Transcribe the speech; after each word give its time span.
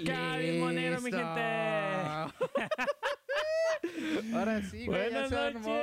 y 0.00 0.58
Monero, 0.58 1.00
mi 1.00 1.10
gente. 1.10 1.40
Ahora 4.34 4.62
sí, 4.62 4.86
güey. 4.86 5.10
ya 5.10 5.26
Buenas 5.26 5.28
se 5.28 5.36
armó. 5.36 5.74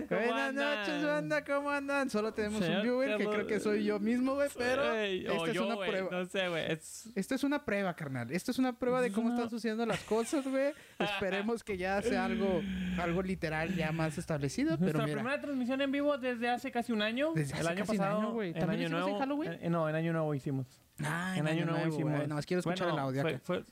Noches, 0.00 0.08
¿cómo 0.08 0.20
Buenas 0.20 0.48
andan? 0.48 0.78
noches, 0.78 1.04
banda. 1.04 1.44
¿Cómo 1.44 1.70
andan? 1.70 2.10
Solo 2.10 2.32
tenemos 2.34 2.60
Señor 2.60 2.76
un 2.78 2.82
viewer 2.82 3.16
que 3.18 3.26
creo 3.26 3.46
que 3.46 3.60
soy 3.60 3.84
yo 3.84 3.98
mismo, 4.00 4.34
güey. 4.34 4.48
Pero 4.56 4.94
Ey, 4.96 5.26
esta 5.26 5.46
es 5.48 5.52
yo, 5.54 5.66
una 5.66 5.74
güey, 5.74 5.90
prueba. 5.90 6.08
No 6.10 6.24
sé, 6.26 6.48
güey. 6.48 6.72
Es... 6.72 7.08
Esta 7.14 7.34
es 7.34 7.44
una 7.44 7.64
prueba, 7.64 7.94
carnal. 7.94 8.30
Esta 8.30 8.50
es 8.50 8.58
una 8.58 8.72
prueba 8.78 9.00
de 9.00 9.08
Es 9.08 9.14
cómo 9.14 9.30
están 9.30 9.50
sucediendo 9.50 9.84
las 9.86 10.00
cosas, 10.04 10.46
güey. 10.46 10.72
Esperemos 10.98 11.62
que 11.64 11.76
ya 11.76 12.00
sea 12.02 12.24
algo, 12.24 12.62
algo 13.00 13.22
literal 13.22 13.74
ya 13.74 13.92
más 13.92 14.18
establecido. 14.18 14.70
Pero 14.78 14.84
Nuestra 14.92 15.04
mira, 15.04 15.16
primera 15.16 15.40
transmisión 15.40 15.80
en 15.80 15.92
vivo 15.92 16.18
desde 16.18 16.48
hace 16.48 16.70
casi 16.70 16.92
un 16.92 17.02
año. 17.02 17.32
Desde 17.34 17.54
el 17.54 17.60
hace 17.60 17.68
año 17.70 17.78
casi 17.80 17.92
un 17.92 17.98
pasado. 17.98 18.18
año, 18.20 18.32
güey. 18.32 18.48
En 18.50 18.58
¿También 18.58 18.80
año 18.80 18.86
hicimos 18.88 19.00
en 19.00 19.06
nuevo. 19.06 19.18
Halloween? 19.20 19.58
eh, 19.60 19.70
no, 19.70 19.88
en 19.88 19.94
año 19.94 20.12
nuevo 20.12 20.34
hicimos. 20.34 20.66
Ah, 21.02 21.34
en 21.36 21.46
año 21.48 21.64
nuevo 21.64 21.88
hicimos. 21.88 22.12
güey. 22.16 22.26
Nomás 22.28 22.46
quiero 22.46 22.60
escuchar 22.60 22.88
Bueno, 22.88 22.94
el 22.98 23.08
audio 23.08 23.22
fue- 23.22 23.30
acá. 23.34 23.40
fue- 23.44 23.64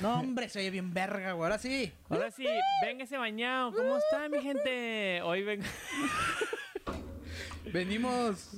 No, 0.00 0.20
hombre, 0.20 0.48
se 0.48 0.60
oye 0.60 0.70
bien 0.70 0.92
verga, 0.94 1.32
güey. 1.32 1.44
Ahora 1.44 1.58
sí. 1.58 1.92
Ahora 2.08 2.30
sí, 2.30 2.46
véngase 2.82 3.18
bañado. 3.18 3.72
¿Cómo 3.72 3.98
está, 3.98 4.28
mi 4.28 4.40
gente? 4.40 5.20
Hoy 5.22 5.42
vengo. 5.42 5.66
Venimos 7.72 8.50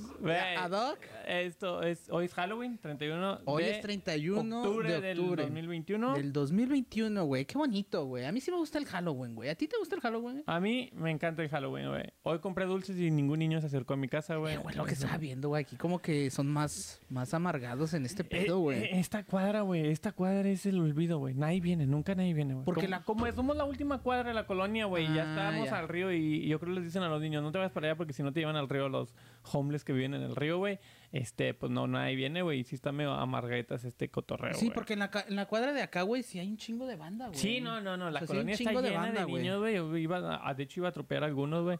ad 0.57 0.71
hoc. 0.71 0.99
Esto 1.27 1.81
es. 1.81 2.07
Hoy 2.11 2.25
es 2.25 2.33
Halloween, 2.33 2.77
31. 2.77 3.39
Hoy 3.45 3.63
de 3.63 3.71
es 3.71 3.81
31 3.81 4.61
octubre 4.61 4.91
de 4.93 5.01
del 5.01 5.19
octubre. 5.19 5.43
2021. 5.43 6.13
Del 6.13 6.31
2021, 6.33 7.25
güey. 7.25 7.45
Qué 7.45 7.57
bonito, 7.57 8.05
güey. 8.05 8.25
A 8.25 8.31
mí 8.31 8.39
sí 8.41 8.51
me 8.51 8.57
gusta 8.57 8.77
el 8.77 8.85
Halloween, 8.85 9.33
güey. 9.35 9.49
¿A 9.49 9.55
ti 9.55 9.67
te 9.67 9.77
gusta 9.77 9.95
el 9.95 10.01
Halloween? 10.01 10.43
A 10.45 10.59
mí 10.59 10.89
me 10.93 11.09
encanta 11.11 11.41
el 11.41 11.49
Halloween, 11.49 11.89
güey. 11.89 12.03
Hoy 12.23 12.39
compré 12.39 12.65
dulces 12.65 12.97
y 12.99 13.09
ningún 13.11 13.39
niño 13.39 13.59
se 13.61 13.67
acercó 13.67 13.93
a 13.93 13.97
mi 13.97 14.07
casa, 14.07 14.35
güey. 14.35 14.55
Eh, 14.55 14.57
güey, 14.57 14.75
lo 14.75 14.85
que 14.85 14.93
estaba 14.93 15.17
viendo, 15.17 15.49
güey. 15.49 15.63
Aquí 15.63 15.75
como 15.77 15.99
que 15.99 16.29
son 16.29 16.47
más, 16.47 17.01
más 17.09 17.33
amargados 17.33 17.93
en 17.93 18.05
este 18.05 18.21
Eh, 18.21 18.25
pedo, 18.25 18.59
güey. 18.59 18.83
eh, 18.83 18.89
esta 18.99 19.23
cuadra, 19.23 19.61
güey, 19.61 19.87
esta 19.87 20.11
cuadra 20.11 20.47
es 20.49 20.65
el 20.65 20.79
olvido, 20.79 21.17
güey. 21.17 21.33
Nadie 21.33 21.59
viene, 21.61 21.85
nunca 21.87 22.13
nadie 22.15 22.33
viene, 22.33 22.53
güey. 22.53 22.65
Porque 22.65 22.81
como, 22.81 22.91
la- 22.91 23.03
como 23.03 23.25
somos 23.33 23.57
la 23.57 23.65
última 23.65 23.99
cuadra 24.01 24.29
de 24.29 24.35
la 24.35 24.45
colonia, 24.45 24.85
güey, 24.85 25.05
ya 25.13 25.23
Ah, 25.49 25.65
ya. 25.65 25.77
al 25.79 25.87
río 25.87 26.11
y, 26.13 26.17
y 26.43 26.47
yo 26.47 26.59
creo 26.59 26.73
que 26.73 26.79
les 26.81 26.85
dicen 26.89 27.01
a 27.03 27.09
los 27.09 27.21
niños, 27.21 27.41
no 27.43 27.51
te 27.51 27.57
vayas 27.57 27.71
para 27.71 27.87
allá 27.87 27.95
porque 27.97 28.13
si 28.13 28.21
no 28.23 28.31
te 28.31 28.39
llevan 28.39 28.55
al 28.55 28.69
río 28.69 28.89
los 28.89 29.13
homeless 29.51 29.83
que 29.83 29.93
viven 29.93 30.13
en 30.13 30.21
el 30.21 30.35
río, 30.35 30.57
güey. 30.57 30.79
Este, 31.17 31.53
pues 31.53 31.71
no, 31.71 31.87
nadie 31.87 32.13
viene, 32.17 32.41
güey. 32.41 32.59
Y 32.59 32.63
sí 32.65 32.75
está 32.75 32.91
medio 32.91 33.13
amarguetas 33.13 33.85
este 33.85 34.09
cotorreo, 34.09 34.53
sí, 34.55 34.69
porque 34.69 34.93
en 34.93 34.99
la, 34.99 35.11
en 35.29 35.37
la 35.37 35.45
cuadra 35.45 35.71
de 35.71 35.81
acá, 35.81 36.01
güey, 36.01 36.23
sí 36.23 36.39
hay 36.39 36.49
un 36.49 36.57
chingo 36.57 36.85
de 36.85 36.97
banda, 36.97 37.27
güey. 37.27 37.39
Sí, 37.39 37.61
no, 37.61 37.79
no, 37.79 37.95
no. 37.95 38.09
La 38.11 38.19
O 38.19 38.27
sea, 38.27 38.27
sí 38.27 38.33
hay 38.33 38.39
un 38.39 38.43
colonia 38.43 38.53
está 38.55 38.69
de 38.69 38.75
llena 38.75 38.89
de, 38.89 38.97
banda, 38.97 39.23
güey. 39.23 39.41
niños, 39.43 39.59
güey. 39.59 39.75
Yo 39.75 39.95
iba 39.97 40.47
a- 40.49 40.53
de 40.53 40.63
hecho, 40.63 40.81
iba 40.81 40.87
a 40.87 40.89
atropellar 40.89 41.23
a 41.23 41.27
algunos, 41.27 41.63
güey, 41.63 41.77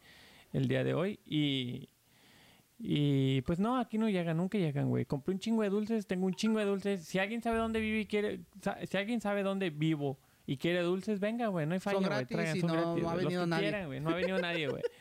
el 0.53 0.67
día 0.69 0.83
de 0.86 0.94
hoy. 0.94 1.19
Y. 1.25 1.89
Y 2.80 3.41
pues 3.41 3.59
no, 3.59 3.78
aquí 3.78 3.97
no 3.97 4.09
llegan, 4.09 4.38
nunca 4.38 4.58
llegan, 4.58 4.89
güey. 4.89 5.06
Compré 5.06 5.33
un 5.33 5.39
chingo 5.39 5.63
de 5.63 5.69
dulces, 5.69 6.08
tengo 6.08 6.25
un 6.25 6.33
chingo 6.33 6.59
de 6.59 6.66
dulces. 6.66 7.03
Si 7.03 7.19
alguien 7.19 7.41
sabe 7.41 7.58
dónde 7.58 7.80
vive 7.80 8.00
y 8.02 8.06
quiere. 8.06 8.39
Si 8.88 8.97
alguien 8.97 9.22
sabe 9.22 9.44
dónde 9.44 9.69
vivo 9.69 10.17
y 10.45 10.58
quiere 10.58 10.81
dulces, 10.81 11.19
venga, 11.19 11.47
güey. 11.47 11.66
No 11.66 11.73
hay 11.73 11.80
falla, 11.80 11.95
Son 11.95 12.03
güey. 12.03 12.09
gratis 12.17 12.36
traigan, 12.36 12.58
y 12.58 12.59
son 12.61 12.67
no- 12.69 12.73
gratis, 12.75 13.03
no 13.03 13.09
ha 13.09 13.16
venido 13.16 13.47
nadie. 13.47 13.69
quieran. 13.69 14.03
No 14.03 14.09
ha 14.09 14.16
venido 14.16 14.38
nadie, 14.39 14.67
güey. 14.69 14.83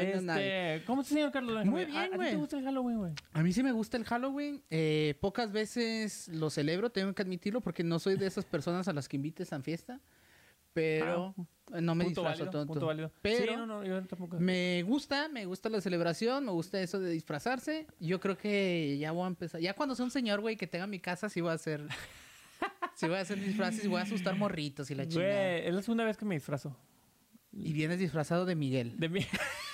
Este, 0.00 0.20
nadie. 0.22 0.82
¿Cómo 0.86 1.02
está, 1.02 1.14
señor 1.14 1.32
Carlos? 1.32 1.64
Muy 1.66 1.82
¿A- 1.82 1.86
bien, 1.86 1.98
¿A, 1.98 2.08
ti 2.10 2.16
güey. 2.16 2.30
te 2.30 2.36
gusta 2.36 2.58
el 2.58 2.64
Halloween, 2.64 2.98
güey? 2.98 3.12
A 3.32 3.42
mí 3.42 3.52
sí 3.52 3.62
me 3.62 3.72
gusta 3.72 3.96
el 3.96 4.04
Halloween. 4.04 4.62
Eh, 4.70 5.14
pocas 5.20 5.50
veces 5.52 6.28
lo 6.28 6.50
celebro, 6.50 6.90
tengo 6.90 7.14
que 7.14 7.22
admitirlo, 7.22 7.60
porque 7.60 7.82
no 7.84 7.98
soy 7.98 8.16
de 8.16 8.26
esas 8.26 8.44
personas 8.44 8.88
a 8.88 8.92
las 8.92 9.08
que 9.08 9.16
invites 9.16 9.52
a 9.52 9.60
fiesta. 9.60 10.00
Pero 10.72 11.34
eh, 11.72 11.80
no 11.80 11.94
me 11.94 12.04
punto 12.04 12.22
disfrazo 12.22 12.44
válido, 12.46 12.50
tonto. 12.50 12.72
punto 12.72 12.86
válido. 12.86 13.12
Pero 13.22 13.52
Sí, 13.52 13.56
no, 13.56 13.64
no, 13.66 13.84
yo 13.84 14.02
tampoco. 14.06 14.40
me 14.40 14.82
gusta, 14.82 15.28
me 15.28 15.46
gusta 15.46 15.68
la 15.68 15.80
celebración, 15.80 16.44
me 16.46 16.50
gusta 16.50 16.80
eso 16.80 16.98
de 16.98 17.10
disfrazarse. 17.12 17.86
Yo 18.00 18.18
creo 18.18 18.36
que 18.36 18.98
ya 18.98 19.12
voy 19.12 19.24
a 19.24 19.28
empezar. 19.28 19.60
Ya 19.60 19.74
cuando 19.74 19.94
sea 19.94 20.04
un 20.04 20.10
señor, 20.10 20.40
güey, 20.40 20.56
que 20.56 20.66
tenga 20.66 20.88
mi 20.88 20.98
casa, 20.98 21.28
sí 21.28 21.40
voy 21.40 21.50
a 21.52 21.54
hacer. 21.54 21.86
sí 22.96 23.06
voy 23.06 23.16
a 23.16 23.20
hacer 23.20 23.38
disfraces 23.40 23.84
y 23.84 23.88
voy 23.88 24.00
a 24.00 24.02
asustar 24.02 24.36
morritos 24.36 24.90
y 24.90 24.96
la 24.96 25.06
chingada. 25.06 25.32
Güey, 25.32 25.68
es 25.68 25.74
la 25.74 25.82
segunda 25.82 26.02
vez 26.04 26.16
que 26.16 26.24
me 26.24 26.34
disfrazo. 26.34 26.76
Y 27.52 27.72
vienes 27.72 28.00
disfrazado 28.00 28.44
de 28.44 28.56
Miguel. 28.56 28.98
De 28.98 29.08
mí. 29.08 29.20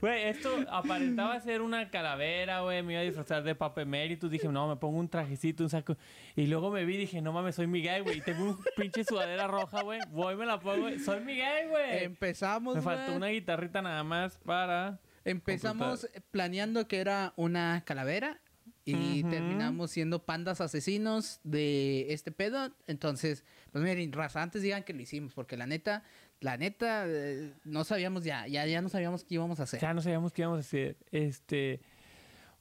Güey, 0.00 0.24
esto 0.28 0.50
aparentaba 0.70 1.38
ser 1.40 1.60
una 1.60 1.90
calavera, 1.90 2.62
güey. 2.62 2.82
Me 2.82 2.94
iba 2.94 3.02
a 3.02 3.04
disfrazar 3.04 3.42
de 3.42 3.54
Papa 3.54 3.82
Emeritus. 3.82 4.30
Dije, 4.30 4.48
no, 4.48 4.66
me 4.66 4.76
pongo 4.76 4.98
un 4.98 5.08
trajecito, 5.08 5.62
un 5.62 5.70
saco. 5.70 5.96
Y 6.36 6.46
luego 6.46 6.70
me 6.70 6.86
vi 6.86 6.94
y 6.94 6.98
dije, 6.98 7.20
no 7.20 7.32
mames, 7.32 7.54
soy 7.54 7.66
Miguel, 7.66 8.02
güey. 8.02 8.22
Tengo 8.22 8.44
un 8.44 8.58
pinche 8.76 9.04
sudadera 9.04 9.46
roja, 9.46 9.82
güey. 9.82 10.00
Voy, 10.10 10.36
me 10.36 10.46
la 10.46 10.58
pongo, 10.58 10.82
güey. 10.82 10.98
Soy 10.98 11.20
Miguel, 11.20 11.68
güey. 11.68 12.04
Empezamos, 12.04 12.76
Me 12.76 12.82
faltó 12.82 13.14
una 13.14 13.28
guitarrita 13.28 13.82
nada 13.82 14.02
más 14.02 14.38
para. 14.38 15.00
Empezamos 15.24 16.00
completar. 16.00 16.22
planeando 16.30 16.88
que 16.88 16.98
era 16.98 17.34
una 17.36 17.82
calavera 17.84 18.40
y 18.84 19.22
terminamos 19.24 19.90
siendo 19.90 20.24
pandas 20.24 20.60
asesinos 20.60 21.40
de 21.44 22.12
este 22.12 22.32
pedo. 22.32 22.74
Entonces, 22.86 23.44
pues 23.70 23.84
miren, 23.84 24.12
raza, 24.12 24.42
antes 24.42 24.62
digan 24.62 24.82
que 24.82 24.92
lo 24.92 25.00
hicimos, 25.02 25.34
porque 25.34 25.56
la 25.56 25.66
neta, 25.66 26.02
la 26.40 26.56
neta, 26.56 27.04
eh, 27.06 27.52
no 27.64 27.84
sabíamos 27.84 28.24
ya, 28.24 28.46
ya, 28.46 28.66
ya 28.66 28.80
no 28.82 28.88
sabíamos 28.88 29.24
qué 29.24 29.34
íbamos 29.34 29.60
a 29.60 29.64
hacer. 29.64 29.80
Ya 29.80 29.94
no 29.94 30.00
sabíamos 30.02 30.32
qué 30.32 30.42
íbamos 30.42 30.58
a 30.58 30.60
hacer. 30.60 30.96
Este. 31.10 31.80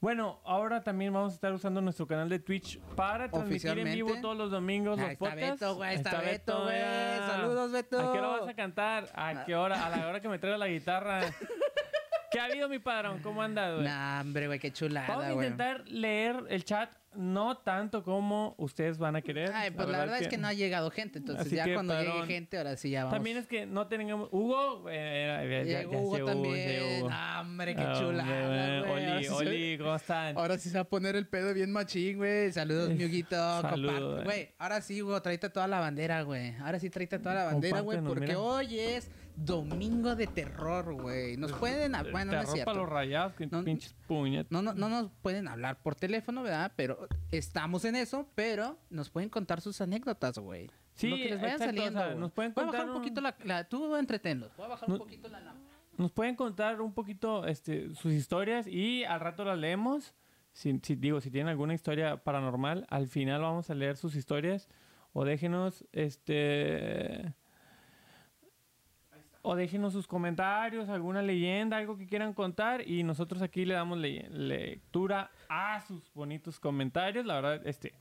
Bueno, 0.02 0.40
ahora 0.46 0.82
también 0.82 1.12
vamos 1.12 1.34
a 1.34 1.36
estar 1.36 1.52
usando 1.52 1.82
nuestro 1.82 2.08
canal 2.08 2.30
de 2.30 2.40
Twitch 2.40 2.80
para 2.96 3.30
transmitir 3.30 3.78
en 3.80 3.92
vivo 3.94 4.16
todos 4.22 4.38
los 4.38 4.50
domingos 4.50 4.98
Ah, 4.98 5.02
los 5.04 5.12
está 5.12 5.26
podcasts. 5.26 5.60
Beto, 5.60 5.76
güey, 5.76 5.96
está 5.96 6.22
Beto, 6.22 6.64
güey. 6.64 6.82
Saludos, 7.18 7.72
Beto. 7.74 8.00
¿A 8.00 8.14
qué 8.14 8.20
hora 8.20 8.28
vas 8.28 8.48
a 8.50 8.54
cantar? 8.54 9.10
¿A 9.14 9.44
qué 9.46 9.56
hora? 9.56 9.86
A 9.86 9.90
la 9.90 10.08
hora 10.08 10.22
que 10.22 10.30
me 10.30 10.40
traiga 10.40 10.58
la 10.58 10.68
guitarra. 10.68 11.22
¿Qué 12.32 12.40
ha 12.40 12.46
habido, 12.46 12.70
mi 12.70 12.80
padrón? 12.80 13.20
¿Cómo 13.24 13.42
andas, 13.42 13.74
güey? 13.74 13.88
Nah, 13.88 14.22
hombre, 14.22 14.48
güey, 14.48 14.60
qué 14.60 14.68
Vamos 14.70 14.80
chulada, 14.80 15.28
a 15.28 15.32
güey. 15.34 15.48
intentar 15.48 15.86
leer 15.90 16.46
el 16.50 16.64
chat, 16.64 16.92
no 17.16 17.58
tanto 17.58 18.04
como 18.04 18.54
ustedes 18.58 18.98
van 18.98 19.16
a 19.16 19.22
querer. 19.22 19.52
Ay, 19.54 19.72
pues 19.72 19.88
la 19.90 19.98
verdad 20.00 20.22
es 20.22 20.28
que 20.28 20.38
no 20.38 20.48
ha 20.48 20.54
llegado 20.54 20.92
gente, 20.92 21.20
entonces 21.20 21.48
Así 21.48 21.56
ya 21.56 21.66
que, 21.66 21.74
cuando 21.74 22.00
llegue 22.00 22.26
gente, 22.28 22.58
ahora 22.58 22.76
sí 22.78 22.92
ya 22.92 23.06
vamos. 23.06 23.16
También 23.16 23.38
es 23.38 23.48
que 23.48 23.66
no 23.66 23.88
tenemos... 23.88 24.30
Hugo... 24.32 24.86
eh, 24.90 25.48
ya- 25.50 25.64
ya- 25.64 25.80
Llegó 25.80 25.92
ya 25.94 26.24
Hugo 26.24 26.26
también. 26.26 27.06
Ah, 27.10 27.40
hombre, 27.42 27.76
qué 27.76 27.82
hombre, 27.84 28.24
güey. 28.24 28.78
Ahora 28.78 29.16
Oli, 29.16 29.24
sí 29.24 29.30
Oli, 29.34 29.78
¿cómo 29.80 29.96
están? 29.96 30.38
Ahora 30.38 30.58
sí 30.58 30.70
se 30.70 30.76
va 30.76 30.82
a 30.82 30.88
poner 30.88 31.16
el 31.16 31.28
pedo 31.28 31.54
bien 31.54 31.72
machín, 31.72 32.18
güey. 32.18 32.52
Saludos, 32.52 32.92
Eh, 32.92 32.94
Miuguito. 32.98 33.62
saludos, 33.62 34.24
güey. 34.24 34.50
Ahora 34.60 34.82
sí, 34.82 35.02
Hugo, 35.02 35.22
tráete 35.22 35.50
toda 35.50 35.68
la 35.68 35.80
bandera, 35.80 36.22
güey. 36.22 36.56
Ahora 36.58 36.80
sí, 36.80 36.90
tráete 36.90 37.18
toda 37.20 37.34
la 37.36 37.44
bandera, 37.46 37.82
güey. 37.82 38.00
Porque 38.02 38.28
mira. 38.28 38.40
hoy 38.40 38.80
es 38.80 39.10
domingo 39.46 40.16
de 40.16 40.28
terror, 40.28 40.94
güey. 40.94 41.38
Nos 41.38 41.52
pueden... 41.54 41.94
hab- 41.94 42.12
Bueno, 42.12 42.32
no 42.34 42.38
es 42.38 42.42
Terror 42.46 42.54
cierto. 42.56 42.72
para 42.72 42.82
los 42.84 42.90
rayados, 42.90 43.34
que 43.34 43.48
No- 43.48 43.64
pinches 43.64 43.94
puñetas. 44.08 44.52
No, 44.52 44.62
no, 44.62 44.74
no 44.74 44.90
nos 44.90 45.12
pueden 45.22 45.48
hablar 45.48 45.82
por 45.82 45.96
teléfono, 45.96 46.44
¿verdad? 46.44 46.72
Pero 46.76 47.08
estamos 47.32 47.86
en 47.86 47.96
eso, 47.96 48.28
pero 48.36 48.78
nos 48.90 49.10
pueden 49.10 49.30
contar 49.30 49.62
sus 49.62 49.80
anécdotas, 49.82 50.38
güey. 50.40 50.70
Sí, 50.96 51.10
Lo 51.10 51.16
que 51.16 51.26
les 51.30 51.42
vaya 51.42 51.54
exacto, 51.54 51.76
saliendo. 51.76 52.00
o 52.00 52.04
sea, 52.04 52.16
nos 52.16 52.32
pueden 52.32 52.54
Voy 52.54 52.64
a 52.64 52.66
contar 52.68 52.82
bajar 52.82 52.90
un 52.90 52.96
un- 52.98 53.02
poquito 53.02 53.22
la, 53.22 53.36
la- 53.46 53.64
Tú 53.64 53.96
entretenlos. 53.96 54.52
Voy 54.58 54.66
a 54.66 54.70
bajar 54.70 54.90
No- 54.90 54.96
un 54.96 55.00
poquito 55.00 55.30
la 55.30 55.40
lámpara. 55.40 55.70
Nos 55.98 56.12
pueden 56.12 56.36
contar 56.36 56.80
un 56.82 56.94
poquito 56.94 57.46
este, 57.46 57.94
sus 57.96 58.14
historias 58.14 58.68
y 58.68 59.04
al 59.06 59.20
rato 59.20 59.44
las 59.46 59.58
leemos. 59.58 60.14
Si, 60.52 60.80
si- 60.84 60.96
digo, 60.96 61.22
si 61.22 61.30
tienen 61.32 61.50
alguna 61.50 61.74
historia 61.74 62.18
paranormal, 62.24 62.86
al 62.90 63.08
final 63.08 63.42
vamos 63.42 63.70
a 63.70 63.76
leer 63.76 63.96
sus 63.98 64.16
historias. 64.16 64.68
O 65.14 65.24
déjenos, 65.26 65.86
este. 65.92 67.34
O 69.52 69.56
déjenos 69.56 69.94
sus 69.94 70.06
comentarios, 70.06 70.90
alguna 70.90 71.24
leyenda, 71.24 71.78
algo 71.78 71.98
que 71.98 72.06
quieran 72.06 72.34
contar. 72.34 72.88
Y 72.88 73.02
nosotros 73.02 73.42
aquí 73.42 73.66
le 73.66 73.74
damos 73.74 73.98
le- 73.98 74.30
lectura 74.30 75.32
a 75.50 75.82
sus 75.88 76.14
bonitos 76.14 76.60
comentarios. 76.60 77.26
La 77.26 77.36
verdad, 77.42 77.66
este. 77.66 77.94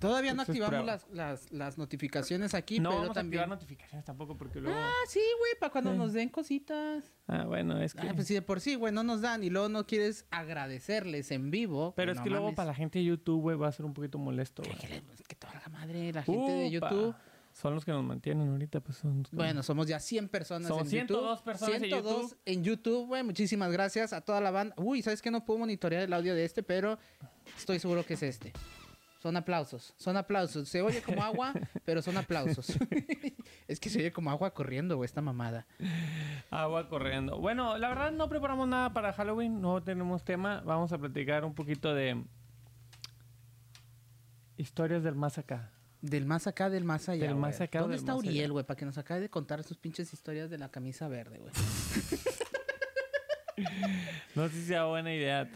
Todavía 0.00 0.32
no 0.34 0.42
es 0.42 0.48
activamos 0.48 0.84
las, 0.86 1.06
las, 1.10 1.52
las 1.52 1.76
notificaciones 1.78 2.54
aquí, 2.54 2.80
no 2.80 2.88
pero 2.88 3.00
vamos 3.02 3.10
a 3.10 3.20
también... 3.20 3.42
activar 3.42 3.56
notificaciones 3.56 4.04
tampoco 4.04 4.36
porque 4.36 4.58
luego. 4.60 4.76
Ah, 4.80 4.90
sí, 5.06 5.20
güey, 5.38 5.52
para 5.60 5.70
cuando 5.70 5.92
Sí. 5.92 5.98
nos 5.98 6.12
den 6.14 6.28
cositas. 6.30 7.04
Ah, 7.28 7.44
bueno, 7.44 7.78
es 7.80 7.92
que. 7.94 8.08
Ah, 8.08 8.12
pues 8.14 8.26
si 8.26 8.32
de 8.34 8.40
por 8.42 8.60
sí, 8.60 8.74
güey, 8.76 8.92
no 8.94 9.02
nos 9.04 9.20
dan 9.20 9.44
y 9.44 9.50
luego 9.50 9.68
no 9.68 9.86
quieres 9.86 10.24
agradecerles 10.30 11.30
en 11.30 11.50
vivo. 11.50 11.92
Pero 11.96 12.08
pues 12.12 12.16
es 12.16 12.20
no 12.20 12.24
que 12.24 12.30
luego 12.30 12.54
para 12.54 12.68
la 12.68 12.74
gente 12.74 12.98
de 12.98 13.04
YouTube, 13.04 13.42
güey, 13.42 13.56
va 13.58 13.68
a 13.68 13.72
ser 13.72 13.84
un 13.86 13.92
poquito 13.94 14.18
molesto, 14.18 14.62
güey. 14.62 14.74
Que, 14.78 15.02
que 15.28 15.36
te 15.36 15.46
valga 15.46 15.68
madre 15.68 16.12
la 16.12 16.22
gente 16.24 16.50
de. 16.52 16.70
YouTube. 16.70 17.14
Son 17.60 17.74
los 17.74 17.84
que 17.84 17.92
nos 17.92 18.02
mantienen 18.02 18.48
ahorita, 18.48 18.80
pues 18.80 18.96
son. 18.96 19.26
Bueno, 19.32 19.62
somos 19.62 19.86
ya 19.86 20.00
100 20.00 20.28
personas 20.28 20.70
en 20.70 20.86
102 20.86 21.10
YouTube. 21.10 21.44
personas 21.44 21.74
en 21.74 21.80
102 21.82 22.22
YouTube. 22.22 22.38
en 22.46 22.64
YouTube, 22.64 23.06
güey. 23.08 23.22
Muchísimas 23.22 23.70
gracias 23.70 24.14
a 24.14 24.22
toda 24.22 24.40
la 24.40 24.50
banda. 24.50 24.74
Uy, 24.78 25.02
¿sabes 25.02 25.20
qué? 25.20 25.30
No 25.30 25.44
puedo 25.44 25.58
monitorear 25.58 26.04
el 26.04 26.12
audio 26.14 26.34
de 26.34 26.46
este, 26.46 26.62
pero 26.62 26.98
estoy 27.58 27.78
seguro 27.78 28.02
que 28.06 28.14
es 28.14 28.22
este. 28.22 28.54
Son 29.22 29.36
aplausos, 29.36 29.92
son 29.98 30.16
aplausos. 30.16 30.70
Se 30.70 30.80
oye 30.80 31.02
como 31.02 31.22
agua, 31.22 31.52
pero 31.84 32.00
son 32.00 32.16
aplausos. 32.16 32.78
es 33.68 33.78
que 33.78 33.90
se 33.90 33.98
oye 33.98 34.10
como 34.10 34.30
agua 34.30 34.54
corriendo, 34.54 34.96
güey, 34.96 35.04
esta 35.04 35.20
mamada. 35.20 35.66
Agua 36.50 36.88
corriendo. 36.88 37.38
Bueno, 37.38 37.76
la 37.76 37.90
verdad 37.90 38.10
no 38.10 38.30
preparamos 38.30 38.68
nada 38.68 38.94
para 38.94 39.12
Halloween, 39.12 39.60
no 39.60 39.82
tenemos 39.82 40.24
tema. 40.24 40.62
Vamos 40.64 40.94
a 40.94 40.98
platicar 40.98 41.44
un 41.44 41.54
poquito 41.54 41.94
de 41.94 42.24
historias 44.56 45.02
del 45.02 45.14
más 45.14 45.36
acá. 45.36 45.70
Del 46.02 46.24
más 46.26 46.46
acá, 46.46 46.70
del 46.70 46.84
más 46.84 47.08
allá. 47.08 47.22
Del 47.22 47.34
güey. 47.34 47.40
más 47.42 47.60
acá 47.60 47.80
¿Dónde 47.80 47.92
del 47.96 48.00
está 48.00 48.14
más 48.14 48.22
allá? 48.22 48.30
Uriel, 48.30 48.52
güey? 48.52 48.64
Para 48.64 48.76
que 48.78 48.84
nos 48.86 48.96
acabe 48.98 49.20
de 49.20 49.28
contar 49.30 49.62
sus 49.64 49.76
pinches 49.76 50.12
historias 50.12 50.48
de 50.50 50.58
la 50.58 50.70
camisa 50.70 51.08
verde, 51.08 51.38
güey. 51.38 51.52
No 54.34 54.48
sé 54.48 54.54
si 54.54 54.62
sea 54.68 54.84
buena 54.86 55.12
idea 55.14 55.50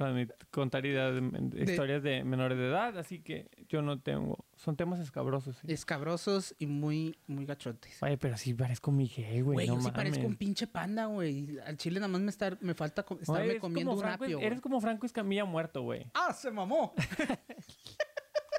contar 0.51 0.85
ideas 0.85 1.15
de- 1.15 1.63
historias 1.73 2.03
de 2.03 2.23
menores 2.23 2.59
de 2.59 2.67
edad, 2.69 2.99
así 2.99 3.21
que 3.21 3.49
yo 3.69 3.81
no 3.81 3.99
tengo. 3.99 4.45
Son 4.57 4.77
temas 4.77 5.01
escabrosos. 5.01 5.57
sí. 5.57 5.73
Escabrosos 5.73 6.55
y 6.59 6.67
muy, 6.67 7.17
muy 7.27 7.47
gachotes. 7.47 8.03
Oye, 8.03 8.19
pero 8.19 8.37
sí 8.37 8.53
parezco 8.53 8.93
Miguel, 8.93 9.45
güey. 9.45 9.55
Güey, 9.55 9.67
no 9.69 9.75
yo 9.77 9.81
sí 9.81 9.85
mames. 9.87 9.97
parezco 9.97 10.27
un 10.27 10.37
pinche 10.37 10.67
panda, 10.67 11.07
güey. 11.07 11.59
Al 11.65 11.79
chile 11.79 11.99
nada 11.99 12.09
más 12.09 12.21
me, 12.21 12.31
estar, 12.31 12.59
me 12.61 12.75
falta 12.75 13.07
estarme 13.21 13.51
Oye, 13.53 13.59
comiendo 13.59 13.95
un 13.95 14.05
apio. 14.05 14.39
Eres 14.41 14.61
como 14.61 14.81
Franco 14.83 15.07
Escamilla 15.07 15.47
muerto, 15.47 15.81
güey. 15.81 16.05
¡Ah, 16.13 16.35
se 16.35 16.51
mamó! 16.51 16.93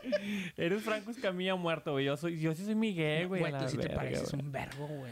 Eres 0.57 0.81
Franco 0.83 1.11
Escamilla 1.11 1.55
muerto, 1.55 1.91
güey. 1.93 2.05
Yo, 2.05 2.17
soy, 2.17 2.39
yo 2.39 2.53
sí 2.55 2.63
soy 2.65 2.75
Miguel, 2.75 3.27
güey. 3.27 3.39
a 3.41 3.43
Güey, 3.43 3.51
la 3.53 3.59
tú 3.59 3.69
sí 3.69 3.77
te 3.77 3.89
pareces 3.89 4.31
güey. 4.31 4.43
un 4.45 4.51
vergo, 4.51 4.87
güey. 4.87 5.11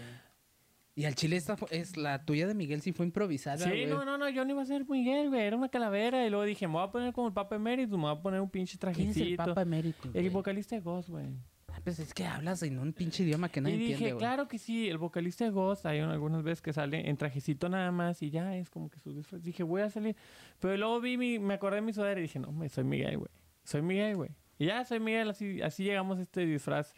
Y 0.95 1.06
al 1.06 1.16
chile 1.16 1.38
esta 1.38 1.56
es 1.72 1.98
la 1.98 2.24
tuya 2.24 2.45
de 2.45 2.54
Miguel 2.54 2.81
sí 2.81 2.92
fue 2.92 3.06
improvisada, 3.07 3.57
Sí, 3.57 3.68
güey. 3.69 3.86
no, 3.88 4.06
no, 4.06 4.16
no, 4.18 4.30
yo 4.30 4.45
no 4.45 4.51
iba 4.51 4.62
a 4.62 4.66
ser 4.66 4.88
Miguel, 4.88 5.30
güey. 5.30 5.42
Era 5.42 5.57
una 5.57 5.69
calavera. 5.69 6.24
Y 6.25 6.30
luego 6.30 6.45
dije, 6.45 6.68
me 6.68 6.74
voy 6.74 6.84
a 6.84 6.92
poner 6.92 7.13
como 7.13 7.28
el 7.30 7.34
Papa 7.34 7.56
Emérito. 7.56 7.98
Me 7.98 8.04
voy 8.04 8.12
a 8.16 8.22
poner 8.22 8.40
un 8.42 8.50
pinche 8.50 8.78
¿Quién 8.78 8.80
trajecito. 8.94 9.19
es 9.25 9.31
el 9.31 9.36
Papa 9.38 9.62
Emérito? 9.63 10.10
El 10.13 10.30
vocalista 10.30 10.75
de 10.75 10.81
Ghost, 10.81 11.10
güey. 11.10 11.25
Ah, 11.69 11.80
Pues 11.84 11.98
es 11.98 12.13
que 12.13 12.25
hablas 12.28 12.62
en 12.62 12.78
un 12.78 12.94
pinche 12.94 13.24
idioma 13.24 13.50
que 13.50 13.60
nadie 13.60 13.75
y 13.75 13.80
dije, 13.80 13.94
entiende, 13.94 14.18
claro 14.19 14.48
que 14.48 14.60
sí, 14.60 14.88
el 14.88 15.00
vocalista 15.00 15.44
de 15.45 15.50
Ghost, 15.50 15.88
hay 15.88 16.01
un- 16.01 16.10
algunas 16.12 16.44
veces 16.44 16.62
que 16.62 16.72
sale 16.72 17.10
en 17.10 17.18
trajecito 17.18 17.68
nada 17.69 17.90
más 17.92 18.22
y 18.22 18.30
ya 18.30 18.56
es 18.56 18.69
como 18.69 18.92
que 18.92 19.00
su 19.00 19.12
disfraz. 19.16 19.42
Dije, 19.42 19.63
voy 19.63 19.81
a 19.81 19.90
salir. 19.90 20.16
Pero 20.60 20.78
luego 20.78 21.01
vi 21.01 21.18
mi, 21.18 21.40
me 21.40 21.56
acordé 21.56 21.78
de 21.78 21.81
mi 21.81 21.92
sudadera 21.94 22.19
y 22.19 22.24
dije, 22.24 22.38
no, 22.38 22.51
me 22.51 22.69
soy 22.69 22.84
Miguel, 22.84 23.18
güey. 23.18 23.31
Soy 23.63 23.81
Miguel, 23.81 24.16
güey. 24.16 24.30
Y 24.60 24.66
ya 24.68 24.84
soy 24.86 25.00
Miguel, 25.00 25.30
así, 25.30 25.62
así 25.62 25.84
llegamos 25.84 26.20
a 26.20 26.22
este 26.24 26.46
disfraz, 26.46 26.94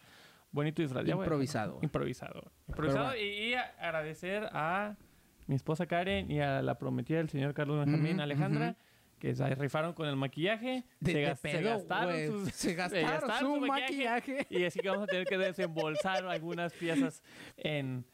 bonito 0.52 0.82
disfraz. 0.82 1.06
Improvisado, 1.08 1.74
güey. 1.74 1.86
Improvisado. 1.86 2.52
Improvisado. 2.68 3.06
bueno. 3.06 3.18
Y, 3.22 3.50
y 3.50 3.54
a- 3.54 3.74
agradecer 3.80 4.50
a 4.52 4.96
mi 5.48 5.56
esposa 5.56 5.86
Karen 5.86 6.30
y 6.32 6.40
a 6.42 6.62
la 6.62 6.78
prometida 6.78 7.18
del 7.18 7.30
señor 7.30 7.54
Carlos 7.54 7.86
Benjamín, 7.86 8.20
Alejandra. 8.20 8.76
Que 9.20 9.34
se 9.34 9.56
rifaron 9.56 9.94
con 9.94 10.08
el 10.10 10.18
maquillaje. 10.18 10.84
De, 11.00 11.12
se, 11.12 11.18
de 11.18 11.24
gas- 11.24 11.40
se 11.40 11.62
gastaron 11.62 12.28
sus- 12.28 12.52
Se 12.54 12.74
gastaron 12.74 13.40
su 13.40 13.60
maquillaje. 13.66 14.46
y 14.50 14.66
así 14.66 14.80
que 14.82 14.90
vamos 14.90 15.04
a 15.06 15.08
tener 15.08 15.26
que 15.26 15.38
desembolsar 15.38 16.26
algunas 16.26 16.74
piezas 16.74 17.24
en... 17.58 18.06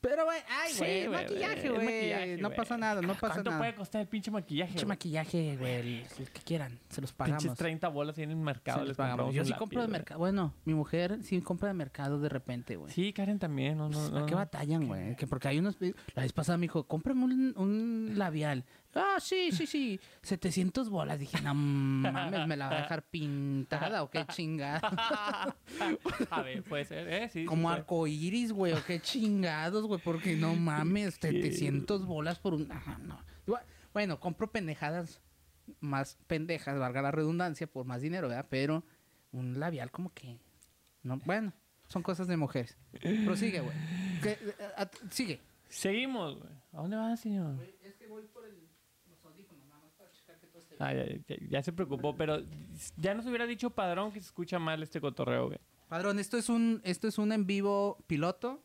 Pero, 0.00 0.24
güey, 0.26 0.38
ay, 0.48 0.72
Sí, 0.72 0.78
güey, 0.78 1.06
güey, 1.08 1.22
maquillaje, 1.24 1.68
güey. 1.70 2.40
No 2.40 2.50
pasa 2.50 2.76
nada, 2.78 3.02
no 3.02 3.14
pasa 3.14 3.34
¿Cuánto 3.34 3.50
nada. 3.50 3.58
puede 3.62 3.74
costar 3.74 4.00
el 4.02 4.06
pinche 4.06 4.30
maquillaje? 4.30 4.70
Pinche 4.70 4.84
güey? 4.84 4.88
maquillaje, 4.96 5.56
güey, 5.56 5.74
el, 5.74 6.06
que 6.32 6.40
quieran, 6.42 6.78
se 6.88 7.00
los 7.00 7.12
pagamos. 7.12 7.42
Pinches 7.42 7.58
30 7.58 7.88
bolas 7.88 8.16
ahí 8.16 8.24
en 8.24 8.30
el 8.30 8.36
Se 8.36 8.42
mercado. 8.42 8.78
los 8.80 8.88
les 8.88 8.96
pagamos. 8.96 9.34
Yo 9.34 9.42
sí 9.44 9.50
lápiz, 9.50 9.58
compro 9.58 9.82
de 9.82 9.88
mercado. 9.88 10.18
Bueno, 10.20 10.54
mi 10.64 10.74
mujer 10.74 11.18
sí 11.22 11.40
compra 11.40 11.68
de 11.68 11.74
mercado 11.74 12.20
de 12.20 12.28
repente, 12.28 12.76
güey. 12.76 12.92
Sí, 12.92 13.12
Karen 13.12 13.38
también. 13.40 13.76
No, 13.76 13.88
no, 13.88 13.98
Pues, 13.98 14.10
no, 14.12 14.18
¿A 14.18 14.26
qué 14.26 14.30
no. 14.32 14.36
batallan, 14.38 14.86
güey? 14.86 15.16
Que 15.16 15.26
porque 15.26 15.48
hay 15.48 15.58
unos... 15.58 15.76
La 16.14 16.22
vez 16.22 16.32
pasada 16.32 16.58
me 16.58 16.62
dijo, 16.62 16.84
cómprame 16.86 17.24
un, 17.24 17.54
un 17.56 18.12
labial. 18.16 18.64
Ah, 18.94 19.18
sí, 19.20 19.52
sí, 19.52 19.66
sí. 19.66 20.00
700 20.22 20.88
bolas. 20.88 21.18
Dije, 21.18 21.40
no 21.42 21.54
mames, 21.54 22.46
¿me 22.46 22.56
la 22.56 22.68
va 22.68 22.78
a 22.78 22.82
dejar 22.82 23.02
pintada 23.04 24.02
o 24.02 24.10
qué 24.10 24.24
chingada? 24.26 24.80
a 26.30 26.42
ver, 26.42 26.62
puede 26.64 26.84
ser, 26.84 27.08
¿eh? 27.12 27.28
Sí, 27.28 27.40
sí 27.40 27.44
Como 27.46 27.64
puede. 27.64 27.76
arco 27.76 28.06
iris, 28.06 28.52
güey, 28.52 28.72
o 28.72 28.84
qué 28.84 29.00
chingados, 29.00 29.86
güey, 29.86 30.00
porque 30.02 30.36
no 30.36 30.54
mames, 30.56 31.14
700 31.20 32.06
bolas 32.06 32.38
por 32.38 32.54
un... 32.54 32.70
Ajá, 32.72 32.98
no. 32.98 33.22
Bueno, 33.92 34.20
compro 34.20 34.50
pendejadas 34.50 35.20
más 35.80 36.16
pendejas, 36.26 36.78
valga 36.78 37.02
la 37.02 37.10
redundancia, 37.10 37.66
por 37.66 37.84
más 37.84 38.00
dinero, 38.00 38.28
¿verdad? 38.28 38.46
Pero 38.48 38.84
un 39.32 39.58
labial 39.60 39.90
como 39.90 40.12
que... 40.14 40.38
No, 41.02 41.18
bueno, 41.24 41.52
son 41.88 42.02
cosas 42.02 42.26
de 42.26 42.36
mujeres. 42.36 42.76
Prosigue, 43.24 43.60
güey. 43.60 43.76
Eh, 44.24 44.38
Sigue. 45.10 45.40
Seguimos, 45.68 46.38
güey. 46.38 46.52
¿A 46.72 46.78
dónde 46.82 46.96
vas, 46.96 47.20
señor? 47.20 47.56
Es 47.82 47.96
que 47.96 48.06
voy 48.08 48.22
por 48.24 48.44
los 48.44 49.24
audífonos, 49.24 49.66
nada 49.68 49.80
más 49.82 49.92
para 49.92 50.10
checar 50.10 50.38
que 50.38 50.46
todo 50.46 50.60
esté 50.60 50.67
Ah, 50.78 50.92
ya, 50.94 51.04
ya- 51.26 51.36
ya 51.48 51.62
se 51.62 51.72
preocupó, 51.72 52.16
pero 52.16 52.40
ya 52.96 53.14
nos 53.14 53.26
hubiera 53.26 53.46
dicho 53.46 53.70
padrón 53.70 54.12
que 54.12 54.20
se 54.20 54.26
escucha 54.26 54.58
mal 54.58 54.82
este 54.82 55.00
cotorreo, 55.00 55.46
güey. 55.48 55.58
Padrón, 55.88 56.18
esto 56.18 56.36
es 56.36 56.48
un, 56.48 56.80
esto 56.84 57.08
es 57.08 57.18
un 57.18 57.32
en 57.32 57.46
vivo 57.46 57.98
piloto. 58.06 58.62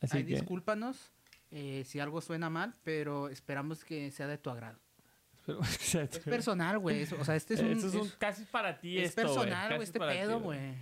Así 0.00 0.18
Ay, 0.18 0.24
que... 0.24 0.34
discúlpanos 0.34 1.12
eh, 1.50 1.84
si 1.86 2.00
algo 2.00 2.20
suena 2.20 2.50
mal, 2.50 2.74
pero 2.82 3.28
esperamos 3.28 3.84
que 3.84 4.10
sea 4.10 4.26
de 4.26 4.38
tu 4.38 4.50
agrado. 4.50 4.78
Es 5.46 6.18
personal, 6.20 6.78
güey. 6.78 7.02
O 7.20 7.24
sea, 7.24 7.36
este 7.36 7.54
es 7.54 7.60
un. 7.60 7.66
Esto 7.72 7.86
es, 7.88 7.94
un- 7.94 8.06
es- 8.06 8.14
casi 8.14 8.44
para 8.46 8.78
ti 8.80 8.98
es 8.98 9.10
esto, 9.10 9.22
personal, 9.22 9.68
güey, 9.74 9.82
este 9.82 9.98
pedo, 10.00 10.40
güey. 10.40 10.74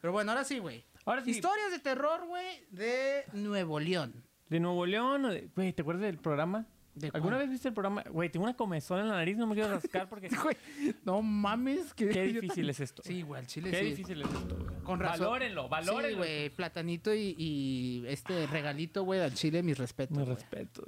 Pero 0.00 0.12
bueno, 0.12 0.32
ahora 0.32 0.44
sí, 0.44 0.58
güey. 0.58 0.84
Ahora 1.04 1.24
sí, 1.24 1.30
Historias 1.30 1.70
de 1.70 1.78
terror, 1.78 2.26
güey, 2.26 2.64
de 2.70 3.24
Nuevo 3.32 3.80
León. 3.80 4.12
de 4.48 4.60
Nuevo 4.60 4.84
León, 4.86 5.26
güey, 5.54 5.72
¿te 5.72 5.82
acuerdas 5.82 6.02
del 6.02 6.18
programa? 6.18 6.66
¿De 6.98 7.10
¿Alguna 7.14 7.36
cuál? 7.36 7.46
vez 7.46 7.50
viste 7.50 7.68
el 7.68 7.74
programa? 7.74 8.02
Güey, 8.10 8.28
tengo 8.30 8.44
una 8.44 8.54
comezón 8.56 9.00
en 9.00 9.08
la 9.08 9.14
nariz, 9.16 9.36
no 9.36 9.46
me 9.46 9.54
quiero 9.54 9.70
rascar 9.70 10.08
porque... 10.08 10.28
Güey, 10.42 10.56
no 11.04 11.22
mames, 11.22 11.94
que 11.94 12.08
Qué 12.08 12.24
difícil 12.24 12.68
es 12.70 12.80
esto. 12.80 13.02
Sí, 13.04 13.22
güey, 13.22 13.40
al 13.40 13.46
chile 13.46 13.70
Qué 13.70 13.78
sí. 13.80 13.84
difícil 13.86 14.22
es 14.22 14.28
esto, 14.28 14.56
güey. 14.56 14.76
Con 14.82 15.00
razón. 15.00 15.20
Valórenlo, 15.26 15.68
valórenlo. 15.68 16.08
Sí, 16.10 16.14
güey, 16.30 16.50
platanito 16.50 17.14
y, 17.14 17.34
y 17.38 18.04
este 18.08 18.46
regalito, 18.48 19.04
güey, 19.04 19.20
al 19.20 19.34
chile, 19.34 19.62
mis 19.62 19.78
respetos. 19.78 20.16
Mi 20.16 20.24
güey. 20.24 20.34
respeto. 20.34 20.84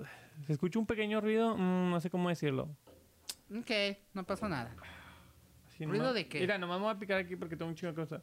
Se 0.47 0.53
escucha 0.55 0.79
un 0.79 0.87
pequeño 0.87 1.21
ruido, 1.21 1.57
mm, 1.57 1.91
no 1.91 2.01
sé 2.01 2.11
cómo 2.11 2.29
decirlo. 2.29 2.69
Ok, 3.57 3.71
no 4.15 4.25
pasa 4.25 4.49
nada. 4.49 4.75
Así 5.69 5.85
¿Ruido 5.85 6.05
nomás- 6.05 6.15
de 6.15 6.29
qué? 6.29 6.41
Mira, 6.41 6.59
nomás 6.59 6.79
me 6.79 6.85
voy 6.85 6.95
a 6.95 6.99
picar 6.99 7.19
aquí 7.19 7.37
porque 7.37 7.57
tengo 7.57 7.69
un 7.69 7.75
chingo 7.75 7.93
de 7.93 7.97
cosas. 7.97 8.23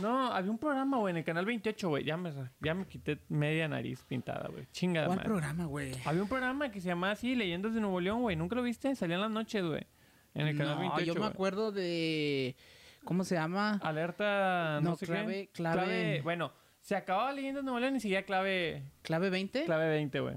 No, 0.00 0.32
había 0.32 0.50
un 0.50 0.58
programa, 0.58 0.98
güey, 0.98 1.12
en 1.12 1.18
el 1.18 1.24
canal 1.24 1.44
28, 1.46 1.88
güey. 1.88 2.04
Ya 2.04 2.16
me, 2.16 2.32
ya 2.60 2.74
me 2.74 2.86
quité 2.86 3.18
media 3.28 3.68
nariz 3.68 4.02
pintada, 4.08 4.48
güey. 4.48 4.66
Chingada 4.72 5.06
¿Cuál 5.06 5.18
madre. 5.18 5.28
programa, 5.28 5.64
güey? 5.66 5.92
Había 6.04 6.22
un 6.22 6.28
programa 6.28 6.70
que 6.70 6.80
se 6.80 6.88
llamaba 6.88 7.12
así, 7.12 7.34
Leyendas 7.36 7.74
de 7.74 7.80
Nuevo 7.80 8.00
León, 8.00 8.22
güey. 8.22 8.34
¿Nunca 8.36 8.56
lo 8.56 8.62
viste? 8.62 8.94
Salía 8.96 9.14
en 9.16 9.22
las 9.22 9.30
noches, 9.30 9.64
güey. 9.64 9.86
En 10.34 10.48
el 10.48 10.56
canal 10.58 10.74
no, 10.74 10.80
28, 10.80 11.14
yo 11.14 11.20
me 11.20 11.26
acuerdo 11.26 11.70
de... 11.70 12.56
¿Cómo 13.04 13.22
se 13.22 13.36
llama? 13.36 13.78
Alerta, 13.82 14.80
no, 14.82 14.90
No, 14.90 14.96
sé 14.96 15.06
clave- 15.06 15.48
qué. 15.48 15.50
clave- 15.52 16.22
Bueno, 16.22 16.50
se 16.80 16.96
acababa 16.96 17.32
Leyendas 17.32 17.62
de 17.62 17.64
Nuevo 17.66 17.78
León 17.78 17.94
y 17.96 18.00
seguía 18.00 18.24
clave, 18.24 18.82
¿Clave 19.02 19.30
20? 19.30 19.64
clave 19.64 19.88
20, 19.90 20.20
güey. 20.20 20.36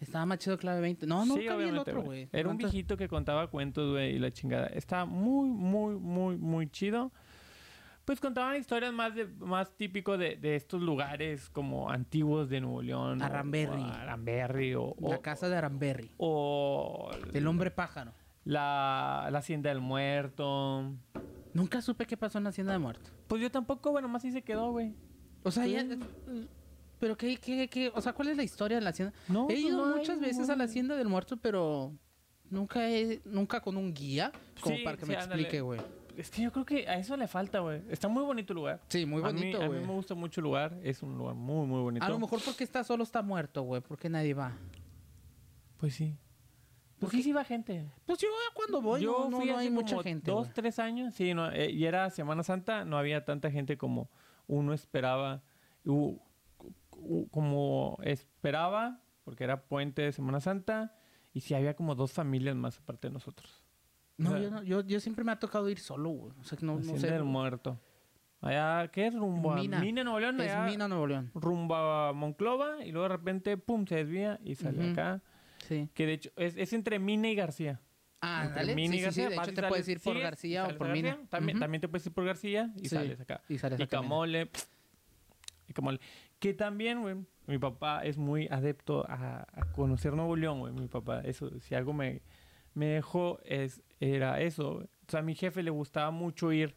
Estaba 0.00 0.26
más 0.26 0.38
chido 0.38 0.56
Clave 0.58 0.80
20. 0.80 1.06
No, 1.08 1.24
Sí, 1.24 1.28
nunca 1.30 1.56
vi 1.56 1.64
el 1.64 1.76
otro, 1.78 2.02
güey. 2.02 2.28
Era 2.32 2.48
un 2.48 2.54
¿Cuántas- 2.56 2.70
viejito 2.72 2.96
que 2.96 3.08
contaba 3.08 3.48
cuentos, 3.48 3.90
güey, 3.90 4.14
y 4.14 4.18
la 4.20 4.30
chingada. 4.30 4.68
Estaba 4.68 5.06
muy, 5.06 5.48
muy, 5.48 5.96
muy, 5.96 6.36
muy 6.36 6.70
chido. 6.70 7.10
Pues 8.04 8.18
contaban 8.20 8.56
historias 8.56 8.92
más 8.92 9.14
de, 9.14 9.26
más 9.26 9.76
típico 9.76 10.18
de, 10.18 10.36
de 10.36 10.56
estos 10.56 10.80
lugares 10.80 11.48
como 11.50 11.90
antiguos 11.90 12.48
de 12.48 12.60
Nuevo 12.60 12.82
León. 12.82 13.22
Aramberri. 13.22 13.80
o 13.82 13.84
Aramberri 13.84 14.74
o, 14.74 14.94
o, 15.00 15.10
La 15.10 15.18
casa 15.18 15.48
de 15.48 15.56
Aramberri. 15.56 16.10
o 16.16 17.10
El 17.32 17.46
hombre 17.46 17.70
pájaro. 17.70 18.12
la, 18.44 19.28
la 19.30 19.38
Hacienda 19.38 19.70
del 19.70 19.80
Muerto. 19.80 20.92
Nunca 21.52 21.82
supe 21.82 22.06
qué 22.06 22.16
pasó 22.16 22.38
en 22.38 22.44
la 22.44 22.50
Hacienda 22.50 22.72
de 22.72 22.78
Muerto. 22.78 23.10
Pues 23.28 23.40
yo 23.42 23.50
tampoco, 23.50 23.90
bueno, 23.92 24.08
más 24.08 24.22
sí 24.22 24.32
se 24.32 24.42
quedó, 24.42 24.70
güey. 24.72 24.94
O 25.42 25.50
sea, 25.50 25.66
ya... 25.66 25.84
Pero 26.98 27.16
qué, 27.16 27.36
qué, 27.38 27.68
qué... 27.68 27.90
O 27.94 28.00
sea, 28.00 28.12
¿cuál 28.12 28.28
es 28.28 28.36
la 28.36 28.42
historia 28.42 28.76
de 28.78 28.82
la 28.84 28.90
Hacienda? 28.90 29.14
No, 29.28 29.44
He 29.44 29.54
pues 29.54 29.60
ido 29.60 29.76
no 29.78 29.92
hay 29.92 29.98
muchas 30.00 30.20
veces 30.20 30.50
a 30.50 30.56
la 30.56 30.64
Hacienda 30.64 30.96
del 30.96 31.08
Muerto, 31.08 31.36
pero... 31.36 31.92
Nunca 32.50 32.88
he... 32.90 33.20
Nunca 33.24 33.60
con 33.60 33.76
un 33.76 33.94
guía. 33.94 34.32
Como 34.60 34.76
Sí, 34.76 34.82
para 34.84 34.96
que 34.96 35.06
sí, 35.06 35.10
me 35.12 35.16
ándale. 35.16 35.42
explique, 35.42 35.60
güey. 35.62 35.80
Es 36.16 36.30
que 36.30 36.42
yo 36.42 36.52
creo 36.52 36.64
que 36.64 36.88
a 36.88 36.96
eso 36.96 37.16
le 37.16 37.26
falta, 37.28 37.60
güey. 37.60 37.82
Está 37.88 38.08
muy 38.08 38.22
bonito 38.22 38.52
el 38.52 38.56
lugar. 38.58 38.80
Sí, 38.88 39.06
muy 39.06 39.20
bonito, 39.22 39.58
A 39.58 39.62
mí, 39.62 39.66
güey. 39.68 39.80
me 39.80 39.92
gusta 39.92 40.14
mucho 40.14 40.40
el 40.40 40.44
lugar. 40.44 40.78
Es 40.82 41.02
un 41.02 41.16
lugar 41.16 41.34
muy, 41.34 41.66
muy 41.66 41.80
bonito. 41.80 42.04
A 42.04 42.08
lo 42.08 42.18
mejor 42.18 42.40
porque 42.44 42.64
está 42.64 42.84
solo 42.84 43.02
está 43.04 43.22
muerto, 43.22 43.62
güey. 43.62 43.80
Porque 43.80 44.08
nadie 44.08 44.34
va. 44.34 44.52
Pues 45.78 45.94
sí. 45.94 46.16
Pues 46.98 47.10
¿Por 47.10 47.10
sí, 47.12 47.22
sí 47.22 47.32
va 47.32 47.44
gente. 47.44 47.86
Pues 48.04 48.18
yo 48.18 48.28
cuando 48.54 48.82
voy 48.82 49.00
yo 49.00 49.28
no, 49.30 49.38
fui 49.38 49.46
no 49.46 49.54
hace 49.56 49.62
hay 49.64 49.70
mucha 49.70 49.90
como 49.96 50.02
gente. 50.02 50.30
dos, 50.30 50.42
güey. 50.48 50.54
tres 50.54 50.78
años, 50.78 51.14
sí, 51.14 51.32
no, 51.32 51.50
eh, 51.50 51.70
y 51.70 51.86
era 51.86 52.10
Semana 52.10 52.42
Santa, 52.42 52.84
no 52.84 52.98
había 52.98 53.24
tanta 53.24 53.50
gente 53.50 53.78
como 53.78 54.10
uno 54.46 54.74
esperaba, 54.74 55.42
u- 55.86 56.18
u- 56.98 57.26
como 57.30 57.96
esperaba, 58.02 59.00
porque 59.24 59.44
era 59.44 59.62
puente 59.62 60.02
de 60.02 60.12
Semana 60.12 60.40
Santa, 60.40 60.94
y 61.32 61.40
sí 61.40 61.54
había 61.54 61.74
como 61.74 61.94
dos 61.94 62.12
familias 62.12 62.54
más 62.54 62.78
aparte 62.78 63.08
de 63.08 63.14
nosotros. 63.14 63.59
No, 64.22 64.38
yo, 64.38 64.50
no 64.50 64.62
yo, 64.62 64.80
yo 64.82 65.00
siempre 65.00 65.24
me 65.24 65.32
ha 65.32 65.38
tocado 65.38 65.68
ir 65.70 65.78
solo, 65.78 66.10
güey. 66.10 66.32
O 66.40 66.44
sea, 66.44 66.58
que 66.58 66.66
no, 66.66 66.78
no 66.78 66.96
sé. 66.98 67.10
del 67.10 67.24
Muerto. 67.24 67.78
Allá, 68.42 68.88
¿qué 68.88 69.08
es? 69.08 69.14
Rumbo 69.14 69.52
a 69.52 69.56
Mina. 69.56 69.80
Nuevo 70.04 70.18
León, 70.18 70.40
Es 70.40 70.50
allá, 70.50 70.64
Mina, 70.64 70.88
Nuevo 70.88 71.06
León. 71.06 71.30
rumbo 71.34 71.74
a 71.74 72.12
Monclova, 72.12 72.84
y 72.84 72.90
luego 72.90 73.08
de 73.08 73.16
repente, 73.16 73.56
pum, 73.58 73.86
se 73.86 73.96
desvía 73.96 74.40
y 74.44 74.54
sale 74.54 74.92
acá. 74.92 75.22
Sí. 75.68 75.88
Que 75.92 76.06
de 76.06 76.12
hecho, 76.14 76.30
es, 76.36 76.56
es 76.56 76.72
entre 76.72 76.98
Mina 76.98 77.28
y 77.28 77.34
García. 77.34 77.80
Ah, 78.22 78.44
Entre 78.46 78.60
dale. 78.60 78.74
Mina 78.74 78.92
Sí, 78.92 78.98
y 78.98 79.02
sí, 79.04 79.10
sí. 79.12 79.20
García, 79.22 79.28
De 79.28 79.50
hecho, 79.50 79.62
te 79.62 79.68
puedes 79.68 79.88
ir 79.88 80.00
por 80.00 80.18
García 80.18 80.64
o 80.66 80.76
por 80.76 80.88
García. 80.88 81.02
Mina. 81.14 81.28
También, 81.28 81.58
también 81.58 81.80
te 81.80 81.88
puedes 81.88 82.06
ir 82.06 82.12
por 82.12 82.24
García 82.24 82.70
y 82.76 82.88
sales 82.88 83.20
acá. 83.20 83.40
Y 83.48 83.58
sales 83.58 83.78
Y 83.80 83.82
acá. 83.84 83.98
Camole. 83.98 84.50
Y 85.68 85.72
Camole. 85.72 86.00
Que 86.38 86.52
también, 86.54 87.02
güey, 87.02 87.16
mi 87.46 87.58
papá 87.58 88.04
es 88.04 88.16
muy 88.18 88.46
adepto 88.48 89.04
a, 89.08 89.46
a 89.52 89.72
conocer 89.72 90.14
Nuevo 90.14 90.34
León, 90.36 90.60
güey. 90.60 90.72
Mi 90.72 90.88
papá, 90.88 91.20
eso, 91.20 91.50
si 91.60 91.74
algo 91.74 91.92
me, 91.92 92.22
me 92.74 92.86
dejó, 92.86 93.38
es, 93.44 93.82
era 94.00 94.40
eso. 94.40 94.74
güey. 94.74 94.86
O 94.86 95.10
sea, 95.10 95.20
a 95.20 95.22
mi 95.22 95.34
jefe 95.34 95.62
le 95.62 95.70
gustaba 95.70 96.10
mucho 96.10 96.52
ir 96.52 96.76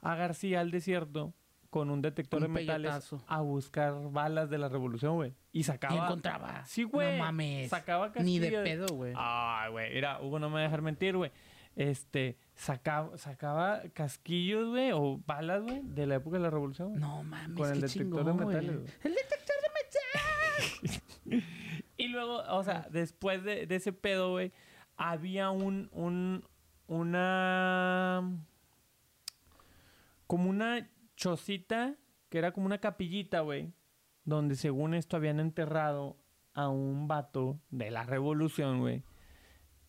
a 0.00 0.14
García, 0.16 0.60
al 0.60 0.70
desierto, 0.70 1.32
con 1.70 1.90
un 1.90 2.02
detector 2.02 2.40
Un 2.40 2.48
de 2.48 2.60
metales 2.60 3.12
a 3.26 3.40
buscar 3.40 3.94
balas 4.10 4.48
de 4.50 4.58
la 4.58 4.68
revolución, 4.68 5.14
güey. 5.16 5.34
Y 5.52 5.60
¿Qué 5.60 5.64
sacaba. 5.64 6.04
encontraba? 6.04 6.64
Sí, 6.66 6.82
güey. 6.84 7.18
No 7.18 7.24
mames. 7.24 7.70
Sacaba 7.70 8.12
Ni 8.20 8.38
de 8.38 8.50
pedo, 8.62 8.86
güey. 8.94 9.12
Ay, 9.16 9.70
güey. 9.70 9.94
Mira, 9.94 10.20
Hugo 10.20 10.38
no 10.38 10.48
me 10.48 10.54
va 10.54 10.60
a 10.60 10.62
dejar 10.64 10.82
mentir, 10.82 11.16
güey. 11.16 11.30
Este, 11.76 12.38
sacaba, 12.54 13.18
sacaba 13.18 13.82
casquillos, 13.94 14.68
güey, 14.68 14.92
o 14.92 15.20
balas, 15.26 15.62
güey, 15.62 15.80
de 15.82 16.06
la 16.06 16.16
época 16.16 16.36
de 16.36 16.42
la 16.44 16.50
revolución. 16.50 16.90
güey. 16.90 17.00
No 17.00 17.24
mames, 17.24 17.56
Con 17.58 17.68
el 17.72 17.80
detector 17.80 18.02
chingón, 18.22 18.26
de 18.38 18.44
metales, 18.46 18.76
güey. 18.76 18.92
El 19.02 19.14
detector 19.14 19.56
de 19.62 19.68
metales. 20.84 21.02
Y 21.96 22.08
luego, 22.08 22.42
o 22.48 22.62
sea, 22.64 22.86
después 22.90 23.44
de, 23.44 23.66
de 23.66 23.76
ese 23.76 23.92
pedo, 23.92 24.32
güey, 24.32 24.52
había 24.96 25.50
un, 25.50 25.88
un, 25.92 26.44
una, 26.88 28.22
como 30.26 30.50
una 30.50 30.88
chocita, 31.16 31.94
que 32.28 32.38
era 32.38 32.52
como 32.52 32.66
una 32.66 32.78
capillita, 32.78 33.40
güey, 33.40 33.72
donde 34.24 34.56
según 34.56 34.94
esto 34.94 35.16
habían 35.16 35.40
enterrado 35.40 36.16
a 36.54 36.68
un 36.68 37.08
vato 37.08 37.58
de 37.70 37.90
la 37.90 38.04
revolución, 38.04 38.80
güey. 38.80 39.02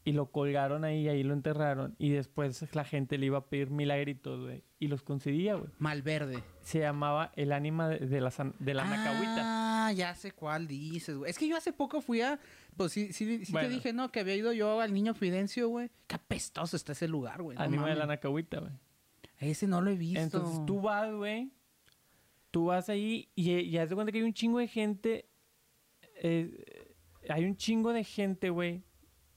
Y 0.08 0.12
lo 0.12 0.28
colgaron 0.32 0.86
ahí, 0.86 1.08
ahí 1.10 1.24
lo 1.24 1.34
enterraron. 1.34 1.96
Y 1.98 2.12
después 2.12 2.64
la 2.76 2.86
gente 2.86 3.18
le 3.18 3.26
iba 3.26 3.40
a 3.40 3.46
pedir 3.48 3.72
milagritos, 3.72 4.40
güey. 4.40 4.64
Y 4.80 4.88
los 4.88 5.02
concedía, 5.02 5.56
güey. 5.56 5.72
Malverde. 5.80 6.44
Se 6.62 6.80
llamaba 6.80 7.32
el 7.36 7.52
ánima 7.52 7.90
de, 7.90 8.00
de 8.06 8.22
la, 8.22 8.30
san- 8.30 8.54
de 8.60 8.76
la 8.76 8.86
Nacahuita. 8.86 9.88
Ah, 9.88 9.92
ya 9.94 10.14
sé 10.14 10.32
cuál 10.32 10.68
dices, 10.68 11.18
güey. 11.18 11.32
Es 11.32 11.40
que 11.40 11.48
yo 11.48 11.58
hace 11.58 11.74
poco 11.74 12.02
fui 12.02 12.22
a. 12.22 12.40
Pues 12.78 12.92
sí, 12.92 13.12
sí, 13.14 13.44
sí 13.46 13.52
Bueno. 13.52 13.68
te 13.68 13.74
dije, 13.74 13.94
no, 13.94 14.12
que 14.12 14.20
había 14.20 14.36
ido 14.36 14.54
yo 14.54 14.80
al 14.80 14.94
niño 14.94 15.16
Fidencio, 15.16 15.70
güey. 15.70 15.90
Qué 16.06 16.16
apestoso 16.18 16.76
está 16.76 16.92
ese 16.92 17.08
lugar, 17.08 17.42
güey. 17.42 17.58
no 17.58 17.64
Ánima 17.64 17.90
de 17.90 17.96
la. 17.96 18.06
Nacahuita, 18.06 18.60
güey. 18.60 18.72
Ese 19.40 19.66
no 19.68 19.82
lo 19.82 19.90
he 19.90 19.96
visto. 19.96 20.20
Entonces 20.22 20.64
tú 20.68 20.82
vas, 20.82 21.12
güey. 21.12 21.52
Tú 22.52 22.66
vas 22.68 22.90
ahí 22.90 23.28
y, 23.36 23.52
y 23.52 23.78
haz 23.80 23.90
de 23.90 23.96
cuenta 23.96 24.12
que 24.12 24.20
hay 24.20 24.24
un 24.24 24.34
chingo 24.34 24.60
de 24.60 24.68
gente. 24.68 25.26
eh, 26.22 26.94
hay 27.28 27.44
un 27.46 27.58
chingo 27.58 27.92
de 27.92 28.04
gente, 28.04 28.52
güey. 28.52 28.84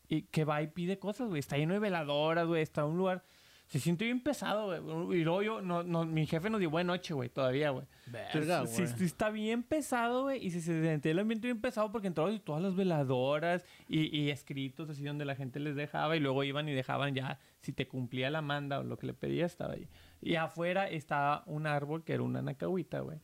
Y 0.08 0.22
que 0.22 0.44
va 0.44 0.62
y 0.62 0.68
pide 0.68 0.98
cosas, 0.98 1.28
güey. 1.28 1.40
Está 1.40 1.56
lleno 1.58 1.74
de 1.74 1.80
veladoras, 1.80 2.46
güey. 2.46 2.62
Está 2.62 2.84
un 2.84 2.96
lugar. 2.96 3.22
Se 3.66 3.78
siente 3.78 4.06
bien 4.06 4.22
pesado, 4.22 4.80
güey. 4.80 5.20
Y 5.20 5.24
luego 5.24 5.42
yo, 5.42 5.60
no, 5.60 5.82
no, 5.82 6.06
mi 6.06 6.26
jefe 6.26 6.48
nos 6.48 6.58
dio 6.58 6.70
buena 6.70 6.94
noche, 6.94 7.12
güey, 7.12 7.28
todavía, 7.28 7.68
güey. 7.68 7.84
Verga, 8.06 8.66
sí, 8.66 8.82
güey. 8.84 8.94
sí 8.96 9.04
está 9.04 9.28
bien 9.28 9.62
pesado, 9.62 10.22
güey. 10.22 10.42
Y 10.42 10.50
se, 10.50 10.62
se 10.62 10.82
sentía 10.82 11.12
el 11.12 11.18
ambiente 11.18 11.48
bien 11.48 11.60
pesado 11.60 11.92
porque 11.92 12.06
entraron 12.06 12.40
todas 12.40 12.62
las 12.62 12.74
veladoras 12.74 13.66
y, 13.86 14.16
y 14.18 14.30
escritos 14.30 14.88
así 14.88 15.04
donde 15.04 15.26
la 15.26 15.34
gente 15.34 15.60
les 15.60 15.76
dejaba. 15.76 16.16
Y 16.16 16.20
luego 16.20 16.44
iban 16.44 16.66
y 16.66 16.72
dejaban 16.72 17.14
ya, 17.14 17.38
si 17.60 17.74
te 17.74 17.86
cumplía 17.86 18.30
la 18.30 18.40
manda 18.40 18.78
o 18.78 18.84
lo 18.84 18.96
que 18.96 19.06
le 19.06 19.12
pedía, 19.12 19.44
estaba 19.44 19.74
ahí. 19.74 19.86
Y 20.22 20.36
afuera 20.36 20.88
estaba 20.88 21.42
un 21.44 21.66
árbol 21.66 22.04
que 22.04 22.14
era 22.14 22.22
una 22.22 22.38
anacahuita, 22.38 23.00
güey. 23.00 23.18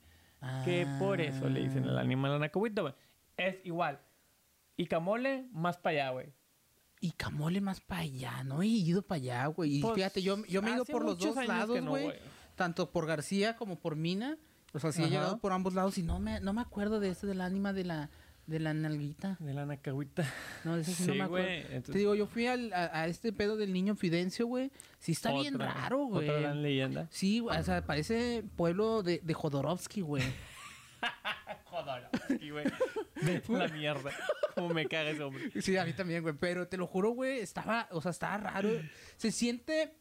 Que 0.66 0.86
por 0.98 1.22
eso 1.22 1.48
le 1.48 1.62
dicen 1.62 1.84
el 1.84 1.96
Ah. 1.96 2.02
animal 2.02 2.32
anacahuita, 2.32 2.82
güey. 2.82 2.92
Es 3.38 3.56
igual. 3.64 3.98
Y 4.76 4.84
camole, 4.88 5.46
más 5.52 5.78
para 5.78 6.02
allá, 6.02 6.10
güey. 6.10 6.26
Y 7.04 7.12
Camole 7.12 7.60
más 7.60 7.80
para 7.82 8.00
allá, 8.00 8.42
no 8.44 8.62
he 8.62 8.66
ido 8.66 9.02
para 9.02 9.16
allá, 9.20 9.46
güey. 9.48 9.76
Y 9.76 9.80
Pues, 9.82 9.94
fíjate, 9.94 10.22
yo, 10.22 10.42
yo 10.46 10.62
me 10.62 10.70
he 10.70 10.74
ido 10.74 10.86
por 10.86 11.04
los 11.04 11.18
dos 11.18 11.36
lados, 11.46 11.82
no, 11.82 11.90
güey. 11.90 12.12
tanto 12.54 12.90
por 12.90 13.06
García 13.06 13.56
como 13.56 13.76
por 13.78 13.94
Mina. 13.94 14.38
O 14.72 14.78
sea, 14.78 14.90
sí 14.90 15.02
he 15.02 15.04
Ajá. 15.04 15.10
llegado 15.12 15.38
por 15.38 15.52
ambos 15.52 15.74
lados 15.74 15.98
y 15.98 16.02
no 16.02 16.18
me, 16.18 16.40
no 16.40 16.54
me 16.54 16.62
acuerdo 16.62 17.00
de 17.00 17.10
ese 17.10 17.26
del 17.26 17.42
ánima 17.42 17.74
de 17.74 17.84
la, 17.84 18.10
de 18.46 18.58
la 18.58 18.72
nalguita. 18.72 19.36
De 19.38 19.52
la 19.52 19.62
anacahuita. 19.64 20.24
No, 20.64 20.76
de 20.76 20.80
ese 20.82 20.94
sí, 20.94 21.06
no 21.08 21.14
me 21.14 21.22
acuerdo. 21.24 21.46
Entonces, 21.48 21.92
Te 21.92 21.98
digo, 21.98 22.14
yo 22.14 22.26
fui 22.26 22.46
al- 22.46 22.72
a, 22.72 23.02
a 23.02 23.06
este 23.06 23.32
pedo 23.34 23.56
del 23.58 23.72
niño 23.74 23.94
Fidencio, 23.96 24.46
güey. 24.46 24.70
Sí 24.98 25.12
está 25.12 25.30
bien 25.32 25.58
raro, 25.58 26.06
güey. 26.06 26.26
Otra 26.28 26.40
gran 26.40 26.62
leyenda. 26.62 27.06
Sí, 27.10 27.40
o 27.42 27.62
sea, 27.62 27.84
parece 27.84 28.42
pueblo 28.56 29.02
de, 29.02 29.20
de 29.22 29.34
Jodorowsky, 29.34 30.00
güey. 30.00 30.22
Jodorowsky, 31.84 32.50
güey. 32.50 32.64
La 33.48 33.68
mierda. 33.68 34.10
Cómo 34.54 34.70
me 34.74 34.86
caga 34.86 35.10
ese 35.10 35.22
hombre. 35.22 35.50
Sí, 35.62 35.76
a 35.76 35.84
mí 35.84 35.92
también, 35.92 36.22
güey. 36.22 36.34
Pero 36.38 36.68
te 36.68 36.76
lo 36.76 36.86
juro, 36.86 37.10
güey, 37.10 37.38
estaba, 37.40 37.88
o 37.90 38.00
sea, 38.00 38.10
estaba 38.10 38.36
raro. 38.38 38.70
Se 39.16 39.30
siente, 39.32 39.96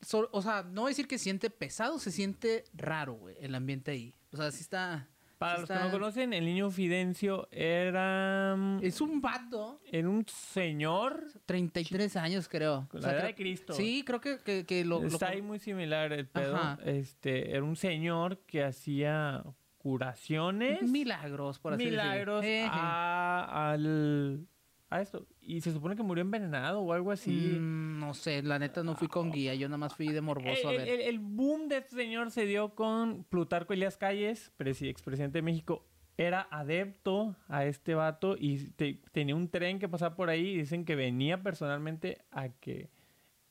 so- 0.00 0.28
o 0.32 0.42
sea, 0.42 0.62
no 0.62 0.82
voy 0.82 0.90
a 0.90 0.92
decir 0.92 1.08
que 1.08 1.18
siente 1.18 1.50
pesado, 1.50 1.98
se 1.98 2.10
siente 2.12 2.64
raro, 2.74 3.14
güey, 3.14 3.36
el 3.40 3.54
ambiente 3.54 3.90
ahí. 3.92 4.14
O 4.32 4.36
sea, 4.36 4.50
sí 4.50 4.60
está... 4.62 5.08
Para 5.38 5.56
sí 5.56 5.60
los 5.60 5.68
que 5.68 5.74
no 5.84 5.90
conocen, 5.90 6.32
el 6.32 6.46
niño 6.46 6.70
Fidencio 6.70 7.46
era, 7.50 8.54
mm, 8.56 8.78
Es 8.82 9.02
un 9.02 9.20
vato, 9.20 9.82
era 9.84 10.08
un 10.08 10.24
señor. 10.26 11.26
33 11.44 12.16
años, 12.16 12.48
creo. 12.48 12.86
Con 12.90 13.00
O 13.00 13.02
la 13.02 13.10
sea, 13.10 13.18
edad 13.18 13.26
de 13.26 13.34
Cristo. 13.34 13.74
Sí, 13.74 14.02
creo 14.06 14.18
que, 14.22 14.38
que, 14.38 14.64
que 14.64 14.82
lo... 14.86 15.02
lo- 15.02 15.08
Está 15.08 15.28
ahí 15.28 15.42
muy 15.42 15.58
similar 15.58 16.10
el 16.14 16.26
pedo. 16.26 16.56
Ajá. 16.56 16.78
Este, 16.86 17.50
era 17.50 17.62
un 17.62 17.76
señor 17.76 18.38
que 18.46 18.64
hacía 18.64 19.44
curaciones, 19.90 20.82
Milagros, 20.90 21.58
por 21.60 21.74
así 21.74 21.84
decirlo. 21.84 22.02
milagros 22.02 22.44
a, 22.70 23.70
al, 23.72 24.46
a 24.90 25.00
esto. 25.00 25.26
Y 25.40 25.60
se 25.60 25.72
supone 25.72 25.94
que 25.96 26.02
murió 26.02 26.22
envenenado 26.22 26.80
o 26.80 26.92
algo 26.92 27.12
así. 27.12 27.30
Mm, 27.58 28.00
no 28.00 28.12
sé, 28.14 28.42
la 28.42 28.58
neta 28.58 28.82
no 28.82 28.96
fui 28.96 29.06
con 29.08 29.30
guía, 29.30 29.54
yo 29.54 29.68
nada 29.68 29.78
más 29.78 29.94
fui 29.94 30.08
de 30.08 30.20
morboso 30.20 30.68
a 30.68 30.72
ver. 30.72 30.88
el- 30.88 31.00
el 31.02 31.18
boom 31.20 31.68
de 31.68 31.78
este 31.78 31.94
señor 31.96 32.30
se 32.30 32.46
dio 32.46 32.74
con 32.74 33.24
Plutarco 33.24 33.72
Elías 33.74 33.96
Calles, 33.96 34.52
presi- 34.58 34.88
expresidente 34.88 35.38
de 35.38 35.42
México. 35.42 35.86
Era 36.18 36.48
adepto 36.50 37.36
a 37.48 37.64
este 37.66 37.94
vato 37.94 38.36
y 38.38 38.70
te- 38.70 39.00
tenía 39.12 39.36
un 39.36 39.48
tren 39.50 39.78
que 39.78 39.88
pasaba 39.88 40.16
por 40.16 40.30
ahí 40.30 40.48
y 40.48 40.58
dicen 40.58 40.84
que 40.84 40.96
venía 40.96 41.42
personalmente 41.42 42.24
a 42.30 42.48
que. 42.48 42.90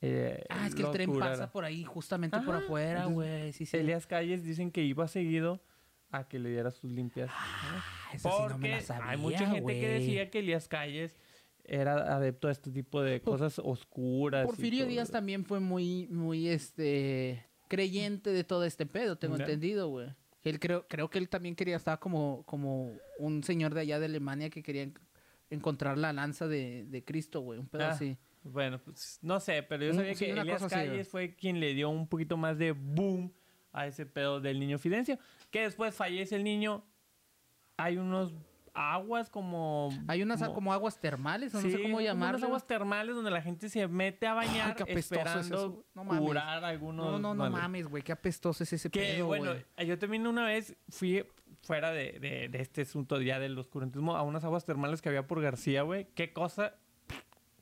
eh, 0.01 0.43
ah, 0.49 0.67
es 0.67 0.75
que 0.75 0.81
el 0.83 0.91
tren 0.91 1.09
curara. 1.11 1.31
pasa 1.31 1.51
por 1.51 1.63
ahí, 1.63 1.83
justamente 1.83 2.39
por 2.41 2.55
afuera, 2.55 3.05
güey. 3.05 3.53
Sí, 3.53 3.65
sí. 3.65 3.77
Elías 3.77 4.05
Calles 4.05 4.43
dicen 4.43 4.69
que 4.71 4.83
iba 4.83 5.07
seguido 5.07 5.61
a 6.11 6.27
que 6.27 6.39
le 6.39 6.49
diera 6.49 6.71
sus 6.71 6.91
limpias. 6.91 7.29
Ah, 7.33 7.83
esa 8.13 8.29
sí 8.29 8.35
Porque 8.37 8.53
no 8.53 8.57
me 8.59 8.69
la 8.69 8.81
sabía, 8.81 9.09
hay 9.09 9.17
mucha 9.17 9.49
gente 9.49 9.79
que 9.79 9.87
decía 9.89 10.29
que 10.29 10.39
Elías 10.39 10.67
Calles 10.67 11.15
era 11.63 12.15
adepto 12.15 12.47
a 12.47 12.51
este 12.51 12.71
tipo 12.71 13.01
de 13.01 13.21
cosas 13.21 13.59
oscuras. 13.59 14.45
Porfirio. 14.45 14.85
Díaz 14.85 15.09
también 15.09 15.45
fue 15.45 15.59
muy, 15.59 16.07
muy, 16.07 16.47
este, 16.47 17.45
creyente 17.67 18.31
de 18.31 18.43
todo 18.43 18.65
este 18.65 18.85
pedo, 18.85 19.17
tengo 19.17 19.35
entendido, 19.35 19.89
güey. 19.89 20.09
Él 20.43 20.59
creo, 20.59 20.87
creo 20.87 21.09
que 21.09 21.17
él 21.17 21.27
también 21.27 21.55
quería, 21.55 21.75
estaba 21.75 21.99
como, 21.99 22.43
como 22.45 22.93
un 23.17 23.43
señor 23.43 23.73
de 23.73 23.81
allá 23.81 23.99
de 23.99 24.05
Alemania 24.05 24.51
que 24.51 24.61
quería 24.61 24.83
en- 24.83 24.93
encontrar 25.49 25.97
la 25.97 26.13
lanza 26.13 26.47
de, 26.47 26.85
de 26.85 27.03
Cristo, 27.03 27.41
güey, 27.41 27.59
un 27.59 27.67
pedo 27.67 27.85
Ah, 27.85 27.89
así. 27.89 28.15
Bueno, 28.43 28.79
pues 28.79 29.17
no 29.23 29.39
sé, 29.39 29.63
pero 29.63 29.85
yo 29.85 29.93
sabía 29.95 30.13
sí, 30.13 30.25
que 30.25 30.39
así, 30.39 30.67
Calles 30.69 31.07
fue 31.07 31.35
quien 31.35 31.59
le 31.59 31.73
dio 31.73 31.89
un 31.89 32.07
poquito 32.07 32.37
más 32.37 32.59
de 32.59 32.73
boom 32.73 33.33
a 33.71 33.87
ese 33.87 34.05
pedo 34.05 34.39
del 34.39 34.59
niño 34.59 34.77
Fidencio. 34.77 35.17
Que 35.55 35.61
después 35.61 35.95
fallece 35.95 36.35
el 36.35 36.43
niño. 36.43 36.83
Hay 37.77 37.95
unos 37.95 38.33
aguas 38.73 39.29
como. 39.29 39.87
Hay 40.05 40.21
unas 40.21 40.43
como, 40.49 40.73
aguas 40.73 40.99
termales, 40.99 41.55
o 41.55 41.61
no 41.61 41.69
sé 41.69 41.71
cómo 41.77 41.83
como 41.83 41.95
unas 41.95 42.07
llamarlas. 42.07 42.43
aguas 42.43 42.67
termales 42.67 43.15
donde 43.15 43.31
la 43.31 43.41
gente 43.41 43.69
se 43.69 43.87
mete 43.87 44.27
a 44.27 44.33
bañar 44.33 44.75
es 44.85 44.97
esperando. 44.97 45.85
No 45.93 46.05
curar 46.19 46.65
algunos. 46.65 47.05
No, 47.05 47.19
no, 47.19 47.33
no 47.33 47.43
males. 47.49 47.57
mames, 47.57 47.87
güey, 47.87 48.03
qué 48.03 48.11
apestoso 48.11 48.63
es 48.65 48.73
ese 48.73 48.89
Que 48.89 48.99
pedo, 48.99 49.27
bueno, 49.27 49.53
yo 49.77 49.97
también 49.97 50.27
una 50.27 50.45
vez 50.45 50.75
fui 50.89 51.25
fuera 51.61 51.91
de, 51.91 52.19
de- 52.19 52.49
de 52.49 52.61
este 52.61 52.81
asunto 52.81 53.21
ya 53.21 53.39
del 53.39 53.57
oscurantismo 53.57 54.17
a 54.17 54.23
unas 54.23 54.43
aguas 54.43 54.65
termales 54.65 55.01
que 55.01 55.07
había 55.07 55.25
por 55.25 55.41
García, 55.41 55.83
güey. 55.83 56.07
Qué 56.15 56.33
cosa. 56.33 56.75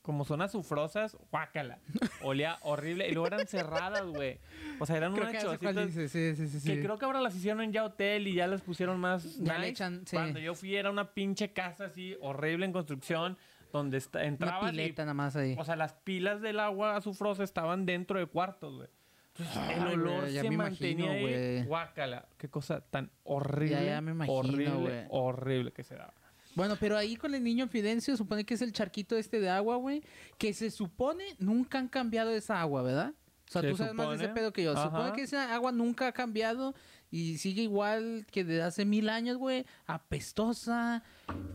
Como 0.03 0.25
son 0.25 0.41
azufrosas, 0.41 1.17
guácala. 1.31 1.79
Olía 2.22 2.57
horrible. 2.62 3.07
Y 3.07 3.13
luego 3.13 3.27
eran 3.27 3.48
cerradas, 3.48 4.05
güey. 4.05 4.38
O 4.79 4.86
sea, 4.86 4.98
eran 4.98 5.13
Creo 5.13 5.29
unas 5.29 5.41
chocitas 5.41 5.75
dices, 5.88 6.12
sí, 6.12 6.36
sí, 6.36 6.48
sí, 6.48 6.67
que 6.67 6.75
sí. 6.75 6.81
creo 6.81 6.98
que 7.00 7.05
ahora 7.05 7.22
las 7.22 7.33
hicieron 7.36 7.72
ya 7.72 7.86
hotel 7.86 8.27
y 8.27 8.33
ya 8.36 8.45
las 8.48 8.62
pusieron 8.62 9.00
más 9.00 9.38
Ya 9.39 9.53
le 9.53 9.60
nice. 9.60 9.69
echan, 9.72 10.01
sí. 10.05 10.15
Cuando 10.17 10.39
yo 10.39 10.53
fui 10.55 10.75
era 10.75 10.91
una 10.91 11.13
pinche 11.13 11.53
casa 11.53 11.86
así 11.86 12.17
horrible 12.22 12.65
en 12.65 12.74
construcción 12.74 13.38
donde 13.72 13.98
está, 13.98 14.19
Una 14.19 14.27
entrabas 14.27 14.74
y 14.74 14.75
pileta 14.75 15.03
nada 15.03 15.13
más 15.15 15.36
ahí. 15.38 15.55
o 15.57 15.63
sea, 15.63 15.75
las 15.77 15.93
pilas 15.93 16.41
del 16.41 16.60
agua 16.60 16.95
azufrosa 16.98 17.43
estaban 17.43 17.86
dentro 17.86 18.19
de 18.19 18.25
cuartos, 18.27 18.75
güey. 18.75 18.89
Entonces, 19.36 19.77
el 19.77 19.88
olor 19.88 20.27
ya 20.27 20.41
se 20.41 20.50
me 20.51 20.57
mantenía 20.57 21.05
imagino, 21.05 21.12
ahí. 21.13 21.22
güey. 21.22 21.63
Guácala. 21.65 22.27
Qué 22.38 22.50
cosa 22.50 22.81
tan 22.81 23.10
horrible. 23.24 23.83
ya 23.86 24.01
me 24.01 24.12
imagino, 24.12 24.38
horrible, 24.38 25.05
horrible 25.10 25.72
que 25.72 25.83
se 25.83 25.95
daba. 25.95 26.13
Bueno, 26.55 26.75
pero 26.79 26.98
ahí 26.98 27.15
con 27.15 27.33
el 27.36 27.43
niño 27.43 27.67
Fidencio 27.67 28.15
supone 28.17 28.45
que 28.45 28.53
es 28.53 28.62
el 28.62 28.72
charquito 28.72 29.17
este 29.17 29.39
de 29.39 29.50
agua, 29.50 29.75
güey. 29.77 30.03
Que 30.38 30.53
se 30.53 30.69
supone 30.72 31.24
nunca 31.39 31.79
han 31.79 31.88
cambiado 31.88 32.31
esa 32.31 32.62
agua, 32.62 32.81
¿verdad? 32.83 33.13
O 33.48 33.51
sea, 33.51 33.62
Se 33.62 33.69
tú 33.69 33.77
sabes 33.77 33.93
más 33.93 34.10
de 34.17 34.25
ese 34.25 34.33
pedo 34.33 34.53
que 34.53 34.63
yo. 34.63 34.75
Se 34.75 34.83
supone 34.83 35.12
que 35.13 35.24
esa 35.24 35.53
agua 35.53 35.72
nunca 35.72 36.07
ha 36.07 36.12
cambiado 36.12 36.74
y 37.12 37.38
sigue 37.38 37.62
igual 37.63 38.25
que 38.31 38.43
de 38.43 38.62
hace 38.63 38.86
mil 38.86 39.10
años, 39.10 39.38
güey. 39.38 39.65
Apestosa, 39.86 41.03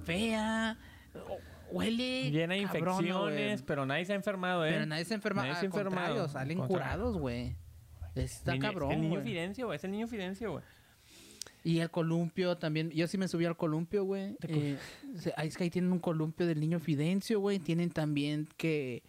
fea, 0.05 0.79
huele. 1.71 2.31
Llena 2.31 2.55
de 2.55 2.61
infecciones, 2.61 3.63
pero 3.63 3.87
nadie 3.87 4.05
se 4.05 4.13
ha 4.13 4.17
enfermado, 4.17 4.65
¿eh? 4.67 4.71
Pero 4.73 4.87
nadie 4.87 5.05
se 5.05 5.15
enferma. 5.15 5.43
Nadie 5.43 5.55
se 5.57 5.61
ha 5.61 5.65
enfermado. 5.67 6.07
contrario, 6.15 6.29
salen 6.29 6.59
curados, 6.59 7.17
güey. 7.19 7.57
Está 8.15 8.53
Niño- 8.53 8.63
cabrón, 8.63 8.93
El 8.93 9.01
niño. 9.03 9.21
Fidencio, 9.21 9.67
güey. 9.67 9.77
Es 9.77 9.85
el 9.85 9.91
niño 9.93 10.07
Fidencio, 10.09 10.53
güey. 10.53 10.65
Y 11.69 11.81
el 11.81 11.91
columpio 11.91 12.57
también. 12.57 12.91
Yo 12.93 13.07
sí 13.07 13.19
me 13.19 13.29
subí 13.29 13.45
al 13.45 13.55
columpio, 13.55 14.03
güey. 14.03 14.35
Eh, 14.41 14.79
es 15.43 15.57
que 15.59 15.65
ahí 15.65 15.71
tienen 15.71 15.93
un 15.93 15.99
columpio 15.99 16.47
del 16.47 16.61
niño 16.61 16.81
Fidencio, 16.81 17.41
güey. 17.41 17.59
Tienen 17.59 17.91
también 17.91 18.49
que. 18.57 19.03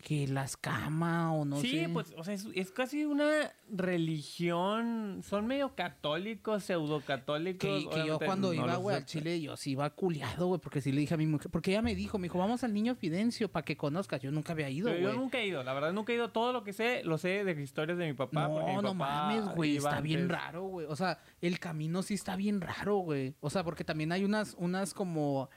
Que 0.00 0.26
la 0.26 0.44
escama 0.44 1.32
o 1.34 1.44
no 1.44 1.60
sí, 1.60 1.80
sé. 1.80 1.88
pues, 1.92 2.12
o 2.16 2.24
sea, 2.24 2.34
es, 2.34 2.46
es 2.54 2.70
casi 2.70 3.04
una 3.04 3.52
religión. 3.68 5.20
Son 5.22 5.46
medio 5.46 5.74
católicos, 5.74 6.64
pseudocatólicos. 6.64 7.60
Que, 7.60 7.88
que 7.88 8.06
yo 8.06 8.18
cuando 8.18 8.48
no 8.48 8.54
iba, 8.64 8.76
güey, 8.76 8.96
al. 8.96 9.04
Chile, 9.04 9.40
yo 9.40 9.56
sí 9.56 9.72
iba 9.72 9.88
culiado, 9.90 10.46
güey, 10.48 10.60
porque 10.60 10.80
sí 10.80 10.92
le 10.92 11.00
dije 11.00 11.14
a 11.14 11.16
mi 11.16 11.26
mujer, 11.26 11.50
porque 11.50 11.70
ella 11.70 11.82
me 11.82 11.94
dijo, 11.94 12.18
me 12.18 12.24
dijo, 12.26 12.38
vamos 12.38 12.64
al 12.64 12.72
niño 12.72 12.94
Fidencio 12.94 13.50
para 13.50 13.64
que 13.64 13.76
conozcas. 13.76 14.20
Yo 14.20 14.30
nunca 14.30 14.52
había 14.52 14.70
ido, 14.70 14.88
Pero 14.88 15.00
yo 15.00 15.08
güey. 15.08 15.18
nunca 15.18 15.38
he 15.38 15.46
ido, 15.46 15.62
la 15.62 15.72
verdad 15.74 15.92
nunca 15.92 16.12
he 16.12 16.16
ido. 16.16 16.30
Todo 16.30 16.52
lo 16.52 16.64
que 16.64 16.72
sé, 16.72 17.02
lo 17.04 17.18
sé 17.18 17.44
de 17.44 17.60
historias 17.62 17.98
de 17.98 18.06
mi 18.06 18.14
papá. 18.14 18.48
mi 18.48 18.54
No, 18.54 18.82
no 18.82 18.92
papá 18.92 19.28
mames, 19.28 19.54
güey, 19.54 19.76
está 19.76 20.00
bien 20.00 20.28
raro, 20.28 20.64
güey. 20.64 20.86
O 20.86 20.96
sea, 20.96 21.18
el 21.40 21.58
camino 21.58 22.02
sí 22.02 22.14
está 22.14 22.36
bien 22.36 22.60
raro, 22.60 22.96
güey. 22.98 23.34
O 23.40 23.50
sea, 23.50 23.64
porque 23.64 23.84
también 23.84 24.12
hay 24.12 24.24
unas, 24.24 24.54
unas 24.58 24.94
como, 24.94 25.50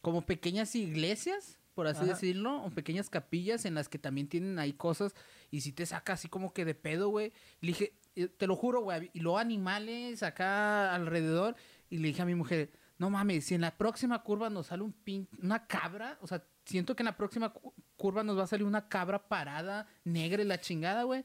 como 0.00 0.22
pequeñas 0.22 0.74
iglesias, 0.74 1.58
por 1.74 1.86
así 1.86 2.00
Ajá. 2.02 2.08
decirlo, 2.12 2.62
o 2.62 2.70
pequeñas 2.70 3.10
capillas 3.10 3.64
en 3.64 3.74
las 3.74 3.88
que 3.88 3.98
también 3.98 4.28
tienen 4.28 4.58
ahí 4.58 4.72
cosas 4.72 5.14
y 5.50 5.60
si 5.62 5.72
te 5.72 5.86
saca 5.86 6.12
así 6.14 6.28
como 6.28 6.52
que 6.52 6.64
de 6.64 6.74
pedo, 6.74 7.08
güey. 7.08 7.32
Le 7.60 7.68
dije, 7.68 7.94
eh, 8.16 8.28
te 8.28 8.46
lo 8.46 8.54
juro, 8.56 8.82
güey, 8.82 9.10
y 9.12 9.20
luego 9.20 9.38
animales 9.38 10.22
acá 10.22 10.94
alrededor 10.94 11.56
y 11.90 11.98
le 11.98 12.08
dije 12.08 12.22
a 12.22 12.26
mi 12.26 12.34
mujer, 12.34 12.70
no 12.98 13.10
mames, 13.10 13.44
si 13.46 13.54
en 13.54 13.60
la 13.60 13.76
próxima 13.76 14.22
curva 14.22 14.50
nos 14.50 14.68
sale 14.68 14.82
un 14.84 14.92
pin, 14.92 15.28
una 15.42 15.66
cabra, 15.66 16.16
o 16.22 16.26
sea, 16.28 16.44
siento 16.64 16.94
que 16.94 17.02
en 17.02 17.06
la 17.06 17.16
próxima 17.16 17.50
cu- 17.52 17.74
curva 17.96 18.22
nos 18.22 18.38
va 18.38 18.44
a 18.44 18.46
salir 18.46 18.64
una 18.66 18.88
cabra 18.88 19.26
parada, 19.28 19.86
negra 20.04 20.42
y 20.42 20.46
la 20.46 20.60
chingada, 20.60 21.02
güey. 21.02 21.24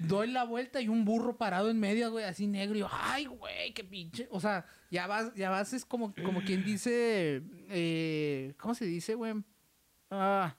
Doy 0.00 0.26
la 0.32 0.42
vuelta 0.42 0.80
y 0.80 0.88
un 0.88 1.04
burro 1.04 1.36
parado 1.38 1.70
en 1.70 1.78
medio, 1.78 2.10
güey, 2.10 2.24
así 2.24 2.48
negro. 2.48 2.74
Y 2.74 2.80
yo, 2.80 2.88
ay, 2.90 3.26
güey, 3.26 3.72
qué 3.72 3.84
pinche. 3.84 4.26
O 4.32 4.40
sea, 4.40 4.66
ya 4.90 5.06
vas, 5.06 5.32
ya 5.36 5.48
vas, 5.48 5.72
es 5.72 5.84
como, 5.84 6.12
como 6.24 6.42
quien 6.42 6.64
dice, 6.64 7.40
eh, 7.70 8.52
¿cómo 8.58 8.74
se 8.74 8.84
dice, 8.84 9.14
güey? 9.14 9.34
Ah, 10.10 10.54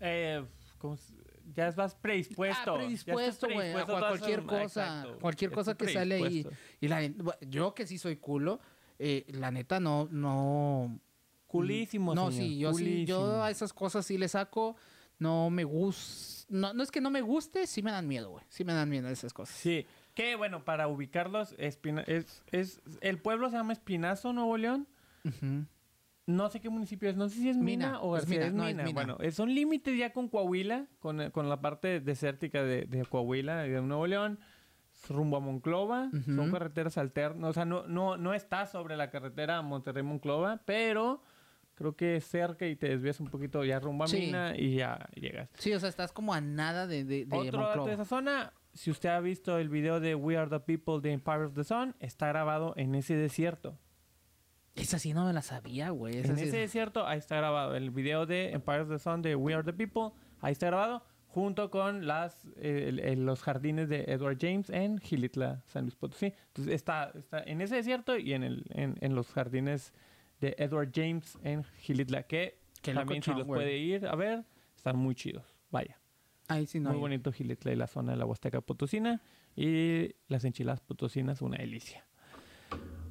Eh, 0.00 0.44
¿cómo 0.78 0.96
se- 0.96 1.14
ya 1.54 1.70
vas 1.72 1.94
predispuesto. 1.94 2.74
ah, 2.74 2.78
predispuesto, 2.78 3.48
güey, 3.50 3.72
a 3.72 3.84
cualquier 3.86 4.42
cosa, 4.44 4.62
exacto, 5.02 5.18
cualquier 5.20 5.50
ya 5.50 5.54
cosa 5.54 5.74
que 5.76 5.88
sale 5.88 6.14
ahí. 6.16 6.46
Y 6.80 6.88
la, 6.88 7.06
yo 7.48 7.74
que 7.74 7.86
sí 7.86 7.96
soy 7.98 8.16
culo, 8.16 8.60
eh, 8.98 9.24
la 9.28 9.50
neta 9.50 9.80
no, 9.80 10.08
no. 10.10 10.98
Culísimo, 11.46 12.14
No, 12.14 12.30
señor, 12.32 12.44
sí, 12.48 12.58
yo 12.58 12.74
sí, 12.74 13.04
yo 13.06 13.42
a 13.42 13.50
esas 13.50 13.72
cosas 13.72 14.04
sí 14.04 14.18
le 14.18 14.28
saco. 14.28 14.76
No 15.20 15.48
me 15.48 15.62
gusta. 15.62 16.44
No, 16.48 16.74
no 16.74 16.82
es 16.82 16.90
que 16.90 17.00
no 17.00 17.08
me 17.10 17.20
guste, 17.22 17.66
sí 17.68 17.82
me 17.82 17.92
dan 17.92 18.08
miedo, 18.08 18.30
güey. 18.30 18.44
Sí 18.48 18.64
me 18.64 18.72
dan 18.74 18.88
miedo 18.90 19.08
esas 19.08 19.32
cosas. 19.32 19.54
Sí, 19.56 19.86
que 20.14 20.34
bueno, 20.34 20.64
para 20.64 20.88
ubicarlos, 20.88 21.54
Espina- 21.56 22.02
es, 22.08 22.42
es, 22.50 22.80
el 23.00 23.18
pueblo 23.18 23.48
se 23.48 23.56
llama 23.56 23.72
Espinazo, 23.72 24.32
Nuevo 24.32 24.56
León. 24.56 24.88
No 26.26 26.48
sé 26.48 26.60
qué 26.60 26.70
municipio 26.70 27.10
es, 27.10 27.16
no 27.16 27.28
sé 27.28 27.36
si 27.36 27.48
es 27.50 27.56
Mina, 27.56 27.86
Mina, 27.86 28.00
o 28.00 28.16
es 28.16 28.22
García. 28.22 28.38
Mina, 28.38 28.46
es 28.48 28.54
no, 28.54 28.66
es 28.66 28.74
Mina. 28.74 28.84
Mina. 28.84 29.14
Bueno, 29.14 29.30
son 29.32 29.54
límites 29.54 29.98
ya 29.98 30.12
con 30.12 30.28
Coahuila, 30.28 30.86
con, 30.98 31.20
eh, 31.20 31.30
con 31.30 31.48
la 31.50 31.60
parte 31.60 32.00
desértica 32.00 32.62
de, 32.62 32.86
de 32.86 33.04
Coahuila 33.04 33.66
y 33.66 33.70
de 33.70 33.82
Nuevo 33.82 34.06
León, 34.06 34.38
rumbo 35.10 35.36
a 35.36 35.40
Monclova. 35.40 36.10
Son 36.24 36.50
carreteras 36.50 36.96
alternas, 36.96 37.50
o 37.50 37.52
sea, 37.52 37.66
no, 37.66 37.86
no, 37.86 38.16
no 38.16 38.32
está 38.32 38.64
sobre 38.64 38.96
la 38.96 39.10
carretera 39.10 39.60
Monterrey-Monclova, 39.60 40.62
pero 40.64 41.22
creo 41.74 41.94
que 41.94 42.16
es 42.16 42.24
cerca 42.24 42.66
y 42.66 42.76
te 42.76 42.88
desvías 42.88 43.20
un 43.20 43.26
poquito 43.26 43.62
ya 43.64 43.78
rumbo 43.80 44.04
a 44.04 44.08
Sí. 44.08 44.20
Mina 44.20 44.56
y 44.56 44.76
ya 44.76 45.08
llegas. 45.14 45.50
Sí, 45.58 45.74
o 45.74 45.80
sea, 45.80 45.88
estás 45.90 46.12
como 46.12 46.32
a 46.32 46.40
nada 46.40 46.86
de, 46.86 47.04
de, 47.04 47.26
de 47.26 47.36
Otro 47.36 47.60
dato 47.60 47.84
de 47.84 47.94
esa 47.94 48.04
zona, 48.06 48.52
si 48.72 48.90
usted 48.90 49.10
ha 49.10 49.20
visto 49.20 49.58
el 49.58 49.68
video 49.68 50.00
de 50.00 50.14
We 50.14 50.36
Are 50.38 50.48
the 50.48 50.60
People 50.60 51.00
de 51.00 51.12
Empire 51.12 51.44
of 51.44 51.54
the 51.54 51.64
Sun, 51.64 51.94
está 52.00 52.28
grabado 52.28 52.72
en 52.76 52.94
ese 52.94 53.14
desierto. 53.14 53.78
Esa 54.84 54.98
sí 54.98 55.12
no 55.14 55.24
me 55.26 55.32
la 55.32 55.42
sabía, 55.42 55.90
güey. 55.90 56.18
En 56.18 56.36
sí- 56.36 56.44
ese 56.44 56.58
desierto, 56.58 57.06
ahí 57.06 57.18
está 57.18 57.36
grabado. 57.36 57.74
El 57.74 57.90
video 57.90 58.26
de 58.26 58.52
Empire 58.52 58.80
of 58.82 58.88
the 58.88 58.98
Sun 58.98 59.22
de 59.22 59.34
We 59.34 59.54
Are 59.54 59.64
the 59.64 59.72
People, 59.72 60.10
ahí 60.40 60.52
está 60.52 60.66
grabado, 60.66 61.04
junto 61.28 61.70
con 61.70 62.06
las, 62.06 62.46
eh, 62.56 63.14
los 63.16 63.42
jardines 63.42 63.88
de 63.88 64.04
Edward 64.08 64.38
James 64.40 64.70
en 64.70 64.98
Gilitla, 64.98 65.62
San 65.66 65.82
Luis 65.84 65.96
Potosí. 65.96 66.32
Entonces 66.48 66.74
está, 66.74 67.10
está 67.14 67.42
en 67.42 67.60
ese 67.60 67.76
desierto 67.76 68.16
y 68.16 68.34
en, 68.34 68.44
el, 68.44 68.64
en, 68.70 68.96
en 69.00 69.14
los 69.14 69.28
jardines 69.32 69.92
de 70.40 70.54
Edward 70.58 70.90
James 70.94 71.38
en 71.42 71.64
Gilitla, 71.64 72.24
que 72.24 72.60
también 72.82 73.22
si 73.22 73.30
los 73.32 73.44
güey. 73.46 73.60
puede 73.60 73.78
ir 73.78 74.06
a 74.06 74.14
ver, 74.14 74.44
están 74.76 74.96
muy 74.96 75.14
chidos. 75.14 75.44
Vaya. 75.70 75.98
Ahí 76.48 76.66
sí 76.66 76.78
no. 76.78 76.90
Muy 76.90 76.96
hay. 76.96 77.00
bonito 77.00 77.32
Gilitla 77.32 77.72
y 77.72 77.76
la 77.76 77.86
zona 77.86 78.12
de 78.12 78.18
la 78.18 78.26
Huasteca 78.26 78.60
Potosina. 78.60 79.22
Y 79.56 80.16
las 80.26 80.44
enchiladas 80.44 80.80
potosinas, 80.80 81.40
una 81.40 81.56
delicia. 81.58 82.04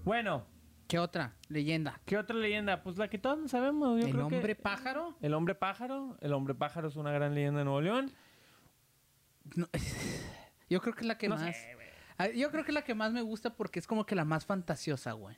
Bueno, 0.03 0.45
¿Qué 0.93 0.99
otra 0.99 1.33
leyenda? 1.49 1.99
¿qué 2.05 2.19
otra 2.19 2.35
leyenda? 2.35 2.83
Pues 2.83 2.99
la 2.99 3.07
que 3.07 3.17
todos 3.17 3.49
sabemos. 3.49 3.99
Yo 3.99 4.05
¿El 4.05 4.11
creo 4.13 4.27
que- 4.27 4.35
hombre 4.35 4.53
pájaro? 4.55 5.17
El 5.21 5.33
hombre 5.33 5.55
pájaro. 5.55 6.19
El 6.21 6.33
hombre 6.33 6.53
pájaro 6.53 6.87
es 6.87 6.95
una 6.97 7.11
gran 7.11 7.33
leyenda 7.33 7.57
de 7.61 7.65
Nuevo 7.65 7.81
León. 7.81 8.11
No, 9.55 9.67
yo 10.69 10.81
creo 10.81 10.93
que 10.93 11.01
es 11.01 11.07
la 11.07 11.17
que 11.17 11.29
No 11.29 11.35
más. 11.35 11.55
sé. 11.55 11.77
Ah, 12.19 12.27
Yo 12.27 12.51
creo 12.51 12.63
que 12.63 12.69
es 12.69 12.75
la 12.75 12.83
que 12.83 12.93
más 12.93 13.11
me 13.11 13.23
gusta 13.23 13.55
porque 13.55 13.79
es 13.79 13.87
como 13.87 14.05
que 14.05 14.13
la 14.13 14.23
más 14.23 14.45
fantasiosa, 14.45 15.13
güey. 15.13 15.35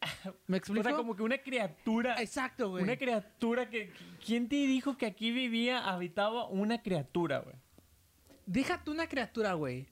¿Me 0.48 0.56
explico? 0.56 0.80
O 0.80 0.82
sea, 0.90 0.96
como 0.96 1.14
que 1.14 1.22
una 1.22 1.38
criatura. 1.38 2.20
Exacto, 2.20 2.70
güey. 2.70 2.82
Una 2.82 2.96
criatura 2.96 3.70
que... 3.70 3.92
¿Quién 4.26 4.48
te 4.48 4.56
dijo 4.56 4.96
que 4.98 5.06
aquí 5.06 5.30
vivía, 5.30 5.88
habitaba 5.88 6.48
una 6.48 6.82
criatura, 6.82 7.38
güey? 7.38 7.54
Déjate 8.44 8.90
una 8.90 9.06
criatura, 9.06 9.52
güey. 9.52 9.86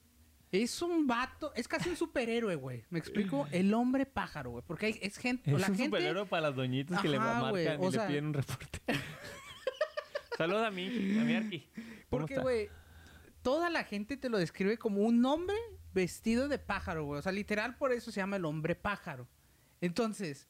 Es 0.63 0.81
un 0.81 1.07
vato, 1.07 1.51
es 1.55 1.67
casi 1.67 1.89
un 1.89 1.95
superhéroe, 1.97 2.55
güey. 2.55 2.83
¿Me 2.89 2.99
explico? 2.99 3.47
El 3.51 3.73
hombre 3.73 4.05
pájaro, 4.05 4.51
güey. 4.51 4.63
Porque 4.65 4.87
hay- 4.87 4.99
es 5.01 5.17
gente. 5.17 5.51
Es 5.51 5.59
la 5.59 5.67
un 5.67 5.75
gente 5.75 5.85
superhéroe 5.97 6.25
para 6.25 6.43
las 6.49 6.55
doñitas 6.55 7.01
que 7.01 7.09
le 7.09 7.19
marcan 7.19 7.81
y 7.83 7.91
le 7.91 7.99
piden 8.07 8.25
un 8.27 8.33
reporte. 8.33 8.79
Saludos 10.37 10.63
a 10.65 10.71
mí, 10.71 10.85
a 11.17 11.23
mi 11.23 11.35
Arqui. 11.35 11.59
¿Cómo 11.59 11.85
Porque, 12.09 12.37
güey, 12.39 12.69
toda 13.41 13.69
la 13.69 13.83
gente 13.83 14.17
te 14.17 14.29
lo 14.29 14.37
describe 14.37 14.77
como 14.77 15.01
un 15.01 15.23
hombre 15.25 15.55
vestido 15.93 16.49
de 16.49 16.59
pájaro, 16.59 17.05
güey. 17.05 17.19
O 17.19 17.21
sea, 17.21 17.31
literal 17.31 17.77
por 17.77 17.93
eso 17.93 18.11
se 18.11 18.19
llama 18.19 18.35
el 18.35 18.43
hombre 18.45 18.75
pájaro. 18.75 19.27
Entonces, 19.79 20.49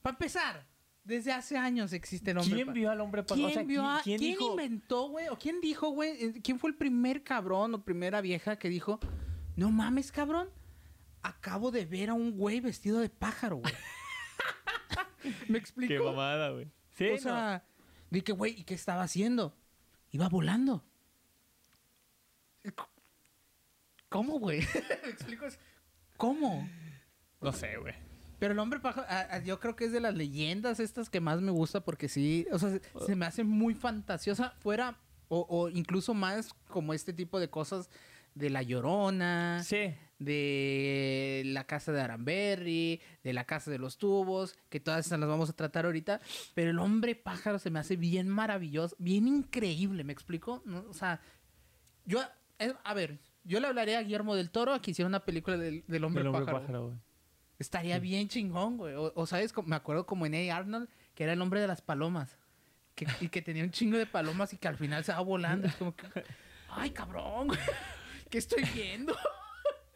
para 0.00 0.14
empezar, 0.14 0.66
desde 1.04 1.32
hace 1.32 1.58
años 1.58 1.92
existe 1.92 2.30
el 2.30 2.38
hombre 2.38 2.54
¿Quién 2.62 2.72
vio 2.72 2.90
al 2.90 3.00
hombre 3.00 3.22
pájaro? 3.24 3.46
¿Quién, 3.48 3.50
O 3.50 3.54
sea, 3.54 3.62
vio 3.64 3.84
a- 3.86 4.00
¿quién, 4.02 4.18
quién 4.18 4.30
dijo? 4.32 4.50
inventó, 4.52 5.08
güey? 5.10 5.28
¿O 5.28 5.36
quién 5.38 5.60
dijo, 5.60 5.90
güey? 5.90 6.40
¿Quién 6.40 6.58
fue 6.58 6.70
el 6.70 6.76
primer 6.76 7.22
cabrón 7.22 7.74
o 7.74 7.84
primera 7.84 8.22
vieja 8.22 8.58
que 8.58 8.70
dijo, 8.70 8.98
no 9.56 9.70
mames, 9.70 10.12
cabrón? 10.12 10.48
Acabo 11.22 11.70
de 11.70 11.84
ver 11.84 12.10
a 12.10 12.14
un 12.14 12.36
güey 12.36 12.60
vestido 12.60 13.00
de 13.00 13.08
pájaro, 13.08 13.56
güey. 13.56 13.74
¿Me 15.48 15.58
explico? 15.58 15.92
Qué 15.92 15.98
mamada, 15.98 16.50
güey. 16.50 16.70
Sí, 16.90 17.08
o 17.08 17.12
no. 17.12 17.18
sea, 17.18 17.64
dije, 18.10 18.32
güey, 18.32 18.60
¿y 18.60 18.64
qué 18.64 18.74
estaba 18.74 19.02
haciendo? 19.02 19.56
Iba 20.12 20.28
volando. 20.28 20.84
¿Cómo, 24.08 24.38
güey? 24.38 24.60
¿Me 25.04 25.10
explico? 25.10 25.46
¿Cómo? 26.16 26.68
No 27.40 27.52
sé, 27.52 27.76
güey. 27.76 27.94
Pero 28.38 28.52
el 28.52 28.58
hombre 28.58 28.80
pájaro, 28.80 29.06
ah, 29.08 29.26
ah, 29.30 29.38
yo 29.38 29.58
creo 29.60 29.76
que 29.76 29.86
es 29.86 29.92
de 29.92 30.00
las 30.00 30.14
leyendas 30.14 30.78
estas 30.78 31.08
que 31.08 31.20
más 31.20 31.40
me 31.40 31.50
gusta 31.50 31.80
porque 31.80 32.08
sí, 32.08 32.46
o 32.52 32.58
sea, 32.58 32.70
se, 32.70 32.82
se 33.06 33.16
me 33.16 33.24
hace 33.24 33.44
muy 33.44 33.74
fantasiosa, 33.74 34.50
fuera, 34.60 34.98
o, 35.28 35.46
o 35.48 35.68
incluso 35.70 36.12
más 36.12 36.52
como 36.68 36.92
este 36.92 37.14
tipo 37.14 37.40
de 37.40 37.48
cosas 37.48 37.88
de 38.36 38.50
La 38.50 38.62
Llorona, 38.62 39.62
Sí. 39.64 39.92
de 40.18 41.42
la 41.46 41.64
casa 41.64 41.90
de 41.92 42.00
Aramberry, 42.00 43.00
de 43.24 43.32
la 43.32 43.44
casa 43.44 43.70
de 43.70 43.78
los 43.78 43.98
tubos, 43.98 44.56
que 44.68 44.78
todas 44.78 45.06
esas 45.06 45.18
las 45.18 45.28
vamos 45.28 45.50
a 45.50 45.54
tratar 45.54 45.86
ahorita, 45.86 46.20
pero 46.54 46.70
el 46.70 46.78
hombre 46.78 47.14
pájaro 47.16 47.58
se 47.58 47.70
me 47.70 47.78
hace 47.78 47.96
bien 47.96 48.28
maravilloso, 48.28 48.94
bien 48.98 49.26
increíble, 49.26 50.04
¿me 50.04 50.12
explico? 50.12 50.62
No, 50.64 50.84
O 50.88 50.94
sea, 50.94 51.20
yo, 52.04 52.20
eh, 52.58 52.72
a 52.84 52.94
ver, 52.94 53.18
yo 53.44 53.58
le 53.58 53.66
hablaré 53.66 53.96
a 53.96 54.02
Guillermo 54.02 54.36
del 54.36 54.50
Toro 54.50 54.72
a 54.74 54.80
que 54.80 54.90
hiciera 54.92 55.08
una 55.08 55.24
película 55.24 55.56
del, 55.56 55.82
del 55.86 56.04
hombre, 56.04 56.24
pájaro. 56.24 56.46
pájaro, 56.60 56.84
güey. 56.88 56.96
Estaría 57.58 57.98
bien 57.98 58.28
chingón, 58.28 58.76
güey. 58.76 58.94
O, 58.94 59.12
o, 59.14 59.26
sabes, 59.26 59.54
me 59.64 59.76
acuerdo 59.76 60.04
como 60.04 60.26
en 60.26 60.34
A. 60.34 60.56
Arnold, 60.56 60.88
que 61.14 61.24
era 61.24 61.32
el 61.32 61.40
hombre 61.40 61.58
de 61.60 61.66
las 61.66 61.80
palomas. 61.80 62.36
Que, 62.94 63.06
y 63.20 63.28
que 63.28 63.40
tenía 63.40 63.64
un 63.64 63.70
chingo 63.70 63.96
de 63.96 64.04
palomas 64.06 64.52
y 64.52 64.58
que 64.58 64.68
al 64.68 64.76
final 64.76 65.04
se 65.04 65.12
va 65.12 65.20
volando. 65.20 65.66
Es 65.68 65.74
como 65.76 65.96
que, 65.96 66.06
ay, 66.70 66.90
cabrón, 66.90 67.46
güey, 67.48 67.58
¿qué 68.30 68.38
estoy 68.38 68.62
viendo? 68.74 69.16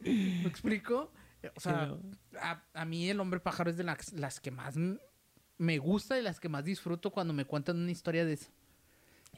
¿Me 0.01 0.47
explico? 0.47 1.13
O 1.57 1.61
sea, 1.61 1.95
a, 2.41 2.63
a 2.75 2.85
mí 2.85 3.09
el 3.09 3.19
hombre 3.21 3.41
pájaro 3.41 3.71
es 3.71 3.77
de 3.77 3.85
las, 3.85 4.13
las 4.13 4.41
que 4.41 4.51
más 4.51 4.75
me 5.59 5.79
gusta 5.79 6.19
y 6.19 6.23
las 6.23 6.39
que 6.41 6.49
más 6.49 6.65
disfruto 6.65 7.11
cuando 7.11 7.33
me 7.33 7.45
cuentan 7.45 7.79
una 7.79 7.91
historia 7.91 8.25
de 8.25 8.35
eso. 8.35 8.51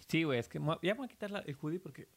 Sí, 0.08 0.24
güey, 0.24 0.38
es 0.38 0.48
que 0.48 0.58
ya 0.58 0.94
me 0.94 0.94
voy 0.94 1.06
a 1.06 1.08
quitar 1.08 1.30
la- 1.30 1.40
el 1.40 1.56
hoodie 1.60 1.78
porque... 1.80 2.08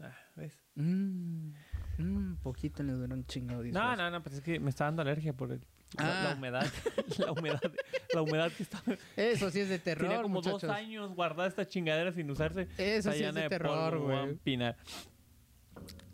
ah, 0.00 0.16
¿Ves? 0.36 0.52
Mmm, 0.76 1.50
un 1.98 2.38
poquito 2.42 2.82
le 2.82 2.92
dura 2.92 3.14
un 3.14 3.26
chingo 3.26 3.62
de 3.62 3.70
No, 3.72 3.96
no, 3.96 4.10
no, 4.10 4.22
pues 4.22 4.36
es 4.36 4.40
que 4.40 4.58
me 4.60 4.70
está 4.70 4.84
dando 4.84 5.02
alergia 5.02 5.32
por 5.34 5.52
el, 5.52 5.60
la, 5.98 6.04
la 6.06 6.30
Ah. 6.30 6.34
humedad. 6.36 6.66
la 7.18 7.32
humedad. 7.32 7.72
La 8.14 8.22
humedad 8.22 8.50
que 8.52 8.62
está... 8.62 8.82
Eso 9.16 9.50
sí 9.50 9.60
es 9.60 9.68
de 9.68 9.78
terror, 9.78 10.08
Tiene 10.08 10.22
como 10.22 10.36
muchachos. 10.36 10.62
dos 10.62 10.70
años 10.70 11.14
guardada 11.14 11.48
esta 11.48 11.66
chingadera 11.66 12.12
sin 12.12 12.30
usarse. 12.30 12.68
Eso 12.78 13.12
sí 13.12 13.22
es 13.24 13.34
de 13.34 13.48
terror, 13.48 13.98
güey. 13.98 14.38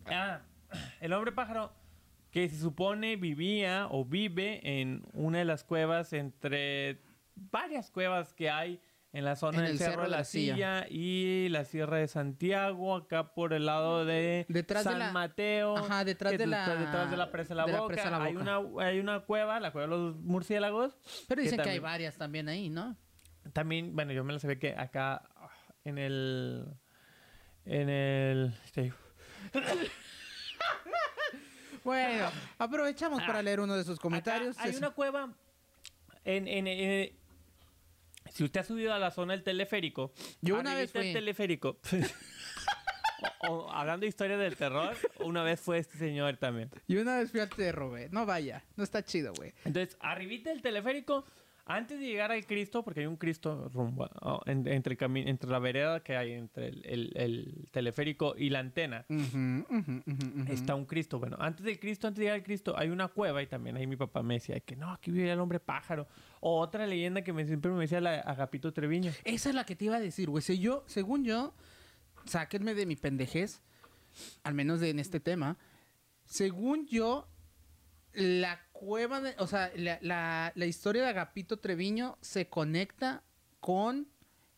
Ah, 0.06 0.40
el 1.00 1.12
hombre 1.12 1.32
pájaro 1.32 1.72
que 2.30 2.48
se 2.48 2.58
supone 2.58 3.16
vivía 3.16 3.86
o 3.90 4.04
vive 4.04 4.60
en 4.80 5.04
una 5.12 5.38
de 5.38 5.44
las 5.44 5.62
cuevas 5.64 6.12
entre 6.12 7.00
varias 7.36 7.90
cuevas 7.90 8.34
que 8.34 8.50
hay 8.50 8.80
en 9.12 9.24
la 9.24 9.36
zona 9.36 9.58
En 9.58 9.64
del 9.66 9.72
el 9.74 9.78
Cerro 9.78 10.02
de 10.02 10.08
la 10.08 10.24
Silla 10.24 10.86
y 10.90 11.48
la 11.50 11.64
Sierra 11.64 11.98
de 11.98 12.08
Santiago, 12.08 12.96
acá 12.96 13.32
por 13.32 13.52
el 13.52 13.66
lado 13.66 14.04
de 14.04 14.44
Detrás 14.48 14.82
de 14.82 14.90
San 14.90 14.98
la- 14.98 15.12
Mateo. 15.12 15.76
Ajá, 15.76 16.04
detrás 16.04 16.36
de 16.36 16.46
la- 16.48 16.74
detrás 16.74 17.10
de 17.12 17.16
la 17.16 17.30
presa 17.30 17.50
de 17.50 17.58
la 17.58 17.66
de 17.66 17.72
la 17.72 17.80
Boca. 17.80 17.94
presa 17.94 18.10
La 18.10 18.24
Hay, 18.24 18.34
Boca. 18.34 18.58
una, 18.58 18.84
hay 18.84 18.98
una 18.98 19.20
cueva, 19.20 19.60
la 19.60 19.70
cueva 19.70 19.86
de 19.86 20.02
los 20.02 20.16
murciélagos. 20.16 20.98
Pero 21.28 21.42
dicen 21.42 21.60
que, 21.62 21.70
hay 21.70 21.78
varias 21.78 22.16
también 22.16 22.48
ahí, 22.48 22.68
¿no? 22.70 22.96
También, 23.52 23.94
bueno, 23.94 24.12
yo 24.12 24.24
me 24.24 24.32
la 24.32 24.40
sabía 24.40 24.58
que 24.58 24.74
acá 24.76 25.22
en 25.84 25.98
el. 25.98 26.66
En 27.64 27.88
el. 27.88 28.52
Bueno, 31.82 32.30
aprovechamos 32.58 33.22
para 33.22 33.42
leer 33.42 33.60
uno 33.60 33.76
de 33.76 33.84
sus 33.84 33.98
comentarios. 34.00 34.56
Ah. 34.58 34.62
Acá 34.62 34.70
hay 34.70 34.76
una 34.76 34.90
cueva. 34.90 35.32
En, 36.24 36.48
en- 36.48 36.66
en- 36.66 37.12
si 38.32 38.42
usted 38.42 38.60
ha 38.60 38.64
subido 38.64 38.94
a 38.94 38.98
la 38.98 39.10
zona 39.10 39.34
del 39.34 39.42
teleférico. 39.42 40.12
Yo 40.40 40.58
una 40.58 40.74
vez 40.74 40.90
fui. 40.90 41.12
teleférico. 41.12 41.78
o, 43.46 43.48
o 43.48 43.70
hablando 43.70 44.04
de 44.04 44.08
historia 44.08 44.38
del 44.38 44.56
terror, 44.56 44.96
una 45.20 45.42
vez 45.42 45.60
fue 45.60 45.78
este 45.78 45.98
señor 45.98 46.38
también. 46.38 46.70
Y 46.88 46.96
una 46.96 47.18
vez 47.18 47.30
fui 47.30 47.40
al 47.40 47.52
cerro, 47.52 47.90
güey. 47.90 48.08
No 48.10 48.24
vaya, 48.24 48.64
no 48.76 48.82
está 48.84 49.04
chido, 49.04 49.34
güey. 49.34 49.52
Entonces, 49.66 49.96
arribita 50.00 50.48
del 50.50 50.62
teleférico, 50.62 51.26
antes 51.66 51.98
de 51.98 52.06
llegar 52.06 52.30
al 52.30 52.44
Cristo, 52.46 52.82
porque 52.82 53.00
hay 53.00 53.06
un 53.06 53.16
Cristo 53.16 53.70
rumbo 53.72 54.04
a- 54.04 54.40
en- 54.44 54.66
entre, 54.68 54.98
cami- 54.98 55.26
entre 55.26 55.48
la 55.50 55.58
vereda 55.58 56.00
que 56.02 56.16
hay 56.16 56.32
entre 56.32 56.68
el, 56.68 56.82
el- 56.84 57.12
el 57.16 57.68
teleférico 57.70 58.34
y 58.36 58.50
la 58.50 58.58
antena. 58.58 59.06
Está 60.48 60.74
un 60.74 60.84
Cristo. 60.84 61.18
Bueno, 61.18 61.36
antes 61.40 61.64
del 61.64 61.78
Cristo, 61.78 62.06
antes 62.06 62.18
de 62.18 62.24
llegar 62.24 62.36
al 62.38 62.42
Cristo, 62.44 62.74
hay 62.76 62.90
una 62.90 63.08
cueva 63.08 63.42
y 63.42 63.46
también 63.46 63.76
ahí 63.76 63.86
mi 63.86 63.96
papá 63.96 64.22
me 64.22 64.34
decía 64.34 64.60
que 64.60 64.76
no, 64.76 64.92
aquí 64.92 65.10
vivía 65.10 65.32
el 65.32 65.40
hombre 65.40 65.60
pájaro. 65.60 66.06
O 66.40 66.58
otra 66.60 66.86
leyenda 66.86 67.22
que 67.22 67.32
me, 67.32 67.46
siempre 67.46 67.70
me 67.70 67.80
decía 67.80 68.00
la 68.00 68.20
Agapito 68.20 68.72
Treviño. 68.72 69.12
Esa 69.24 69.48
es 69.48 69.54
la 69.54 69.64
que 69.64 69.74
te 69.76 69.86
iba 69.86 69.96
a 69.96 70.00
decir, 70.00 70.28
güey. 70.28 70.42
Si 70.42 70.58
yo, 70.58 70.84
según 70.86 71.24
yo, 71.24 71.54
sáquenme 72.26 72.74
de 72.74 72.84
mi 72.86 72.96
pendejez, 72.96 73.62
al 74.42 74.54
menos 74.54 74.80
de, 74.80 74.90
en 74.90 74.98
este 74.98 75.20
tema. 75.20 75.56
Según 76.26 76.86
yo, 76.86 77.26
la 78.12 78.60
cueva 78.74 79.20
de. 79.22 79.34
O 79.38 79.46
sea, 79.46 79.70
la, 79.76 79.98
la- 80.02 80.52
la 80.54 80.66
historia 80.66 81.02
de 81.02 81.08
Agapito 81.08 81.58
Treviño 81.58 82.18
se 82.20 82.48
conecta 82.50 83.22
con 83.60 84.06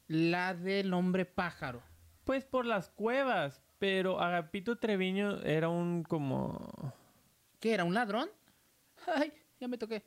la 0.09 0.55
del 0.55 0.93
hombre 0.95 1.25
pájaro. 1.27 1.81
Pues 2.25 2.45
por 2.45 2.67
las 2.67 2.89
cuevas, 2.89 3.63
pero 3.79 4.21
Agapito 4.21 4.79
Treviño 4.79 5.43
era 5.43 5.69
un 5.69 6.03
como... 6.03 6.93
¿Qué 7.61 7.75
era? 7.75 7.85
¿Un 7.85 7.95
ladrón? 7.95 8.29
Ay, 9.15 9.33
ya 9.61 9.69
me 9.69 9.79
toqué. 9.79 10.03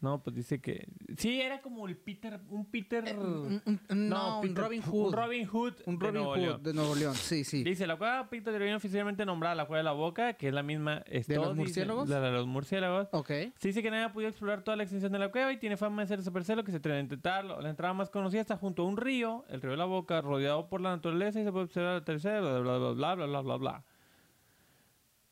No, 0.00 0.22
pues 0.22 0.34
dice 0.34 0.60
que. 0.60 0.88
Sí, 1.18 1.40
era 1.40 1.60
como 1.60 1.86
el 1.86 1.96
Peter. 1.96 2.40
Un 2.48 2.64
Peter. 2.64 3.06
Eh, 3.06 3.14
un, 3.14 3.62
un, 3.66 4.08
no, 4.08 4.40
un 4.40 4.56
Robin 4.56 4.80
Hood. 4.80 5.08
Un 5.08 5.12
Robin 5.12 5.46
Hood. 5.46 5.74
Un 5.84 6.00
Robin 6.00 6.14
de 6.14 6.48
Hood 6.48 6.60
de 6.60 6.72
Nuevo 6.72 6.94
León, 6.94 7.14
sí, 7.14 7.44
sí. 7.44 7.62
Dice: 7.62 7.86
La 7.86 7.96
cueva 7.96 8.28
Peter 8.30 8.58
viene 8.58 8.76
oficialmente 8.76 9.26
nombrada 9.26 9.54
la 9.54 9.66
cueva 9.66 9.78
de 9.78 9.84
la 9.84 9.92
boca, 9.92 10.34
que 10.34 10.48
es 10.48 10.54
la 10.54 10.62
misma. 10.62 11.02
Es 11.06 11.26
¿De 11.26 11.36
los 11.36 11.54
murciélagos? 11.54 12.08
Dice, 12.08 12.18
la 12.18 12.26
de 12.26 12.32
los 12.32 12.46
murciélagos. 12.46 13.08
Ok. 13.12 13.28
Se 13.56 13.68
dice 13.68 13.82
que 13.82 13.90
nadie 13.90 14.04
ha 14.04 14.12
podido 14.12 14.30
explorar 14.30 14.62
toda 14.62 14.76
la 14.76 14.84
extensión 14.84 15.12
de 15.12 15.18
la 15.18 15.30
cueva 15.30 15.52
y 15.52 15.58
tiene 15.58 15.76
fama 15.76 16.02
de 16.02 16.08
ser 16.08 16.22
supercelo 16.22 16.64
que 16.64 16.72
se 16.72 16.80
trata 16.80 16.96
de 16.96 17.02
intentarlo. 17.02 17.60
La 17.60 17.68
entrada 17.68 17.92
más 17.92 18.08
conocida 18.08 18.40
está 18.40 18.56
junto 18.56 18.82
a 18.82 18.86
un 18.86 18.96
río, 18.96 19.44
el 19.48 19.60
río 19.60 19.72
de 19.72 19.76
la 19.76 19.84
boca, 19.84 20.22
rodeado 20.22 20.68
por 20.68 20.80
la 20.80 20.90
naturaleza 20.90 21.40
y 21.40 21.44
se 21.44 21.52
puede 21.52 21.66
observar 21.66 21.94
la 21.94 22.04
tercera, 22.04 22.40
bla, 22.40 22.58
bla, 22.60 22.78
bla, 22.78 22.92
bla, 22.92 23.14
bla, 23.14 23.26
bla, 23.26 23.40
bla. 23.42 23.56
bla. 23.56 23.84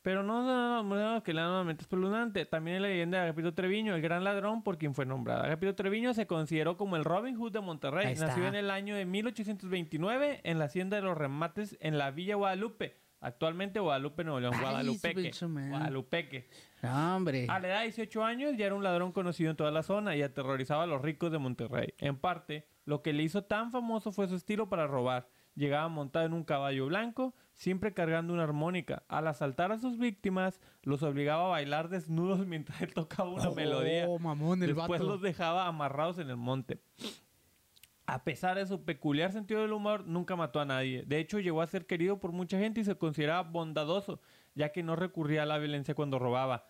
Pero 0.01 0.23
no 0.23 0.45
son 0.45 0.75
los 0.75 0.85
modelos 0.85 1.23
que 1.23 1.33
dan 1.33 1.47
nuevamente 1.47 1.81
espeluznante. 1.81 2.45
También 2.45 2.81
la 2.81 2.87
leyenda 2.87 3.17
de 3.17 3.23
Agapito 3.25 3.53
Treviño, 3.53 3.95
el 3.95 4.01
gran 4.01 4.23
ladrón 4.23 4.63
por 4.63 4.77
quien 4.77 4.95
fue 4.95 5.05
nombrado. 5.05 5.43
Agapito 5.43 5.75
Treviño 5.75 6.13
se 6.13 6.25
consideró 6.25 6.77
como 6.77 6.95
el 6.95 7.03
Robin 7.03 7.35
Hood 7.35 7.51
de 7.51 7.59
Monterrey. 7.59 8.15
Nació 8.15 8.47
en 8.47 8.55
el 8.55 8.71
año 8.71 8.95
de 8.95 9.05
1829 9.05 10.41
en 10.43 10.59
la 10.59 10.65
hacienda 10.65 10.95
de 10.97 11.03
los 11.03 11.17
remates 11.17 11.77
en 11.81 11.97
la 11.97 12.11
Villa 12.11 12.35
Guadalupe. 12.35 12.95
Actualmente 13.21 13.81
Guadalupe, 13.81 14.23
Nuevo 14.23 14.39
León. 14.39 14.53
Guadalupeque. 14.59 15.31
Guadalupeque. 15.41 16.49
No, 16.81 17.17
hombre. 17.17 17.47
A 17.49 17.59
la 17.59 17.67
edad 17.67 17.79
de 17.79 17.85
18 17.85 18.23
años 18.23 18.53
ya 18.55 18.67
era 18.67 18.75
un 18.75 18.83
ladrón 18.83 19.11
conocido 19.11 19.51
en 19.51 19.57
toda 19.57 19.71
la 19.71 19.83
zona 19.83 20.15
y 20.15 20.21
aterrorizaba 20.21 20.83
a 20.83 20.87
los 20.87 21.01
ricos 21.01 21.29
de 21.31 21.37
Monterrey. 21.37 21.93
En 21.97 22.17
parte, 22.17 22.65
lo 22.85 23.01
que 23.01 23.11
le 23.11 23.23
hizo 23.23 23.43
tan 23.43 23.71
famoso 23.71 24.13
fue 24.13 24.29
su 24.29 24.35
estilo 24.35 24.69
para 24.69 24.87
robar. 24.87 25.27
Llegaba 25.55 25.89
montado 25.89 26.25
en 26.25 26.33
un 26.33 26.45
caballo 26.45 26.85
blanco, 26.85 27.35
siempre 27.59 27.93
cargando 27.93 28.31
una 28.33 28.43
armónica. 28.43 29.03
Al 29.09 29.27
asaltar 29.27 29.73
a 29.73 29.77
sus 29.77 29.97
víctimas, 29.97 30.61
los 30.83 31.03
obligaba 31.03 31.43
a 31.45 31.49
bailar 31.49 31.89
desnudos 31.89 32.39
mientras 32.47 32.81
él 32.81 32.93
tocaba 32.93 33.29
una 33.29 33.49
Oh, 33.49 33.53
melodía. 33.53 34.07
mamón, 34.19 34.63
el 34.63 34.73
Después 34.73 35.01
vato. 35.01 35.03
los 35.11 35.21
dejaba 35.21 35.67
amarrados 35.67 36.19
en 36.19 36.29
el 36.29 36.37
monte. 36.37 36.79
A 38.05 38.23
pesar 38.23 38.57
de 38.57 38.65
su 38.65 38.85
peculiar 38.85 39.33
sentido 39.33 39.61
del 39.61 39.73
humor, 39.73 40.05
nunca 40.07 40.35
mató 40.37 40.61
a 40.61 40.65
nadie. 40.65 41.03
De 41.05 41.19
hecho, 41.19 41.37
llegó 41.39 41.61
a 41.61 41.67
ser 41.67 41.85
querido 41.85 42.19
por 42.19 42.31
mucha 42.31 42.57
gente 42.57 42.79
y 42.79 42.83
se 42.85 42.95
consideraba 42.95 43.43
bondadoso, 43.43 44.21
ya 44.55 44.71
que 44.71 44.81
no 44.81 44.95
recurría 44.95 45.43
a 45.43 45.45
la 45.45 45.57
violencia 45.59 45.93
cuando 45.93 46.17
robaba. 46.17 46.65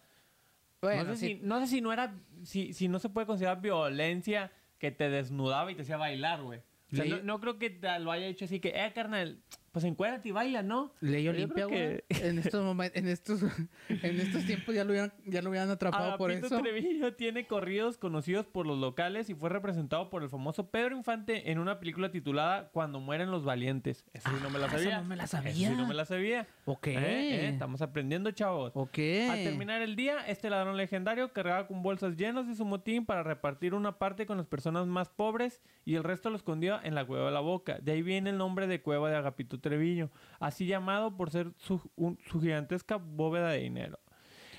Bueno, 0.82 1.04
no, 1.04 1.10
sé 1.12 1.18
si, 1.18 1.36
no 1.44 1.60
sé 1.60 1.68
si 1.68 1.82
no 1.82 1.94
era, 1.94 2.16
si, 2.44 2.74
si 2.74 2.88
no 2.88 2.98
se 3.00 3.10
puede 3.10 3.28
considerar 3.28 3.62
violencia 3.62 4.52
que 4.80 4.90
te 4.92 5.10
desnudaba 5.10 5.72
y 5.72 5.76
te 5.76 5.84
hacía 5.84 5.98
bailar, 5.98 6.42
güey. 6.42 6.60
O 6.92 6.96
sea, 6.96 7.06
Le- 7.06 7.18
no, 7.18 7.24
no 7.24 7.40
creo 7.40 7.60
que 7.60 7.70
te 7.70 8.00
lo 8.00 8.12
haya 8.12 8.26
hecho 8.26 8.46
así 8.46 8.60
que, 8.60 8.70
eh, 8.70 8.92
carnal, 8.94 9.40
pues 9.72 9.86
encuérdate 9.86 10.30
y 10.30 10.32
baila, 10.32 10.64
¿no? 10.64 10.92
Ley 11.02 11.24
Yo 11.24 11.32
Olimpia, 11.32 11.66
güey. 11.66 11.78
que- 11.78 12.06
En 12.28 12.40
estos 12.40 12.64
momentos, 12.64 12.98
en 12.98 13.08
estos, 13.08 13.42
en 13.90 14.20
estos 14.20 14.46
tiempos 14.46 14.74
ya 14.76 14.84
lo 14.84 14.92
hubieran, 14.92 15.14
ya 15.26 15.42
lo 15.42 15.50
hubieran 15.50 15.70
atrapado 15.70 16.18
por 16.18 16.32
Agapito 16.32 16.56
eso. 16.56 16.62
Treviño 16.64 17.14
tiene 17.14 17.46
corridos 17.48 17.98
conocidos 17.98 18.46
por 18.48 18.66
los 18.66 18.78
locales 18.80 19.30
y 19.30 19.36
fue 19.36 19.50
representado 19.50 20.10
por 20.10 20.24
el 20.24 20.30
famoso 20.30 20.70
Pedro 20.70 20.96
Infante 20.96 21.52
en 21.52 21.60
una 21.60 21.80
película 21.80 22.12
titulada 22.12 22.70
Cuando 22.72 23.00
mueren 23.00 23.32
los 23.32 23.44
valientes. 23.46 24.06
Eso 24.14 24.30
sí 24.30 24.36
no 24.42 24.50
me 24.50 24.60
la 24.60 24.66
Ah, 24.68 24.70
sabía. 24.72 25.02
no 25.02 25.08
me 25.08 25.16
la 25.16 25.24
Eso 25.26 25.38
sabía. 25.38 25.70
sí 25.70 25.76
no 25.76 25.88
me 25.88 25.94
la 25.94 26.06
sabía. 26.06 26.48
Ok. 26.66 26.88
Eh, 26.88 26.96
eh, 26.98 27.50
Estamos 27.50 27.82
aprendiendo, 27.82 28.32
chavos. 28.32 28.72
Ok. 28.76 28.98
Al 29.30 29.44
terminar 29.44 29.82
el 29.82 29.96
día, 29.96 30.26
este 30.28 30.50
ladrón 30.50 30.78
legendario 30.78 31.32
cargaba 31.34 31.68
con 31.68 31.82
bolsas 31.84 32.16
llenas 32.18 32.48
de 32.48 32.56
su 32.56 32.66
motín 32.66 33.06
para 33.06 33.24
repartir 33.24 33.74
una 33.74 33.98
parte 33.98 34.26
con 34.26 34.38
las 34.38 34.48
personas 34.48 34.88
más 34.88 35.10
pobres 35.10 35.62
y 35.86 35.96
el 35.96 36.04
resto 36.04 36.30
lo 36.30 36.36
escondía 36.36 36.80
en 36.84 36.96
la 36.96 37.06
cueva 37.06 37.26
de 37.26 37.32
la 37.32 37.40
boca. 37.40 37.80
De 37.80 37.92
ahí 37.92 38.02
viene 38.02 38.30
el 38.30 38.38
nombre 38.38 38.68
de 38.68 38.82
cueva 38.82 39.10
de 39.10 39.16
Agapito 39.18 39.59
Treviño, 39.60 40.10
así 40.40 40.66
llamado 40.66 41.16
por 41.16 41.30
ser 41.32 41.52
su, 41.58 41.82
un- 41.96 42.18
su 42.30 42.40
gigantesca 42.42 42.98
bóveda 42.98 43.50
de 43.52 43.60
dinero. 43.60 44.00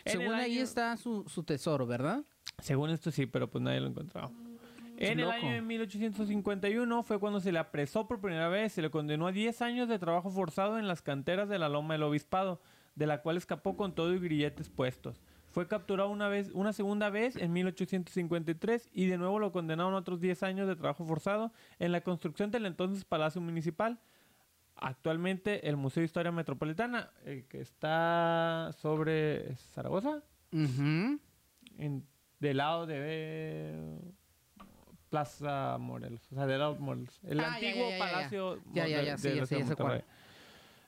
En 0.04 0.12
Según 0.12 0.26
el 0.28 0.34
ahí 0.34 0.54
año- 0.54 0.62
está 0.62 0.96
su, 0.96 1.24
su 1.28 1.42
tesoro, 1.44 1.86
¿verdad? 1.86 2.22
Según 2.58 2.90
esto 2.90 3.10
sí, 3.10 3.26
pero 3.26 3.50
pues 3.50 3.62
nadie 3.62 3.80
lo 3.80 3.88
encontraba. 3.88 4.30
En 4.96 5.18
el 5.18 5.30
año 5.30 5.52
de 5.52 5.62
1851 5.62 7.02
fue 7.02 7.18
cuando 7.18 7.40
se 7.40 7.52
le 7.52 7.58
apresó 7.58 8.06
por 8.06 8.20
primera 8.20 8.48
vez. 8.48 8.72
Se 8.74 8.82
le 8.82 8.90
condenó 8.90 9.26
a 9.26 9.32
10 9.32 9.62
años 9.62 9.88
de 9.88 9.98
trabajo 9.98 10.30
forzado 10.30 10.78
en 10.78 10.86
las 10.88 11.00
canteras 11.00 11.48
de 11.48 11.58
la 11.58 11.68
Loma 11.70 11.94
del 11.94 12.02
Obispado, 12.02 12.60
de 12.96 13.06
la 13.06 13.22
cual 13.22 13.36
escapó 13.38 13.76
con 13.78 13.94
todo 13.94 14.12
y 14.14 14.18
grilletes 14.18 14.68
puestos. 14.68 15.22
Fue 15.48 15.66
capturado 15.68 16.10
una 16.10 16.28
vez, 16.28 16.50
una 16.52 16.72
segunda 16.74 17.08
vez 17.10 17.36
en 17.36 17.52
1853 17.52 18.88
y 18.92 19.06
de 19.06 19.18
nuevo 19.18 19.38
lo 19.38 19.52
condenaron 19.52 19.94
a 19.94 19.98
otros 19.98 20.20
10 20.20 20.42
años 20.42 20.68
de 20.68 20.76
trabajo 20.76 21.04
forzado 21.04 21.52
en 21.78 21.92
la 21.92 22.02
construcción 22.02 22.50
del 22.50 22.66
entonces 22.66 23.04
Palacio 23.04 23.40
Municipal. 23.40 23.98
Actualmente 24.80 25.68
el 25.68 25.76
Museo 25.76 26.00
de 26.00 26.06
Historia 26.06 26.32
Metropolitana, 26.32 27.10
eh, 27.24 27.44
que 27.48 27.60
está 27.60 28.70
sobre 28.78 29.54
Zaragoza, 29.56 30.22
en, 31.78 32.06
del 32.38 32.56
lado 32.56 32.86
de 32.86 33.98
Plaza 35.10 35.76
Morelos, 35.78 36.22
o 36.32 36.34
sea, 36.34 36.46
del 36.46 36.58
lado 36.60 36.74
de 36.74 36.80
Morelos. 36.80 37.20
El 37.24 37.40
Ah, 37.40 37.54
antiguo 37.54 37.90
ya, 37.90 37.90
ya, 37.90 37.98
ya. 37.98 37.98
palacio 37.98 38.56
de-. 39.98 40.04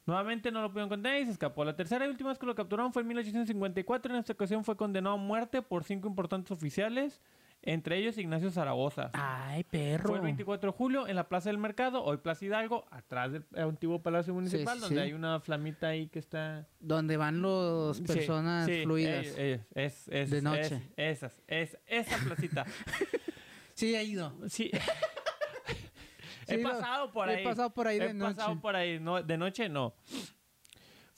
Nuevamente 0.07 0.50
no 0.50 0.62
lo 0.62 0.68
pudieron 0.70 0.88
condenar 0.88 1.20
y 1.20 1.26
se 1.26 1.33
escapó. 1.33 1.64
La 1.64 1.76
tercera 1.76 2.07
y 2.07 2.09
última 2.09 2.31
vez 2.31 2.38
que 2.38 2.46
lo 2.46 2.55
capturaron 2.55 2.92
fue 2.92 3.02
en 3.02 3.09
1854. 3.09 4.12
En 4.12 4.18
esta 4.20 4.33
ocasión 4.33 4.64
fue 4.64 4.76
condenado 4.76 5.14
a 5.14 5.18
muerte 5.18 5.62
por 5.62 5.85
cinco 5.85 6.09
importantes 6.09 6.50
oficiales, 6.50 7.20
entre 7.62 7.96
ellos 7.98 8.18
Ignacio 8.18 8.51
Zaragoza. 8.51 9.11
Ay, 9.14 9.64
perro. 9.64 10.09
Fue 10.09 10.16
el 10.18 10.22
24 10.22 10.70
de 10.72 10.77
julio 10.77 11.07
en 11.09 11.16
la 11.16 11.29
Plaza 11.29 11.48
del 11.48 11.59
Mercado, 11.59 12.03
hoy 12.05 12.16
Plaza 12.18 12.44
Hidalgo, 12.44 12.85
atrás 12.90 13.33
del 13.33 13.44
antiguo 13.57 14.03
Palacio 14.03 14.35
Municipal, 14.35 14.75
sí, 14.77 14.81
donde 14.81 14.96
sí. 14.96 15.01
hay 15.03 15.12
una 15.12 15.40
flamita 15.40 15.88
ahí 15.88 16.09
que 16.09 16.18
está... 16.18 16.66
Donde 16.81 17.16
van 17.16 17.42
Sí, 17.94 18.03
personas 18.03 18.66
sí, 18.66 18.83
fluidas. 18.83 19.27
ellos, 19.27 19.38
ellos, 19.38 19.61
es, 19.75 20.09
es, 20.09 20.31
De 20.31 20.38
es- 20.38 20.42
noche. 20.42 20.83
esas, 20.96 21.42
es, 21.46 21.79
esa 21.87 22.16
placita. 22.25 22.66
Sí, 23.75 23.96
ha 23.96 24.03
ido. 24.03 24.35
Sí. 24.48 24.70
He 26.46 26.59
pasado 26.59 27.11
por 27.11 27.31
he 27.31 27.37
ahí. 27.37 27.44
pasado 27.44 27.70
por 27.70 27.87
ahí 27.87 27.98
de 27.98 28.11
He 28.11 28.14
pasado 28.14 28.48
noche. 28.51 28.61
por 28.61 28.77
ahí. 28.77 29.01
No, 29.01 29.22
de 29.22 29.38
noche 29.38 29.68
no. 29.70 29.94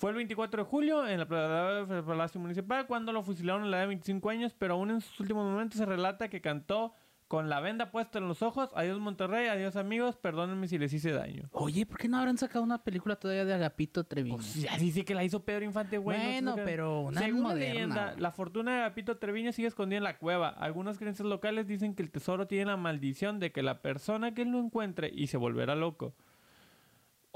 Fue 0.05 0.11
el 0.11 0.17
24 0.17 0.65
de 0.65 0.69
julio 0.69 1.09
en 1.09 1.19
la 1.19 1.27
Plaza 1.27 1.87
del 1.95 2.05
Palacio 2.05 2.39
Municipal 2.39 2.87
cuando 2.87 3.11
lo 3.11 3.23
fusilaron 3.23 3.63
a 3.63 3.67
la 3.69 3.79
edad 3.79 3.85
de 3.85 3.89
25 3.89 4.29
años, 4.29 4.55
pero 4.59 4.75
aún 4.75 4.91
en 4.91 5.01
sus 5.01 5.19
últimos 5.19 5.51
momentos 5.51 5.79
se 5.79 5.87
relata 5.87 6.29
que 6.29 6.43
cantó 6.43 6.93
Con 7.27 7.49
la 7.49 7.61
venda 7.61 7.91
puesta 7.91 8.19
en 8.19 8.29
los 8.29 8.43
ojos, 8.43 8.69
adiós 8.75 9.01
Monterrey, 9.01 9.49
adiós 9.49 9.77
amigos, 9.77 10.17
perdónenme 10.17 10.69
si 10.69 10.77
les 10.77 10.93
hice 10.93 11.11
daño. 11.13 11.49
Oye, 11.53 11.87
¿por 11.87 11.97
qué 11.97 12.07
no 12.07 12.19
habrán 12.19 12.37
sacado 12.37 12.63
una 12.63 12.85
película 12.85 13.17
todavía 13.17 13.47
de 13.47 13.55
Agapito 13.55 14.05
Treviño? 14.05 14.37
Pues 14.37 14.57
ya 14.57 14.77
dice 14.77 15.07
que 15.07 15.15
la 15.15 15.25
hizo 15.25 15.43
Pedro 15.43 15.65
Infante, 15.65 15.97
güey. 15.97 16.43
no 16.43 16.53
Bueno, 16.53 16.67
pero 16.67 17.01
una 17.01 17.23
Según 17.23 17.41
moderna, 17.41 17.73
leyenda, 17.73 18.05
güey. 18.11 18.21
la 18.21 18.31
fortuna 18.31 18.73
de 18.73 18.81
Agapito 18.81 19.17
Treviño 19.17 19.53
sigue 19.53 19.69
escondida 19.69 19.97
en 19.97 20.05
la 20.05 20.19
cueva. 20.19 20.51
Algunas 20.51 20.99
creencias 20.99 21.27
locales 21.27 21.67
dicen 21.67 21.95
que 21.95 22.03
el 22.03 22.11
tesoro 22.11 22.47
tiene 22.47 22.67
la 22.67 22.77
maldición 22.77 23.41
de 23.41 23.53
que 23.53 23.63
la 23.63 23.81
persona 23.81 24.35
que 24.35 24.45
lo 24.45 24.59
encuentre 24.59 25.11
y 25.15 25.29
se 25.29 25.39
volverá 25.39 25.75
loco. 25.75 26.15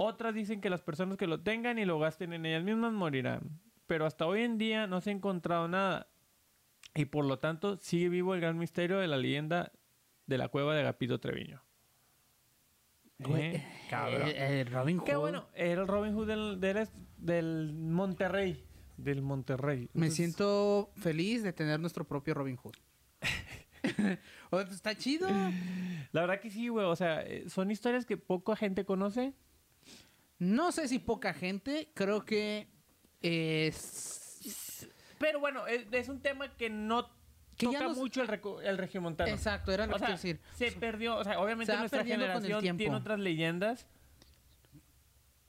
Otras 0.00 0.32
dicen 0.32 0.60
que 0.60 0.70
las 0.70 0.80
personas 0.80 1.16
que 1.16 1.26
lo 1.26 1.40
tengan 1.40 1.76
y 1.78 1.84
lo 1.84 1.98
gasten 1.98 2.32
en 2.32 2.46
ellas 2.46 2.62
mismas 2.62 2.92
morirán. 2.92 3.60
Pero 3.88 4.06
hasta 4.06 4.26
hoy 4.26 4.42
en 4.42 4.56
día 4.56 4.86
no 4.86 5.00
se 5.00 5.10
ha 5.10 5.12
encontrado 5.12 5.66
nada. 5.66 6.06
Y 6.94 7.06
por 7.06 7.24
lo 7.24 7.40
tanto 7.40 7.76
sigue 7.78 8.08
vivo 8.08 8.32
el 8.34 8.40
gran 8.40 8.58
misterio 8.58 8.98
de 8.98 9.08
la 9.08 9.16
leyenda 9.16 9.72
de 10.26 10.38
la 10.38 10.48
cueva 10.48 10.74
de 10.74 10.82
Agapito 10.82 11.18
Treviño. 11.18 11.62
Güey, 13.18 13.56
Eh, 13.56 13.66
cabrón. 13.90 14.28
eh, 14.28 14.60
eh, 14.60 14.64
Robin 14.70 14.98
Hood. 14.98 15.04
Qué 15.06 15.16
bueno, 15.16 15.48
era 15.54 15.82
el 15.82 15.88
Robin 15.88 16.14
Hood 16.14 16.28
del, 16.28 16.60
del, 17.16 17.72
Monterrey. 17.72 18.64
Del 18.96 19.20
Monterrey. 19.22 19.78
Me 19.94 20.06
Entonces, 20.06 20.14
siento 20.14 20.92
feliz 20.96 21.42
de 21.42 21.52
tener 21.52 21.80
nuestro 21.80 22.06
propio 22.06 22.34
Robin 22.34 22.56
Hood. 22.56 22.76
Oye, 24.50 24.64
pues 24.64 24.70
está 24.70 24.94
chido. 24.94 25.28
La 26.12 26.20
verdad 26.20 26.40
que 26.40 26.50
sí, 26.50 26.68
güey. 26.68 26.86
O 26.86 26.94
sea, 26.94 27.22
eh, 27.22 27.48
son 27.48 27.70
historias 27.72 28.06
que 28.06 28.16
poca 28.16 28.54
gente 28.54 28.84
conoce. 28.84 29.34
No 30.38 30.70
sé 30.72 30.88
si 30.88 30.98
poca 30.98 31.32
gente, 31.34 31.90
creo 31.94 32.24
que 32.24 32.68
es... 33.22 34.88
Pero 35.18 35.40
bueno, 35.40 35.66
es, 35.66 35.86
es 35.90 36.08
un 36.08 36.20
tema 36.20 36.54
que 36.56 36.70
no 36.70 37.08
Que 37.56 37.66
ya 37.66 37.72
toca 37.72 37.84
nos- 37.88 37.96
mucho 37.96 38.22
el, 38.22 38.40
el 38.64 38.78
regiomontano. 38.78 39.30
Exacto, 39.30 39.72
era 39.72 39.86
lo 39.86 39.92
O 39.96 39.98
que 39.98 40.04
sea, 40.04 40.10
decir. 40.10 40.40
se 40.54 40.70
perdió. 40.72 41.16
O 41.16 41.24
sea, 41.24 41.40
obviamente 41.40 41.72
Se 41.72 41.78
nuestra 41.78 42.04
generación 42.04 42.76
tiene 42.76 42.94
otras 42.94 43.18
leyendas. 43.18 43.86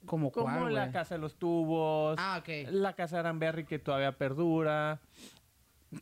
Como 0.06 0.32
Como 0.32 0.46
cuál, 0.60 0.74
la? 0.74 0.92
Casa 0.92 1.16
de 1.16 1.22
los 1.22 1.38
Tubos. 1.38 2.16
Ah, 2.20 2.40
ok. 2.42 2.72
La 2.72 2.94
Casa 2.94 3.18
de 3.18 3.20
Aranberry 3.20 3.66
que 3.66 3.78
todavía 3.80 4.18
perdura. 4.18 5.02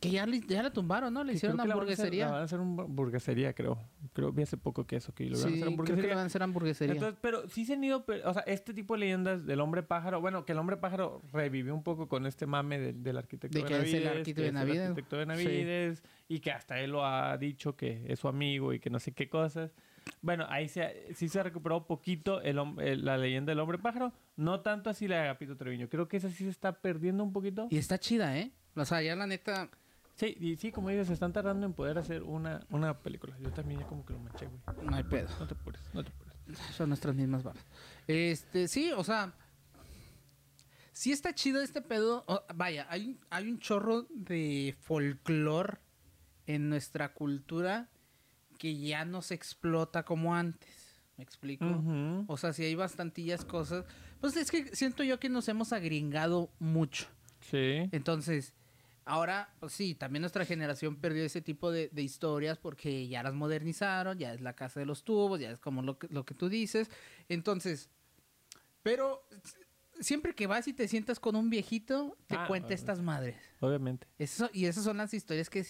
Que 0.00 0.10
ya, 0.10 0.26
le- 0.26 0.40
ya 0.40 0.62
la 0.62 0.70
tumbaron, 0.70 1.14
¿no? 1.14 1.24
Le 1.24 1.32
hicieron 1.32 1.58
una 1.58 1.64
hamburguesería. 1.72 2.26
La 2.26 2.32
van 2.32 2.40
a 2.42 2.44
hacer 2.44 2.60
una 2.60 2.82
hamburguesería, 2.82 3.54
creo. 3.54 3.78
Creo, 4.12 4.32
vi 4.32 4.42
hace 4.42 4.58
poco 4.58 4.86
que 4.86 4.96
eso, 4.96 5.14
que 5.14 5.24
lo 5.24 5.38
van 5.38 5.38
a 5.38 5.40
Sí, 5.40 5.46
hacer 5.46 5.54
creo 5.54 5.64
que 5.66 5.72
hamburguesería. 5.72 6.14
van 6.14 6.24
a 6.24 6.26
hacer 6.26 6.42
hamburguesería. 6.42 6.92
Entonces, 6.94 7.18
pero 7.22 7.48
sí 7.48 7.64
se 7.64 7.72
han 7.72 7.82
ido, 7.84 8.04
o 8.24 8.32
sea, 8.34 8.42
este 8.42 8.74
tipo 8.74 8.94
de 8.94 9.00
leyendas 9.00 9.46
del 9.46 9.60
hombre 9.60 9.82
pájaro, 9.82 10.20
bueno, 10.20 10.44
que 10.44 10.52
el 10.52 10.58
hombre 10.58 10.76
pájaro 10.76 11.22
revivió 11.32 11.74
un 11.74 11.82
poco 11.82 12.06
con 12.06 12.26
este 12.26 12.46
mame 12.46 12.78
del, 12.78 13.02
del 13.02 13.16
arquitecto 13.16 13.56
De 13.58 13.64
que 13.64 13.78
es 13.78 13.94
el 13.94 14.06
arquitecto 14.08 14.42
que 14.42 14.48
es 14.48 14.54
el 14.54 14.56
arquitecto 14.58 15.16
Sí. 15.16 15.20
Benavides, 15.20 16.02
y 16.28 16.40
que 16.40 16.52
hasta 16.52 16.78
él 16.80 16.90
lo 16.90 17.06
ha 17.06 17.38
dicho 17.38 17.74
que 17.74 18.04
es 18.08 18.18
su 18.18 18.28
amigo 18.28 18.74
y 18.74 18.80
que 18.80 18.90
no 18.90 18.98
sé 18.98 19.12
qué 19.12 19.28
cosas. 19.30 19.72
Bueno, 20.20 20.44
ahí 20.50 20.68
se, 20.68 21.14
sí 21.14 21.28
se 21.28 21.40
ha 21.40 21.42
recuperado 21.42 21.86
poquito 21.86 22.40
el, 22.42 22.58
el- 22.78 23.04
la 23.04 23.16
leyenda 23.16 23.52
del 23.52 23.60
hombre 23.60 23.78
pájaro, 23.78 24.12
no 24.36 24.60
tanto 24.60 24.90
así 24.90 25.08
la 25.08 25.16
de 25.16 25.22
Agapito 25.22 25.56
Treviño. 25.56 25.88
Creo 25.88 26.08
que 26.08 26.18
esa 26.18 26.28
sí 26.28 26.44
se 26.44 26.50
está 26.50 26.72
perdiendo 26.72 27.22
un 27.24 27.32
poquito. 27.32 27.68
Y 27.70 27.78
está 27.78 27.98
chida, 27.98 28.36
¿eh? 28.38 28.50
O 28.82 28.84
sea, 28.86 29.02
ya 29.02 29.16
la 29.16 29.26
neta... 29.26 29.68
Sí, 30.14 30.36
y 30.40 30.56
sí, 30.56 30.72
como 30.72 30.88
dices, 30.88 31.06
se 31.06 31.12
están 31.12 31.32
tardando 31.32 31.64
en 31.64 31.72
poder 31.74 31.96
hacer 31.98 32.24
una, 32.24 32.66
una 32.70 32.98
película. 32.98 33.36
Yo 33.38 33.50
también 33.52 33.80
ya 33.80 33.86
como 33.86 34.04
que 34.04 34.12
lo 34.14 34.18
manché, 34.18 34.46
güey. 34.46 34.60
No 34.90 34.96
hay 34.96 35.04
pedo. 35.04 35.28
No 35.38 35.46
te 35.46 35.54
apures, 35.54 35.82
no 35.94 36.02
te 36.02 36.10
apures. 36.10 36.58
Son 36.76 36.88
nuestras 36.88 37.14
mismas 37.14 37.42
barbas. 37.44 37.64
Este, 38.06 38.66
sí, 38.68 38.90
o 38.92 39.04
sea... 39.04 39.32
Sí 40.92 41.12
está 41.12 41.32
chido 41.32 41.60
este 41.62 41.80
pedo. 41.80 42.24
Vaya, 42.54 42.86
hay, 42.90 43.06
un- 43.06 43.20
hay 43.30 43.48
un 43.48 43.60
chorro 43.60 44.06
de 44.10 44.74
folclore 44.80 45.78
en 46.46 46.68
nuestra 46.68 47.12
cultura 47.14 47.88
que 48.58 48.76
ya 48.76 49.04
no 49.04 49.22
se 49.22 49.34
explota 49.34 50.04
como 50.04 50.34
antes. 50.34 51.00
¿Me 51.16 51.22
explico? 51.22 51.66
O 52.26 52.36
sea, 52.36 52.52
si 52.52 52.64
hay 52.64 52.74
bastantillas 52.74 53.44
cosas. 53.44 53.84
Pues 54.20 54.36
es 54.36 54.50
que 54.50 54.74
siento 54.74 55.04
yo 55.04 55.20
que 55.20 55.28
nos 55.28 55.48
hemos 55.48 55.72
agringado 55.72 56.50
mucho. 56.58 57.06
Sí. 57.42 57.88
Entonces, 57.92 58.52
ahora, 59.08 59.54
pues 59.58 59.72
sí, 59.72 59.94
también 59.94 60.20
nuestra 60.20 60.44
generación 60.44 60.96
perdió 60.96 61.24
ese 61.24 61.40
tipo 61.40 61.70
de, 61.72 61.88
de 61.92 62.02
historias 62.02 62.58
porque 62.58 63.08
ya 63.08 63.22
las 63.22 63.34
modernizaron, 63.34 64.18
ya 64.18 64.32
es 64.34 64.40
la 64.40 64.54
casa 64.54 64.78
de 64.80 64.86
los 64.86 65.02
tubos, 65.04 65.40
ya 65.40 65.50
es 65.50 65.58
como 65.58 65.82
lo 65.82 65.98
que, 65.98 66.08
lo 66.08 66.24
que 66.24 66.34
tú 66.34 66.48
dices. 66.48 66.90
Entonces, 67.28 67.90
pero 68.82 69.26
siempre 70.00 70.34
que 70.34 70.46
vas 70.46 70.68
y 70.68 70.72
te 70.72 70.86
sientas 70.88 71.18
con 71.20 71.36
un 71.36 71.50
viejito, 71.50 72.16
te 72.26 72.36
Ah, 72.36 72.46
cuenta 72.46 72.74
estas 72.74 73.00
madres. 73.00 73.36
Obviamente. 73.60 74.06
Eso, 74.18 74.48
y 74.52 74.66
esas 74.66 74.84
son 74.84 74.96
las 74.98 75.12
historias 75.14 75.50
que, 75.50 75.64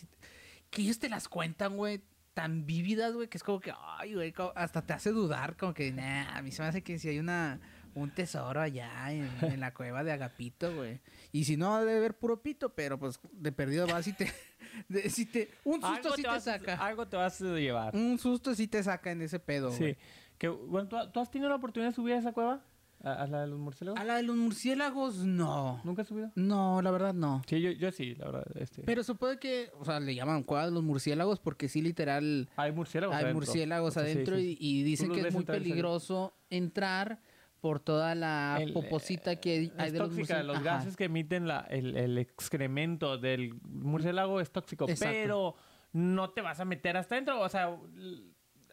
que 0.71 0.83
ellos 0.83 0.99
te 0.99 1.09
las 1.09 1.29
cuentan, 1.29 1.77
güey, 1.77 2.03
tan 2.35 2.67
vívidas, 2.67 3.15
güey, 3.15 3.29
que 3.29 3.39
es 3.39 3.43
como 3.43 3.61
que, 3.61 3.73
ay, 3.77 4.15
güey, 4.15 4.35
hasta 4.55 4.83
te 4.83 4.93
hace 4.93 5.11
dudar, 5.11 5.57
como 5.57 5.75
que, 5.75 5.91
nah, 5.93 6.37
a 6.37 6.43
mí 6.43 6.53
se 6.53 6.63
me 6.63 6.69
hace 6.69 6.83
que 6.83 6.99
si 6.99 7.09
hay 7.09 7.19
una, 7.19 7.61
un 7.99 8.11
tesoro 8.11 8.61
allá 8.61 9.13
en, 9.13 9.29
en 9.43 9.61
la 9.61 9.75
cueva 9.75 10.05
de 10.05 10.13
Agapito, 10.13 10.75
güey. 10.75 11.01
Y 11.33 11.45
si 11.45 11.57
no, 11.57 11.79
debe 11.81 11.97
haber 11.99 12.17
puro 12.19 12.41
pito, 12.43 12.75
pero 12.75 12.99
pues 12.99 13.21
de 13.33 13.53
perdido 13.53 13.87
vas 13.87 14.07
y 14.07 14.13
te, 14.13 14.33
de- 14.89 15.11
si 15.11 15.27
te, 15.27 15.51
un 15.65 15.81
susto 15.83 16.15
sí 16.17 16.23
te, 16.23 16.29
a- 16.29 16.41
saca. 16.41 16.75
algo 16.75 17.07
te 17.07 17.17
vas 17.17 17.41
a 17.41 17.45
llevar. 17.55 17.95
Un 17.95 18.19
susto 18.19 18.55
sí 18.55 18.67
te 18.69 18.83
saca 18.83 19.11
en 19.11 19.23
ese 19.23 19.39
pedo, 19.39 19.71
Sí. 19.73 19.79
güey. 19.79 19.97
Que, 20.39 20.49
bueno, 20.49 20.89
¿tú, 20.89 20.97
tú 21.13 21.21
has 21.21 21.31
tenido 21.31 21.49
la 21.51 21.57
oportunidad 21.57 21.91
de 21.91 21.95
subir 21.97 22.15
a 22.15 22.19
esa 22.19 22.33
cueva? 22.33 22.63
¿A, 23.03 23.13
a 23.13 23.27
la 23.29 23.43
de 23.43 23.47
los 23.49 23.59
murciélagos? 23.61 24.01
A 24.01 24.05
la 24.05 24.17
de 24.17 24.23
los 24.25 24.37
murciélagos, 24.37 25.17
no. 25.19 25.81
¿Nunca 25.85 26.03
has 26.03 26.09
subido? 26.09 26.33
No, 26.35 26.83
la 26.83 26.91
verdad 26.91 27.15
no. 27.15 27.43
Sí, 27.49 27.61
yo, 27.61 27.71
yo 27.71 27.93
sí, 27.93 28.15
la 28.17 28.27
verdad. 28.27 28.45
Este. 28.57 28.83
Pero 28.83 29.05
supongo 29.05 29.39
que, 29.39 29.71
o 29.79 29.85
sea, 29.85 30.01
le 30.01 30.15
llaman 30.17 30.43
cueva 30.43 30.67
de 30.67 30.73
los 30.73 30.83
murciélagos 30.83 31.39
porque 31.39 31.69
sí, 31.69 31.81
literal, 31.81 32.49
hay 32.57 32.73
murciélagos 32.73 33.15
hay 33.17 33.23
adentro. 33.25 33.41
murciélagos 33.47 33.95
sí, 33.95 34.01
adentro 34.01 34.37
sí. 34.37 34.57
Y, 34.61 34.81
y 34.81 34.83
dicen 34.83 35.13
que 35.13 35.21
es 35.29 35.33
muy 35.35 35.45
peligroso 35.45 36.35
entrar 36.51 37.21
por 37.61 37.81
toda 37.81 38.15
la 38.15 38.59
El, 38.61 38.73
poposita 38.73 39.37
que 39.37 39.73
hay, 39.77 39.91
de 39.91 39.99
tóxica, 39.99 40.43
los 40.43 40.63
gases 40.63 40.97
que 40.97 41.05
emiten 41.05 41.47
la- 41.49 41.67
el, 41.71 41.97
el 41.97 42.19
excremento 42.19 43.19
del 43.19 43.55
murciélago 43.63 44.41
es 44.41 44.51
tóxico, 44.51 44.89
Exacto. 44.89 45.13
pero 45.13 45.55
no 45.93 46.31
te 46.31 46.41
vas 46.41 46.61
a 46.61 46.65
meter 46.65 46.97
hasta 46.97 47.17
adentro, 47.17 47.41
o 47.41 47.49
sea, 47.49 47.77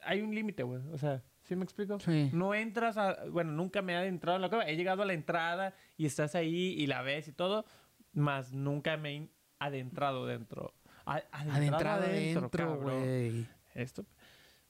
hay 0.04 0.22
un 0.22 0.36
límite, 0.36 0.64
güey, 0.64 0.82
o 0.92 0.98
sea, 0.98 1.24
¿sí 1.44 1.56
me 1.56 1.64
explico? 1.64 2.00
Sí. 2.00 2.30
No 2.34 2.54
entras 2.54 2.98
a, 2.98 3.26
bueno, 3.32 3.52
nunca 3.54 3.82
me 3.82 3.94
he 3.94 3.96
adentrado 3.96 4.36
en 4.36 4.42
la 4.44 4.50
cueva, 4.50 4.66
he 4.68 4.76
llegado 4.76 5.02
a 5.02 5.06
la 5.06 5.14
entrada 5.14 5.74
y 5.98 6.06
estás 6.06 6.36
ahí 6.36 6.74
y 6.78 6.86
la 6.88 7.02
ves 7.02 7.28
y 7.28 7.32
todo, 7.32 7.66
más 8.14 8.54
nunca 8.54 8.98
me 8.98 9.16
he 9.16 9.30
adentrado 9.60 10.26
dentro. 10.28 10.74
A- 11.08 11.24
Adentrado 11.32 12.04
adentro, 12.04 12.50
cabrón. 12.52 12.82
güey. 12.84 13.48
Esto, 13.74 14.06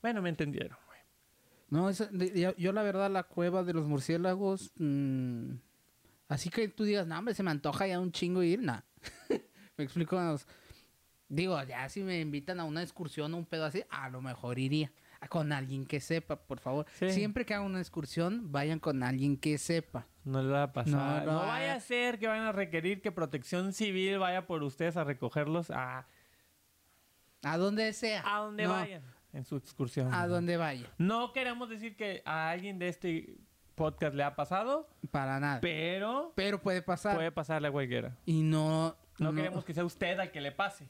bueno, 0.01 0.21
me 0.21 0.29
entendieron. 0.29 0.77
No, 1.69 1.89
esa- 1.89 2.05
de- 2.11 2.39
yo, 2.39 2.55
yo 2.57 2.71
la 2.73 2.83
verdad 2.83 3.09
la 3.09 3.23
cueva 3.23 3.63
de 3.63 3.73
los 3.73 3.87
murciélagos, 3.87 4.71
mm, 4.77 5.51
así 6.29 6.49
que 6.49 6.67
tú 6.67 6.83
digas, 6.83 7.07
no, 7.07 7.17
hombre, 7.17 7.33
se 7.33 7.43
me 7.43 7.51
antoja 7.51 7.87
ya 7.87 7.99
un 7.99 8.11
chingo 8.11 8.43
ir, 8.43 8.61
nah. 8.61 8.81
me 9.77 9.83
explico. 9.83 10.19
Digo, 11.27 11.61
ya 11.63 11.89
si 11.89 12.03
me 12.03 12.19
invitan 12.21 12.59
a 12.59 12.65
una 12.65 12.83
excursión 12.83 13.33
o 13.33 13.37
un 13.37 13.45
pedo 13.45 13.65
así, 13.65 13.83
a 13.89 14.09
lo 14.09 14.21
mejor 14.21 14.59
iría. 14.59 14.91
Con 15.27 15.51
alguien 15.51 15.87
que 15.87 15.99
sepa, 16.01 16.35
por 16.35 16.59
favor. 16.59 16.85
Sí. 16.99 17.09
Siempre 17.09 17.47
que 17.47 17.55
hagan 17.55 17.65
una 17.65 17.79
excursión, 17.79 18.51
vayan 18.51 18.77
con 18.79 19.01
alguien 19.01 19.37
que 19.37 19.57
sepa. 19.57 20.05
No 20.23 20.43
le 20.43 20.49
va 20.49 20.63
a 20.63 20.71
pasar. 20.73 21.25
No, 21.25 21.31
No, 21.33 21.39
no, 21.41 21.47
vaya 21.47 21.73
a 21.73 21.79
ser 21.79 22.19
que 22.19 22.27
vayan 22.27 22.45
a 22.45 22.51
requerir 22.51 23.01
que 23.01 23.11
Protección 23.11 23.73
Civil 23.73 24.19
vaya 24.19 24.45
por 24.45 24.61
ustedes 24.61 24.97
a 24.97 25.03
recogerlos 25.03 25.71
a, 25.71 26.05
A 27.41 27.57
donde 27.57 27.91
sea. 27.93 28.21
a 28.23 28.41
donde 28.41 28.63
No, 28.65 28.69
vayan 28.69 29.01
en 29.35 29.45
su 29.45 29.57
excursión. 29.57 30.13
A 30.13 30.27
donde 30.27 30.57
vaya. 30.57 30.87
No 30.97 31.33
queremos 31.33 31.69
decir 31.69 31.95
que 31.95 32.21
a 32.25 32.49
alguien 32.49 32.79
de 32.79 32.87
este 32.89 33.35
podcast 33.75 34.15
le 34.15 34.23
ha 34.23 34.35
pasado, 34.35 34.89
Para 35.11 35.39
nada. 35.39 35.59
pero 35.61 36.31
Pero 36.35 36.61
puede 36.61 36.81
pasar. 36.81 37.15
puede 37.15 37.31
pasarle 37.31 37.67
a 37.67 37.71
cualquiera. 37.71 38.17
Y 38.25 38.41
no... 38.41 38.95
No, 39.19 39.33
queremos 39.33 39.63
que 39.63 39.73
sea 39.73 39.85
usted 39.85 40.19
al 40.19 40.31
que 40.31 40.41
le 40.41 40.51
pase. 40.51 40.89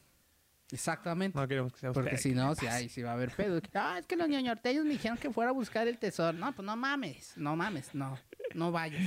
Exactamente. 0.72 1.38
No 1.40 1.48
queremos 1.48 1.72
que 1.74 1.80
sea 1.80 1.92
usted. 1.92 2.02
Porque 2.02 2.18
si 2.18 2.34
no, 2.34 2.56
si, 2.56 2.66
si 2.90 3.02
va 3.04 3.12
a 3.12 3.14
haber 3.14 3.32
pedo. 3.32 3.62
Ah, 3.76 3.98
es 4.00 4.08
que 4.08 4.16
los 4.16 4.28
ñoñorteños 4.28 4.84
me 4.84 4.92
dijeron 4.92 5.18
que 5.18 5.32
fuera 5.32 5.52
a 5.52 5.54
buscar 5.54 5.88
el 5.88 5.98
tesoro. 6.00 6.36
No, 6.38 6.52
pues 6.54 6.66
no 6.66 6.76
mames. 6.76 7.38
No 7.38 7.56
mames. 7.56 7.94
No. 7.94 8.18
No 8.56 8.72
vayas. 8.72 9.02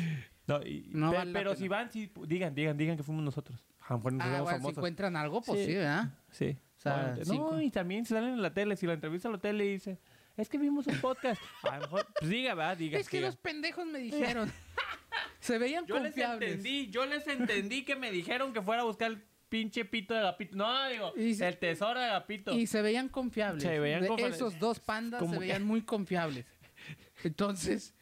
No, 0.46 0.62
y- 0.62 0.88
No 0.92 1.10
pe- 1.10 1.16
vale 1.16 1.32
pero 1.32 1.54
si 1.56 1.66
van, 1.68 1.90
sí, 1.90 2.12
digan, 2.26 2.54
digan, 2.54 2.76
digan 2.76 2.96
que 2.96 3.02
fuimos 3.02 3.24
nosotros. 3.24 3.64
A 3.80 3.92
lo 3.94 3.98
mejor 3.98 4.12
nos 4.12 4.26
Ah, 4.26 4.40
bueno, 4.42 4.60
si 4.60 4.68
encuentran 4.68 5.16
algo, 5.16 5.40
pues 5.42 5.60
Sí. 5.60 5.66
sí, 5.66 5.74
¿verdad? 5.74 6.08
Sí. 6.30 6.58
O 6.78 6.80
sea, 6.80 6.94
Obviamente. 6.94 7.24
cinco. 7.26 7.52
no, 7.52 7.60
y 7.60 7.70
también 7.70 8.06
salen 8.06 8.30
en 8.34 8.42
la 8.42 8.54
tele, 8.54 8.76
si 8.76 8.86
la 8.86 8.92
entrevista 8.94 9.28
a 9.28 9.32
la 9.32 9.38
tele 9.38 9.64
y 9.66 9.72
dice, 9.72 9.98
es 10.36 10.48
que 10.48 10.58
vimos 10.58 10.86
un 10.86 11.00
podcast. 11.00 11.42
A 11.64 11.76
lo 11.76 11.82
mejor, 11.82 12.06
pues 12.18 12.30
diga, 12.30 12.54
¿verdad? 12.54 12.76
Diga. 12.76 12.98
Es 12.98 13.08
que 13.08 13.16
diga. 13.18 13.28
los 13.28 13.36
pendejos 13.36 13.84
me 13.86 13.98
dijeron. 13.98 14.50
Se 15.40 15.58
veían 15.58 15.86
Yo 15.86 15.96
les 15.98 16.12
confiables. 16.12 16.48
entendí, 16.50 16.90
yo 16.90 17.06
les 17.06 17.26
entendí 17.26 17.84
que 17.84 17.96
me 17.96 18.10
dijeron 18.12 18.52
que 18.52 18.62
fuera 18.62 18.82
a 18.82 18.84
buscar 18.84 19.10
el 19.10 19.22
pinche 19.48 19.84
pito 19.84 20.14
de 20.14 20.20
Agapito. 20.20 20.56
No, 20.56 20.88
digo, 20.88 21.12
el 21.16 21.58
tesoro 21.58 21.98
de 21.98 22.06
Agapito. 22.06 22.52
Y 22.56 22.66
se 22.68 22.82
veían 22.82 23.08
confiables. 23.08 23.62
Se 23.62 23.78
veían 23.80 24.02
De 24.02 24.08
confiables. 24.08 24.36
Esos 24.36 24.58
dos 24.60 24.78
pandas 24.78 25.20
Como 25.20 25.32
se 25.34 25.38
que- 25.40 25.46
veían 25.46 25.64
muy 25.64 25.82
confiables. 25.82 26.44
Entonces, 27.24 27.94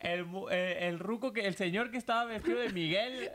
El, 0.00 0.26
eh, 0.50 0.78
el 0.88 0.98
ruco, 0.98 1.32
que 1.34 1.46
el 1.46 1.54
señor 1.56 1.90
que 1.90 1.98
estaba 1.98 2.24
vestido 2.24 2.58
de 2.60 2.70
Miguel. 2.70 3.30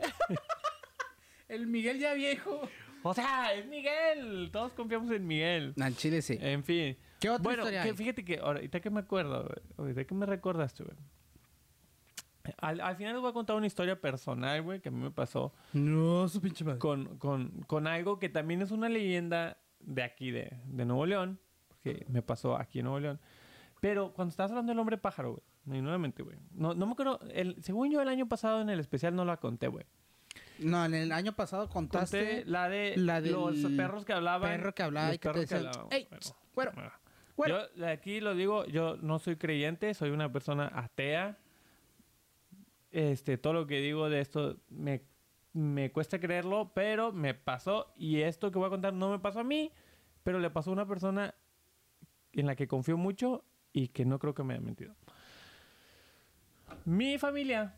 el 1.48 1.66
Miguel 1.66 1.98
ya 1.98 2.14
viejo. 2.14 2.68
O 3.02 3.14
sea, 3.14 3.52
es 3.54 3.66
Miguel. 3.66 4.50
Todos 4.52 4.72
confiamos 4.74 5.10
en 5.10 5.26
Miguel. 5.26 5.74
Al 5.80 5.96
chile 5.96 6.22
sí. 6.22 6.38
En 6.40 6.64
fin. 6.64 6.96
¿Qué 7.18 7.28
otra 7.30 7.42
Bueno, 7.42 7.62
historia 7.62 7.82
que 7.82 7.88
hay? 7.90 7.96
fíjate 7.96 8.24
que 8.24 8.38
ahorita 8.38 8.80
que 8.80 8.90
me 8.90 9.00
acuerdo, 9.00 9.42
güey, 9.44 9.58
ahorita 9.78 10.04
que 10.04 10.14
me 10.14 10.26
recordaste, 10.26 10.84
güey. 10.84 10.96
Al, 12.58 12.80
al 12.80 12.96
final 12.96 13.12
les 13.12 13.20
voy 13.20 13.30
a 13.30 13.34
contar 13.34 13.56
una 13.56 13.66
historia 13.66 14.00
personal, 14.00 14.62
güey, 14.62 14.80
que 14.80 14.88
a 14.88 14.92
mí 14.92 14.98
me 14.98 15.10
pasó 15.10 15.52
No, 15.74 16.26
su 16.28 16.40
pinche 16.40 16.64
madre. 16.64 16.78
con, 16.78 17.18
con, 17.18 17.50
con 17.66 17.86
algo 17.86 18.18
que 18.18 18.28
también 18.30 18.62
es 18.62 18.70
una 18.70 18.88
leyenda 18.88 19.58
de 19.78 20.02
aquí, 20.02 20.30
de, 20.30 20.56
de 20.64 20.84
Nuevo 20.86 21.04
León, 21.06 21.38
porque 21.68 22.06
me 22.08 22.22
pasó 22.22 22.56
aquí 22.56 22.78
en 22.80 22.86
Nuevo 22.86 22.98
León. 23.00 23.20
Pero 23.80 24.12
cuando 24.14 24.30
estás 24.30 24.50
hablando 24.50 24.70
del 24.70 24.78
hombre 24.78 24.96
pájaro, 24.98 25.32
güey, 25.66 25.78
y 25.78 25.82
nuevamente, 25.82 26.22
güey, 26.22 26.38
no, 26.52 26.74
no 26.74 26.86
me 26.86 26.92
acuerdo, 26.92 27.20
el, 27.32 27.62
según 27.62 27.90
yo 27.90 28.00
el 28.00 28.08
año 28.08 28.26
pasado 28.26 28.62
en 28.62 28.70
el 28.70 28.80
especial 28.80 29.14
no 29.14 29.24
la 29.26 29.36
conté, 29.36 29.68
güey. 29.68 29.84
No, 30.60 30.84
en 30.84 30.94
el 30.94 31.12
año 31.12 31.32
pasado 31.32 31.68
contaste 31.68 32.18
Conté 32.18 32.44
la 32.46 32.68
de 32.68 32.96
la 32.96 33.20
del 33.20 33.32
los 33.32 33.56
perros 33.76 34.04
que 34.04 34.12
hablaban. 34.12 34.50
perro 34.50 34.74
que 34.74 34.82
hablaba 34.82 35.14
y 35.14 35.18
que 35.18 35.28
te 35.28 35.28
perros 35.28 35.40
decía, 35.42 35.58
hablaban, 35.58 35.86
"Ey, 35.90 36.08
bueno, 36.54 36.72
bueno. 36.74 36.92
güero". 37.36 37.68
Yo 37.76 37.86
aquí 37.86 38.20
lo 38.20 38.34
digo, 38.34 38.64
yo 38.66 38.96
no 38.98 39.18
soy 39.18 39.36
creyente, 39.36 39.94
soy 39.94 40.10
una 40.10 40.30
persona 40.32 40.70
atea. 40.74 41.38
Este, 42.92 43.38
todo 43.38 43.52
lo 43.52 43.66
que 43.66 43.80
digo 43.80 44.08
de 44.10 44.20
esto 44.20 44.56
me, 44.68 45.02
me 45.52 45.92
cuesta 45.92 46.18
creerlo, 46.18 46.72
pero 46.74 47.12
me 47.12 47.34
pasó 47.34 47.92
y 47.96 48.20
esto 48.20 48.50
que 48.50 48.58
voy 48.58 48.66
a 48.66 48.70
contar 48.70 48.92
no 48.92 49.10
me 49.10 49.18
pasó 49.18 49.40
a 49.40 49.44
mí, 49.44 49.72
pero 50.24 50.38
le 50.40 50.50
pasó 50.50 50.70
a 50.70 50.72
una 50.72 50.86
persona 50.86 51.34
en 52.32 52.46
la 52.46 52.56
que 52.56 52.66
confío 52.68 52.96
mucho 52.96 53.44
y 53.72 53.88
que 53.88 54.04
no 54.04 54.18
creo 54.18 54.34
que 54.34 54.42
me 54.42 54.54
haya 54.54 54.62
mentido. 54.62 54.94
Mi 56.84 57.18
familia, 57.18 57.74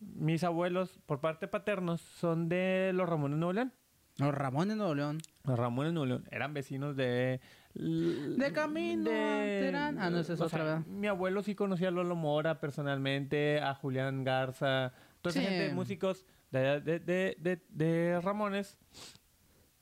mis 0.00 0.44
abuelos 0.44 1.00
por 1.06 1.20
parte 1.20 1.48
paternos 1.48 2.00
son 2.00 2.48
de 2.48 2.92
los 2.94 3.08
Ramones 3.08 3.38
Nuevo 3.38 3.52
León. 3.52 3.72
Los 4.16 4.32
Ramones 4.32 4.76
Nuevo 4.76 4.94
León. 4.94 5.18
Los 5.44 5.58
Ramones 5.58 5.92
Nuevo 5.92 6.06
León 6.06 6.28
eran 6.30 6.54
vecinos 6.54 6.94
de... 6.96 7.40
De 7.74 8.52
camino 8.52 9.10
a 9.10 9.42
Terán. 9.44 9.98
Ah, 9.98 10.08
no, 10.10 10.20
esa 10.20 10.34
es 10.34 10.40
otra, 10.40 10.48
sea, 10.58 10.64
¿verdad? 10.64 10.86
Mi 10.86 11.08
abuelo 11.08 11.42
sí 11.42 11.56
conocía 11.56 11.88
a 11.88 11.90
Lolo 11.90 12.14
Mora 12.14 12.60
personalmente, 12.60 13.60
a 13.60 13.74
Julián 13.74 14.22
Garza, 14.22 14.92
toda 15.20 15.32
esa 15.32 15.40
Sí. 15.40 15.46
gente, 15.46 15.74
músicos 15.74 16.24
de, 16.52 16.80
de, 16.80 17.00
de, 17.00 17.36
de, 17.40 17.60
de 17.70 18.20
Ramones. 18.20 18.78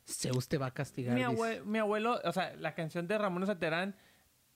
Zeus 0.07 0.49
te 0.49 0.57
va 0.59 0.67
a 0.67 0.71
castigar. 0.71 1.15
Mi, 1.15 1.21
abue- 1.23 1.63
mi 1.65 1.79
abuelo, 1.79 2.19
o 2.25 2.33
sea, 2.33 2.55
la 2.57 2.75
canción 2.75 3.07
de 3.07 3.19
Ramones 3.19 3.49
a 3.49 3.59
Terán... 3.59 3.95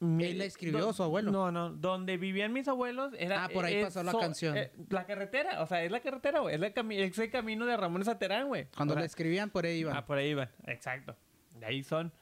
mi- 0.01 0.25
¿Él 0.25 0.39
la 0.39 0.45
escribió 0.45 0.81
do- 0.81 0.89
o 0.89 0.93
su 0.93 1.03
abuelo? 1.03 1.31
No, 1.31 1.51
no, 1.51 1.71
donde 1.71 2.17
vivían 2.19 2.53
mis 2.53 2.69
abuelos 2.69 3.13
era... 3.19 3.45
Ah, 3.45 3.49
por 3.49 3.65
ahí 3.65 3.77
es 3.77 3.85
pasó 3.87 4.03
la 4.03 4.13
so- 4.13 4.19
canción. 4.21 4.57
eh, 4.57 4.73
la 4.91 5.07
carretera, 5.07 5.63
o 5.63 5.67
sea, 5.67 5.83
es 5.83 5.91
la 5.91 6.01
carretera, 6.01 6.41
güey. 6.41 6.55
Es, 6.55 6.61
la 6.61 6.75
cami- 6.75 6.99
es 6.99 7.19
el 7.19 7.31
camino 7.31 7.65
de 7.67 7.77
Ramones 7.77 8.09
a 8.09 8.19
Terán, 8.19 8.49
güey. 8.49 8.67
Cuando 8.77 8.93
O 8.93 8.97
sea, 8.97 9.01
le 9.03 9.07
escribían, 9.07 9.51
por 9.51 9.65
ahí 9.65 9.79
iban. 9.79 9.97
Ah, 9.97 10.05
por 10.05 10.19
ahí 10.19 10.35
van, 10.35 10.51
exacto. 10.67 11.17
De 11.59 11.65
ahí 11.67 11.83
son. 11.83 12.13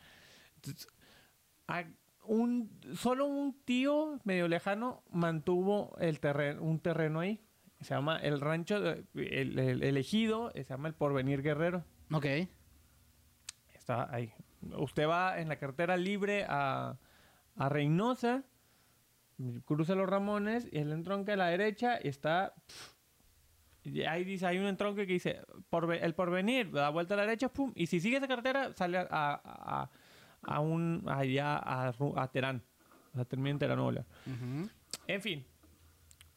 Entonces, 0.56 0.86
a- 1.66 1.84
un, 2.26 2.70
solo 2.96 3.26
un 3.26 3.52
tío 3.64 4.18
medio 4.24 4.48
lejano 4.48 5.02
mantuvo 5.10 5.94
el 5.98 6.20
terreno, 6.20 6.62
un 6.62 6.78
terreno 6.80 7.20
ahí. 7.20 7.40
Se 7.80 7.92
llama 7.94 8.16
el 8.16 8.40
rancho, 8.40 8.80
de- 8.80 9.04
el, 9.14 9.58
el- 9.58 9.82
el 9.82 9.96
ejido, 9.98 10.50
se 10.54 10.64
llama 10.64 10.88
el 10.88 10.94
Porvenir 10.94 11.42
Guerrero. 11.42 11.84
Ok. 12.12 12.26
Está 13.74 14.12
ahí. 14.14 14.32
Usted 14.78 15.06
va 15.06 15.38
en 15.38 15.48
la 15.48 15.56
carretera 15.56 15.96
libre 15.96 16.46
a, 16.48 16.96
a 17.56 17.68
Reynosa, 17.68 18.44
cruza 19.64 19.94
los 19.94 20.08
Ramones 20.08 20.66
y 20.70 20.78
el 20.78 20.92
entronque 20.92 21.32
a 21.32 21.36
la 21.36 21.46
derecha 21.48 21.98
y 22.02 22.08
está. 22.08 22.54
y 23.82 24.02
ahí 24.02 24.24
dice, 24.24 24.46
hay 24.46 24.58
un 24.58 24.66
entronque 24.66 25.06
que 25.06 25.12
dice 25.14 25.40
porve- 25.70 26.00
el 26.02 26.14
porvenir, 26.14 26.70
da 26.70 26.88
vuelta 26.90 27.14
a 27.14 27.16
la 27.18 27.24
derecha, 27.24 27.48
pum, 27.48 27.72
y 27.74 27.86
si 27.86 28.00
sigue 28.00 28.16
esa 28.16 28.28
carretera, 28.28 28.72
sale 28.74 28.98
a, 28.98 29.06
a, 29.10 29.90
a 30.42 30.60
un 30.60 31.04
allá 31.06 31.56
a, 31.58 31.92
Terán. 32.28 32.62
O 33.12 33.16
sea, 33.16 33.24
termina 33.24 33.58
en. 33.58 34.04
Ujú. 34.26 34.68
En 35.06 35.20
fin, 35.20 35.44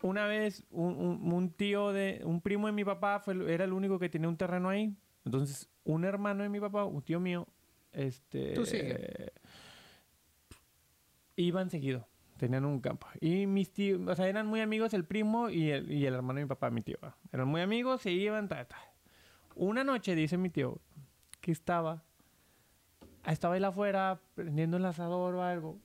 una 0.03 0.27
vez 0.27 0.63
un, 0.69 0.95
un- 0.95 1.33
un 1.33 1.49
tío 1.51 1.91
de, 1.93 2.21
un 2.23 2.41
primo 2.41 2.67
de 2.67 2.73
mi 2.73 2.83
papá 2.85 3.19
fue, 3.19 3.51
era 3.53 3.63
el 3.63 3.73
único 3.73 3.97
que 3.97 4.09
tenía 4.09 4.27
un 4.29 4.37
terreno 4.37 4.69
ahí. 4.69 4.95
Entonces, 5.25 5.69
un 5.83 6.03
hermano 6.05 6.43
de 6.43 6.49
mi 6.49 6.59
papá, 6.59 6.83
un 6.85 7.01
tío 7.01 7.19
mío, 7.19 7.47
este... 7.91 8.53
Tú 8.53 8.65
sigue. 8.65 8.95
eh, 8.99 9.31
iban 11.37 11.69
seguido, 11.69 12.05
tenían 12.37 12.65
un 12.65 12.81
campo. 12.81 13.07
Y 13.21 13.47
mis 13.47 13.71
tíos, 13.71 14.01
o 14.05 14.15
sea, 14.15 14.27
eran 14.27 14.45
muy 14.47 14.59
amigos 14.59 14.93
el 14.93 15.05
primo 15.05 15.49
y 15.49 15.69
el, 15.71 15.89
y 15.89 16.05
el 16.05 16.13
hermano 16.13 16.39
de 16.39 16.45
mi 16.45 16.49
papá, 16.49 16.69
mi 16.69 16.81
tío. 16.81 16.97
Eran 17.31 17.47
muy 17.47 17.61
amigos, 17.61 18.01
se 18.01 18.11
iban, 18.11 18.49
ta, 18.49 18.65
ta. 18.65 18.77
Una 19.55 19.83
noche, 19.85 20.13
dice 20.15 20.37
mi 20.37 20.49
tío, 20.49 20.79
que 21.39 21.51
estaba, 21.51 22.03
estaba 23.25 23.55
él 23.57 23.63
afuera 23.65 24.19
prendiendo 24.35 24.77
el 24.77 24.85
asador 24.85 25.35
o 25.35 25.43
algo. 25.43 25.79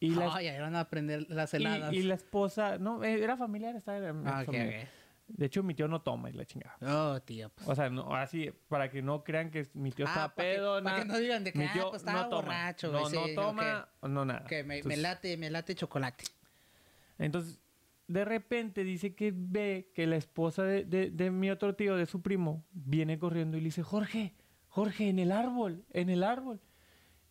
Y 0.00 0.10
la, 0.14 0.32
Ay, 0.32 0.46
ahí 0.46 0.60
van 0.60 0.76
a 0.76 0.80
aprender 0.80 1.26
las 1.28 1.52
heladas. 1.54 1.92
y 1.92 2.02
la 2.04 2.14
esposa, 2.14 2.78
no, 2.78 3.02
eh, 3.02 3.20
era 3.22 3.36
familiar, 3.36 3.74
estaba 3.74 3.98
era 3.98 4.10
Ah, 4.24 4.40
ok, 4.42 4.46
familiar. 4.46 4.88
De 5.28 5.46
hecho, 5.46 5.62
mi 5.62 5.74
tío 5.74 5.86
no 5.88 6.00
toma 6.00 6.30
y 6.30 6.32
la 6.32 6.44
chingada. 6.46 6.76
Oh, 6.80 7.20
tío. 7.20 7.50
pues. 7.50 7.68
O 7.68 7.74
sea, 7.74 7.90
no, 7.90 8.14
así, 8.14 8.50
para 8.68 8.90
que 8.90 9.02
no 9.02 9.22
crean 9.22 9.50
que 9.50 9.68
mi 9.74 9.92
tío 9.92 10.06
Ah, 10.08 10.10
está 10.10 10.34
pedo, 10.34 10.80
nada. 10.80 10.98
que 11.00 11.04
no 11.04 11.18
digan 11.18 11.44
de 11.44 11.52
que, 11.52 11.58
Mi 11.58 11.66
ah, 11.66 11.70
tío 11.72 11.90
pues 11.90 12.02
estaba 12.02 12.22
no 12.22 12.28
toma. 12.30 12.42
borracho, 12.42 12.90
No, 12.92 13.34
toma, 13.34 13.88
no 14.02 14.24
nada. 14.24 14.44
Que 14.46 14.62
me, 14.62 14.68
me 14.68 14.76
Entonces- 14.76 15.02
late, 15.02 15.36
me 15.36 15.50
late 15.50 15.74
chocolate. 15.74 16.24
Entonces, 17.18 17.58
de 18.06 18.24
repente 18.24 18.84
dice 18.84 19.14
que 19.14 19.32
ve 19.34 19.90
que 19.94 20.06
la 20.06 20.16
esposa 20.16 20.62
de, 20.62 20.84
de- 20.84 21.10
de 21.10 21.30
mi 21.30 21.50
otro 21.50 21.74
tío, 21.74 21.96
de 21.96 22.06
su 22.06 22.22
primo, 22.22 22.64
viene 22.72 23.18
corriendo 23.18 23.56
y 23.56 23.60
le 23.60 23.66
dice, 23.66 23.82
Jorge, 23.82 24.34
Jorge, 24.68 25.08
en 25.08 25.18
el 25.18 25.32
árbol, 25.32 25.84
en 25.90 26.08
el 26.08 26.22
árbol. 26.22 26.60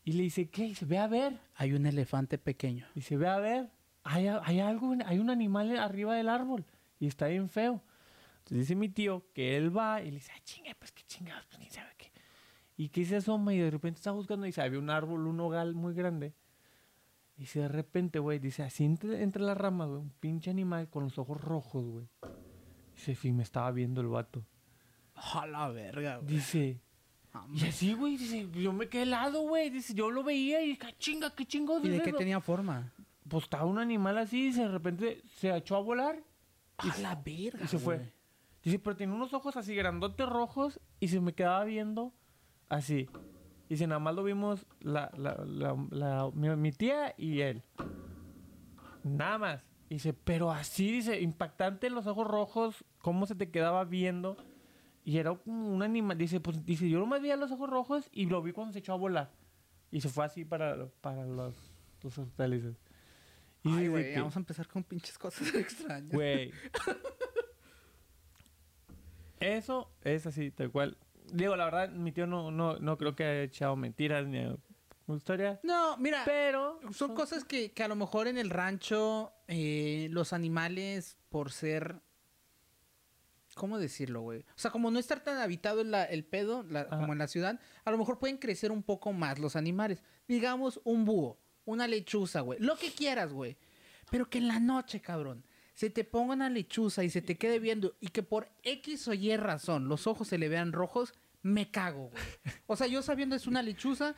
Y 0.03 0.13
le 0.13 0.23
dice, 0.23 0.49
¿qué? 0.49 0.65
Y 0.65 0.69
dice, 0.69 0.85
ve 0.85 0.97
a 0.99 1.07
ver. 1.07 1.39
Hay 1.55 1.73
un 1.73 1.85
elefante 1.85 2.37
pequeño. 2.37 2.85
Dice, 2.95 3.17
ve 3.17 3.27
a 3.27 3.39
ver, 3.39 3.69
hay, 4.03 4.27
hay 4.27 4.59
algo, 4.59 4.95
hay 5.05 5.19
un 5.19 5.29
animal 5.29 5.75
arriba 5.77 6.15
del 6.15 6.29
árbol 6.29 6.63
y 6.99 7.07
está 7.07 7.27
bien 7.27 7.49
feo. 7.49 7.81
Dice 8.49 8.75
mi 8.75 8.89
tío 8.89 9.25
que 9.33 9.57
él 9.57 9.75
va 9.75 10.01
y 10.01 10.05
le 10.11 10.17
dice, 10.17 10.31
ay, 10.33 10.41
chinga, 10.43 10.71
pues 10.79 10.91
qué 10.91 11.03
chingados, 11.03 11.45
pues 11.47 11.57
quién 11.59 11.71
sabe 11.71 11.89
qué. 11.97 12.11
Y 12.77 12.89
que 12.89 13.03
se 13.05 13.17
asoma 13.17 13.53
y 13.53 13.59
de 13.59 13.71
repente 13.71 13.97
está 13.97 14.11
buscando 14.11 14.47
y 14.47 14.53
había 14.57 14.79
un 14.79 14.89
árbol, 14.89 15.27
un 15.27 15.37
nogal 15.37 15.73
muy 15.73 15.93
grande. 15.93 16.33
Y 17.37 17.41
dice, 17.41 17.59
de 17.61 17.67
repente, 17.67 18.19
güey, 18.19 18.39
dice, 18.39 18.63
así 18.63 18.83
entre, 18.85 19.21
entre 19.21 19.43
las 19.43 19.57
ramas, 19.57 19.89
güey, 19.89 20.01
un 20.01 20.09
pinche 20.19 20.49
animal 20.49 20.89
con 20.89 21.03
los 21.03 21.17
ojos 21.17 21.39
rojos, 21.41 21.83
güey. 21.85 22.05
Dice, 22.95 23.15
fin, 23.15 23.35
me 23.35 23.43
estaba 23.43 23.69
viendo 23.71 24.01
el 24.01 24.07
vato. 24.07 24.43
A 25.15 25.45
la 25.45 25.67
verga, 25.69 26.17
güey. 26.17 26.27
Dice, 26.35 26.81
y 27.53 27.65
así, 27.65 27.93
güey, 27.93 28.17
dice, 28.17 28.47
yo 28.51 28.73
me 28.73 28.87
quedé 28.89 29.03
helado, 29.03 29.41
güey. 29.41 29.69
Dice, 29.69 29.93
yo 29.93 30.09
lo 30.09 30.23
veía 30.23 30.61
y 30.61 30.69
dije, 30.69 30.87
"Ah, 30.87 30.93
chinga, 30.97 31.35
qué 31.35 31.45
chingo. 31.45 31.79
¿Y 31.83 31.89
de 31.89 32.01
qué 32.01 32.13
tenía 32.13 32.39
forma? 32.39 32.91
Pues 33.27 33.43
estaba 33.43 33.65
un 33.65 33.77
animal 33.77 34.17
así 34.17 34.47
y 34.47 34.51
de 34.51 34.67
repente 34.67 35.21
se 35.35 35.55
echó 35.55 35.75
a 35.75 35.79
volar 35.81 36.23
A 36.77 36.97
la 36.99 37.15
verga. 37.15 37.63
y 37.63 37.67
se 37.67 37.77
fue. 37.77 38.13
Güey. 38.67 38.73
Dice, 38.73 38.79
pero 38.79 38.95
tenía 38.95 39.15
unos 39.15 39.33
ojos 39.33 39.55
así 39.57 39.75
grandotes 39.75 40.27
rojos 40.27 40.79
y 40.99 41.07
se 41.07 41.19
me 41.21 41.33
quedaba 41.33 41.63
viendo 41.63 42.13
así. 42.69 43.07
Dice, 43.69 43.85
nada 43.87 43.99
más 43.99 44.15
lo 44.15 44.23
vimos 44.23 44.65
la, 44.79 45.11
la, 45.17 45.35
la, 45.45 45.75
la- 45.91 46.31
mi, 46.33 46.49
mi 46.55 46.71
tía 46.71 47.13
y 47.17 47.41
él. 47.41 47.63
Nada 49.03 49.37
más. 49.37 49.63
Dice, 49.89 50.13
pero 50.13 50.51
así, 50.51 50.91
dice, 50.91 51.21
impactante 51.21 51.89
los 51.89 52.07
ojos 52.07 52.27
rojos, 52.27 52.83
cómo 52.99 53.25
se 53.25 53.35
te 53.35 53.49
quedaba 53.51 53.85
viendo. 53.85 54.35
Y 55.05 55.17
era 55.17 55.33
como 55.33 55.69
un 55.73 55.81
animal. 55.81 56.17
Dice, 56.17 56.41
pues, 56.41 56.65
dice, 56.65 56.89
yo 56.89 56.99
nomás 56.99 57.21
veía 57.21 57.37
los 57.37 57.51
ojos 57.51 57.69
rojos 57.69 58.09
y 58.11 58.25
lo 58.25 58.41
vi 58.41 58.51
cuando 58.51 58.73
se 58.73 58.79
echó 58.79 58.93
a 58.93 58.97
volar. 58.97 59.31
Y 59.91 60.01
se 60.01 60.09
fue 60.09 60.25
así 60.25 60.43
para, 60.43 60.87
para 60.99 61.25
los, 61.25 61.55
los 62.03 62.17
hoteles. 62.17 62.65
Y 63.63 63.69
Ay, 63.69 63.75
dice 63.77 63.89
güey, 63.89 64.15
vamos 64.15 64.35
a 64.35 64.39
empezar 64.39 64.67
con 64.67 64.83
pinches 64.83 65.17
cosas 65.17 65.47
extrañas. 65.55 66.11
Güey. 66.11 66.51
Eso 69.39 69.91
es 70.03 70.25
así, 70.25 70.51
tal 70.51 70.71
cual. 70.71 70.97
Digo, 71.31 71.55
la 71.55 71.65
verdad, 71.65 71.89
mi 71.89 72.11
tío 72.11 72.25
no, 72.27 72.51
no, 72.51 72.77
no 72.79 72.97
creo 72.97 73.15
que 73.15 73.23
haya 73.25 73.43
echado 73.43 73.75
mentiras 73.75 74.25
ni 74.27 74.45
historia. 75.15 75.59
No, 75.63 75.97
mira, 75.97 76.23
Pero 76.25 76.79
son 76.93 77.13
cosas 77.15 77.43
que, 77.45 77.71
que 77.71 77.83
a 77.83 77.87
lo 77.87 77.95
mejor 77.95 78.27
en 78.27 78.37
el 78.37 78.49
rancho 78.49 79.31
eh, 79.47 80.07
los 80.11 80.33
animales, 80.33 81.17
por 81.29 81.51
ser... 81.51 82.01
¿Cómo 83.55 83.79
decirlo, 83.79 84.21
güey? 84.21 84.41
O 84.41 84.57
sea, 84.57 84.69
como 84.69 84.91
no 84.91 84.99
estar 84.99 85.21
tan 85.23 85.37
habitado 85.39 85.81
el, 85.81 85.89
la- 85.89 86.03
el 86.03 86.23
pedo, 86.23 86.63
la- 86.69 86.87
como 86.89 87.13
en 87.13 87.19
la 87.19 87.27
ciudad, 87.27 87.59
a 87.85 87.91
lo 87.91 87.97
mejor 87.97 88.19
pueden 88.19 88.37
crecer 88.37 88.71
un 88.71 88.83
poco 88.83 89.13
más 89.13 89.39
los 89.39 89.55
animales. 89.55 90.03
Digamos, 90.27 90.79
un 90.83 91.05
búho, 91.05 91.39
una 91.65 91.87
lechuza, 91.87 92.41
güey. 92.41 92.59
Lo 92.59 92.75
que 92.77 92.91
quieras, 92.91 93.33
güey. 93.33 93.57
Pero 94.11 94.29
que 94.29 94.37
en 94.37 94.47
la 94.47 94.59
noche, 94.59 95.01
cabrón, 95.01 95.43
se 95.77 95.91
te 95.91 96.03
ponga 96.03 96.33
una 96.33 96.49
lechuza 96.49 97.03
y 97.03 97.11
se 97.11 97.21
te 97.21 97.37
quede 97.37 97.59
viendo 97.59 97.95
y 97.99 98.07
que 98.07 98.23
por 98.23 98.49
X 98.63 99.09
o 99.09 99.13
Y 99.13 99.37
razón 99.37 99.87
los 99.87 100.07
ojos 100.07 100.27
se 100.27 100.39
le 100.39 100.49
vean 100.49 100.71
rojos, 100.71 101.13
me 101.43 101.69
cago, 101.69 102.09
güey. 102.09 102.23
O 102.65 102.75
sea, 102.75 102.87
yo 102.87 103.03
sabiendo 103.03 103.35
es 103.35 103.45
una 103.45 103.61
lechuza 103.61 104.15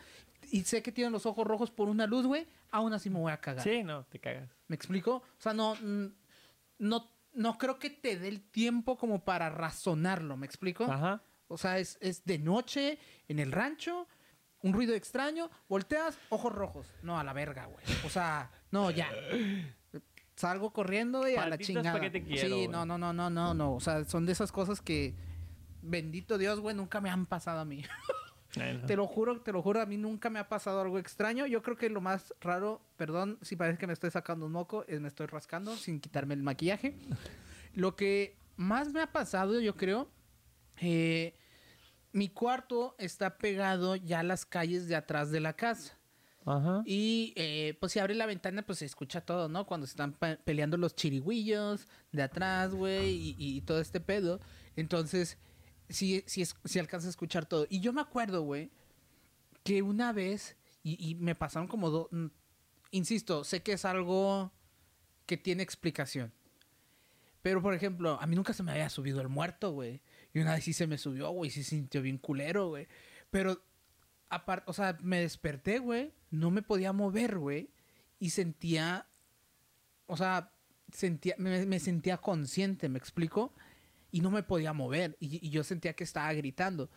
y 0.51 0.61
sé 0.61 0.81
que 0.81 0.93
tienen 0.93 1.11
los 1.11 1.25
ojos 1.25 1.45
rojos 1.45 1.69
por 1.69 1.89
una 1.89 2.07
luz, 2.07 2.25
güey, 2.25 2.47
aún 2.71 2.93
así 2.93 3.09
me 3.09 3.19
voy 3.19 3.33
a 3.33 3.41
cagar. 3.41 3.61
Sí, 3.61 3.83
no, 3.83 4.05
te 4.05 4.19
cagas. 4.19 4.49
¿Me 4.69 4.75
explico? 4.77 5.15
O 5.15 5.41
sea, 5.41 5.53
no, 5.53 5.75
no, 6.77 7.11
no 7.33 7.57
creo 7.57 7.77
que 7.77 7.89
te 7.89 8.17
dé 8.17 8.29
el 8.29 8.39
tiempo 8.39 8.97
como 8.97 9.25
para 9.25 9.49
razonarlo, 9.49 10.37
¿me 10.37 10.45
explico? 10.45 10.85
Ajá. 10.85 11.21
O 11.49 11.57
sea, 11.57 11.77
es, 11.77 11.97
es 11.99 12.23
de 12.23 12.39
noche 12.39 12.99
en 13.27 13.37
el 13.37 13.51
rancho 13.51 14.07
un 14.61 14.71
ruido 14.71 14.93
extraño, 14.93 15.49
volteas, 15.67 16.17
ojos 16.29 16.53
rojos. 16.53 16.87
No, 17.01 17.19
a 17.19 17.23
la 17.25 17.33
verga, 17.33 17.65
güey. 17.65 17.83
O 18.05 18.09
sea, 18.09 18.49
no, 18.71 18.91
ya. 18.91 19.09
Salgo 20.39 20.71
corriendo, 20.71 21.19
güey, 21.19 21.35
a 21.35 21.49
la 21.49 21.57
chingada. 21.57 21.99
que 21.99 22.09
te 22.09 22.23
quiero, 22.23 22.47
sí, 22.47 22.69
no, 22.69 22.85
no, 22.85 22.97
no, 22.97 23.11
no, 23.11 23.29
no, 23.29 23.53
no. 23.53 23.75
O 23.75 23.81
sea, 23.81 24.05
son 24.05 24.25
de 24.25 24.31
esas 24.31 24.53
cosas 24.53 24.79
que, 24.79 25.13
bendito 25.81 26.37
Dios, 26.37 26.61
güey, 26.61 26.73
nunca 26.73 27.01
me 27.01 27.09
han 27.09 27.25
pasado 27.25 27.59
a 27.59 27.65
mí. 27.65 27.83
Te 28.87 28.95
lo 28.95 29.05
juro, 29.05 29.41
te 29.41 29.51
lo 29.51 29.61
juro, 29.61 29.81
a 29.81 29.85
mí 29.85 29.97
nunca 29.97 30.29
me 30.29 30.39
ha 30.39 30.47
pasado 30.47 30.79
algo 30.79 30.97
extraño. 30.97 31.45
Yo 31.45 31.61
creo 31.61 31.75
que 31.75 31.89
lo 31.89 31.99
más 31.99 32.33
raro, 32.39 32.81
perdón 32.95 33.37
si 33.41 33.57
parece 33.57 33.77
que 33.77 33.85
me 33.85 33.91
estoy 33.91 34.11
sacando 34.11 34.45
un 34.45 34.53
moco, 34.53 34.85
es 34.87 35.01
me 35.01 35.09
estoy 35.09 35.27
rascando 35.27 35.75
sin 35.75 35.99
quitarme 35.99 36.35
el 36.35 36.41
maquillaje. 36.41 36.95
Lo 37.73 37.97
que 37.97 38.37
más 38.55 38.93
me 38.93 39.01
ha 39.01 39.11
pasado, 39.11 39.59
yo 39.59 39.75
creo, 39.75 40.09
eh, 40.77 41.35
mi 42.13 42.29
cuarto 42.29 42.95
está 42.97 43.37
pegado 43.37 43.97
ya 43.97 44.21
a 44.21 44.23
las 44.23 44.45
calles 44.45 44.87
de 44.87 44.95
atrás 44.95 45.31
de 45.31 45.41
la 45.41 45.51
casa. 45.51 45.98
Y 46.85 47.33
eh, 47.35 47.77
pues 47.79 47.91
si 47.91 47.99
abre 47.99 48.15
la 48.15 48.25
ventana, 48.25 48.61
pues 48.65 48.79
se 48.79 48.85
escucha 48.85 49.21
todo, 49.21 49.49
¿no? 49.49 49.65
Cuando 49.65 49.85
se 49.87 49.91
están 49.91 50.13
pe- 50.13 50.37
peleando 50.37 50.77
los 50.77 50.95
chirigüillos 50.95 51.87
de 52.11 52.23
atrás, 52.23 52.73
güey, 52.73 53.35
y, 53.37 53.61
todo 53.61 53.79
este 53.81 53.99
pedo. 53.99 54.39
Entonces, 54.75 55.37
sí, 55.89 56.23
sí, 56.27 56.41
es- 56.41 56.55
sí 56.65 56.79
alcanza 56.79 57.07
a 57.07 57.11
escuchar 57.11 57.45
todo. 57.45 57.67
Y 57.69 57.79
yo 57.81 57.93
me 57.93 58.01
acuerdo, 58.01 58.41
güey, 58.41 58.71
que 59.63 59.81
una 59.81 60.11
vez, 60.13 60.57
y, 60.83 60.97
y 61.09 61.15
me 61.15 61.35
pasaron 61.35 61.67
como 61.67 61.89
dos, 61.89 62.07
mm, 62.11 62.27
insisto, 62.91 63.43
sé 63.43 63.61
que 63.61 63.73
es 63.73 63.85
algo 63.85 64.51
que 65.25 65.37
tiene 65.37 65.61
explicación. 65.63 66.31
Pero, 67.41 67.61
por 67.61 67.73
ejemplo, 67.73 68.17
a 68.19 68.27
mí 68.27 68.35
nunca 68.35 68.53
se 68.53 68.63
me 68.63 68.71
había 68.71 68.89
subido 68.89 69.21
el 69.21 69.29
muerto, 69.29 69.71
güey. 69.71 70.01
Y 70.33 70.39
una 70.39 70.53
vez 70.55 70.63
sí 70.63 70.73
se 70.73 70.87
me 70.87 70.97
subió, 70.97 71.29
güey, 71.31 71.49
sí 71.51 71.63
se 71.63 71.71
sintió 71.71 72.01
bien 72.01 72.17
culero, 72.17 72.67
güey. 72.69 72.87
Pero 73.31 73.61
aparte, 74.29 74.69
o 74.69 74.73
sea, 74.73 74.97
me 75.01 75.21
desperté, 75.21 75.79
güey, 75.79 76.13
no 76.31 76.51
me 76.51 76.61
podía 76.61 76.93
mover, 76.93 77.37
güey, 77.37 77.69
y 78.19 78.31
sentía, 78.31 79.07
o 80.05 80.17
sea, 80.17 80.51
sentía, 80.91 81.35
me, 81.37 81.79
sentía 81.79 82.17
consciente, 82.17 82.89
¿me 82.89 82.99
explico? 82.99 83.53
Y 84.11 84.21
no 84.21 84.31
me 84.31 84.43
podía 84.43 84.73
mover, 84.73 85.17
y, 85.19 85.49
yo 85.49 85.63
sentía 85.63 85.93
que 85.93 86.03
estaba 86.03 86.31
gritando. 86.33 86.89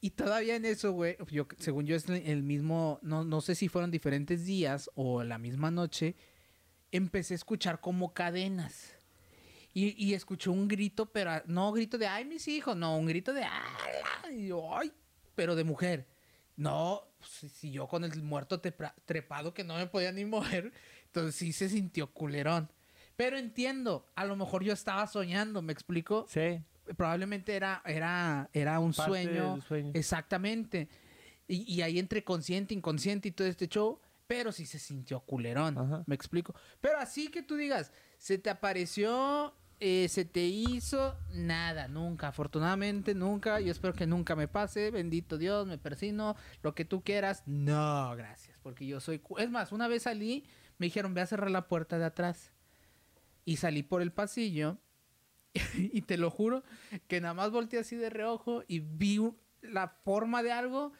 Y 0.00 0.10
todavía 0.10 0.56
en 0.56 0.64
eso, 0.64 0.92
güey, 0.92 1.16
yo, 1.30 1.46
según 1.58 1.86
yo 1.86 1.96
es 1.96 2.08
el 2.08 2.42
mismo, 2.42 2.98
no, 3.02 3.24
no 3.24 3.40
sé 3.40 3.54
si 3.54 3.68
fueron 3.68 3.90
diferentes 3.90 4.44
días 4.44 4.90
o 4.94 5.24
la 5.24 5.38
misma 5.38 5.70
noche, 5.70 6.16
empecé 6.92 7.34
a 7.34 7.36
escuchar 7.36 7.80
como 7.80 8.12
cadenas. 8.12 8.94
Y, 9.76 10.14
escuché 10.14 10.50
un 10.50 10.68
grito, 10.68 11.10
pero 11.10 11.32
no 11.46 11.72
grito 11.72 11.98
de, 11.98 12.06
ay, 12.06 12.24
mis 12.24 12.46
hijos, 12.46 12.76
no, 12.76 12.96
un 12.96 13.06
grito 13.06 13.32
de, 13.32 13.42
"Ala", 13.42 14.32
y 14.32 14.46
yo, 14.46 14.78
ay, 14.78 14.92
pero 15.34 15.56
de 15.56 15.64
mujer. 15.64 16.06
No, 16.54 17.02
pues, 17.40 17.52
si- 17.52 17.70
yo 17.72 17.86
con 17.86 18.04
el 18.04 18.22
muerto 18.22 18.60
trepado 18.60 19.52
que 19.54 19.64
no 19.64 19.76
me 19.76 19.86
podía 19.86 20.12
ni 20.12 20.24
mover, 20.24 20.72
entonces 21.06 21.34
sí 21.34 21.52
se 21.52 21.68
sintió 21.68 22.08
culerón. 22.12 22.70
Pero 23.16 23.36
entiendo, 23.38 24.06
a 24.16 24.24
lo 24.24 24.34
mejor 24.36 24.64
yo 24.64 24.72
estaba 24.72 25.06
soñando, 25.06 25.62
¿me 25.62 25.72
explico? 25.72 26.26
Sí. 26.28 26.60
Probablemente 26.96 27.54
era, 27.54 27.80
era, 27.86 28.50
era 28.52 28.78
un 28.80 28.92
Parte 28.92 29.10
sueño. 29.10 29.52
del 29.54 29.62
sueño. 29.62 29.90
Exactamente. 29.94 30.88
Y, 31.46 31.72
y 31.72 31.82
ahí 31.82 31.98
entre 31.98 32.24
consciente, 32.24 32.74
inconsciente 32.74 33.28
y 33.28 33.32
todo 33.32 33.46
este 33.48 33.68
show, 33.68 34.00
pero 34.26 34.50
sí 34.52 34.66
se 34.66 34.78
sintió 34.78 35.20
culerón, 35.20 35.78
Ajá. 35.78 36.02
me 36.06 36.14
explico. 36.14 36.54
Pero 36.80 36.98
así 36.98 37.28
que 37.28 37.42
tú 37.42 37.56
digas, 37.56 37.92
se 38.18 38.38
te 38.38 38.50
apareció, 38.50 39.54
eh, 39.86 40.08
se 40.08 40.24
te 40.24 40.46
hizo, 40.46 41.14
nada, 41.30 41.88
nunca, 41.88 42.28
afortunadamente 42.28 43.14
nunca, 43.14 43.60
yo 43.60 43.70
espero 43.70 43.92
que 43.92 44.06
nunca 44.06 44.34
me 44.34 44.48
pase, 44.48 44.90
bendito 44.90 45.36
Dios, 45.36 45.66
me 45.66 45.76
persino, 45.76 46.36
lo 46.62 46.74
que 46.74 46.86
tú 46.86 47.02
quieras, 47.02 47.42
no, 47.44 48.16
gracias, 48.16 48.58
porque 48.62 48.86
yo 48.86 48.98
soy... 48.98 49.20
Es 49.36 49.50
más, 49.50 49.72
una 49.72 49.86
vez 49.86 50.04
salí, 50.04 50.46
me 50.78 50.86
dijeron, 50.86 51.12
ve 51.12 51.20
a 51.20 51.26
cerrar 51.26 51.50
la 51.50 51.68
puerta 51.68 51.98
de 51.98 52.06
atrás. 52.06 52.54
Y 53.44 53.58
salí 53.58 53.82
por 53.82 54.00
el 54.00 54.10
pasillo 54.10 54.78
y 55.76 56.00
te 56.00 56.16
lo 56.16 56.30
juro 56.30 56.64
que 57.06 57.20
nada 57.20 57.34
más 57.34 57.50
volteé 57.50 57.80
así 57.80 57.94
de 57.94 58.08
reojo 58.08 58.64
y 58.66 58.78
vi 58.78 59.20
la 59.60 59.88
forma 59.88 60.42
de 60.42 60.52
algo. 60.52 60.94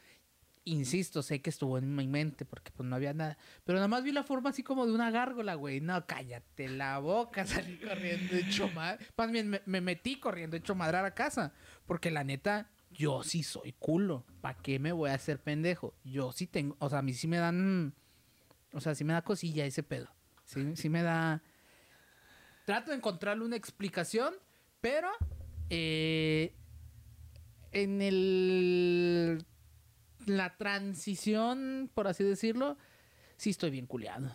Insisto, 0.67 1.23
sé 1.23 1.43
que 1.43 1.51
estuvo 1.51 1.77
en 1.77 1.95
mi 1.95 2.09
mente 2.09 2.47
porque 2.47 2.71
pues 2.71 2.89
no 2.89 2.97
había 2.97 3.13
nada. 3.13 3.37
Pero 3.65 3.77
nada 3.77 3.89
más 3.89 4.03
vi 4.03 4.13
la 4.13 4.25
forma 4.25 4.51
así 4.51 4.63
como 4.63 4.87
de 4.87 4.93
una 4.93 5.11
gárgola, 5.11 5.55
güey. 5.55 5.81
No, 5.81 6.07
cállate 6.07 6.69
la 6.69 6.99
boca. 6.99 7.47
Salí 7.47 7.77
corriendo 7.77 8.35
hecho 8.35 8.69
madre. 8.69 9.07
Más 9.17 9.31
bien 9.31 9.51
me, 9.51 9.61
me 9.67 9.83
metí 9.83 10.19
corriendo 10.19 10.57
hecho 10.57 10.75
madre 10.75 10.99
a 10.99 11.03
la 11.03 11.15
casa. 11.15 11.53
Porque 11.85 12.11
la 12.11 12.25
neta, 12.25 12.71
yo 12.91 13.23
sí 13.23 13.43
soy 13.43 13.73
culo. 13.73 14.25
¿Para 14.41 14.59
qué 14.59 14.79
me 14.79 14.93
voy 14.93 15.11
a 15.11 15.15
hacer 15.15 15.39
pendejo? 15.39 15.95
Yo 16.03 16.33
sí 16.33 16.47
tengo... 16.47 16.77
O 16.79 16.89
sea, 16.89 17.01
a 17.01 17.03
mí 17.03 17.13
sí 17.13 17.29
me 17.29 17.37
dan... 17.37 17.95
O 18.73 18.81
sea, 18.81 18.95
sí 18.95 19.05
me 19.05 19.13
da 19.13 19.23
cosilla 19.23 19.67
ese 19.67 19.83
pedo. 19.83 20.09
Sí, 20.45 20.77
sí 20.77 20.89
me 20.89 21.03
da... 21.03 21.43
Trato 22.65 22.91
de 22.91 22.97
encontrarle 22.97 23.45
una 23.45 23.57
explicación, 23.57 24.33
pero 24.81 25.11
eh, 25.69 26.55
en 27.73 28.01
el 28.01 29.45
la 30.27 30.57
transición, 30.57 31.91
por 31.95 32.07
así 32.09 32.25
decirlo, 32.25 32.77
sí 33.37 33.51
estoy 33.51 33.71
bien 33.71 33.87
culeado. 33.87 34.31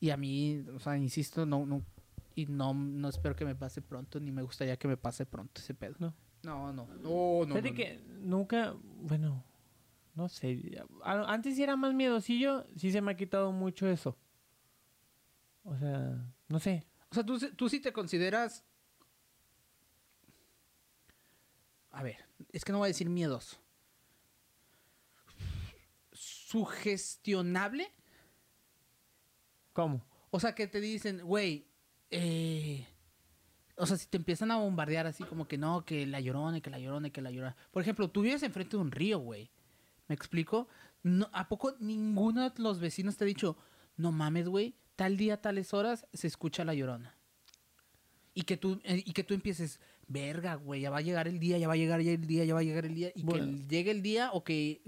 Y 0.00 0.10
a 0.10 0.16
mí, 0.16 0.64
o 0.74 0.80
sea, 0.80 0.96
insisto, 0.96 1.46
no, 1.46 1.64
no, 1.64 1.84
y 2.34 2.46
no, 2.46 2.74
no 2.74 3.08
espero 3.08 3.36
que 3.36 3.44
me 3.44 3.54
pase 3.54 3.82
pronto, 3.82 4.18
ni 4.18 4.32
me 4.32 4.42
gustaría 4.42 4.76
que 4.76 4.88
me 4.88 4.96
pase 4.96 5.26
pronto 5.26 5.60
ese 5.60 5.74
pedo. 5.74 5.94
No. 5.98 6.14
No, 6.42 6.72
no, 6.72 6.86
no, 6.86 7.46
no. 7.46 7.62
Que 7.74 8.00
nunca, 8.20 8.74
bueno, 9.00 9.44
no 10.14 10.28
sé. 10.28 10.82
Antes 11.04 11.54
sí 11.54 11.62
era 11.62 11.76
más 11.76 11.94
miedosillo, 11.94 12.66
sí 12.76 12.90
se 12.90 13.00
me 13.00 13.12
ha 13.12 13.16
quitado 13.16 13.52
mucho 13.52 13.88
eso. 13.88 14.16
O 15.62 15.76
sea, 15.76 16.20
no 16.48 16.58
sé. 16.58 16.84
O 17.10 17.14
sea, 17.14 17.24
tú, 17.24 17.38
tú 17.54 17.68
sí 17.68 17.80
te 17.80 17.92
consideras... 17.92 18.64
A 21.90 22.02
ver, 22.02 22.16
es 22.50 22.64
que 22.64 22.72
no 22.72 22.78
voy 22.78 22.86
a 22.86 22.88
decir 22.88 23.08
miedoso. 23.08 23.58
¿Sugestionable? 26.52 27.90
¿Cómo? 29.72 30.04
O 30.30 30.38
sea, 30.38 30.54
que 30.54 30.66
te 30.66 30.80
dicen, 30.80 31.22
güey, 31.22 31.66
eh... 32.10 32.86
O 33.76 33.86
sea, 33.86 33.96
si 33.96 34.06
te 34.06 34.18
empiezan 34.18 34.50
a 34.50 34.58
bombardear 34.58 35.06
así 35.06 35.24
como 35.24 35.48
que 35.48 35.56
no, 35.56 35.82
que 35.86 36.06
la 36.06 36.20
llorona, 36.20 36.60
que 36.60 36.68
la 36.68 36.78
llorona, 36.78 37.08
que 37.08 37.22
la 37.22 37.30
llorona. 37.30 37.56
Por 37.70 37.82
ejemplo, 37.82 38.10
tú 38.10 38.20
vives 38.20 38.42
enfrente 38.42 38.76
de 38.76 38.82
un 38.82 38.90
río, 38.90 39.18
güey. 39.18 39.50
¿Me 40.08 40.14
explico? 40.14 40.68
No, 41.02 41.30
¿A 41.32 41.48
poco 41.48 41.74
ninguno 41.80 42.48
de 42.48 42.62
los 42.62 42.80
vecinos 42.80 43.16
te 43.16 43.24
ha 43.24 43.26
dicho, 43.26 43.56
no 43.96 44.12
mames, 44.12 44.46
güey, 44.46 44.74
tal 44.94 45.16
día, 45.16 45.40
tales 45.40 45.72
horas 45.72 46.06
se 46.12 46.26
escucha 46.26 46.66
la 46.66 46.74
llorona? 46.74 47.16
Y 48.34 48.42
que 48.42 48.58
tú, 48.58 48.78
eh, 48.84 49.02
y 49.04 49.12
que 49.14 49.24
tú 49.24 49.32
empieces, 49.32 49.80
verga, 50.06 50.56
güey, 50.56 50.82
ya 50.82 50.90
va 50.90 50.98
a 50.98 51.02
llegar 51.02 51.26
el 51.26 51.40
día, 51.40 51.56
ya 51.56 51.66
va 51.66 51.72
a 51.74 51.78
llegar 51.78 52.02
ya 52.02 52.12
el 52.12 52.26
día, 52.26 52.44
ya 52.44 52.52
va 52.54 52.60
a 52.60 52.64
llegar 52.64 52.84
el 52.84 52.94
día. 52.94 53.10
Y 53.14 53.22
Bueno. 53.22 53.46
que 53.46 53.68
llegue 53.74 53.90
el 53.90 54.02
día 54.02 54.30
o 54.32 54.44
que 54.44 54.82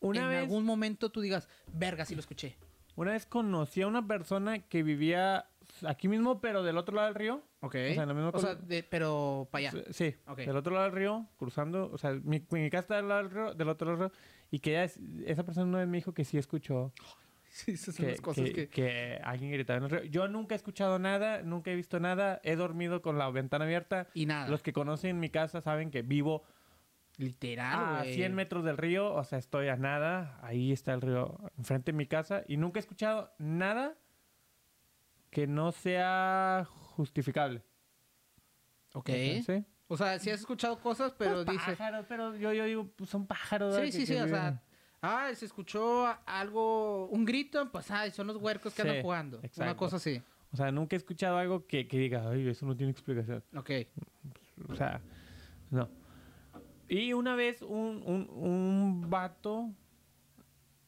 Una 0.00 0.22
en 0.22 0.28
vez, 0.28 0.38
algún 0.40 0.64
momento 0.64 1.10
tú 1.10 1.20
digas, 1.20 1.48
verga, 1.72 2.04
sí 2.04 2.14
lo 2.14 2.20
escuché. 2.20 2.56
una 2.96 3.12
vez 3.12 3.26
conocí 3.26 3.82
a 3.82 3.86
una 3.86 4.06
persona 4.06 4.60
que 4.60 4.82
vivía 4.82 5.46
aquí 5.86 6.08
mismo, 6.08 6.40
pero 6.40 6.62
del 6.62 6.76
otro 6.78 6.94
lado 6.94 7.06
del 7.08 7.14
río. 7.16 7.42
Ok. 7.60 7.74
O 7.74 7.94
sea, 7.94 8.02
en 8.02 8.08
la 8.08 8.14
misma 8.14 8.30
O 8.32 8.38
sea, 8.38 8.54
de- 8.54 8.82
pero 8.84 9.48
para 9.50 9.68
allá. 9.70 9.84
Sí, 9.90 10.14
Ok. 10.26 10.38
del 10.38 10.56
otro 10.56 10.72
lado 10.72 10.84
del 10.86 10.94
río, 10.94 11.26
cruzando, 11.38 11.90
o 11.92 11.98
sea, 11.98 12.12
mi, 12.12 12.42
mi 12.50 12.70
casa 12.70 12.80
está 12.80 12.96
del, 12.96 13.08
lado 13.08 13.22
del, 13.22 13.30
río, 13.30 13.54
del 13.54 13.68
otro 13.68 13.86
lado 13.90 13.98
del 14.02 14.10
río, 14.10 14.18
y 14.50 14.60
que 14.60 14.70
ella 14.70 14.84
es- 14.84 14.98
esa 15.26 15.44
persona 15.44 15.66
una 15.66 15.78
vez 15.78 15.88
me 15.88 15.96
dijo 15.98 16.14
que 16.14 16.24
sí 16.24 16.38
escuchó 16.38 16.92
Sí, 17.48 17.72
esas 17.72 17.94
son 17.94 18.04
que, 18.04 18.10
las 18.12 18.20
cosas 18.20 18.44
que- 18.44 18.52
que... 18.52 18.68
que 18.68 19.20
alguien 19.24 19.50
gritaba 19.50 19.78
en 19.78 19.84
el 19.84 19.90
río. 19.90 20.04
Yo 20.04 20.28
nunca 20.28 20.54
he 20.54 20.56
escuchado 20.56 20.98
nada, 20.98 21.40
nunca 21.42 21.70
he 21.70 21.74
visto 21.74 21.98
nada, 22.00 22.38
he 22.44 22.54
dormido 22.54 23.00
con 23.00 23.16
la 23.18 23.30
ventana 23.30 23.64
abierta. 23.64 24.08
Y 24.14 24.26
nada. 24.26 24.48
Los 24.48 24.62
que 24.62 24.74
conocen 24.74 25.18
mi 25.20 25.30
casa 25.30 25.62
saben 25.62 25.90
que 25.90 26.02
vivo 26.02 26.44
Literal, 27.18 27.96
a 27.96 27.98
güey. 28.02 28.14
100 28.14 28.34
metros 28.34 28.64
del 28.64 28.76
río, 28.76 29.14
o 29.14 29.24
sea, 29.24 29.38
estoy 29.38 29.68
a 29.68 29.76
nada, 29.76 30.38
ahí 30.42 30.72
está 30.72 30.92
el 30.92 31.00
río 31.00 31.38
enfrente 31.56 31.92
de 31.92 31.96
mi 31.96 32.06
casa, 32.06 32.42
y 32.46 32.56
nunca 32.58 32.78
he 32.78 32.82
escuchado 32.82 33.32
nada 33.38 33.94
que 35.30 35.46
no 35.46 35.72
sea 35.72 36.66
justificable. 36.96 37.62
Ok. 38.92 39.10
¿Sí? 39.46 39.64
O 39.88 39.96
sea, 39.96 40.18
sí 40.18 40.30
has 40.30 40.40
escuchado 40.40 40.78
cosas, 40.80 41.14
pero 41.16 41.44
Pues 41.44 41.46
dices... 41.46 41.76
pájaros, 41.76 42.06
pero 42.08 42.36
yo, 42.36 42.52
yo 42.52 42.64
digo, 42.64 42.88
pues 42.96 43.08
son 43.08 43.26
pájaros. 43.26 43.76
Sí, 43.76 43.92
sí, 43.92 44.06
sí, 44.06 44.16
o 44.16 44.28
sea... 44.28 44.62
Ah, 45.02 45.30
se 45.34 45.44
escuchó 45.44 46.06
algo, 46.24 47.06
un 47.08 47.24
grito, 47.24 47.70
pues 47.70 47.90
ay, 47.90 48.10
son 48.10 48.26
los 48.26 48.36
huercos 48.38 48.74
que 48.74 48.82
Sí, 48.82 48.88
andan 48.88 49.02
jugando. 49.02 49.38
Una 49.38 49.46
exacto. 49.46 49.76
cosa 49.76 49.96
así. 49.96 50.20
O 50.52 50.56
sea, 50.56 50.72
nunca 50.72 50.96
he 50.96 50.98
escuchado 50.98 51.36
algo 51.36 51.66
que, 51.66 51.86
que 51.86 51.98
diga, 51.98 52.28
ay, 52.28 52.48
eso 52.48 52.66
no 52.66 52.74
tiene 52.76 52.90
explicación. 52.92 53.44
Ok. 53.54 53.70
O 54.68 54.74
sea, 54.74 55.00
no. 55.70 55.88
Y 56.88 57.12
una 57.12 57.34
vez 57.34 57.62
un, 57.62 58.02
un, 58.06 58.28
un 58.30 59.10
vato, 59.10 59.70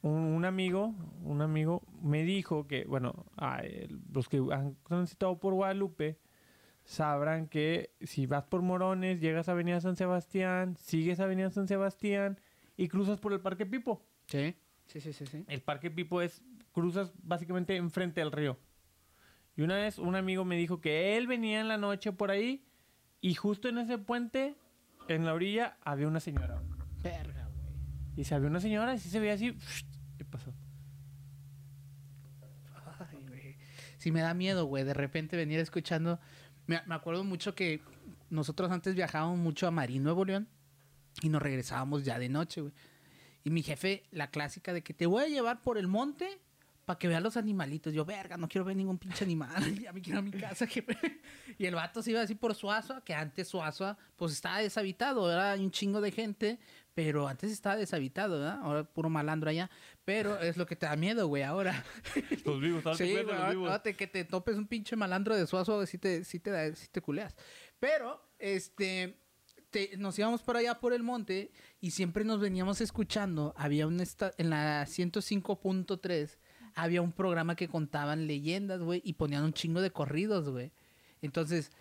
un, 0.02 0.12
un 0.12 0.44
amigo, 0.44 0.94
un 1.24 1.42
amigo 1.42 1.82
me 2.02 2.22
dijo 2.24 2.66
que, 2.66 2.84
bueno, 2.84 3.26
los 4.12 4.28
que 4.28 4.42
han 4.52 4.76
transitado 4.84 5.38
por 5.38 5.54
Guadalupe 5.54 6.18
sabrán 6.84 7.48
que 7.48 7.90
si 8.00 8.26
vas 8.26 8.44
por 8.44 8.62
Morones, 8.62 9.20
llegas 9.20 9.48
a 9.48 9.52
Avenida 9.52 9.80
San 9.80 9.96
Sebastián, 9.96 10.76
sigues 10.76 11.20
Avenida 11.20 11.50
San 11.50 11.68
Sebastián 11.68 12.40
y 12.76 12.88
cruzas 12.88 13.18
por 13.18 13.32
el 13.32 13.40
Parque 13.40 13.66
Pipo. 13.66 14.02
Sí, 14.26 14.56
sí, 14.86 15.00
sí, 15.00 15.12
sí. 15.12 15.26
sí. 15.26 15.44
El 15.48 15.62
Parque 15.62 15.90
Pipo 15.90 16.22
es, 16.22 16.42
cruzas 16.72 17.12
básicamente 17.22 17.76
enfrente 17.76 18.20
del 18.20 18.32
río. 18.32 18.56
Y 19.56 19.62
una 19.62 19.74
vez 19.74 19.98
un 19.98 20.14
amigo 20.14 20.44
me 20.44 20.56
dijo 20.56 20.80
que 20.80 21.16
él 21.16 21.26
venía 21.26 21.60
en 21.60 21.66
la 21.66 21.76
noche 21.76 22.12
por 22.12 22.30
ahí 22.30 22.64
y 23.20 23.34
justo 23.34 23.68
en 23.68 23.78
ese 23.78 23.98
puente, 23.98 24.54
en 25.14 25.24
la 25.24 25.34
orilla, 25.34 25.76
había 25.82 26.08
una 26.08 26.20
señora. 26.20 26.62
Verga, 27.02 27.46
güey. 27.46 27.74
Y 28.16 28.24
se 28.24 28.34
había 28.34 28.48
una 28.48 28.60
señora 28.60 28.94
y 28.94 28.98
sí 28.98 29.10
se 29.10 29.20
veía 29.20 29.34
así. 29.34 29.56
¿Qué 30.16 30.24
pasó? 30.24 30.52
Ay, 32.98 33.24
güey. 33.26 33.56
Sí 33.98 34.10
me 34.10 34.20
da 34.20 34.34
miedo, 34.34 34.66
güey, 34.66 34.84
de 34.84 34.94
repente 34.94 35.36
venir 35.36 35.60
escuchando. 35.60 36.20
Me, 36.66 36.82
me 36.86 36.94
acuerdo 36.94 37.24
mucho 37.24 37.54
que 37.54 37.80
nosotros 38.30 38.70
antes 38.70 38.94
viajábamos 38.94 39.38
mucho 39.38 39.66
a 39.66 39.70
Marín, 39.70 40.02
Nuevo 40.02 40.24
León, 40.24 40.48
y 41.22 41.28
nos 41.28 41.42
regresábamos 41.42 42.04
ya 42.04 42.18
de 42.18 42.28
noche, 42.28 42.60
güey. 42.60 42.72
Y 43.44 43.50
mi 43.50 43.62
jefe, 43.62 44.04
la 44.10 44.30
clásica 44.30 44.72
de 44.72 44.82
que 44.82 44.92
te 44.92 45.06
voy 45.06 45.24
a 45.24 45.28
llevar 45.28 45.62
por 45.62 45.78
el 45.78 45.86
monte 45.86 46.40
para 46.88 46.98
que 46.98 47.06
veas 47.06 47.22
los 47.22 47.36
animalitos. 47.36 47.92
Yo, 47.92 48.06
verga, 48.06 48.38
no 48.38 48.48
quiero 48.48 48.64
ver 48.64 48.74
ningún 48.74 48.96
pinche 48.96 49.22
animal. 49.24 49.52
Ya 49.84 49.92
me 49.92 50.00
quiero 50.00 50.20
a 50.20 50.22
mi 50.22 50.30
casa. 50.30 50.66
jefe. 50.66 50.96
y 51.58 51.66
el 51.66 51.74
vato 51.74 52.00
se 52.02 52.12
iba 52.12 52.22
así 52.22 52.34
por 52.34 52.54
Suazua, 52.54 53.04
que 53.04 53.12
antes 53.12 53.46
Suazua, 53.48 53.98
pues 54.16 54.32
estaba 54.32 54.60
deshabitado. 54.60 55.30
Era 55.30 55.52
un 55.54 55.70
chingo 55.70 56.00
de 56.00 56.10
gente, 56.12 56.58
pero 56.94 57.28
antes 57.28 57.52
estaba 57.52 57.76
deshabitado, 57.76 58.38
¿verdad? 58.40 58.58
Ahora 58.62 58.84
puro 58.84 59.10
malandro 59.10 59.50
allá. 59.50 59.68
Pero 60.06 60.40
es 60.40 60.56
lo 60.56 60.64
que 60.64 60.76
te 60.76 60.86
da 60.86 60.96
miedo, 60.96 61.28
güey, 61.28 61.42
ahora. 61.42 61.84
Los 62.46 62.58
vivos, 62.58 62.82
te 62.96 63.04
Sí, 63.06 63.12
cuento 63.12 63.32
güey, 63.32 63.38
los 63.42 63.50
vivos. 63.50 63.82
te- 63.82 63.94
que 63.94 64.06
te 64.06 64.24
topes 64.24 64.56
un 64.56 64.66
pinche 64.66 64.96
malandro 64.96 65.36
de 65.36 65.46
Suazo, 65.46 65.84
sí 65.84 65.98
te, 65.98 66.24
sí 66.24 66.40
te, 66.40 66.50
da- 66.50 66.74
sí 66.74 66.88
te 66.90 67.02
culeas. 67.02 67.36
Pero, 67.78 68.18
este, 68.38 69.20
te- 69.68 69.94
nos 69.98 70.18
íbamos 70.18 70.40
por 70.42 70.56
allá 70.56 70.80
por 70.80 70.94
el 70.94 71.02
monte 71.02 71.52
y 71.82 71.90
siempre 71.90 72.24
nos 72.24 72.40
veníamos 72.40 72.80
escuchando. 72.80 73.52
Había 73.58 73.86
un, 73.86 74.00
esta- 74.00 74.32
en 74.38 74.48
la 74.48 74.86
105.3, 74.86 76.38
había 76.80 77.02
un 77.02 77.12
programa 77.12 77.56
que 77.56 77.68
contaban 77.68 78.26
leyendas, 78.26 78.80
güey, 78.80 79.00
y 79.04 79.14
ponían 79.14 79.44
un 79.44 79.52
chingo 79.52 79.80
de 79.80 79.90
corridos, 79.90 80.48
güey. 80.48 80.70
Entonces, 81.22 81.72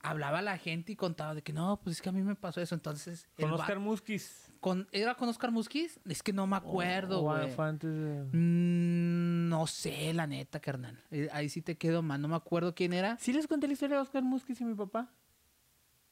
hablaba 0.00 0.40
la 0.42 0.56
gente 0.58 0.92
y 0.92 0.96
contaba 0.96 1.34
de 1.34 1.42
que 1.42 1.52
no, 1.52 1.78
pues 1.82 1.96
es 1.96 2.02
que 2.02 2.08
a 2.08 2.12
mí 2.12 2.22
me 2.22 2.34
pasó 2.34 2.60
eso. 2.60 2.74
Entonces, 2.74 3.26
Con 3.38 3.52
Oscar 3.52 3.78
Muskis. 3.78 4.50
con- 4.60 4.88
¿era 4.92 5.14
con 5.16 5.28
Oscar 5.28 5.50
Musquiz? 5.50 6.00
Es 6.06 6.22
que 6.22 6.32
no 6.32 6.46
me 6.46 6.56
acuerdo, 6.56 7.20
O- 7.20 7.30
o 7.30 7.36
güey. 7.36 7.52
antes 7.58 7.90
de- 7.92 8.24
Mm, 8.32 9.48
no 9.50 9.66
sé, 9.66 10.14
la 10.14 10.26
neta, 10.26 10.60
carnal. 10.60 10.98
Eh, 11.10 11.28
Ahí 11.32 11.48
sí 11.48 11.60
te 11.62 11.76
quedo 11.76 12.02
mal. 12.02 12.20
No 12.22 12.28
me 12.28 12.36
acuerdo 12.36 12.74
quién 12.74 12.92
era. 12.92 13.18
¿Sí 13.18 13.32
les 13.32 13.46
conté 13.46 13.66
la 13.66 13.72
historia 13.74 13.96
de 13.96 14.02
Oscar 14.02 14.22
Muskis 14.22 14.60
y 14.60 14.64
mi 14.64 14.74
papá? 14.74 15.10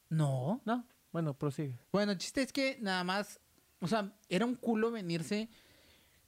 No. 0.09 0.61
No. 0.65 0.85
Bueno, 1.11 1.33
prosigue. 1.33 1.77
Bueno, 1.91 2.11
el 2.11 2.17
chiste 2.19 2.41
es 2.43 2.53
que 2.53 2.77
nada 2.81 3.03
más. 3.03 3.39
O 3.79 3.87
sea, 3.87 4.11
era 4.29 4.45
un 4.45 4.55
culo 4.55 4.91
venirse 4.91 5.49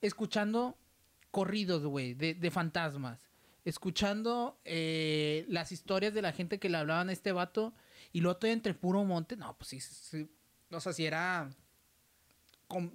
escuchando 0.01 0.77
corridos, 1.31 1.83
güey, 1.85 2.13
de, 2.13 2.33
de 2.33 2.51
fantasmas. 2.51 3.29
Escuchando 3.65 4.59
eh, 4.65 5.45
las 5.47 5.71
historias 5.71 6.13
de 6.13 6.21
la 6.21 6.31
gente 6.31 6.59
que 6.59 6.69
le 6.69 6.77
hablaban 6.77 7.09
a 7.09 7.13
este 7.13 7.31
vato. 7.31 7.73
Y 8.11 8.21
luego 8.21 8.37
todo 8.37 8.51
entre 8.51 8.73
puro 8.73 9.03
monte. 9.03 9.35
No, 9.35 9.55
pues 9.57 9.69
sí. 9.69 9.79
sí. 9.79 10.29
O 10.71 10.79
sea, 10.79 10.93
si 10.93 11.05
era. 11.05 11.49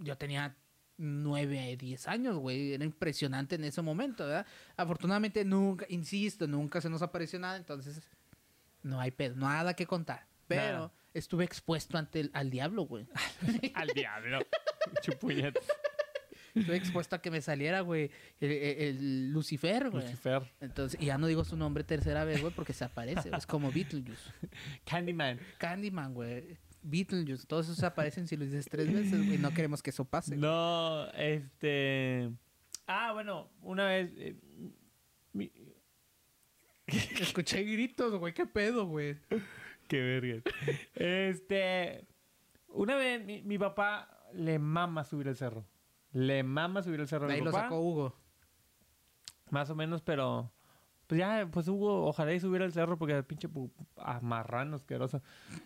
Yo 0.00 0.16
tenía 0.16 0.56
9, 0.96 1.76
10 1.76 2.08
años, 2.08 2.36
güey. 2.36 2.74
Era 2.74 2.84
impresionante 2.84 3.56
en 3.56 3.64
ese 3.64 3.82
momento, 3.82 4.24
¿verdad? 4.26 4.46
Afortunadamente 4.76 5.44
nunca, 5.44 5.86
insisto, 5.88 6.46
nunca 6.46 6.80
se 6.80 6.88
nos 6.88 7.02
apareció 7.02 7.38
nada. 7.38 7.56
Entonces, 7.56 8.00
no 8.82 9.00
hay 9.00 9.10
pedo, 9.10 9.36
nada 9.36 9.74
que 9.74 9.86
contar. 9.86 10.26
Pero 10.46 10.72
Nada. 10.72 10.92
estuve 11.14 11.44
expuesto 11.44 11.96
ante 11.96 12.20
el, 12.20 12.30
al 12.34 12.50
diablo, 12.50 12.82
güey. 12.82 13.06
Al 13.74 13.88
diablo. 13.88 14.40
Chupuñet. 15.02 15.58
Estuve 16.54 16.76
expuesto 16.76 17.16
a 17.16 17.20
que 17.22 17.30
me 17.30 17.40
saliera, 17.40 17.80
güey, 17.80 18.10
el, 18.40 18.50
el- 18.52 18.78
el 18.80 19.30
Lucifer, 19.32 19.90
güey. 19.90 20.04
Lucifer. 20.04 20.42
Entonces, 20.60 21.00
y 21.00 21.06
ya 21.06 21.18
no 21.18 21.26
digo 21.26 21.44
su 21.44 21.56
nombre 21.56 21.82
tercera 21.84 22.24
vez, 22.24 22.40
güey, 22.40 22.54
porque 22.54 22.72
se 22.72 22.84
aparece. 22.84 23.30
Es 23.36 23.46
como 23.46 23.72
Beetlejuice. 23.72 24.30
Candyman. 24.84 25.40
Candyman, 25.58 26.14
güey. 26.14 26.56
Beetlejuice. 26.82 27.46
Todos 27.46 27.66
esos 27.68 27.82
aparecen 27.82 28.28
si 28.28 28.36
lo 28.36 28.44
dices 28.44 28.68
tres 28.70 28.92
veces, 28.92 29.26
güey. 29.26 29.38
No 29.38 29.52
queremos 29.52 29.82
que 29.82 29.90
eso 29.90 30.04
pase. 30.04 30.36
No, 30.36 31.08
este. 31.14 32.30
Ah, 32.86 33.12
bueno, 33.12 33.50
una 33.62 33.86
vez. 33.86 34.12
eh, 34.16 34.36
mi- 35.32 35.50
Escuché 37.20 37.62
gritos, 37.64 38.14
güey. 38.18 38.32
¿Qué 38.34 38.46
pedo, 38.46 38.86
güey? 38.86 39.16
Qué 39.88 40.00
verga. 40.00 40.42
Este. 40.94 42.06
Una 42.68 42.96
vez 42.96 43.24
mi, 43.24 43.42
mi 43.42 43.58
papá 43.58 44.08
le 44.34 44.58
mama 44.58 45.04
subir 45.04 45.28
el 45.28 45.36
cerro. 45.36 45.66
Le 46.14 46.42
mama 46.42 46.82
subir 46.82 47.00
el 47.00 47.06
cerro. 47.08 47.26
De 47.26 47.34
mi 47.34 47.38
ahí 47.40 47.44
lo 47.44 47.50
papá. 47.52 47.64
sacó 47.64 47.80
Hugo. 47.80 48.16
Más 49.50 49.68
o 49.68 49.74
menos, 49.74 50.00
pero. 50.00 50.50
Pues 51.06 51.18
ya, 51.18 51.46
pues 51.52 51.68
Hugo, 51.68 52.06
ojalá 52.06 52.32
y 52.32 52.40
subiera 52.40 52.64
el 52.64 52.72
cerro 52.72 52.96
porque 52.96 53.12
el 53.14 53.24
pinche 53.26 53.46
pu- 53.46 53.70
ah, 53.98 54.20
marrano 54.22 54.76
asqueroso. 54.76 55.20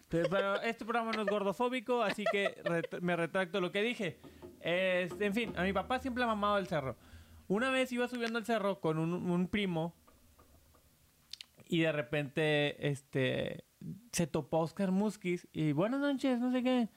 Pero, 0.08 0.28
pero 0.28 0.60
este 0.62 0.84
programa 0.84 1.12
no 1.12 1.22
es 1.22 1.28
gordofóbico, 1.28 2.02
así 2.02 2.24
que 2.32 2.60
ret- 2.64 3.00
me 3.00 3.14
retracto 3.14 3.60
lo 3.60 3.70
que 3.70 3.80
dije. 3.82 4.18
En 4.60 5.32
fin, 5.34 5.52
a 5.56 5.62
mi 5.62 5.72
papá 5.72 6.00
siempre 6.00 6.24
ha 6.24 6.26
mamado 6.26 6.58
el 6.58 6.66
cerro. 6.66 6.96
Una 7.46 7.70
vez 7.70 7.92
iba 7.92 8.08
subiendo 8.08 8.36
el 8.40 8.44
cerro 8.46 8.80
con 8.80 8.98
un, 8.98 9.12
un 9.30 9.46
primo 9.46 9.94
y 11.66 11.80
de 11.82 11.92
repente 11.92 12.88
este 12.88 13.64
se 14.12 14.26
topó 14.26 14.58
Oscar 14.58 14.90
Muskis 14.90 15.46
y 15.52 15.70
buenas 15.70 16.00
noches, 16.00 16.40
no 16.40 16.50
sé 16.50 16.62
qué. 16.64 16.88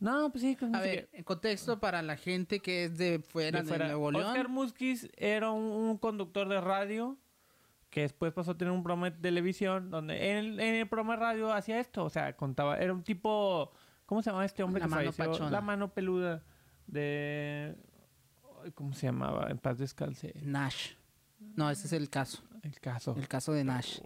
No, 0.00 0.30
pues 0.30 0.42
sí, 0.42 0.56
A 0.72 0.80
ver, 0.80 1.08
en 1.12 1.24
contexto 1.24 1.80
para 1.80 2.02
la 2.02 2.16
gente 2.16 2.60
que 2.60 2.84
es 2.84 2.98
de 2.98 3.20
fuera 3.20 3.62
De. 3.62 3.78
Nuevo 3.78 4.10
León. 4.10 4.26
Oscar 4.26 4.48
Muskis 4.48 5.08
era 5.16 5.50
un, 5.50 5.62
un 5.64 5.98
conductor 5.98 6.48
de 6.48 6.60
radio 6.60 7.16
que 7.90 8.02
después 8.02 8.32
pasó 8.32 8.50
a 8.50 8.58
tener 8.58 8.72
un 8.72 8.82
programa 8.82 9.10
de 9.10 9.16
televisión 9.18 9.90
donde 9.90 10.30
en 10.32 10.36
el, 10.36 10.60
en 10.60 10.74
el 10.74 10.88
programa 10.88 11.14
de 11.14 11.20
radio 11.20 11.52
hacía 11.52 11.78
esto, 11.78 12.04
o 12.04 12.10
sea, 12.10 12.36
contaba, 12.36 12.76
era 12.76 12.92
un 12.92 13.04
tipo, 13.04 13.70
¿cómo 14.04 14.20
se 14.20 14.30
llamaba 14.30 14.44
este 14.44 14.64
hombre 14.64 14.80
La 14.80 14.86
que 14.86 14.90
mano 14.90 15.12
falleció? 15.12 15.32
pachona. 15.32 15.50
La 15.50 15.60
mano 15.60 15.94
peluda 15.94 16.42
de 16.88 17.76
¿cómo 18.74 18.94
se 18.94 19.06
llamaba? 19.06 19.48
En 19.50 19.58
paz 19.58 19.78
descalce. 19.78 20.34
Nash. 20.42 20.92
No, 21.54 21.70
ese 21.70 21.86
es 21.86 21.92
el 21.92 22.10
caso. 22.10 22.42
El 22.64 22.80
caso. 22.80 23.14
El 23.16 23.28
caso 23.28 23.52
de 23.52 23.62
Nash. 23.62 24.00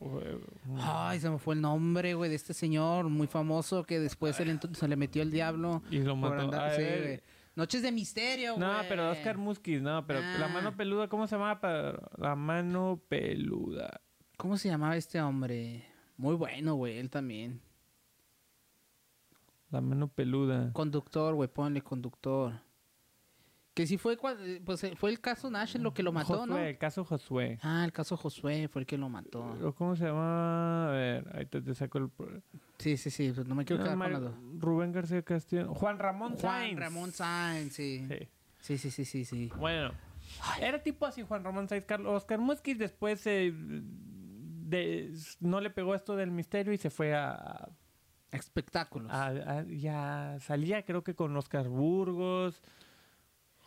Ay, 0.81 1.21
se 1.21 1.31
me 1.31 1.39
fue 1.39 1.55
el 1.55 1.61
nombre, 1.61 2.15
güey, 2.15 2.29
de 2.29 2.37
este 2.37 2.53
señor 2.53 3.09
muy 3.09 3.27
famoso 3.29 3.85
que 3.85 4.01
después 4.01 4.35
se 4.37 4.45
le, 4.45 4.53
ent- 4.59 4.75
se 4.75 4.87
le 4.89 4.97
metió 4.97 5.23
el 5.23 5.31
diablo. 5.31 5.83
Y 5.91 6.01
lo 6.01 6.17
mató. 6.17 6.35
andar- 6.43 6.73
A 6.73 6.75
sí, 6.75 6.83
ver, 6.83 7.03
güey. 7.03 7.21
Noches 7.55 7.83
de 7.83 7.91
misterio, 7.93 8.55
güey. 8.57 8.69
No, 8.69 8.75
pero 8.89 9.11
Oscar 9.11 9.39
Muskis, 9.39 9.81
no, 9.81 10.05
pero 10.07 10.21
la 10.21 10.45
Ah. 10.47 10.49
mano 10.49 10.77
peluda, 10.77 11.09
¿cómo 11.09 11.27
se 11.27 11.37
llamaba? 11.37 12.01
La 12.17 12.35
mano 12.37 13.01
peluda. 13.09 14.01
¿Cómo 14.37 14.57
se 14.57 14.69
llamaba 14.69 14.97
este 14.97 15.21
hombre? 15.21 15.85
Muy 16.17 16.35
bueno, 16.35 16.75
güey, 16.75 16.99
él 16.99 17.11
también. 17.11 17.61
La 19.71 19.81
mano 19.81 20.09
peluda. 20.09 20.73
Conductor, 20.73 21.35
güey, 21.35 21.49
ponle 21.49 21.83
conductor. 21.83 22.61
Que 23.79 23.87
sí 23.87 23.97
fue, 23.97 24.15
eh, 24.41 24.61
pues 24.65 24.83
eh, 24.83 24.97
fue 24.97 25.09
el 25.11 25.21
caso 25.21 25.49
Nash 25.53 25.77
lo 25.77 25.95
que 25.95 26.03
lo 26.03 26.11
mató, 26.11 26.39
Josué, 26.39 26.47
¿no? 26.49 26.59
el 26.59 26.79
caso 26.79 27.05
Josué. 27.05 27.61
Ah, 27.63 27.85
el 27.85 27.93
caso 27.93 28.17
Josué 28.17 28.67
fue 28.67 28.81
el 28.83 28.87
que 28.87 28.99
lo 28.99 29.09
mató. 29.09 29.45
¿O 29.63 29.73
¿Cómo 29.73 29.95
se 29.95 30.07
llama? 30.07 30.89
A 30.89 30.91
ver, 30.91 31.31
ahí 31.33 31.47
te, 31.47 31.63
te 31.63 31.73
saco 31.77 31.99
el... 31.99 32.11
Sí, 32.79 32.97
sí, 32.97 33.09
sí, 33.09 33.31
pues 33.33 33.47
no 33.47 33.55
me 33.55 33.65
quiero 33.65 33.79
No, 33.79 33.85
quedar 33.85 33.93
con 33.95 33.99
Mario- 34.01 34.19
las 34.19 34.23
dos. 34.33 34.35
Rubén 34.61 34.91
García 34.91 35.23
Castillo. 35.23 35.73
Juan 35.75 35.97
Ramón 36.01 36.31
Juan 36.33 36.41
Sainz. 36.41 36.81
Ramón 36.81 37.13
Sainz, 37.13 37.73
sí. 37.73 38.05
Sí. 38.09 38.29
Sí, 38.59 38.79
sí, 38.79 38.91
sí, 38.91 39.05
sí, 39.05 39.25
sí. 39.25 39.53
Bueno, 39.57 39.93
era 40.61 40.83
tipo 40.83 41.07
así 41.07 41.23
Juan 41.23 41.45
Ramón 41.45 41.69
Sainz. 41.69 41.85
Carlos 41.87 42.13
Oscar 42.17 42.41
Muskis 42.41 42.79
después 42.79 43.25
eh, 43.29 43.53
de- 43.55 45.13
no 45.39 45.61
le 45.61 45.71
pegó 45.71 45.95
esto 45.95 46.17
del 46.17 46.33
misterio 46.33 46.73
y 46.73 46.79
se 46.79 46.91
fue 46.91 47.15
a, 47.15 47.69
Espectáculos. 48.33 49.13
a- 49.13 49.29
a- 49.29 49.63
ya 49.69 50.37
salía 50.41 50.85
creo 50.85 51.05
que 51.05 51.15
con 51.15 51.37
Oscar 51.37 51.69
Burgos. 51.69 52.61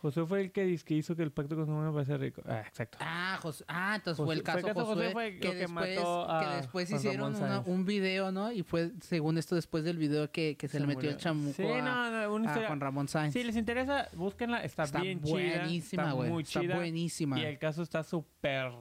José 0.02 0.26
fue 0.26 0.40
el 0.40 0.50
que, 0.50 0.64
dice 0.64 0.84
que 0.84 0.94
hizo 0.94 1.14
que 1.14 1.22
el 1.22 1.30
pacto 1.30 1.54
con 1.54 1.64
su 1.64 1.92
para 1.92 2.04
ser 2.04 2.18
rico. 2.20 2.42
Ah, 2.44 2.64
exacto. 2.66 2.98
Ah, 3.00 3.38
Jos- 3.40 3.64
ah, 3.68 3.94
entonces 3.94 4.18
José- 4.18 4.26
fue 4.26 4.34
el 4.34 4.42
fue 4.42 4.52
el 4.52 4.62
caso, 4.62 4.66
caso 4.66 4.80
Josué, 4.86 4.94
Josué 5.06 5.12
fue 5.12 5.32
que, 5.34 5.38
que 5.40 5.54
después, 5.54 5.96
mató 5.96 6.28
a 6.30 6.40
que 6.50 6.56
después 6.56 6.90
hicieron 6.90 7.36
una- 7.36 7.60
un 7.60 7.84
video, 7.84 8.32
¿no? 8.32 8.50
Y 8.50 8.64
fue, 8.64 8.90
según 9.00 9.38
esto, 9.38 9.54
después 9.54 9.84
del 9.84 9.98
video 9.98 10.30
que, 10.32 10.56
que 10.56 10.66
se, 10.66 10.80
le 10.80 10.86
metió 10.88 10.96
murió. 10.98 11.10
el 11.12 11.16
chamuco 11.18 11.54
Sí, 11.56 11.62
a, 11.64 11.82
no, 11.82 12.10
no, 12.10 12.34
una 12.34 12.48
a 12.48 12.50
historia- 12.50 12.66
Juan 12.68 12.80
Ramón 12.80 13.06
Sáenz. 13.06 13.32
Si 13.32 13.44
les 13.44 13.56
interesa, 13.56 14.08
búsquenla. 14.14 14.64
Está, 14.64 14.82
está 14.82 15.00
bien 15.00 15.22
chida. 15.22 15.30
buenísima, 15.60 16.02
Está 16.02 16.14
güey. 16.14 16.30
muy 16.30 16.42
Está 16.42 16.60
chida. 16.60 16.74
buenísima. 16.74 17.38
Y 17.38 17.44
el 17.44 17.58
caso 17.60 17.82
está 17.84 18.02
súper 18.02 18.72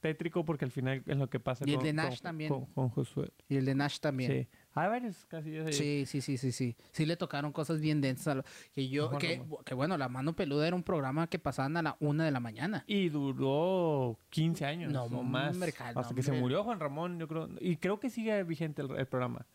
tétrico 0.00 0.44
porque 0.44 0.64
al 0.64 0.70
final 0.70 1.02
es 1.06 1.16
lo 1.16 1.28
que 1.28 1.40
pasa 1.40 1.64
Y 1.66 1.70
el 1.70 1.76
con, 1.76 1.84
de 1.84 1.92
Nash 1.92 2.08
con- 2.16 2.18
también. 2.22 2.48
con- 2.50 2.66
con 2.66 2.88
Josué. 2.90 3.30
Y 3.48 3.56
el 3.56 3.64
de 3.64 3.74
Nash 3.74 3.98
también. 3.98 4.30
Sí. 4.32 4.48
Hay 4.74 4.88
varios 4.88 5.24
casillos 5.26 5.66
ahí. 5.66 5.72
Sí, 5.72 6.04
sí, 6.06 6.20
sí, 6.20 6.36
sí, 6.38 6.52
sí. 6.52 6.76
Sí 6.92 7.04
le 7.06 7.16
tocaron 7.16 7.52
cosas 7.52 7.80
bien 7.80 8.00
densas. 8.00 8.28
a 8.28 8.34
lo- 8.36 8.44
Que 8.72 8.88
yo, 8.88 9.10
que, 9.18 9.38
Ramón. 9.38 9.58
que 9.64 9.74
bueno, 9.74 9.96
La 9.98 10.08
Mano 10.08 10.34
Peluda 10.34 10.66
era 10.66 10.76
un 10.76 10.82
programa 10.84 11.26
que 11.26 11.38
pasaban 11.38 11.76
a 11.76 11.82
la 11.82 11.96
una 12.00 12.24
de 12.24 12.30
la 12.30 12.40
mañana. 12.40 12.84
Y 12.86 13.08
duró 13.08 14.16
15 14.30 14.64
años 14.66 14.92
No, 14.92 15.04
o 15.04 15.22
más. 15.22 15.56
hasta 15.60 15.92
no, 15.92 16.14
que 16.14 16.22
se 16.22 16.32
murió 16.32 16.62
Juan 16.64 16.78
Ramón, 16.80 17.18
yo 17.18 17.26
creo. 17.26 17.48
Y 17.60 17.76
creo 17.76 17.98
que 17.98 18.10
sigue 18.10 18.42
vigente 18.44 18.82
el, 18.82 18.90
el 18.96 19.06
programa. 19.06 19.46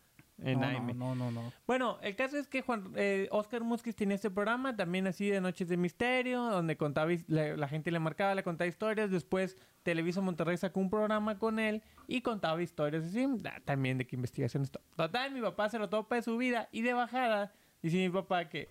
En 0.42 0.60
no, 0.60 0.66
AM. 0.66 0.86
no, 0.98 1.14
no, 1.14 1.30
no, 1.30 1.42
no. 1.42 1.52
Bueno, 1.66 1.98
el 2.02 2.14
caso 2.16 2.36
es 2.36 2.46
que 2.46 2.62
Juan, 2.62 2.92
eh, 2.96 3.28
Oscar 3.30 3.62
Musquiz 3.62 3.96
tenía 3.96 4.14
este 4.16 4.30
programa, 4.30 4.76
también 4.76 5.06
así 5.06 5.28
de 5.28 5.40
Noches 5.40 5.68
de 5.68 5.76
Misterio, 5.76 6.42
donde 6.42 6.76
contaba, 6.76 7.10
la, 7.28 7.56
la 7.56 7.68
gente 7.68 7.90
le 7.90 7.98
marcaba, 7.98 8.34
le 8.34 8.42
contaba 8.42 8.68
historias. 8.68 9.10
Después 9.10 9.56
Televisa 9.82 10.20
Monterrey 10.20 10.56
sacó 10.56 10.80
un 10.80 10.90
programa 10.90 11.38
con 11.38 11.58
él 11.58 11.82
y 12.06 12.20
contaba 12.20 12.62
historias 12.62 13.04
así, 13.04 13.26
también 13.64 13.98
de 13.98 14.06
qué 14.06 14.16
investigaciones. 14.16 14.70
to- 14.70 14.80
Total, 14.96 15.32
mi 15.32 15.40
papá 15.40 15.68
se 15.70 15.78
lo 15.78 15.88
topa 15.88 16.16
de 16.16 16.22
su 16.22 16.36
vida 16.36 16.68
y 16.72 16.82
de 16.82 16.92
bajada 16.92 17.52
dice 17.82 17.96
mi 17.96 18.10
papá 18.10 18.48
que 18.48 18.68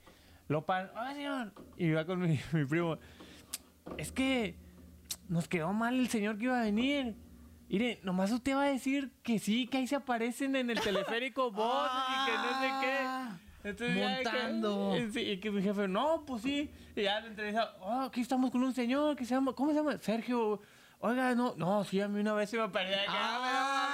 lo 0.47 0.65
pan, 0.65 0.91
¡ah, 0.95 1.13
señor! 1.13 1.53
Y 1.77 1.91
va 1.91 2.05
con 2.05 2.19
mi, 2.19 2.39
mi 2.53 2.65
primo. 2.65 2.97
Es 3.97 4.11
que 4.11 4.55
nos 5.29 5.47
quedó 5.47 5.73
mal 5.73 5.99
el 5.99 6.07
señor 6.09 6.37
que 6.37 6.43
iba 6.45 6.59
a 6.59 6.63
venir. 6.63 7.15
Mire, 7.69 7.99
nomás 8.03 8.31
usted 8.31 8.55
va 8.55 8.63
a 8.63 8.67
decir 8.69 9.11
que 9.23 9.39
sí, 9.39 9.67
que 9.67 9.77
ahí 9.79 9.87
se 9.87 9.95
aparecen 9.95 10.55
en 10.55 10.69
el 10.69 10.79
teleférico 10.79 11.51
voces 11.51 11.91
y 12.09 12.25
que 12.25 12.31
no 12.37 12.59
sé 12.61 12.69
qué. 12.81 12.97
Entonces 13.69 13.97
ya 13.97 14.09
de 14.17 14.23
que- 14.23 14.29
Montando. 14.31 14.95
y 15.15 15.37
que 15.39 15.51
mi 15.51 15.61
jefe, 15.63 15.87
no, 15.87 16.23
pues 16.25 16.43
sí. 16.43 16.69
Y 16.95 17.01
ya 17.01 17.19
le 17.21 17.27
entrevista, 17.29 17.75
oh, 17.81 18.01
aquí 18.01 18.21
estamos 18.21 18.51
con 18.51 18.63
un 18.63 18.73
señor 18.73 19.15
que 19.15 19.25
se 19.25 19.33
llama, 19.33 19.53
¿cómo 19.53 19.71
se 19.71 19.77
llama? 19.77 19.97
Sergio. 19.99 20.61
Oiga, 20.99 21.33
no, 21.35 21.53
no, 21.57 21.83
sí, 21.83 21.99
a 21.99 22.07
mí 22.07 22.19
una 22.21 22.33
vez 22.33 22.49
se 22.49 22.57
me 22.57 22.63
apareció. 22.63 22.97
Ah, 23.09 23.91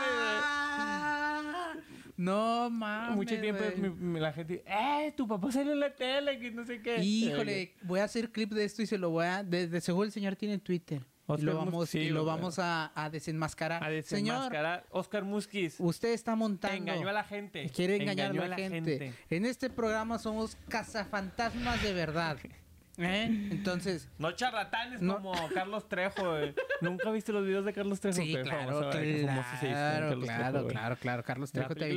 No 2.18 2.66
"Ah, 2.66 2.70
mames. 2.72 3.16
Mucho 3.16 3.40
tiempo 3.40 3.64
mi- 3.78 3.90
mi- 3.90 4.20
la 4.20 4.32
gente, 4.34 4.64
eh, 4.68 5.14
tu 5.18 5.28
papá 5.28 5.52
salió 5.52 5.72
en 5.72 5.80
la 5.80 5.96
tele, 5.96 6.38
que 6.40 6.52
no 6.52 6.66
sé 6.66 6.82
qué. 6.82 7.02
Híjole, 7.02 7.74
voy 7.84 8.00
a 8.02 8.04
hacer 8.04 8.32
clip 8.32 8.52
de 8.52 8.66
esto 8.66 8.82
y 8.82 8.86
se 8.86 8.98
lo 8.98 9.10
voy 9.10 9.26
a. 9.26 9.44
De, 9.44 9.68
de 9.68 9.82
seguro 9.82 10.06
el 10.06 10.12
señor 10.12 10.36
tiene 10.36 10.58
Twitter. 10.60 11.02
Y 11.40 11.44
lo 11.44 11.56
vamos, 11.56 11.96
y 11.96 12.10
lo 12.10 12.26
vamos 12.26 12.60
a, 12.60 12.92
a 12.96 13.10
desenmascarar. 13.10 13.84
A 13.84 13.88
Señor, 13.88 14.36
desenmascarar. 14.36 14.86
Oscar 14.90 15.24
Musquiz 15.24 15.76
usted 15.80 16.10
está 16.14 16.36
montando. 16.36 16.78
engañó 16.78 17.10
a 17.10 17.14
la 17.14 17.24
gente. 17.24 17.70
Quiere 17.70 17.98
engañar 17.98 18.32
a 18.38 18.48
la, 18.48 18.56
gente. 18.56 19.14
En 19.30 19.46
este 19.46 19.70
programa 19.70 20.20
somos 20.20 20.58
cazafantasmas 20.68 21.82
de 21.84 21.94
verdad. 21.94 22.38
¿Eh? 22.98 23.48
Entonces, 23.52 24.10
No 24.18 24.32
charlatanes 24.34 25.02
No. 25.02 25.16
como 25.16 25.34
Carlos 25.54 25.88
Trejo, 25.88 26.30
güey. 26.30 26.54
¿Nunca 26.82 27.10
viste 27.12 27.32
los 27.32 27.46
videos 27.46 27.66
de 27.66 27.74
Carlos 27.74 28.00
Trejo? 28.00 28.18
sí, 28.22 28.34
claro, 28.34 28.50
hizo 28.70 28.90
claro, 28.90 28.92
Carlos 28.92 30.26
claro, 30.26 30.52
Trejo, 30.52 30.68
claro, 30.68 30.96
claro. 30.98 31.24
Carlos 31.24 31.52
Trejo 31.52 31.74
te 31.74 31.90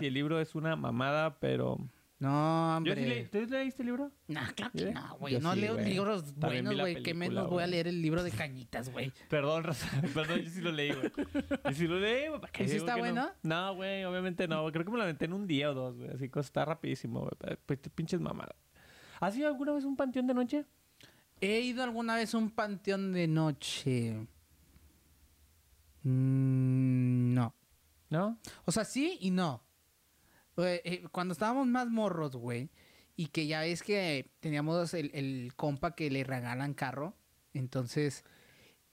y 0.00 0.06
el 0.06 0.14
libro 0.14 0.40
es 0.40 0.54
una 0.54 0.76
mamada, 0.76 1.38
pero... 1.40 1.78
No, 2.20 2.28
Yo 2.84 2.92
hombre. 2.94 3.22
sí. 3.24 3.28
¿Tú 3.30 3.46
leíste 3.52 3.82
el 3.82 3.86
libro? 3.86 4.10
No, 4.26 4.40
claro 4.56 4.72
que 4.76 4.92
no, 4.92 5.16
güey. 5.18 5.34
Yo 5.34 5.40
No 5.40 5.54
sí, 5.54 5.60
leo 5.60 5.74
güey. 5.74 5.84
libros 5.88 6.24
También 6.38 6.64
vi 6.64 6.68
buenos, 6.70 6.74
la 6.74 6.82
güey. 6.82 6.94
Que 6.96 7.02
película, 7.14 7.28
menos 7.28 7.44
voy 7.44 7.62
a 7.62 7.66
güey. 7.66 7.70
leer 7.70 7.86
el 7.88 8.02
libro 8.02 8.22
de 8.24 8.30
cañitas, 8.32 8.90
güey. 8.90 9.12
Perdón, 9.30 9.62
Raza. 9.62 9.88
Perdón, 10.14 10.40
yo 10.40 10.50
sí 10.50 10.60
lo 10.60 10.72
leí, 10.72 10.92
güey. 10.92 11.12
Yo 11.64 11.72
sí 11.72 11.86
lo 11.86 12.00
leí, 12.00 12.26
güey. 12.28 12.40
¿para 12.40 12.52
qué 12.52 12.64
¿Y 12.64 12.66
digo 12.66 12.78
está 12.78 12.94
que 12.94 13.00
bueno? 13.02 13.30
No, 13.44 13.74
güey, 13.76 14.04
obviamente 14.04 14.48
no. 14.48 14.66
Creo 14.72 14.84
que 14.84 14.90
me 14.90 14.96
lo 14.96 15.04
aventé 15.04 15.26
en 15.26 15.32
un 15.32 15.46
día 15.46 15.70
o 15.70 15.74
dos, 15.74 15.96
güey. 15.96 16.10
Así 16.10 16.28
que 16.28 16.40
está 16.40 16.64
rapidísimo, 16.64 17.20
güey. 17.20 17.56
Pues 17.66 17.80
te 17.80 17.88
pinches 17.88 18.20
mamadas. 18.20 18.56
¿Has 19.20 19.36
ido 19.36 19.46
alguna 19.46 19.72
vez 19.72 19.84
a 19.84 19.86
un 19.86 19.96
panteón 19.96 20.26
de 20.26 20.34
noche? 20.34 20.64
He 21.40 21.60
ido 21.60 21.84
alguna 21.84 22.16
vez 22.16 22.34
a 22.34 22.38
un 22.38 22.50
panteón 22.50 23.12
de 23.12 23.28
noche. 23.28 24.26
Mm, 26.02 27.34
no. 27.34 27.54
¿No? 28.10 28.38
O 28.64 28.72
sea, 28.72 28.84
sí 28.84 29.18
y 29.20 29.30
no. 29.30 29.62
Eh, 30.58 30.82
eh, 30.84 31.04
cuando 31.12 31.32
estábamos 31.32 31.66
más 31.66 31.88
morros, 31.88 32.36
güey, 32.36 32.70
y 33.16 33.26
que 33.28 33.46
ya 33.46 33.60
ves 33.60 33.82
que 33.82 34.30
teníamos 34.40 34.94
el, 34.94 35.10
el 35.14 35.52
compa 35.56 35.94
que 35.94 36.10
le 36.10 36.24
regalan 36.24 36.74
carro, 36.74 37.14
entonces, 37.54 38.24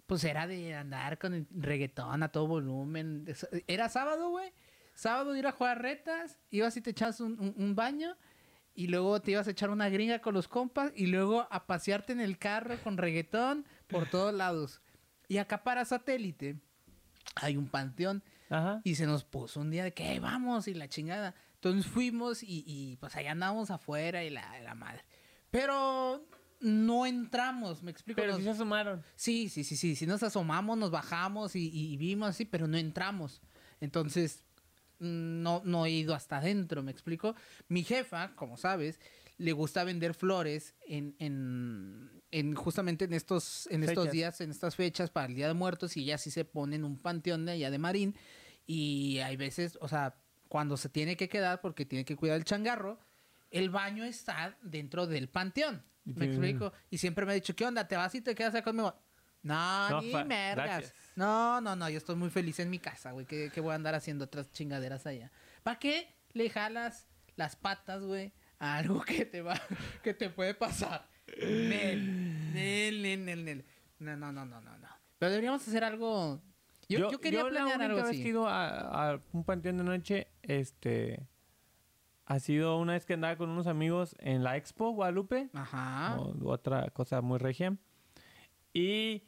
pues 0.05 0.23
era 0.23 0.47
de 0.47 0.73
andar 0.75 1.17
con 1.17 1.33
el 1.33 1.47
reggaetón 1.51 2.23
a 2.23 2.29
todo 2.29 2.47
volumen. 2.47 3.25
Era 3.67 3.89
sábado, 3.89 4.29
güey. 4.29 4.51
Sábado 4.93 5.35
ir 5.35 5.45
a 5.47 5.51
jugar 5.51 5.81
retas, 5.81 6.37
ibas 6.51 6.77
y 6.77 6.81
te 6.81 6.91
echabas 6.91 7.19
un, 7.19 7.39
un- 7.39 7.53
un 7.57 7.75
baño, 7.75 8.15
y 8.73 8.87
luego 8.87 9.21
te 9.21 9.31
ibas 9.31 9.47
a 9.47 9.51
echar 9.51 9.69
una 9.69 9.89
gringa 9.89 10.19
con 10.19 10.33
los 10.33 10.47
compas, 10.47 10.91
y 10.95 11.07
luego 11.07 11.47
a 11.51 11.65
pasearte 11.67 12.13
en 12.13 12.19
el 12.21 12.37
carro 12.37 12.77
con 12.83 12.97
reggaetón 12.97 13.65
por 13.87 14.09
todos 14.09 14.33
lados. 14.33 14.81
Y 15.27 15.37
acá 15.37 15.63
para 15.63 15.83
satélite 15.85 16.57
hay 17.35 17.57
un 17.57 17.67
panteón. 17.67 18.23
Ajá. 18.49 18.81
Y 18.83 18.95
se 18.95 19.05
nos 19.07 19.23
puso 19.23 19.59
un 19.59 19.71
día 19.71 19.83
de 19.83 19.93
que 19.93 20.11
"Ey, 20.11 20.19
vamos 20.19 20.67
y 20.67 20.73
la 20.75 20.87
chingada. 20.87 21.33
Entonces 21.65 21.91
fuimos 21.91 22.43
y, 22.43 22.63
y, 22.67 22.95
pues 22.97 23.15
allá 23.15 23.31
andábamos 23.31 23.71
afuera 23.71 24.23
y 24.23 24.29
la, 24.29 24.59
la 24.61 24.75
madre. 24.75 25.03
Pero 25.49 26.23
no 26.59 27.07
entramos, 27.07 27.81
me 27.81 27.89
explico. 27.89 28.17
Pero 28.21 28.33
Nos- 28.33 28.37
sí 28.39 28.43
se 28.43 28.49
asomaron. 28.51 29.03
sí, 29.15 29.49
sí, 29.49 29.63
sí, 29.63 29.75
sí. 29.75 29.95
Si 29.95 30.05
nos 30.05 30.21
asomamos, 30.21 30.77
nos 30.77 30.91
bajamos 30.91 31.55
y, 31.55 31.71
y 31.73 31.97
vimos 31.97 32.29
así, 32.29 32.45
pero 32.45 32.67
no 32.67 32.77
entramos. 32.77 33.41
Entonces, 33.81 34.43
mm, 34.99 35.41
no, 35.41 35.63
no 35.65 35.87
he 35.87 35.89
ido 35.89 36.13
hasta 36.13 36.37
adentro, 36.37 36.83
me 36.83 36.91
explico. 36.91 37.35
Mi 37.67 37.83
jefa, 37.83 38.35
como 38.35 38.57
sabes, 38.57 38.99
le 39.39 39.51
gusta 39.51 39.83
vender 39.83 40.13
flores 40.13 40.75
en, 40.85 41.15
en, 41.17 42.21
en 42.29 42.53
justamente 42.53 43.05
en 43.05 43.13
estos, 43.13 43.65
en 43.71 43.83
estos 43.83 44.11
días, 44.11 44.39
en 44.39 44.51
estas 44.51 44.75
fechas 44.75 45.09
para 45.09 45.25
el 45.25 45.33
Día 45.33 45.47
de 45.47 45.55
Muertos 45.55 45.97
y 45.97 46.03
ella 46.03 46.19
sí 46.19 46.29
se 46.29 46.45
pone 46.45 46.75
en 46.75 46.83
un 46.83 46.99
panteón 46.99 47.47
de 47.47 47.53
allá 47.53 47.71
de 47.71 47.79
Marín 47.79 48.15
y 48.67 49.17
hay 49.17 49.35
veces, 49.35 49.79
o 49.81 49.87
sea, 49.87 50.15
cuando 50.55 50.77
se 50.77 50.87
tiene 50.87 51.17
que 51.17 51.27
quedar 51.27 51.59
porque 51.59 51.85
tiene 51.85 52.05
que 52.05 52.15
cuidar 52.15 52.37
el 52.37 52.45
changarro, 52.45 52.97
el 53.51 53.69
baño 53.69 54.05
está 54.05 54.57
dentro 54.61 55.05
del 55.05 55.27
panteón. 55.27 55.83
¿Me 56.05 56.27
explico? 56.27 56.71
Y 56.89 56.97
siempre 56.97 57.25
me 57.25 57.33
ha 57.33 57.35
dicho, 57.35 57.53
¿qué 57.57 57.65
onda? 57.65 57.85
¿Te 57.89 57.97
vas 57.97 58.15
y 58.15 58.21
te 58.21 58.33
quedas 58.33 58.55
acá 58.55 58.63
conmigo? 58.63 58.97
No, 59.41 59.89
No, 59.89 60.01
ni 60.01 60.13
mergas. 60.13 60.65
gracias. 60.65 60.93
No, 61.17 61.59
no, 61.59 61.75
no, 61.75 61.89
yo 61.89 61.97
estoy 61.97 62.15
muy 62.15 62.29
feliz 62.29 62.57
en 62.61 62.69
mi 62.69 62.79
casa, 62.79 63.11
güey. 63.11 63.25
¿Qué, 63.25 63.51
qué 63.53 63.59
voy 63.59 63.73
a 63.73 63.75
andar 63.75 63.95
haciendo 63.95 64.23
otras 64.23 64.49
chingaderas 64.53 65.05
allá? 65.05 65.29
¿Para 65.61 65.77
qué 65.77 66.15
le 66.31 66.49
jalas 66.49 67.05
las 67.35 67.57
patas, 67.57 68.01
güey, 68.03 68.31
a 68.57 68.77
algo 68.77 69.01
que 69.03 69.25
te 69.25 69.41
va, 69.41 69.59
que 70.03 70.13
te 70.13 70.29
puede 70.29 70.53
pasar? 70.53 71.09
Nel, 71.37 72.53
nel, 72.53 73.01
nel, 73.01 73.25
nel, 73.25 73.43
nel. 73.43 73.65
No, 73.99 74.15
no, 74.15 74.31
no, 74.31 74.45
no, 74.45 74.61
no, 74.61 74.77
no. 74.77 74.87
Pero 75.19 75.31
deberíamos 75.31 75.67
hacer 75.67 75.83
algo... 75.83 76.41
Yo, 76.87 77.11
yo, 77.11 77.19
quería 77.19 77.43
la 77.43 77.49
planear 77.49 77.79
única 77.79 77.85
algo 77.85 77.97
vez 77.97 78.05
así. 78.09 78.21
que 78.21 78.27
he 78.27 78.29
ido 78.29 78.47
a, 78.47 79.11
a 79.13 79.19
un 79.33 79.43
panteón 79.43 79.77
de 79.77 79.83
noche, 79.83 80.27
este... 80.41 81.27
Ha 82.27 82.39
sido 82.39 82.79
una 82.79 82.93
vez 82.93 83.05
que 83.05 83.13
andaba 83.13 83.35
con 83.35 83.51
unos 83.51 83.67
amigos 83.67 84.15
en 84.19 84.43
la 84.43 84.57
Expo 84.57 84.89
Guadalupe. 84.89 85.49
Ajá. 85.53 86.17
o 86.19 86.49
otra 86.49 86.89
cosa 86.89 87.21
muy 87.21 87.37
regia. 87.37 87.77
Y 88.73 89.23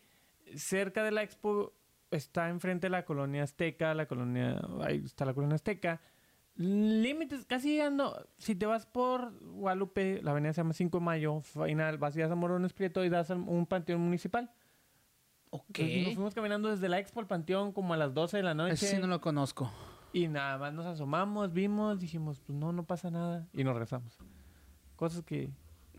cerca 0.55 1.03
de 1.03 1.11
la 1.11 1.23
expo 1.23 1.73
está 2.11 2.49
enfrente 2.49 2.87
de 2.87 2.91
la 2.91 3.05
colonia 3.05 3.43
azteca, 3.43 3.93
la 3.93 4.07
colonia, 4.07 4.59
ahí 4.81 5.03
está 5.05 5.25
la 5.25 5.33
colonia 5.33 5.55
azteca. 5.55 6.01
Límites, 6.55 7.45
casi 7.45 7.73
llegando, 7.73 8.27
si 8.39 8.55
te 8.55 8.65
vas 8.65 8.87
por 8.87 9.37
Guadalupe, 9.41 10.21
la 10.23 10.31
avenida 10.31 10.53
se 10.53 10.61
llama 10.61 10.73
5 10.73 10.97
de 10.97 11.05
Mayo, 11.05 11.41
final, 11.41 11.99
vas 11.99 12.17
y 12.17 12.21
das 12.21 12.31
a 12.31 12.35
Morones 12.35 12.73
Prieto 12.73 13.05
y 13.05 13.09
das 13.09 13.29
un 13.29 13.67
panteón 13.67 14.01
municipal. 14.01 14.51
Ok. 15.69 15.79
Nos 15.79 16.13
fuimos 16.15 16.33
caminando 16.33 16.69
desde 16.69 16.89
la 16.89 16.99
expo 16.99 17.19
al 17.19 17.27
panteón 17.27 17.71
como 17.71 17.93
a 17.93 17.97
las 17.97 18.13
12 18.13 18.37
de 18.37 18.43
la 18.43 18.53
noche. 18.53 18.73
Ese 18.73 18.95
sí 18.95 18.97
no 18.97 19.07
lo 19.07 19.21
conozco. 19.21 19.71
Y 20.13 20.27
nada 20.27 20.57
más 20.57 20.73
nos 20.73 20.85
asomamos, 20.85 21.53
vimos, 21.53 21.99
dijimos, 21.99 22.39
pues 22.39 22.57
no, 22.57 22.71
no 22.71 22.83
pasa 22.85 23.11
nada. 23.11 23.47
Y 23.53 23.63
nos 23.63 23.73
regresamos. 23.73 24.17
Cosas 24.95 25.23
que... 25.23 25.49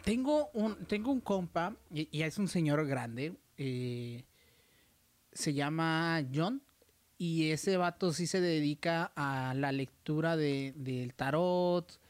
Tengo 0.02 0.48
un, 0.54 0.76
tengo 0.86 1.11
un 1.11 1.20
compa, 1.20 1.74
y, 1.92 2.09
y 2.11 2.22
es 2.22 2.38
un 2.38 2.48
señor 2.48 2.86
grande, 2.86 3.36
eh, 3.56 4.24
se 5.32 5.54
llama 5.54 6.24
John, 6.32 6.62
y 7.18 7.50
ese 7.50 7.76
vato 7.76 8.12
sí 8.12 8.28
se 8.28 8.40
dedica 8.40 9.12
a 9.16 9.52
la 9.54 9.72
lectura 9.72 10.36
de, 10.36 10.72
del 10.76 11.14
tarot 11.14 12.00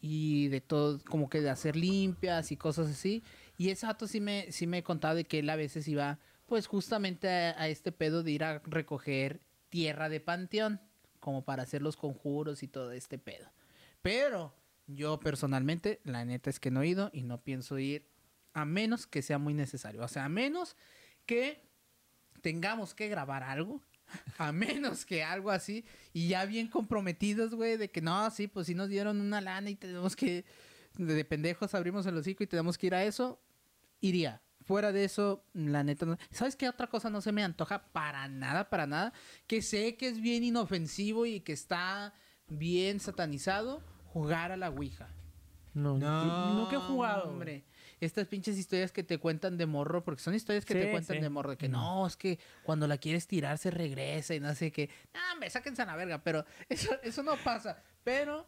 y 0.00 0.48
de 0.48 0.60
todo, 0.60 1.00
como 1.04 1.30
que 1.30 1.40
de 1.40 1.48
hacer 1.48 1.74
limpias 1.74 2.52
y 2.52 2.56
cosas 2.56 2.88
así. 2.88 3.24
Y 3.56 3.70
ese 3.70 3.86
vato 3.86 4.06
sí 4.06 4.20
me, 4.20 4.52
sí 4.52 4.66
me 4.66 4.82
contaba 4.82 5.14
de 5.14 5.24
que 5.24 5.38
él 5.38 5.48
a 5.48 5.56
veces 5.56 5.88
iba, 5.88 6.18
pues 6.48 6.66
justamente 6.66 7.28
a, 7.28 7.68
este 7.68 7.92
pedo 7.92 8.22
de 8.22 8.32
ir 8.32 8.42
a 8.42 8.58
recoger 8.60 9.42
tierra 9.68 10.08
de 10.08 10.18
panteón, 10.18 10.80
como 11.20 11.44
para 11.44 11.62
hacer 11.62 11.82
los 11.82 11.96
conjuros 11.96 12.62
y 12.62 12.68
todo 12.68 12.92
este 12.92 13.18
pedo. 13.18 13.52
Pero 14.00 14.54
yo 14.86 15.20
personalmente, 15.20 16.00
la 16.04 16.24
neta 16.24 16.48
es 16.48 16.58
que 16.58 16.70
no 16.70 16.80
he 16.80 16.88
ido 16.88 17.10
y 17.12 17.22
no 17.22 17.42
pienso 17.44 17.78
ir 17.78 18.08
a 18.54 18.64
menos 18.64 19.06
que 19.06 19.20
sea 19.20 19.38
muy 19.38 19.52
necesario. 19.52 20.02
O 20.02 20.08
sea, 20.08 20.24
a 20.24 20.28
menos 20.30 20.74
que 21.26 21.68
tengamos 22.40 22.94
que 22.94 23.08
grabar 23.08 23.42
algo. 23.42 23.82
A 24.38 24.52
menos 24.52 25.04
que 25.04 25.22
algo 25.22 25.50
así. 25.50 25.84
Y 26.14 26.28
ya 26.28 26.46
bien 26.46 26.68
comprometidos, 26.68 27.54
güey, 27.54 27.76
de 27.76 27.90
que 27.90 28.00
no, 28.00 28.30
sí, 28.30 28.48
pues 28.48 28.66
sí 28.66 28.74
nos 28.74 28.88
dieron 28.88 29.20
una 29.20 29.42
lana 29.42 29.68
y 29.68 29.76
tenemos 29.76 30.16
que. 30.16 30.46
De 30.96 31.24
pendejos 31.26 31.74
abrimos 31.74 32.06
el 32.06 32.16
hocico 32.16 32.42
y 32.42 32.46
tenemos 32.46 32.78
que 32.78 32.86
ir 32.86 32.94
a 32.94 33.04
eso. 33.04 33.38
Iría. 34.00 34.40
Fuera 34.68 34.92
de 34.92 35.02
eso, 35.04 35.42
la 35.54 35.82
neta. 35.82 36.04
no- 36.06 36.18
¿Sabes 36.30 36.54
qué 36.54 36.68
otra 36.68 36.86
cosa 36.88 37.08
no 37.10 37.20
se 37.22 37.32
me 37.32 37.42
antoja 37.42 37.88
para 37.90 38.28
nada, 38.28 38.68
para 38.68 38.86
nada? 38.86 39.12
Que 39.46 39.62
sé 39.62 39.96
que 39.96 40.08
es 40.08 40.20
bien 40.20 40.44
inofensivo 40.44 41.24
y 41.26 41.40
que 41.40 41.52
está 41.54 42.12
bien 42.48 43.00
satanizado. 43.00 43.82
Jugar 44.12 44.52
a 44.52 44.56
la 44.58 44.68
Ouija. 44.70 45.08
No, 45.74 45.96
no, 45.96 46.54
nunca 46.54 46.76
he 46.76 46.80
jugado. 46.80 47.30
Hombre. 47.30 47.64
estas 48.00 48.28
pinches 48.28 48.56
historias 48.56 48.92
que 48.92 49.02
te 49.02 49.18
cuentan 49.18 49.56
de 49.58 49.66
morro, 49.66 50.04
porque 50.04 50.22
son 50.22 50.32
historias 50.34 50.64
que 50.64 50.72
te 50.74 50.84
Sí, 50.84 50.90
cuentan 50.92 51.16
sí. 51.16 51.22
de 51.22 51.28
morro, 51.30 51.50
de 51.50 51.56
que 51.56 51.68
Mm. 51.68 51.72
no, 51.72 52.06
es 52.06 52.16
que 52.16 52.38
cuando 52.62 52.86
la 52.86 52.96
quieres 52.98 53.26
tirar 53.26 53.58
se 53.58 53.72
regresa 53.72 54.34
y 54.36 54.40
no 54.40 54.54
sé 54.54 54.70
qué. 54.70 54.88
No, 55.12 55.20
hombre, 55.32 55.50
sáquense 55.50 55.82
a 55.82 55.86
la 55.86 55.96
verga, 55.96 56.22
pero 56.22 56.44
eso, 56.68 56.90
eso 57.02 57.22
no 57.24 57.36
pasa. 57.42 57.82
Pero 58.04 58.46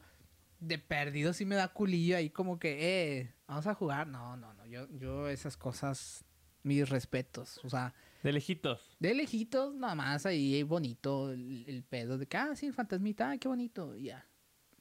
de 0.60 0.78
perdido 0.78 1.32
sí 1.32 1.44
me 1.46 1.56
da 1.56 1.66
culillo 1.68 2.16
ahí 2.16 2.30
como 2.30 2.60
que, 2.60 3.18
eh, 3.22 3.34
vamos 3.48 3.66
a 3.66 3.74
jugar. 3.74 4.06
No, 4.06 4.36
no, 4.36 4.54
no, 4.54 4.59
yo, 4.70 4.86
yo 4.98 5.28
esas 5.28 5.56
cosas, 5.56 6.24
mis 6.62 6.88
respetos. 6.88 7.60
O 7.64 7.70
sea, 7.70 7.92
De 8.22 8.32
lejitos. 8.32 8.96
de 8.98 9.14
lejitos, 9.14 9.74
nada 9.74 9.94
más 9.94 10.26
ahí 10.26 10.62
bonito 10.62 11.32
el, 11.32 11.64
el 11.66 11.82
pedo 11.82 12.16
de 12.18 12.26
que, 12.26 12.36
ah, 12.36 12.54
sí, 12.56 12.66
el 12.66 12.72
fantasmita, 12.74 13.30
ah, 13.30 13.38
qué 13.38 13.48
bonito, 13.48 13.96
ya. 13.96 14.26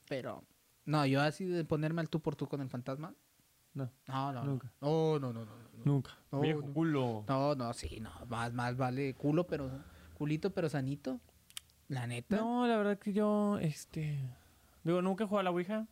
Pero, 0.07 0.43
no, 0.85 1.05
yo 1.05 1.21
así 1.21 1.45
de 1.45 1.63
ponerme 1.65 2.01
al 2.01 2.09
tú 2.09 2.21
por 2.21 2.35
tú 2.35 2.47
con 2.47 2.61
el 2.61 2.69
fantasma. 2.69 3.13
No, 3.73 3.89
No, 4.07 4.33
no, 4.33 4.43
Nunca. 4.43 4.71
no. 4.81 5.19
No, 5.19 5.19
no, 5.19 5.33
no, 5.33 5.45
no. 5.45 5.55
no. 5.55 5.85
nunca. 5.85 6.11
No, 6.31 6.41
Viejo 6.41 6.61
no. 6.63 6.73
culo. 6.73 7.25
No, 7.27 7.55
no, 7.55 7.73
sí, 7.73 7.99
no. 7.99 8.11
Más, 8.27 8.51
más 8.53 8.75
vale 8.75 9.13
culo, 9.13 9.45
pero 9.45 9.69
culito, 10.15 10.51
pero 10.51 10.69
sanito. 10.69 11.19
La 11.87 12.07
neta. 12.07 12.35
No, 12.37 12.67
la 12.67 12.77
verdad 12.77 12.97
que 12.99 13.13
yo, 13.13 13.57
este... 13.59 14.19
Digo, 14.83 15.01
nunca 15.01 15.23
he 15.23 15.27
jugado 15.27 15.41
a 15.41 15.43
la 15.43 15.51
Ouija. 15.51 15.87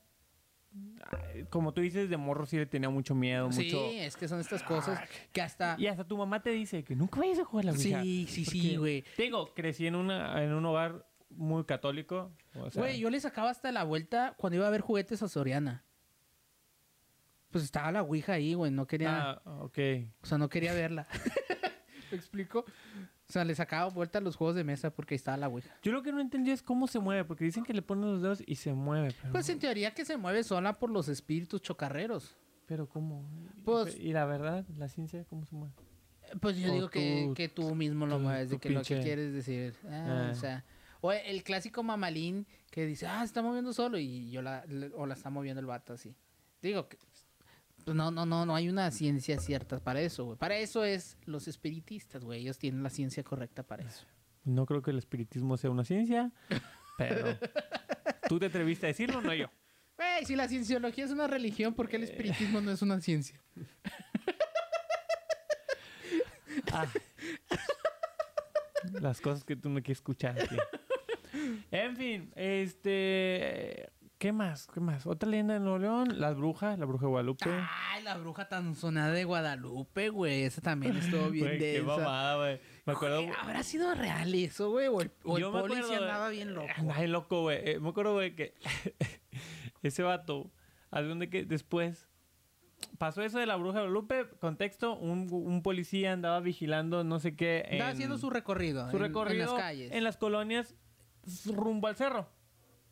Como 1.50 1.74
tú 1.74 1.82
dices, 1.82 2.10
de 2.10 2.18
morro 2.18 2.46
sí 2.46 2.58
le 2.58 2.66
tenía 2.66 2.90
mucho 2.90 3.16
miedo, 3.16 3.52
sí, 3.52 3.66
mucho... 3.66 3.86
es 3.92 4.18
que 4.18 4.28
son 4.28 4.40
estas 4.40 4.64
cosas 4.64 5.00
que 5.32 5.42
hasta. 5.42 5.76
Y 5.80 5.88
hasta 5.88 6.04
tu 6.06 6.18
mamá 6.18 6.42
te 6.42 6.50
dice 6.50 6.84
que 6.84 6.96
nunca 6.96 7.20
vayas 7.20 7.40
a 7.40 7.46
jugar 7.46 7.68
a 7.68 7.72
la 7.72 7.78
Ouija. 7.78 8.02
Sí, 8.02 8.28
sí, 8.30 8.46
sí, 8.46 8.76
güey. 8.76 9.04
te 9.16 9.24
Digo, 9.24 9.54
crecí 9.54 9.88
en, 9.88 9.96
una, 9.96 10.44
en 10.44 10.54
un 10.54 10.66
hogar 10.66 11.08
muy 11.30 11.64
católico. 11.66 12.32
o 12.56 12.70
sea, 12.70 12.82
Güey, 12.82 13.00
yo 13.00 13.10
le 13.10 13.20
sacaba 13.20 13.50
hasta 13.50 13.72
la 13.72 13.84
vuelta 13.84 14.34
cuando 14.38 14.58
iba 14.58 14.68
a 14.68 14.72
ver 14.72 14.82
juguetes 14.82 15.22
a 15.24 15.28
Soriana. 15.28 15.84
Pues 17.50 17.64
estaba 17.64 17.92
la 17.92 18.02
Ouija 18.02 18.34
ahí, 18.34 18.54
güey. 18.54 18.72
No 18.72 18.88
quería. 18.88 19.32
Ah, 19.32 19.42
ok. 19.62 19.78
O 20.22 20.26
sea, 20.26 20.38
no 20.38 20.50
quería 20.50 20.74
verla. 20.74 21.08
¿Me 22.12 22.18
explico? 22.18 22.66
O 23.30 23.32
sea, 23.34 23.44
le 23.44 23.54
sacaba 23.56 23.90
vuelta 23.90 24.20
a 24.20 24.22
los 24.22 24.38
juegos 24.38 24.56
de 24.56 24.64
mesa 24.64 24.90
porque 24.90 25.14
ahí 25.14 25.18
estaba 25.18 25.36
la 25.38 25.48
Ouija. 25.50 25.76
Yo 25.84 25.92
lo 25.92 26.02
que 26.02 26.12
no 26.14 26.22
entendí 26.22 26.52
es 26.52 26.64
cómo 26.64 26.88
se 26.88 27.00
mueve, 27.00 27.26
porque 27.26 27.44
dicen 27.44 27.64
que 27.66 27.74
le 27.74 27.82
ponen 27.82 28.06
los 28.14 28.22
dedos 28.22 28.42
y 28.46 28.56
se 28.56 28.74
mueve. 28.74 29.14
Pero, 29.22 29.34
Pues 29.34 29.50
en 29.50 29.60
teoría 29.60 29.94
que 29.94 30.06
se 30.06 30.16
mueve 30.16 30.44
sola 30.44 30.80
por 30.80 30.90
los 30.90 31.10
espíritus 31.10 31.62
chocarreros. 31.62 32.36
pero 32.68 32.88
¿cómo? 32.90 33.26
Pues- 33.66 33.98
y 33.98 34.12
la 34.14 34.26
verdad, 34.26 34.66
la 34.78 34.88
ciencia, 34.90 35.24
¿cómo 35.26 35.46
se 35.46 35.56
mueve? 35.56 35.74
Pues 36.42 36.58
yo 36.58 36.70
O 36.70 36.74
digo 36.74 36.90
que, 36.90 37.26
tú- 37.28 37.34
que 37.34 37.48
tú 37.50 37.76
mismo 37.76 38.06
lo 38.06 38.18
tú- 38.18 38.24
mueves, 38.24 38.50
de 38.50 38.60
que 38.60 38.70
lo 38.70 38.82
que 38.82 39.00
quieres 39.02 39.34
decir. 39.34 39.74
Ah, 39.86 40.28
Ah. 40.28 40.30
O 40.32 40.36
sea, 40.36 40.66
o 41.00 41.12
el 41.14 41.44
clásico 41.44 41.84
mamalín 41.84 42.46
que 42.72 42.86
dice, 42.86 43.08
ah, 43.08 43.20
se 43.20 43.26
está 43.26 43.42
moviendo 43.42 43.72
solo 43.72 43.98
y 43.98 44.30
yo 44.32 44.42
la, 44.42 44.66
o 44.96 45.06
la 45.06 45.14
está 45.14 45.30
moviendo 45.30 45.60
el 45.62 45.66
vato 45.66 45.94
así. 45.94 46.14
Digo 46.62 46.90
que 46.90 46.98
pues 47.88 47.96
no, 47.96 48.12
no, 48.12 48.26
no, 48.26 48.46
no 48.46 48.54
hay 48.54 48.68
una 48.68 48.92
ciencia 48.92 49.40
cierta 49.40 49.80
para 49.80 50.02
eso, 50.02 50.26
güey. 50.26 50.38
Para 50.38 50.58
eso 50.58 50.84
es 50.84 51.18
los 51.24 51.48
espiritistas, 51.48 52.22
güey. 52.22 52.42
Ellos 52.42 52.58
tienen 52.58 52.84
la 52.84 52.90
ciencia 52.90 53.24
correcta 53.24 53.64
para 53.64 53.84
eso. 53.84 54.06
No 54.44 54.66
creo 54.66 54.82
que 54.82 54.92
el 54.92 54.98
espiritismo 54.98 55.56
sea 55.56 55.70
una 55.70 55.86
ciencia, 55.86 56.34
pero 56.98 57.40
tú 58.28 58.40
te 58.40 58.48
atreviste 58.48 58.88
a 58.88 58.90
decirlo, 58.90 59.22
no 59.22 59.34
yo. 59.34 59.50
Güey, 59.96 60.26
si 60.26 60.36
la 60.36 60.50
cienciología 60.50 61.06
es 61.06 61.12
una 61.12 61.28
religión, 61.28 61.74
¿por 61.74 61.88
qué 61.88 61.96
el 61.96 62.04
espiritismo 62.04 62.60
no 62.60 62.72
es 62.72 62.82
una 62.82 63.00
ciencia? 63.00 63.42
Ah. 66.74 66.88
Las 69.00 69.22
cosas 69.22 69.46
que 69.46 69.56
tú 69.56 69.70
no 69.70 69.76
quieres 69.76 70.00
escuchar 70.00 70.38
aquí. 70.42 70.58
En 71.72 71.96
fin, 71.96 72.34
este... 72.36 73.90
¿Qué 74.18 74.32
más? 74.32 74.66
¿Qué 74.74 74.80
más? 74.80 75.06
Otra 75.06 75.30
leyenda 75.30 75.54
de 75.54 75.60
Nuevo 75.60 75.78
León, 75.78 76.20
las 76.20 76.36
brujas, 76.36 76.80
la 76.80 76.86
bruja 76.86 77.06
de 77.06 77.10
Guadalupe. 77.12 77.50
Ay, 77.92 78.02
la 78.02 78.18
bruja 78.18 78.48
tan 78.50 78.74
sonada 78.74 79.12
de 79.12 79.24
Guadalupe, 79.26 80.10
güey. 80.10 80.42
Esa 80.42 80.60
también 80.60 80.98
estuvo 80.98 81.30
bien 81.30 81.46
Güey, 81.46 81.60
qué 81.60 81.74
densa. 81.74 81.98
mamada, 81.98 82.38
güey. 82.38 82.60
Me 82.88 82.94
acuerdo... 82.94 83.22
Güey, 83.22 83.34
¿Habrá 83.40 83.62
sido 83.62 83.94
real 83.94 84.34
eso, 84.34 84.72
güey? 84.72 84.88
O 84.88 85.02
el, 85.02 85.12
o 85.24 85.38
el 85.38 85.42
Yo 85.44 85.52
me 85.52 85.60
poli 85.62 85.76
sí 85.76 85.82
acuerdo, 85.82 86.04
andaba 86.04 86.30
bien 86.30 86.56
loco. 86.56 86.68
Andaba 86.78 87.00
bien 87.00 87.12
loco, 87.12 87.42
güey. 87.44 87.60
Eh, 87.64 87.80
me 87.80 87.90
acuerdo, 87.90 88.14
güey, 88.14 88.36
que 88.36 88.56
ese 89.84 90.02
vato, 90.02 90.52
¿a 90.90 91.02
dónde 91.04 91.30
que 91.30 91.44
después 91.46 92.10
pasó 92.98 93.22
eso 93.22 93.38
de 93.38 93.46
la 93.46 93.56
bruja 93.56 93.74
de 93.80 93.86
Guadalupe? 93.86 94.30
Contexto, 94.40 94.98
un, 94.98 95.28
un 95.32 95.62
policía 95.62 96.14
andaba 96.14 96.40
vigilando 96.40 97.04
no 97.04 97.20
sé 97.20 97.36
qué. 97.36 97.68
Andaba 97.72 97.92
en- 97.92 97.96
haciendo 97.98 98.18
su 98.18 98.32
recorrido. 98.32 98.90
su 98.90 98.98
en- 98.98 99.04
recorrido 99.04 99.44
En 99.44 99.54
las 99.54 99.62
calles. 99.62 99.92
en 99.92 100.04
las 100.04 100.18
colonias 100.18 100.76
rumbo 101.46 101.88
al 101.88 101.96
cerro. 101.96 102.36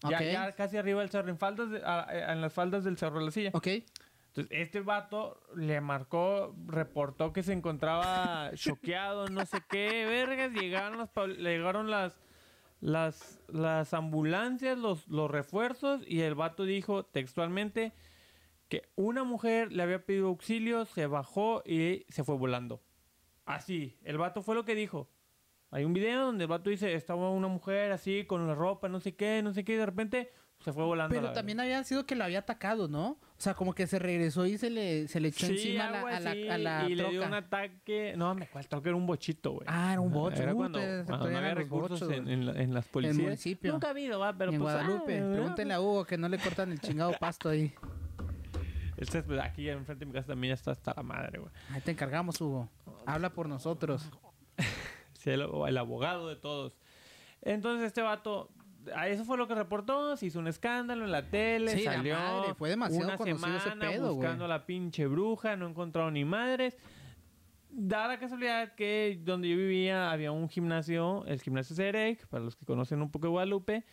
Ya, 0.09 0.51
casi 0.53 0.77
arriba 0.77 1.01
del 1.01 1.09
cerro, 1.09 1.29
en, 1.29 1.37
faldas 1.37 1.69
de- 1.71 1.81
a- 1.83 2.07
a- 2.07 2.33
en 2.33 2.41
las 2.41 2.53
faldas 2.53 2.83
del 2.83 2.97
cerro 2.97 3.19
de 3.19 3.25
la 3.25 3.31
silla. 3.31 3.51
Ok. 3.53 3.67
Entonces, 3.67 4.47
este 4.49 4.81
vato 4.81 5.39
le 5.55 5.79
marcó, 5.79 6.53
reportó 6.65 7.31
que 7.31 7.41
se 7.43 7.53
encontraba 7.53 8.51
choqueado, 8.55 9.27
no 9.29 9.45
sé 9.45 9.59
qué, 9.69 10.05
vergas. 10.05 10.51
Llegaron 10.51 10.97
las, 10.97 11.13
pab- 11.13 11.37
llegaron 11.37 11.89
las, 11.89 12.19
las, 12.81 13.39
las 13.47 13.93
ambulancias, 13.93 14.77
los, 14.77 15.07
los 15.07 15.31
refuerzos, 15.31 16.01
y 16.05 16.21
el 16.21 16.35
vato 16.35 16.65
dijo 16.65 17.05
textualmente 17.05 17.93
que 18.67 18.89
una 18.95 19.23
mujer 19.23 19.71
le 19.71 19.83
había 19.83 20.05
pedido 20.05 20.27
auxilio, 20.27 20.85
se 20.85 21.05
bajó 21.07 21.61
y 21.65 22.05
se 22.09 22.23
fue 22.23 22.35
volando. 22.35 22.81
Así, 23.45 23.97
el 24.03 24.17
vato 24.17 24.41
fue 24.41 24.55
lo 24.55 24.65
que 24.65 24.75
dijo. 24.75 25.07
Hay 25.75 25.83
un 25.83 25.91
video 25.93 26.25
donde 26.27 26.45
el 26.45 26.49
vato 26.49 26.69
dice, 26.69 26.93
estaba 26.93 27.29
una 27.29 27.49
mujer 27.49 27.91
así, 27.91 28.23
con 28.23 28.47
la 28.47 28.55
ropa, 28.55 28.87
no 28.87 29.01
sé 29.01 29.13
qué, 29.13 29.41
no 29.43 29.53
sé 29.53 29.65
qué, 29.65 29.73
y 29.73 29.75
de 29.75 29.85
repente 29.85 30.31
se 30.59 30.71
fue 30.71 30.85
volando. 30.85 31.13
Pero 31.13 31.27
la 31.27 31.33
también 31.33 31.59
había 31.59 31.83
sido 31.83 32.05
que 32.05 32.15
lo 32.15 32.23
había 32.23 32.39
atacado, 32.39 32.87
¿no? 32.87 33.07
O 33.09 33.17
sea, 33.41 33.55
como 33.55 33.73
que 33.73 33.85
se 33.85 33.99
regresó 33.99 34.45
y 34.45 34.57
se 34.57 34.69
le, 34.69 35.09
se 35.09 35.19
le 35.19 35.27
echó 35.27 35.47
Sí, 35.47 35.51
encima 35.53 35.87
a 35.87 35.91
la, 35.91 35.99
a 35.99 36.19
la, 36.21 36.31
a 36.53 36.57
la 36.57 36.89
y 36.89 36.95
le 36.95 37.03
dio 37.09 37.19
troca. 37.19 37.27
un 37.27 37.33
ataque. 37.33 38.13
No, 38.15 38.33
me 38.35 38.45
acuerdo, 38.45 38.69
creo 38.69 38.81
que 38.83 38.89
era 38.89 38.95
un 38.95 39.05
bochito, 39.05 39.51
güey. 39.51 39.67
Ah, 39.69 39.91
era 39.91 39.99
un 39.99 40.13
bocho. 40.13 40.41
Era 40.41 40.53
Uh, 40.53 40.57
cuando, 40.57 40.79
cuando 41.05 41.29
no 41.29 41.37
había 41.37 41.53
recursos 41.55 41.99
bochos, 41.99 42.11
en, 42.17 42.23
güey. 42.23 42.33
en 42.35 42.45
la- 42.45 42.53
en 42.61 42.73
las 42.73 42.87
policías. 42.87 43.21
municipio. 43.21 43.73
Nunca 43.73 43.87
ha 43.87 43.89
habido, 43.89 44.17
va, 44.17 44.31
pero 44.31 44.51
en 44.53 44.61
pues, 44.61 44.73
Guadalupe. 44.73 45.19
ah, 45.19 45.29
Pregúntenle 45.33 45.73
a 45.73 45.81
Hugo 45.81 46.05
que 46.05 46.17
no 46.17 46.29
le 46.29 46.37
cortan 46.37 46.71
el 46.71 46.79
chingado 46.79 47.11
pasto 47.19 47.49
ahí. 47.49 47.73
El 48.95 49.09
césped 49.09 49.37
aquí 49.39 49.67
enfrente 49.69 50.05
de 50.05 50.09
mi 50.09 50.13
casa 50.13 50.27
también 50.27 50.51
ya 50.51 50.55
está 50.55 50.71
hasta 50.71 50.93
la 50.95 51.03
madre, 51.03 51.39
güey. 51.39 51.51
Ahí 51.71 51.81
te 51.81 51.91
encargamos, 51.91 52.39
Hugo. 52.39 52.69
Habla 53.05 53.29
por 53.31 53.49
nosotros. 53.49 54.09
El, 55.33 55.47
el 55.67 55.77
abogado 55.77 56.27
de 56.27 56.35
todos. 56.35 56.77
Entonces 57.41 57.87
este 57.87 58.01
vato, 58.01 58.49
a 58.95 59.07
eso 59.07 59.23
fue 59.25 59.37
lo 59.37 59.47
que 59.47 59.55
reportó, 59.55 60.17
se 60.17 60.27
hizo 60.27 60.39
un 60.39 60.47
escándalo 60.47 61.05
en 61.05 61.11
la 61.11 61.29
tele, 61.29 61.71
Sí, 61.71 61.83
la 61.83 61.93
salió 61.93 62.15
madre, 62.15 62.53
fue 62.55 62.69
demasiado 62.69 63.05
una 63.05 63.17
conocido 63.17 63.57
ese 63.57 63.69
semana 63.69 63.91
pedo, 63.91 64.13
buscando 64.15 64.45
a 64.45 64.47
la 64.47 64.65
pinche 64.65 65.07
bruja, 65.07 65.55
no 65.55 65.67
encontraron 65.67 66.13
ni 66.13 66.25
madres. 66.25 66.77
Da 67.69 68.07
la 68.07 68.17
casualidad 68.17 68.73
que 68.75 69.19
donde 69.21 69.49
yo 69.49 69.57
vivía 69.57 70.11
había 70.11 70.31
un 70.31 70.47
gimnasio, 70.49 71.25
el 71.27 71.41
gimnasio 71.41 71.75
Cerec, 71.75 72.25
para 72.27 72.43
los 72.43 72.55
que 72.55 72.65
conocen 72.65 73.01
un 73.01 73.11
poco 73.11 73.27
de 73.27 73.31
Guadalupe, 73.31 73.83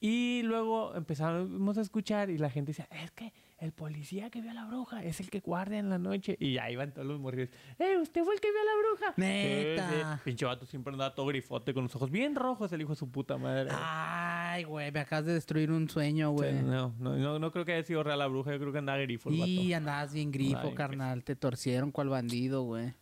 y 0.00 0.42
luego 0.42 0.94
empezamos 0.94 1.78
a 1.78 1.80
escuchar 1.80 2.30
y 2.30 2.38
la 2.38 2.50
gente 2.50 2.70
decía, 2.70 2.88
es 2.90 3.10
que 3.12 3.32
el 3.60 3.72
policía 3.72 4.30
que 4.30 4.40
vio 4.40 4.50
a 4.50 4.54
la 4.54 4.64
bruja 4.64 5.04
es 5.04 5.20
el 5.20 5.28
que 5.28 5.40
guardia 5.40 5.78
en 5.78 5.90
la 5.90 5.98
noche. 5.98 6.36
Y 6.40 6.56
ahí 6.58 6.76
van 6.76 6.92
todos 6.92 7.06
los 7.06 7.20
morridos, 7.20 7.50
¡eh, 7.78 7.98
usted 8.00 8.24
fue 8.24 8.34
el 8.34 8.40
que 8.40 8.48
vio 8.50 8.60
a 8.60 8.64
la 8.64 8.70
bruja! 8.88 9.14
Neta. 9.16 9.90
Sí, 9.90 9.96
sí. 9.96 10.20
Pinche 10.24 10.46
vato 10.46 10.66
siempre 10.66 10.92
andaba 10.92 11.14
todo 11.14 11.26
grifote 11.26 11.74
con 11.74 11.84
los 11.84 11.94
ojos 11.94 12.10
bien 12.10 12.34
rojos, 12.34 12.72
el 12.72 12.80
hijo 12.80 12.90
de 12.90 12.96
su 12.96 13.10
puta 13.10 13.36
madre. 13.36 13.70
Ay, 13.72 14.64
güey, 14.64 14.90
me 14.90 15.00
acabas 15.00 15.26
de 15.26 15.34
destruir 15.34 15.70
un 15.70 15.88
sueño, 15.88 16.30
Sí, 16.30 16.34
güey. 16.36 16.54
no, 16.62 16.94
no, 16.98 17.16
no, 17.16 17.38
no 17.38 17.52
creo 17.52 17.64
que 17.64 17.74
haya 17.74 17.84
sido 17.84 18.02
real 18.02 18.18
la 18.18 18.26
bruja, 18.26 18.50
yo 18.52 18.58
creo 18.58 18.72
que 18.72 18.78
andaba 18.78 18.98
grifo 18.98 19.28
el 19.28 19.36
Y 19.36 19.72
andabas 19.74 20.12
bien 20.14 20.30
grifo, 20.32 20.62
bien 20.62 20.74
carnal. 20.74 21.22
Te 21.22 21.36
torcieron 21.36 21.92
cual 21.92 22.08
bandido, 22.08 22.62
güey. 22.62 22.94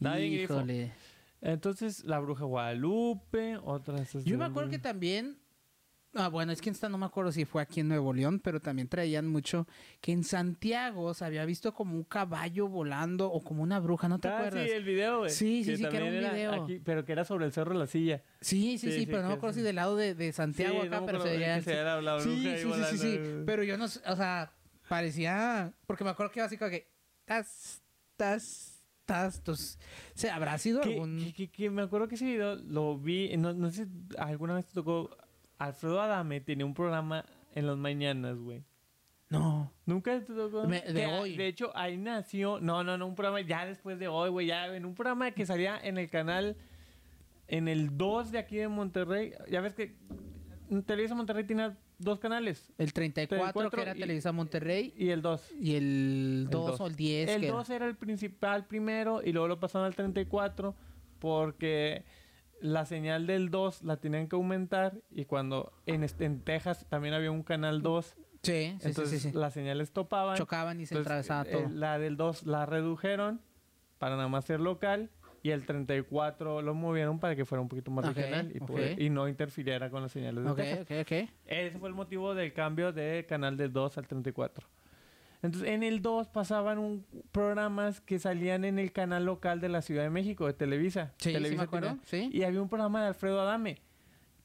Andaba 0.00 0.16
bien 0.16 0.32
grifo. 0.32 0.64
Entonces, 1.42 2.04
la 2.04 2.18
bruja 2.18 2.44
Guadalupe, 2.44 3.58
otras... 3.62 4.12
Yo 4.24 4.38
me 4.38 4.46
acuerdo 4.46 4.70
que 4.70 4.78
también. 4.78 5.38
Ah, 6.18 6.28
bueno, 6.28 6.50
es 6.50 6.62
que 6.62 6.70
esta 6.70 6.88
no 6.88 6.96
me 6.96 7.04
acuerdo 7.04 7.30
si 7.30 7.44
fue 7.44 7.60
aquí 7.60 7.80
en 7.80 7.88
Nuevo 7.88 8.14
León, 8.14 8.40
pero 8.40 8.58
también 8.60 8.88
traían 8.88 9.26
mucho 9.28 9.66
que 10.00 10.12
en 10.12 10.24
Santiago 10.24 11.12
se 11.12 11.24
había 11.26 11.44
visto 11.44 11.74
como 11.74 11.94
un 11.94 12.04
caballo 12.04 12.68
volando 12.68 13.30
o 13.30 13.42
como 13.44 13.62
una 13.62 13.78
bruja, 13.80 14.08
¿no 14.08 14.18
te 14.18 14.28
Ah, 14.28 14.36
acuerdas? 14.38 14.66
sí, 14.68 14.74
el 14.74 14.84
video, 14.84 15.18
güey. 15.18 15.30
Sí, 15.30 15.62
sí, 15.62 15.76
sí, 15.76 15.86
que 15.86 15.96
era 15.96 16.06
un 16.06 16.12
video. 16.12 16.64
aquí, 16.64 16.80
pero 16.80 17.04
que 17.04 17.12
era 17.12 17.24
sobre 17.26 17.44
el 17.44 17.52
cerro 17.52 17.74
de 17.74 17.80
la 17.80 17.86
silla. 17.86 18.22
Sí, 18.40 18.78
sí, 18.78 18.78
sí, 18.78 18.92
Sí, 18.92 19.00
sí, 19.00 19.06
pero 19.06 19.22
no 19.22 19.28
me 19.28 19.34
acuerdo 19.34 19.54
si 19.56 19.60
del 19.62 19.76
lado 19.76 19.94
de, 19.96 20.14
de 20.14 20.32
Santiago 20.32 20.80
Sí, 20.80 20.86
acá, 20.86 21.00
no 21.00 21.06
pero 21.06 21.20
se 21.22 21.28
veía. 21.36 21.62
se 21.62 21.74
la 21.82 21.98
bruja 22.00 22.20
sí, 22.22 22.56
sí, 22.56 22.72
sí, 22.72 22.84
sí, 22.90 22.98
sí. 22.98 23.20
Pero 23.44 23.62
yo 23.62 23.76
no 23.76 23.86
sé, 23.88 24.00
o 24.08 24.16
sea, 24.16 24.52
parecía. 24.88 25.72
Porque 25.86 26.04
me 26.04 26.10
acuerdo 26.10 26.32
que 26.32 26.38
iba 26.40 26.46
así 26.46 26.56
como 26.56 26.70
que. 26.70 26.90
Tas, 27.26 27.82
tas, 28.16 28.82
tas. 29.04 29.36
Entonces, 29.36 29.78
o 30.14 30.18
sea, 30.18 30.36
habrá 30.36 30.56
sido 30.58 30.82
algún. 30.82 31.18
que- 31.18 31.34
que- 31.34 31.50
que 31.50 31.70
me 31.70 31.82
acuerdo 31.82 32.08
que 32.08 32.14
ese 32.14 32.24
video 32.24 32.54
lo 32.54 32.96
vi, 32.98 33.36
no, 33.36 33.52
no 33.52 33.70
sé 33.70 33.84
si 33.84 33.90
alguna 34.18 34.54
vez 34.54 34.64
te 34.66 34.72
tocó, 34.74 35.16
Alfredo 35.58 36.00
Adame 36.00 36.40
tenía 36.40 36.66
un 36.66 36.74
programa 36.74 37.24
en 37.54 37.66
las 37.66 37.76
mañanas, 37.76 38.36
güey. 38.38 38.62
No. 39.28 39.72
Nunca 39.86 40.20
te 40.20 40.32
tocó. 40.32 40.68
Me- 40.68 40.82
de 40.82 40.92
Que, 40.92 41.06
hoy. 41.06 41.36
De 41.36 41.46
hecho, 41.48 41.72
ahí 41.76 41.96
nació. 41.96 42.60
No, 42.60 42.84
no, 42.84 42.96
no, 42.96 43.06
un 43.06 43.14
programa 43.16 43.40
ya 43.40 43.66
después 43.66 43.98
de 43.98 44.06
hoy, 44.08 44.30
güey. 44.30 44.46
Ya 44.46 44.74
en 44.74 44.84
un 44.84 44.94
programa 44.94 45.30
que 45.32 45.44
salía 45.46 45.78
en 45.82 45.98
el 45.98 46.08
canal. 46.10 46.56
En 47.48 47.66
el 47.68 47.96
2 47.96 48.30
de 48.32 48.38
aquí 48.38 48.56
de 48.56 48.68
Monterrey. 48.68 49.32
Ya 49.50 49.60
ves 49.60 49.74
que. 49.74 49.96
Televisa 50.84 51.14
Monterrey 51.14 51.44
tiene 51.44 51.70
dos 51.98 52.18
canales. 52.20 52.72
El 52.78 52.92
34, 52.92 53.52
34 53.52 53.70
que 53.76 53.82
era 53.82 53.96
y- 53.96 54.00
Televisa 54.00 54.32
Monterrey. 54.32 54.94
Y 54.96 55.10
el 55.10 55.22
2. 55.22 55.52
Y 55.60 55.74
el 55.76 56.46
2 56.50 56.66
dos. 56.72 56.80
o 56.80 56.86
el 56.86 56.94
10. 56.96 57.30
El 57.30 57.40
que 57.40 57.46
era- 57.48 57.56
2 57.56 57.70
era 57.70 57.86
el 57.86 57.96
principal 57.96 58.66
primero 58.66 59.22
y 59.24 59.32
luego 59.32 59.48
lo 59.48 59.58
pasaron 59.58 59.86
al 59.86 59.94
34 59.94 60.74
porque 61.18 62.04
la 62.60 62.86
señal 62.86 63.26
del 63.26 63.50
2 63.50 63.82
la 63.82 63.96
tenían 63.98 64.28
que 64.28 64.36
aumentar 64.36 64.94
y 65.10 65.24
cuando 65.26 65.72
en, 65.86 66.02
este- 66.04 66.24
en 66.24 66.40
Texas 66.40 66.86
también 66.88 67.14
había 67.14 67.30
un 67.30 67.42
canal 67.42 67.82
2, 67.82 68.16
Sí, 68.42 68.76
sí, 68.80 68.86
entonces 68.88 69.22
sí, 69.22 69.32
las 69.32 69.54
señales 69.54 69.92
topaban. 69.92 70.36
Chocaban 70.36 70.80
y 70.80 70.86
se 70.86 70.96
atravesaba 70.98 71.42
eh, 71.48 71.52
todo. 71.52 71.68
la 71.70 71.98
del 71.98 72.16
2 72.16 72.46
la 72.46 72.64
redujeron 72.66 73.40
para 73.98 74.14
nada 74.16 74.28
más 74.28 74.44
ser 74.44 74.60
local 74.60 75.10
y 75.42 75.50
el 75.50 75.64
34 75.66 76.62
lo 76.62 76.74
movieron 76.74 77.18
para 77.18 77.34
que 77.36 77.44
fuera 77.44 77.60
un 77.62 77.68
poquito 77.68 77.90
más 77.90 78.04
Ok, 78.04 78.14
regional 78.16 78.52
y, 78.54 78.58
ok. 78.58 78.66
poder- 78.66 79.00
y 79.02 79.10
no 79.10 79.28
interfiriera 79.28 79.90
con 79.90 80.02
las 80.02 80.12
señales 80.12 80.44
de 80.44 80.50
Ok, 80.50 80.56
Texas. 80.86 81.30
Ese 81.46 81.78
fue 81.78 81.88
el 81.88 81.94
motivo 81.94 82.34
del 82.34 82.52
cambio 82.52 82.92
de 82.92 83.26
canal 83.28 83.56
del 83.56 83.72
2 83.72 83.98
al 83.98 84.06
34. 84.06 84.66
Entonces, 85.46 85.70
en 85.70 85.82
el 85.82 86.02
2 86.02 86.28
pasaban 86.28 86.78
un, 86.78 87.04
programas 87.32 88.00
que 88.00 88.18
salían 88.18 88.64
en 88.64 88.78
el 88.78 88.92
canal 88.92 89.24
local 89.24 89.60
de 89.60 89.68
la 89.68 89.82
Ciudad 89.82 90.02
de 90.02 90.10
México, 90.10 90.46
de 90.46 90.52
Televisa. 90.52 91.12
Sí, 91.18 91.30
sí 91.30 91.32
Televisa 91.34 91.62
me 91.62 91.64
acuerdo, 91.64 91.98
sí. 92.04 92.28
Y 92.32 92.42
había 92.42 92.60
un 92.62 92.68
programa 92.68 93.00
de 93.02 93.08
Alfredo 93.08 93.40
Adame 93.40 93.78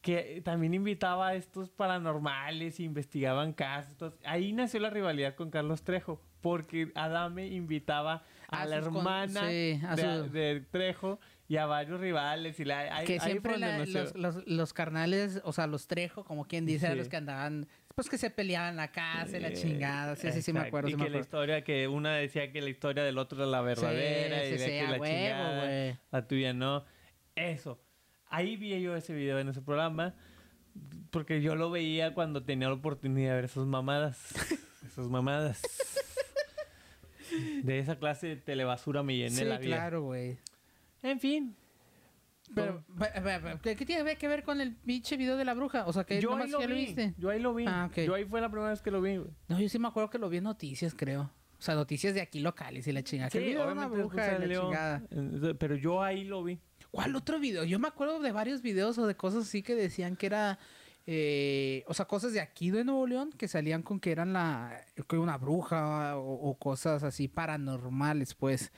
que 0.02 0.41
también 0.43 0.74
invitaba 0.74 1.28
a 1.28 1.36
estos 1.36 1.70
paranormales, 1.70 2.80
investigaban 2.80 3.54
casos. 3.54 4.14
Ahí 4.26 4.52
nació 4.52 4.80
la 4.80 4.89
rivalidad 4.89 5.36
con 5.36 5.52
Carlos 5.52 5.84
Trejo, 5.84 6.20
porque 6.41 6.91
Adame 6.95 7.45
invitaba 7.47 8.24
a, 8.47 8.62
A 8.62 8.66
la 8.66 8.82
con- 8.82 8.95
hermana 8.97 9.47
sí, 9.49 9.80
a 9.88 9.95
de, 9.95 10.02
su- 10.24 10.32
de 10.32 10.62
Trejo 10.72 11.20
y 11.47 11.58
a 11.58 11.68
varios 11.68 11.99
rivales. 11.99 12.60
Y 12.60 12.66
la, 12.66 12.80
ahí- 12.97 13.06
que 13.06 13.20
siempre 13.20 13.60
la- 13.60 13.86
los, 13.86 14.16
los, 14.16 14.47
los 14.47 14.74
carnales, 14.74 15.39
o 15.43 15.54
sea, 15.54 15.68
los 15.68 15.86
Trejo, 15.88 16.24
como 16.24 16.45
quien 16.45 16.66
dice, 16.66 16.89
Sí. 16.89 16.95
los 16.97 17.08
que 17.08 17.18
andaban, 17.18 17.68
pues 17.96 18.10
que 18.10 18.18
se 18.18 18.30
peleaban 18.30 18.76
la 18.76 18.92
casa 18.92 19.38
y 19.38 19.39
la 19.42 19.50
Eh, 19.50 19.54
chingada. 19.54 20.16
Sí, 20.16 20.32
sí, 20.32 20.42
sí, 20.42 20.54
me 20.54 20.60
acuerdo. 20.62 20.89
Y 20.89 20.92
sí 20.92 20.98
que 20.98 21.04
la 21.04 21.08
acuerdo. 21.10 21.20
historia, 21.26 21.64
que 21.64 21.88
una 21.88 22.16
decía 22.16 22.52
que 22.52 22.62
la 22.62 22.70
historia 22.70 23.04
del 23.04 23.18
otro 23.18 23.38
era 23.39 23.48
la 23.48 23.62
verdadera 23.62 24.39
Sí, 24.42 24.54
y 24.54 24.58
sí, 24.58 24.64
de 24.64 24.66
que 24.70 24.84
la 24.84 24.92
huevo, 24.92 25.06
chingada, 25.06 25.66
güey. 25.66 25.98
la 26.12 26.28
tuya 26.28 26.54
no. 26.54 26.86
Eso. 27.36 27.82
Ahí 28.30 28.56
vi 28.58 28.80
yo 28.82 28.96
ese 28.96 29.14
video 29.14 29.39
en 29.39 29.50
ese 29.50 29.62
programa 29.62 30.16
porque 31.10 31.42
yo 31.42 31.56
lo 31.56 31.70
veía 31.70 32.14
cuando 32.14 32.44
tenía 32.44 32.68
la 32.70 32.76
oportunidad 32.76 33.30
de 33.32 33.36
ver 33.36 33.46
esas 33.46 33.66
mamadas. 33.66 34.34
esas 34.86 35.08
mamadas. 35.08 35.62
De 37.64 37.80
esa 37.80 37.98
clase 37.98 38.28
de 38.28 38.36
telebasura 38.36 39.04
me 39.04 39.16
llené 39.16 39.30
Sí, 39.32 39.44
la 39.46 39.58
vida. 39.58 39.76
claro, 39.78 40.02
güey. 40.04 40.38
En 41.04 41.20
fin. 41.20 41.56
Pero, 42.54 42.84
pe- 42.99 43.22
pe- 43.22 43.39
pe- 43.39 43.60
¿qué 43.62 43.76
qué 43.76 43.86
tiene 43.86 44.16
que 44.18 44.28
ver 44.28 44.43
con 44.43 44.60
el 44.62 44.76
pinche 44.76 45.16
video 45.18 45.38
de 45.38 45.45
la 45.45 45.54
bruja? 45.54 45.86
O 45.88 45.93
sea, 45.93 46.04
que 46.04 46.20
yo 46.20 46.32
nomás 46.32 46.45
ahí 46.45 46.52
lo 46.52 46.60
ya 46.62 46.68
lo 46.68 46.76
vi. 46.76 46.82
viste. 46.86 47.14
Yo 47.18 47.30
ahí 47.30 47.39
lo 47.39 47.54
vi. 47.54 47.66
Ah, 47.68 47.88
ok. 47.89 47.97
Yo 47.99 48.14
ahí 48.16 48.26
fue 48.26 48.41
la 48.41 48.49
primera 48.49 48.70
vez 48.72 48.82
que 48.82 48.91
lo 48.91 49.02
vi, 49.02 49.18
güey. 49.18 49.30
No, 49.47 49.60
yo 49.60 49.70
sí 49.70 49.80
me 49.80 49.88
acuerdo 49.88 50.10
que 50.10 50.18
lo 50.18 50.30
vi 50.30 50.38
en 50.38 50.43
noticias, 50.43 50.93
creo. 50.95 51.32
O 51.58 51.62
sea, 51.64 51.76
noticias 51.76 52.14
de 52.16 52.22
aquí 52.22 52.39
locales 52.39 52.88
y 52.88 52.91
la 52.91 53.04
chingada. 53.04 53.30
el 53.34 53.43
video 53.45 53.66
de 53.68 53.72
una 53.74 53.88
bruja 53.88 54.38
y 54.43 54.47
la 54.47 54.56
chingada. 54.62 55.04
eh, 55.12 55.56
Pero 55.60 55.76
yo 55.76 56.02
ahí 56.04 56.24
lo 56.24 56.43
vi. 56.43 56.60
¿Cuál 56.89 57.16
otro 57.16 57.39
video? 57.39 57.64
Yo 57.64 57.80
me 57.80 57.88
acuerdo 57.88 58.20
de 58.20 58.32
varios 58.32 58.62
videos 58.62 58.97
o 58.97 59.06
de 59.08 59.16
cosas 59.16 59.43
así 59.43 59.62
que 59.64 59.76
decían 59.76 60.16
que 60.16 60.26
era... 60.26 60.60
eh, 61.06 61.84
o 61.88 61.93
sea, 61.93 62.06
cosas 62.06 62.34
de 62.34 62.41
aquí 62.41 62.72
de 62.72 62.84
Nuevo 62.84 63.08
León 63.08 63.32
que 63.38 63.47
salían 63.47 63.82
con 63.84 63.99
que 63.99 64.12
eran 64.12 64.34
la... 64.34 64.82
que 65.08 65.18
una 65.18 65.38
bruja 65.38 66.18
o, 66.18 66.34
o 66.49 66.58
cosas 66.58 67.04
así 67.04 67.28
paranormales, 67.28 68.34
pues. 68.36 68.72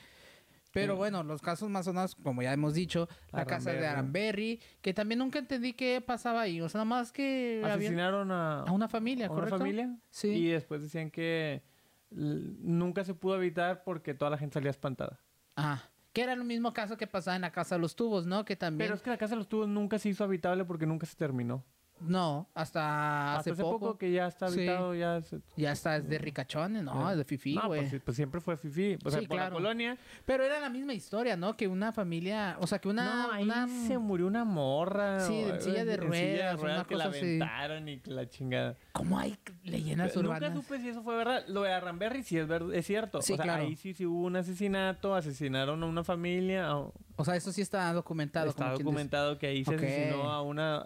Pero 0.74 0.95
bueno, 0.95 1.21
los 1.24 1.41
casos 1.41 1.69
más 1.69 1.86
sonados, 1.86 2.15
como 2.15 2.41
ya 2.41 2.51
hemos 2.51 2.74
dicho, 2.74 3.07
la 3.32 3.45
casa 3.45 3.71
de. 3.71 3.86
Aranberry, 3.86 4.59
que 4.82 4.93
también 4.93 5.19
nunca 5.19 5.38
entendí 5.38 5.74
qué 5.74 6.01
pasaba 6.01 6.41
ahí. 6.41 6.59
O 6.61 6.67
sea, 6.67 6.80
nada 6.80 6.86
más 6.86 7.11
que 7.11 7.61
Asesinaron 7.63 8.32
a, 8.32 8.61
a 8.61 8.71
una 8.71 8.88
familia, 8.88 9.28
a 9.28 9.30
una 9.30 9.36
¿correcto? 9.36 9.59
familia. 9.59 9.95
Sí. 10.09 10.30
Y 10.30 10.47
después 10.47 10.82
decían 10.82 11.11
que 11.11 11.61
nunca 12.09 13.03
se 13.03 13.13
pudo 13.13 13.36
evitar 13.36 13.84
porque 13.84 14.13
toda 14.13 14.32
la 14.32 14.38
gente 14.38 14.55
salía 14.55 14.71
espantada. 14.71 15.19
Ah, 15.55 15.84
que 16.11 16.21
era 16.21 16.34
el 16.34 16.43
mismo 16.43 16.74
caso 16.74 16.97
que 16.97 17.07
pasaba 17.07 17.36
en 17.36 17.41
la 17.41 17.51
casa 17.51 17.76
de 17.76 17.82
los 17.82 17.95
tubos, 17.95 18.26
¿no? 18.26 18.45
Que 18.45 18.55
también... 18.55 18.88
Pero 18.88 18.95
es 18.95 19.01
que 19.01 19.09
la 19.09 19.17
casa 19.17 19.36
de 19.36 19.38
los 19.38 19.47
tubos 19.47 19.67
nunca 19.67 19.99
se 19.99 20.09
hizo 20.09 20.24
habitable 20.24 20.65
porque 20.65 20.86
nunca 20.86 21.05
se 21.05 21.15
terminó. 21.15 21.63
No, 22.05 22.49
hasta, 22.53 23.37
Hasta 23.37 23.51
hace, 23.51 23.61
poco, 23.61 23.97
que 23.97 24.11
ya 24.11 24.27
está 24.27 24.47
Sí. 24.49 24.59
habitado, 24.59 24.93
ya 24.95 25.21
se- 25.21 25.39
ya 25.57 25.71
está, 25.71 25.95
es 25.97 26.07
de 26.09 26.17
ricachones, 26.17 26.83
¿no? 26.83 27.09
Es 27.11 27.17
de 27.17 27.23
fifi, 27.23 27.55
no, 27.55 27.67
güey. 27.67 27.87
pues, 27.89 28.01
pues 28.03 28.15
siempre 28.17 28.41
fue 28.41 28.57
fifi. 28.57 28.97
O 29.03 29.09
sea, 29.09 29.19
Sí, 29.21 29.27
por 29.27 29.37
la 29.37 29.43
claro. 29.43 29.55
colonia. 29.55 29.97
Pero 30.25 30.43
era 30.43 30.59
la 30.59 30.69
misma 30.69 30.93
historia, 30.93 31.37
¿no? 31.37 31.55
Que 31.55 31.67
una 31.67 31.91
familia, 31.91 32.57
o 32.59 32.67
sea, 32.67 32.79
que 32.79 32.89
una... 32.89 33.27
no, 33.27 33.31
ahí 33.33 33.43
una- 33.43 33.67
se 33.67 33.97
murió 33.97 34.27
una 34.27 34.43
morra. 34.45 35.21
Sí, 35.21 35.33
en 35.39 35.51
o- 35.51 35.61
silla 35.61 35.85
de 35.85 35.93
en 35.93 36.01
ruedas, 36.01 36.59
una 36.61 36.83
que 36.85 36.95
la 36.95 37.05
cosa 37.05 37.17
así. 37.17 37.25
aventaron 37.41 37.89
y 37.89 37.97
que 37.99 38.11
la 38.11 38.29
chingada. 38.29 38.75
¿Cómo 38.91 39.17
hay 39.19 39.37
leyendas 39.63 40.15
Nunca 40.15 40.29
urbanas? 40.29 40.53
supe 40.53 40.79
si 40.79 40.89
eso 40.89 41.01
fue 41.03 41.15
verdad. 41.15 41.43
Lo 41.47 41.63
de 41.63 41.71
Arranberry 41.73 42.23
sí 42.23 42.37
es, 42.37 42.47
ver- 42.47 42.63
es 42.73 42.85
cierto. 42.85 43.21
Sí, 43.21 43.33
o 43.33 43.35
sea, 43.37 43.43
claro. 43.45 43.63
ahí 43.63 43.75
sí, 43.75 43.93
sí 43.93 44.05
hubo 44.05 44.23
un 44.25 44.35
asesinato, 44.35 45.15
asesinaron 45.15 45.81
a 45.81 45.85
una 45.85 46.03
familia. 46.03 46.69
O 47.16 47.26
sea, 47.26 47.36
eso 47.36 47.51
sí 47.51 47.61
está 47.61 47.91
documentado. 47.93 48.49
Está 48.49 48.66
como 48.66 48.78
documentado 48.78 49.38
que 49.38 49.47
ahí 49.47 49.64
se 49.64 49.76
asesinó 49.76 50.32
a 50.32 50.41
una, 50.41 50.84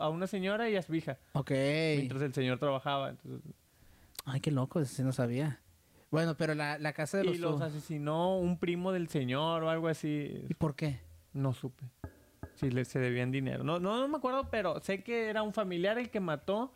a 0.00 0.08
una 0.08 0.26
señora 0.26 0.68
y 0.68 0.76
a 0.76 0.82
su 0.82 0.94
hija. 0.94 1.18
Ok. 1.32 1.50
Mientras 1.50 2.22
el 2.22 2.34
señor 2.34 2.58
trabajaba. 2.58 3.10
Entonces, 3.10 3.40
Ay, 4.24 4.40
qué 4.40 4.50
loco, 4.50 4.80
eso 4.80 4.94
sí 4.94 5.02
no 5.02 5.12
sabía. 5.12 5.60
Bueno, 6.10 6.36
pero 6.36 6.54
la, 6.54 6.78
la 6.78 6.92
casa 6.92 7.18
de 7.18 7.24
los... 7.24 7.34
y 7.34 7.38
los 7.38 7.60
asesinó 7.60 8.38
un 8.38 8.58
primo 8.58 8.92
del 8.92 9.08
señor 9.08 9.62
o 9.62 9.70
algo 9.70 9.88
así. 9.88 10.44
¿Y 10.48 10.54
por 10.54 10.74
qué? 10.74 11.00
No 11.32 11.52
supe. 11.52 11.84
Si 12.54 12.70
le, 12.70 12.84
se 12.84 12.98
debían 12.98 13.30
dinero. 13.30 13.62
No, 13.62 13.78
no, 13.78 14.00
no 14.00 14.08
me 14.08 14.16
acuerdo, 14.16 14.48
pero 14.50 14.80
sé 14.80 15.02
que 15.02 15.28
era 15.28 15.42
un 15.42 15.52
familiar 15.52 15.98
el 15.98 16.10
que 16.10 16.20
mató 16.20 16.74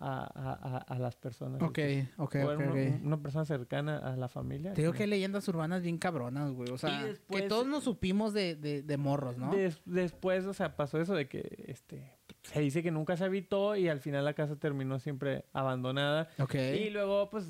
a, 0.00 0.24
a- 0.24 0.78
a- 0.94 0.98
las 0.98 1.14
personas. 1.16 1.62
Ok, 1.62 1.78
ok, 2.16 2.34
O 2.36 2.38
era 2.38 2.54
ok, 2.54 2.60
una, 2.72 3.00
una 3.04 3.16
persona 3.22 3.44
cercana 3.44 3.98
a 3.98 4.16
la 4.16 4.28
familia. 4.28 4.72
Te 4.72 4.80
digo 4.80 4.92
que- 4.92 4.98
que 4.98 5.04
hay 5.04 5.10
leyendas 5.10 5.46
urbanas 5.48 5.82
bien 5.82 5.98
cabronas, 5.98 6.50
güey. 6.52 6.70
O 6.70 6.78
sea, 6.78 7.04
después- 7.04 7.42
que 7.42 7.48
todos 7.48 7.66
nos 7.66 7.84
supimos 7.84 8.32
de, 8.32 8.56
de, 8.56 8.82
de 8.82 8.96
morros, 8.96 9.36
¿no? 9.36 9.50
Des- 9.54 9.80
después, 9.84 10.44
o 10.46 10.54
sea, 10.54 10.76
pasó 10.76 11.00
eso 11.00 11.14
de 11.14 11.28
que 11.28 11.64
este 11.68 12.12
se 12.42 12.60
dice 12.60 12.82
que 12.82 12.90
nunca 12.90 13.16
se 13.18 13.24
habitó 13.24 13.76
y 13.76 13.88
al 13.88 14.00
final 14.00 14.24
la 14.24 14.32
casa 14.32 14.56
terminó 14.56 14.98
siempre 14.98 15.44
abandonada. 15.52 16.28
Ok. 16.38 16.54
Y 16.54 16.88
luego, 16.90 17.28
pues, 17.28 17.44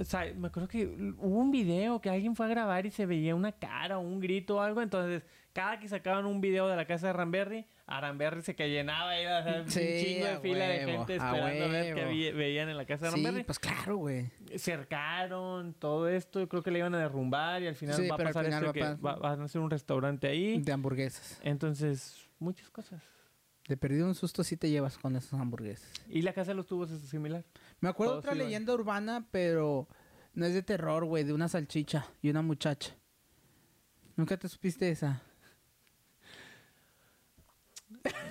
o 0.00 0.04
sea, 0.04 0.32
me 0.36 0.48
acuerdo 0.48 0.68
que 0.68 0.86
hubo 0.86 1.38
un 1.38 1.50
video 1.50 2.00
que 2.00 2.10
alguien 2.10 2.34
fue 2.36 2.46
a 2.46 2.48
grabar 2.48 2.86
y 2.86 2.90
se 2.90 3.06
veía 3.06 3.34
una 3.34 3.52
cara 3.52 3.98
o 3.98 4.00
un 4.00 4.20
grito 4.20 4.56
o 4.56 4.60
algo. 4.60 4.82
Entonces, 4.82 5.22
cada 5.52 5.78
que 5.78 5.88
sacaban 5.88 6.24
un 6.26 6.40
video 6.40 6.68
de 6.68 6.76
la 6.76 6.86
casa 6.86 7.08
de 7.08 7.12
Ramberry, 7.12 7.66
Aranberry 7.86 8.42
se 8.42 8.54
que 8.54 8.70
llenaba 8.70 9.20
y 9.20 9.26
o 9.26 9.42
sea, 9.42 9.62
un 9.62 9.70
Sí, 9.70 9.80
chingo 10.04 10.24
de 10.26 10.32
a 10.32 10.40
fila 10.40 10.64
de 10.66 10.86
huevo, 10.86 10.98
gente 10.98 11.12
a 11.20 11.26
esperando 11.26 11.64
a 11.64 11.68
ver 11.68 11.94
qué 11.94 12.32
veían 12.32 12.68
en 12.70 12.76
la 12.78 12.86
casa 12.86 13.06
de 13.06 13.12
Sí, 13.12 13.20
Aranberry. 13.20 13.44
pues 13.44 13.58
claro, 13.58 13.96
güey. 13.96 14.30
Cercaron 14.82 15.74
todo 15.74 16.08
esto, 16.08 16.48
creo 16.48 16.62
que 16.62 16.70
le 16.70 16.78
iban 16.78 16.94
a 16.94 16.98
derrumbar 16.98 17.62
y 17.62 17.66
al 17.66 17.74
final 17.74 17.96
Sí, 17.96 18.08
va 18.08 18.14
a 18.14 18.18
pasar 18.18 18.46
esto 18.46 18.64
va 18.64 18.70
a 18.70 18.72
que 18.72 18.80
va, 18.94 19.16
van 19.16 19.40
a 19.42 19.44
hacer 19.44 19.60
un 19.60 19.70
restaurante 19.70 20.26
ahí. 20.28 20.60
De 20.60 20.72
hamburguesas. 20.72 21.38
Entonces, 21.42 22.26
muchas 22.38 22.70
cosas. 22.70 23.02
De 23.68 23.76
perdido 23.76 24.06
un 24.06 24.14
susto 24.14 24.42
sí 24.42 24.56
te 24.56 24.70
llevas 24.70 24.98
con 24.98 25.14
esas 25.16 25.38
hamburguesas. 25.38 25.88
Y 26.08 26.22
la 26.22 26.32
casa 26.32 26.50
de 26.50 26.54
los 26.56 26.66
tubos 26.66 26.90
es 26.90 27.00
similar. 27.02 27.44
Me 27.82 27.90
acuerdo 27.90 28.12
Todos 28.14 28.24
otra 28.24 28.34
iban. 28.34 28.46
leyenda 28.46 28.72
urbana, 28.72 29.26
pero 29.30 29.86
no 30.34 30.46
es 30.46 30.54
de 30.54 30.62
terror, 30.62 31.04
güey, 31.04 31.24
de 31.24 31.34
una 31.34 31.48
salchicha 31.48 32.06
y 32.22 32.30
una 32.30 32.40
muchacha. 32.40 32.94
¿Nunca 34.16 34.36
te 34.38 34.48
supiste 34.48 34.88
esa? 34.90 35.20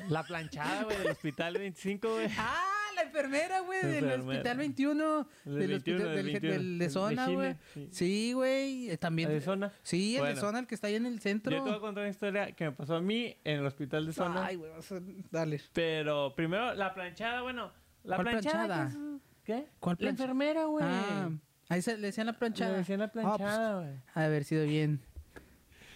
La 0.09 0.23
planchada, 0.23 0.83
güey, 0.83 0.97
del 0.97 1.07
hospital 1.11 1.53
25, 1.57 2.09
güey. 2.13 2.27
Ah, 2.37 2.89
la 2.95 3.03
enfermera, 3.03 3.59
güey, 3.61 3.79
del 3.85 4.03
Enfermera. 4.05 4.31
hospital 4.31 4.57
21. 4.57 5.27
Del 5.45 5.59
Del 5.59 5.67
21, 5.69 5.97
hospital 5.97 6.15
del 6.15 6.15
del, 6.15 6.25
21, 6.33 6.53
del- 6.53 6.79
de 6.79 6.89
zona, 6.89 7.27
güey. 7.29 7.55
Sí. 7.91 8.33
Güey. 8.33 8.89
eh, 8.89 8.97
También. 8.97 9.29
¿De 9.29 9.41
zona? 9.41 9.71
Sí, 9.83 10.17
el 10.17 10.25
de 10.25 10.35
zona, 10.35 10.59
el 10.59 10.67
que 10.67 10.75
está 10.75 10.87
ahí 10.87 10.95
en 10.95 11.05
el 11.05 11.19
centro. 11.19 11.51
Yo 11.55 11.63
te 11.63 11.69
voy 11.69 11.77
a 11.77 11.81
contar 11.81 12.03
una 12.03 12.09
historia 12.11 12.51
que 12.53 12.65
me 12.65 12.71
pasó 12.71 12.95
a 12.95 13.01
mí 13.01 13.37
en 13.43 13.59
el 13.59 13.65
hospital 13.65 14.05
de 14.07 14.13
zona. 14.13 14.45
Ay, 14.45 14.55
güey, 14.55 14.71
vas 14.71 14.91
a... 14.91 14.99
Dale. 15.29 15.61
Pero 15.73 16.33
primero, 16.35 16.73
la 16.73 16.93
planchada, 16.93 17.41
bueno. 17.41 17.71
La 18.03 18.15
¿Cuál 18.17 18.29
planchada. 18.29 18.65
planchada? 18.65 19.19
¿Qué. 19.59 19.65
¿Cuál 19.79 19.93
La 19.95 19.97
plancha? 19.99 20.23
enfermera, 20.23 20.65
güey. 20.65 20.85
Ah, 20.87 21.29
ahí 21.69 21.81
se 21.81 21.97
le 21.97 22.07
decían 22.07 22.27
la 22.27 22.33
planchada. 22.33 22.71
Le 22.73 22.77
decían 22.79 22.99
la 22.99 23.05
Ah, 23.05 23.11
pues, 23.13 23.25
planchada, 23.25 23.79
güey. 23.81 23.95
ha 24.13 24.19
de 24.21 24.25
haber 24.25 24.43
sido 24.43 24.65
bien. 24.65 25.01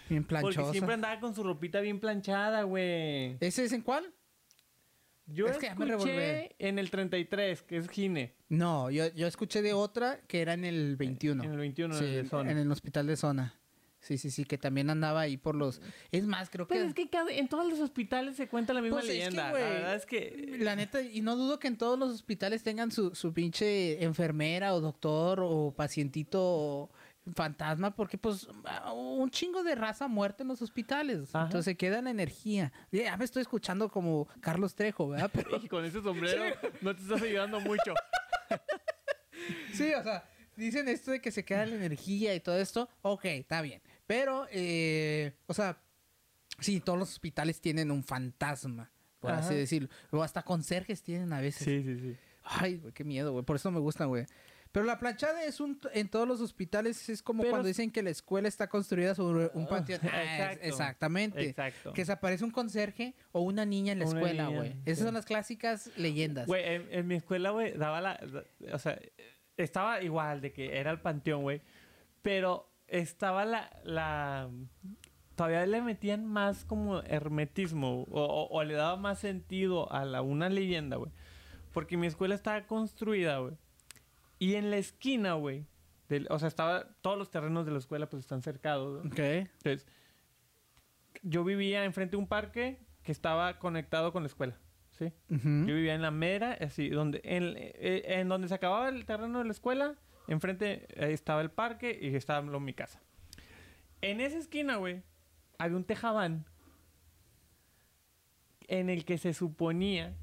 Bien 0.08 0.24
planchosa. 0.24 0.60
Porque 0.60 0.72
siempre 0.72 0.94
andaba 0.94 1.18
con 1.20 1.34
su 1.34 1.42
ropita 1.42 1.80
bien 1.80 1.98
planchada, 2.00 2.62
güey. 2.62 3.36
¿Ese 3.40 3.64
es 3.64 3.72
en 3.72 3.82
cuál? 3.82 4.12
Yo 5.28 5.46
Es 5.48 5.58
que 5.58 5.74
me 5.74 5.86
escuché 5.86 5.88
revolvé. 6.12 6.56
en 6.60 6.78
el 6.78 6.88
33, 6.90 7.62
que 7.62 7.78
es 7.78 7.88
Gine. 7.88 8.32
No, 8.48 8.90
yo, 8.90 9.08
yo 9.14 9.26
escuché 9.26 9.60
de 9.60 9.72
otra 9.72 10.20
que 10.28 10.40
era 10.40 10.54
en 10.54 10.64
el 10.64 10.94
21. 10.94 11.42
En 11.42 11.50
el 11.50 11.56
21, 11.58 11.94
Sí, 11.94 12.04
en 12.04 12.10
el 12.10 12.22
de 12.22 12.28
zona. 12.28 12.50
en 12.52 12.58
el 12.58 12.70
hospital 12.70 13.08
de 13.08 13.16
zona. 13.16 13.55
Sí, 14.06 14.18
sí, 14.18 14.30
sí, 14.30 14.44
que 14.44 14.56
también 14.56 14.88
andaba 14.88 15.22
ahí 15.22 15.36
por 15.36 15.54
los... 15.56 15.80
Es 16.12 16.24
más, 16.26 16.48
creo 16.48 16.68
Pero 16.68 16.82
que... 16.82 16.86
es 16.88 16.94
que 16.94 17.08
cada- 17.08 17.32
en 17.32 17.48
todos 17.48 17.68
los 17.68 17.80
hospitales 17.80 18.36
se 18.36 18.46
cuenta 18.46 18.72
la 18.72 18.80
misma 18.80 19.00
Pues 19.00 19.06
es 19.06 19.10
que, 19.10 19.16
leyenda. 19.18 19.50
güey, 19.50 19.62
la 19.64 19.68
verdad 19.68 19.94
es 19.96 20.06
que... 20.06 20.56
La 20.60 20.76
neta, 20.76 21.02
y 21.02 21.22
no 21.22 21.34
dudo 21.34 21.58
que 21.58 21.66
en 21.66 21.76
todos 21.76 21.98
los 21.98 22.10
hospitales 22.12 22.62
tengan 22.62 22.92
su, 22.92 23.14
su 23.16 23.32
pinche 23.32 24.04
enfermera 24.04 24.74
o 24.74 24.80
doctor 24.80 25.40
o 25.42 25.72
pacientito 25.76 26.88
fantasma 27.34 27.90
porque 27.96 28.16
pues 28.18 28.46
un 28.94 29.28
chingo 29.30 29.64
de 29.64 29.74
raza 29.74 30.06
muerta 30.06 30.44
en 30.44 30.48
los 30.48 30.62
hospitales. 30.62 31.34
Ajá. 31.34 31.46
Entonces 31.46 31.76
queda 31.76 32.00
la 32.00 32.10
energía. 32.10 32.72
Ya 32.92 33.16
me 33.16 33.24
estoy 33.24 33.42
escuchando 33.42 33.88
como 33.88 34.28
Carlos 34.40 34.76
Trejo, 34.76 35.08
¿verdad? 35.08 35.30
Pero 35.32 35.56
Y 35.60 35.66
con 35.68 35.84
ese 35.84 36.00
sombrero 36.00 36.44
no 36.82 36.94
te 36.94 37.02
estás 37.02 37.20
ayudando 37.22 37.58
mucho. 37.58 37.94
sí, 39.72 39.92
o 39.94 40.02
sea, 40.02 40.28
dicen 40.56 40.88
esto 40.88 41.10
de 41.10 41.20
que 41.20 41.30
se 41.30 41.44
queda 41.44 41.66
la 41.66 41.74
energía 41.76 42.34
y 42.34 42.40
todo 42.40 42.56
esto. 42.58 42.88
Ok, 43.02 43.24
está 43.26 43.60
bien. 43.62 43.82
Pero, 44.06 44.46
eh, 44.50 45.32
o 45.46 45.54
sea, 45.54 45.78
sí, 46.60 46.80
todos 46.80 46.98
los 46.98 47.10
hospitales 47.10 47.60
tienen 47.60 47.90
un 47.90 48.04
fantasma, 48.04 48.90
por 49.20 49.32
así 49.32 49.54
decirlo. 49.54 49.88
O 50.10 50.22
hasta 50.22 50.42
conserjes 50.42 51.02
tienen 51.02 51.32
a 51.32 51.40
veces. 51.40 51.64
Sí, 51.64 51.82
sí, 51.82 51.98
sí. 52.00 52.16
Ay, 52.44 52.76
güey, 52.76 52.92
qué 52.92 53.02
miedo, 53.04 53.32
güey. 53.32 53.44
Por 53.44 53.56
eso 53.56 53.70
me 53.70 53.80
gustan, 53.80 54.08
güey. 54.08 54.26
Pero 54.70 54.84
la 54.84 54.98
planchada 54.98 55.42
es 55.44 55.58
un... 55.58 55.80
En 55.94 56.08
todos 56.08 56.28
los 56.28 56.40
hospitales 56.42 57.08
es 57.08 57.22
como 57.22 57.42
Pero- 57.42 57.52
cuando 57.52 57.66
dicen 57.66 57.90
que 57.90 58.02
la 58.02 58.10
escuela 58.10 58.46
está 58.46 58.68
construida 58.68 59.14
sobre 59.14 59.50
un 59.54 59.64
Ah, 59.64 59.68
panteón. 59.68 60.00
Ah, 60.12 60.52
es- 60.52 60.58
exactamente. 60.62 61.48
Exacto. 61.48 61.94
Que 61.94 62.04
se 62.04 62.12
aparece 62.12 62.44
un 62.44 62.50
conserje 62.50 63.14
o 63.32 63.40
una 63.40 63.64
niña 63.64 63.92
en 63.92 64.00
la 64.00 64.06
Una 64.06 64.20
escuela, 64.20 64.48
güey. 64.48 64.72
sí. 64.72 64.78
Esas 64.84 65.04
son 65.06 65.14
las 65.14 65.24
clásicas 65.24 65.90
leyendas. 65.96 66.46
Güey, 66.46 66.62
en, 66.64 66.88
en 66.92 67.06
mi 67.06 67.14
escuela, 67.14 67.50
güey, 67.50 67.72
daba 67.72 68.00
la... 68.02 68.20
O 68.72 68.78
sea, 68.78 69.00
estaba 69.56 70.02
igual 70.02 70.42
de 70.42 70.52
que 70.52 70.76
era 70.78 70.90
el 70.90 71.00
panteón, 71.00 71.42
güey. 71.42 71.62
Pero 72.20 72.70
estaba 72.88 73.44
la... 73.44 73.70
la 73.84 74.48
todavía 75.34 75.66
le 75.66 75.82
metían 75.82 76.24
más 76.24 76.64
como 76.64 77.00
hermetismo 77.02 78.04
o, 78.10 78.22
o- 78.24 78.48
o 78.48 78.64
le 78.64 78.74
daba 78.74 78.96
más 78.96 79.18
sentido 79.18 79.92
a 79.92 80.04
la, 80.06 80.22
una 80.22 80.48
leyenda, 80.48 80.96
güey. 80.96 81.12
Porque 81.72 81.96
mi 81.98 82.06
escuela 82.06 82.34
estaba 82.34 82.66
construida, 82.66 83.38
güey. 83.38 83.54
Y 84.38 84.54
en 84.54 84.70
la 84.70 84.78
esquina, 84.78 85.34
güey, 85.34 85.66
o 86.30 86.38
sea, 86.38 86.48
estaba... 86.48 86.86
Todos 87.02 87.18
los 87.18 87.30
terrenos 87.30 87.66
de 87.66 87.72
la 87.72 87.78
escuela 87.78 88.08
pues 88.08 88.22
están 88.22 88.40
cercados, 88.42 89.02
güey. 89.02 89.06
Ok. 89.12 89.48
Entonces, 89.58 89.86
yo 91.22 91.44
vivía 91.44 91.84
enfrente 91.84 92.12
de 92.12 92.16
un 92.18 92.28
parque 92.28 92.80
que 93.02 93.12
estaba 93.12 93.58
conectado 93.58 94.12
con 94.12 94.22
la 94.22 94.28
escuela, 94.28 94.56
¿sí? 94.90 95.12
Ujú. 95.30 95.66
Yo 95.66 95.74
vivía 95.74 95.94
en 95.94 96.02
la 96.02 96.10
mera, 96.10 96.56
así, 96.60 96.88
donde, 96.88 97.20
en, 97.24 97.54
eh, 97.56 98.02
en 98.20 98.28
donde 98.28 98.48
se 98.48 98.54
acababa 98.54 98.88
el 98.88 99.04
terreno 99.04 99.38
de 99.38 99.44
la 99.44 99.50
escuela, 99.52 99.94
enfrente 100.28 100.86
estaba 101.12 101.40
el 101.40 101.50
parque 101.50 101.98
y 102.00 102.14
estaba 102.14 102.42
mi 102.60 102.72
casa. 102.72 103.00
En 104.00 104.20
esa 104.20 104.38
esquina, 104.38 104.76
güey, 104.76 105.02
había 105.58 105.76
un 105.76 105.84
tejabán 105.84 106.44
en 108.68 108.90
el 108.90 109.04
que 109.04 109.18
se 109.18 109.32
suponía, 109.32 110.14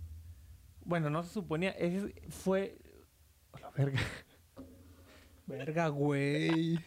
bueno, 0.86 1.10
no 1.10 1.24
se 1.24 1.34
suponía, 1.34 1.72
ese 1.72 2.14
fue... 2.30 2.78
la 3.60 3.72
verga. 3.72 4.00
Verga, 5.46 5.90
güey. 5.90 6.80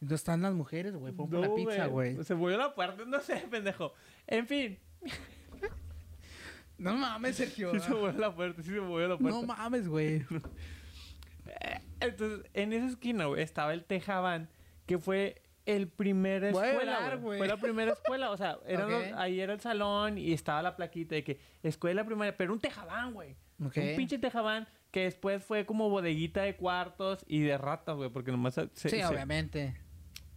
¿Dónde 0.00 0.14
están 0.14 0.42
las 0.42 0.52
mujeres, 0.54 0.94
güey? 0.94 1.12
Por 1.12 1.32
la 1.32 1.48
No, 1.48 1.54
pizza, 1.54 1.86
güey. 1.86 2.22
Se 2.24 2.34
movió 2.34 2.56
la 2.58 2.74
puerta, 2.74 3.04
no 3.06 3.20
sé, 3.20 3.36
pendejo. 3.50 3.94
En 4.26 4.46
fin, 4.46 4.78
No 6.78 6.94
mames, 6.96 7.36
Sergio. 7.36 7.72
sí 7.74 7.80
se 7.86 7.90
movió 7.90 8.12
la 8.12 8.34
puerta, 8.34 8.62
sí 8.62 8.70
se 8.70 8.80
movió 8.80 9.08
la 9.08 9.16
puerta. 9.18 9.40
No 9.40 9.46
mames, 9.46 9.88
güey. 9.88 10.24
Entonces, 12.00 12.48
en 12.54 12.72
esa 12.72 12.86
esquina, 12.86 13.26
güey, 13.26 13.42
estaba 13.42 13.72
el 13.74 13.84
Tejabán, 13.84 14.48
que 14.86 14.98
fue 14.98 15.42
el 15.66 15.88
primer 15.88 16.44
escuela, 16.44 17.16
güey. 17.16 17.38
Fue 17.38 17.48
la 17.48 17.56
primera 17.56 17.92
escuela, 17.92 18.30
o 18.30 18.36
sea, 18.36 18.58
eran 18.66 18.84
Ok. 18.86 18.90
los- 18.90 19.18
ahí 19.18 19.40
era 19.40 19.52
el 19.52 19.60
salón 19.60 20.16
y 20.18 20.32
estaba 20.32 20.62
la 20.62 20.76
plaquita 20.76 21.14
de 21.14 21.24
que 21.24 21.40
escuela 21.62 22.04
primaria, 22.04 22.36
pero 22.36 22.52
un 22.52 22.60
Tejabán, 22.60 23.12
güey. 23.12 23.36
Un 23.58 23.70
pinche 23.70 24.18
Tejabán 24.18 24.68
que 24.92 25.02
después 25.04 25.44
fue 25.44 25.66
como 25.66 25.90
bodeguita 25.90 26.42
de 26.42 26.54
cuartos 26.56 27.24
y 27.26 27.40
de 27.40 27.58
ratas, 27.58 27.96
güey, 27.96 28.08
porque 28.10 28.30
nomás 28.30 28.54
se, 28.54 28.68
Sí, 28.74 28.88
se- 28.88 29.04
obviamente. 29.04 29.76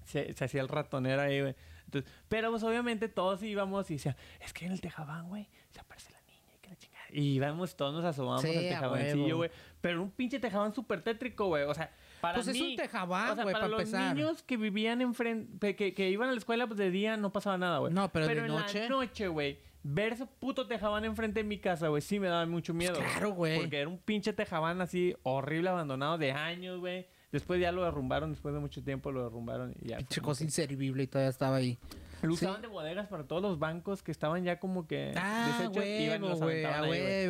se- 0.06 0.34
se 0.34 0.44
hacía 0.46 0.62
el 0.62 0.68
ratonero 0.68 1.22
ahí, 1.22 1.40
güey. 1.42 1.56
Entonces, 1.86 2.12
pero 2.28 2.50
pues 2.52 2.64
obviamente 2.64 3.08
todos 3.10 3.44
íbamos 3.44 3.90
y 3.92 3.96
decían, 3.96 4.16
es 4.40 4.54
que 4.54 4.66
en 4.66 4.72
el 4.72 4.82
Tejabán, 4.82 5.28
güey, 5.30 5.48
se 5.70 5.80
aparece 5.82 6.12
la 6.12 6.21
y 7.14 7.36
íbamos, 7.36 7.76
todos 7.76 7.94
nos 7.94 8.06
asomamos 8.06 8.42
Sí, 8.42 8.50
al 8.50 8.62
Tejabancillo, 8.64 9.38
güey. 9.38 9.52
Pero 9.82 10.02
un 10.04 10.12
pinche 10.12 10.40
Tejabán 10.40 10.74
súper 10.74 11.02
tétrico, 11.02 11.48
güey. 11.48 11.64
O 11.64 11.74
sea, 11.74 11.92
para 12.22 12.36
Pues 12.36 12.48
es 12.50 12.54
mí... 12.60 12.72
un 12.72 12.76
tejabán, 12.76 13.32
o 13.32 13.36
sea, 13.36 13.44
güey, 13.44 13.54
para 13.54 13.66
para 13.66 13.72
los 13.72 13.80
empezar. 13.82 14.16
niños 14.16 14.44
que 14.44 14.58
vivían 14.58 15.02
enfrente, 15.02 15.76
que, 15.76 15.94
que 15.94 16.10
iban 16.10 16.30
a 16.30 16.32
la 16.34 16.38
escuela, 16.38 16.68
pues 16.68 16.78
de 16.78 16.92
día 16.92 17.18
no 17.18 17.32
pasaba 17.34 17.58
nada, 17.58 17.80
güey. 17.80 17.92
No, 17.94 18.12
pero 18.12 18.28
de 18.28 18.34
en 18.38 18.48
noche. 18.48 18.82
la 18.82 18.90
noche, 18.90 19.28
güey, 19.28 19.58
ver 19.84 20.14
ese 20.14 20.28
puto 20.28 20.68
tejabán 20.68 21.04
enfrente 21.06 21.40
de 21.40 21.44
mi 21.44 21.58
casa, 21.58 21.88
güey, 21.88 22.02
sí 22.04 22.20
me 22.20 22.28
daba 22.28 22.46
mucho 22.46 22.74
miedo. 22.76 22.94
Pues 22.96 23.10
claro, 23.12 23.32
güey. 23.32 23.60
Porque 23.60 23.80
era 23.80 23.90
un 23.90 23.98
pinche 23.98 24.34
tejabán 24.34 24.82
así 24.82 25.16
horrible, 25.24 25.70
abandonado 25.70 26.18
de 26.20 26.32
años, 26.32 26.80
güey. 26.80 27.08
Después 27.32 27.60
ya 27.60 27.72
lo 27.72 27.84
derrumbaron, 27.86 28.30
después 28.30 28.54
de 28.54 28.60
mucho 28.60 28.84
tiempo 28.84 29.12
lo 29.12 29.24
derrumbaron 29.24 29.74
y 29.82 29.88
ya. 29.90 29.98
Pinche 29.98 30.22
cosa 30.22 30.44
inservible 30.44 31.04
y 31.04 31.08
todavía 31.08 31.30
estaba 31.30 31.56
ahí. 31.56 31.80
Lo 32.22 32.36
Sí. 32.36 32.46
usaban 32.46 32.62
de 32.62 32.68
bodegas 32.68 33.08
para 33.08 33.24
todos 33.24 33.42
los 33.42 33.58
bancos 33.60 34.04
que 34.04 34.12
estaban 34.12 34.44
ya 34.44 34.60
como 34.60 34.86
que 34.88 35.14
Ah, 35.16 35.48
deshechos. 35.58 35.76
huevo, 35.76 36.28
los 36.30 36.42
ahí, 36.42 36.50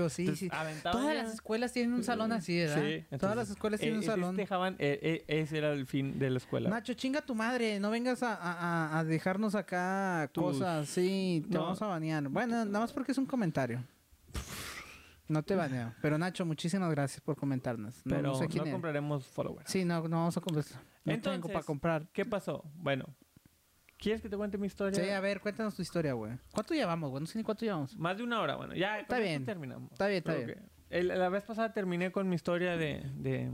sí, 0.09 0.21
Entonces, 0.23 0.39
sí. 0.39 0.49
Todas 0.83 1.05
ya- 1.07 1.23
las 1.23 1.33
escuelas 1.33 1.71
tienen 1.71 1.93
un 1.93 2.03
salón 2.03 2.31
así, 2.31 2.57
¿verdad? 2.59 2.81
Sí, 3.09 3.17
Todas 3.17 3.35
las 3.35 3.49
escuelas 3.49 3.79
tienen 3.79 3.95
eh, 3.95 3.97
un 3.99 4.03
ese 4.03 4.11
salón. 4.11 4.35
dejaban- 4.35 4.75
eh, 4.79 4.99
eh, 5.01 5.41
ese 5.41 5.57
era 5.59 5.71
el 5.71 5.85
fin 5.87 6.19
de 6.19 6.29
la 6.29 6.37
escuela. 6.37 6.69
Nacho, 6.69 6.93
chinga 6.93 7.21
tu 7.21 7.35
madre, 7.35 7.79
no 7.79 7.89
vengas 7.91 8.21
a, 8.23 8.33
a- 8.35 8.53
a- 8.95 8.99
a 8.99 9.03
dejarnos 9.03 9.55
acá 9.55 10.29
Tus- 10.33 10.43
cosas, 10.43 10.87
sí, 10.89 11.45
te 11.49 11.55
No. 11.55 11.63
vamos 11.63 11.81
a 11.81 11.87
banear. 11.87 12.27
Bueno, 12.29 12.65
nada 12.65 12.79
más 12.81 12.91
porque 12.93 13.11
es 13.13 13.17
un 13.17 13.25
comentario. 13.25 13.83
No 15.27 15.43
te 15.43 15.55
baneo. 15.55 15.93
Pero 16.01 16.17
Nacho, 16.17 16.45
muchísimas 16.45 16.91
gracias 16.91 17.21
por 17.21 17.37
comentarnos. 17.37 17.95
No, 18.05 18.15
pero 18.17 18.21
no 18.29 18.35
sé 18.35 18.47
quién 18.47 18.65
no 18.65 18.71
compraremos 18.71 19.25
followers. 19.27 19.71
Sí, 19.71 19.85
no, 19.85 20.01
no 20.09 20.17
vamos 20.17 20.35
a 20.35 20.41
comprar. 20.41 20.65
No 20.65 20.73
tengo 21.13 21.13
Entonces, 21.15 21.51
para 21.53 21.63
comprar. 21.65 22.07
¿Qué 22.11 22.25
pasó? 22.25 22.63
Bueno, 22.75 23.05
¿quieres 24.01 24.21
que 24.21 24.27
te 24.27 24.35
cuente 24.35 24.57
mi 24.57 24.67
historia? 24.67 25.01
Sí, 25.01 25.09
a 25.09 25.19
ver, 25.21 25.39
cuéntanos 25.39 25.75
tu 25.75 25.81
historia, 25.81 26.11
güey. 26.13 26.33
¿Cuánto 26.51 26.73
llevamos, 26.73 27.09
güey? 27.11 27.21
No 27.21 27.27
sé 27.27 27.37
ni 27.37 27.43
cuánto 27.45 27.63
llevamos. 27.63 27.95
Más 27.97 28.17
de 28.17 28.23
una 28.23 28.41
hora, 28.41 28.55
bueno, 28.55 28.75
ya 28.75 28.99
Está 28.99 29.19
bien. 29.19 29.45
terminamos. 29.45 29.91
Está 29.93 30.07
bien, 30.07 30.17
está 30.17 30.33
bien. 30.35 30.69
el- 30.89 31.07
la 31.07 31.29
vez 31.29 31.43
pasada 31.43 31.71
terminé 31.71 32.11
con 32.11 32.27
mi 32.27 32.35
historia 32.35 32.75
de, 32.75 33.03
de, 33.15 33.49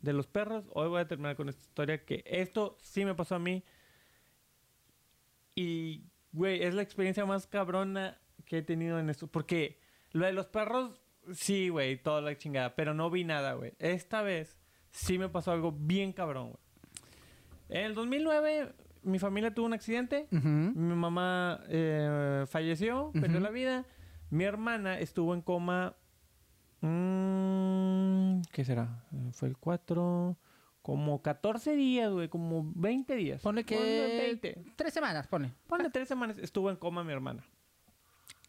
de 0.00 0.12
los 0.14 0.26
perros. 0.28 0.64
Hoy 0.72 0.88
voy 0.88 1.00
a 1.02 1.08
terminar 1.08 1.36
con 1.36 1.48
esta 1.50 1.60
historia 1.62 2.04
que 2.06 2.22
esto 2.24 2.78
sí 2.80 3.04
me 3.04 3.14
pasó 3.14 3.34
a 3.34 3.38
mí. 3.38 3.62
Y, 5.54 6.04
güey, 6.32 6.62
es 6.62 6.74
la 6.74 6.82
experiencia 6.82 7.26
más 7.26 7.46
cabrona 7.46 8.18
que 8.46 8.58
he 8.58 8.62
tenido 8.62 8.98
en 8.98 9.10
esto. 9.10 9.26
Porque 9.26 9.78
lo 10.12 10.24
de 10.26 10.32
los 10.32 10.46
perros, 10.46 11.00
sí, 11.34 11.68
güey, 11.68 12.00
toda 12.02 12.20
la 12.20 12.36
chingada. 12.36 12.74
Pero 12.74 12.94
no 12.94 13.10
vi 13.10 13.24
nada, 13.24 13.54
güey. 13.54 13.74
Esta 13.78 14.22
vez 14.22 14.58
sí 14.90 15.18
me 15.18 15.28
pasó 15.28 15.52
algo 15.52 15.72
bien 15.72 16.12
cabrón, 16.12 16.50
güey. 16.52 16.60
En 17.80 17.84
el 17.86 17.94
2009, 17.94 18.72
mi 19.02 19.18
familia 19.18 19.52
tuvo 19.54 19.66
un 19.66 19.72
accidente. 19.72 20.26
Ujú. 20.32 20.48
Mi 20.48 20.94
mamá 20.94 21.60
eh, 21.68 22.44
falleció, 22.48 23.10
perdió 23.12 23.40
la 23.40 23.50
vida. 23.50 23.84
Mi 24.30 24.44
hermana 24.44 24.98
estuvo 24.98 25.34
en 25.34 25.42
coma. 25.42 25.96
mm, 26.80 28.42
¿Qué 28.52 28.64
será? 28.64 29.04
Fue 29.32 29.48
el 29.48 29.56
4. 29.56 30.36
Como 30.82 31.20
14 31.22 31.76
días, 31.76 32.10
güey. 32.10 32.28
Como 32.28 32.72
20 32.74 33.14
días. 33.16 33.42
Ponle 33.42 33.64
que... 33.64 33.76
Ponle 33.76 34.18
20. 34.42 34.64
Tres 34.76 34.94
semanas, 34.94 35.26
ponle. 35.26 35.52
Ponle 35.66 35.90
3 35.90 36.08
semanas. 36.08 36.38
Estuvo 36.38 36.70
en 36.70 36.76
coma 36.76 37.04
mi 37.04 37.12
hermana. 37.12 37.44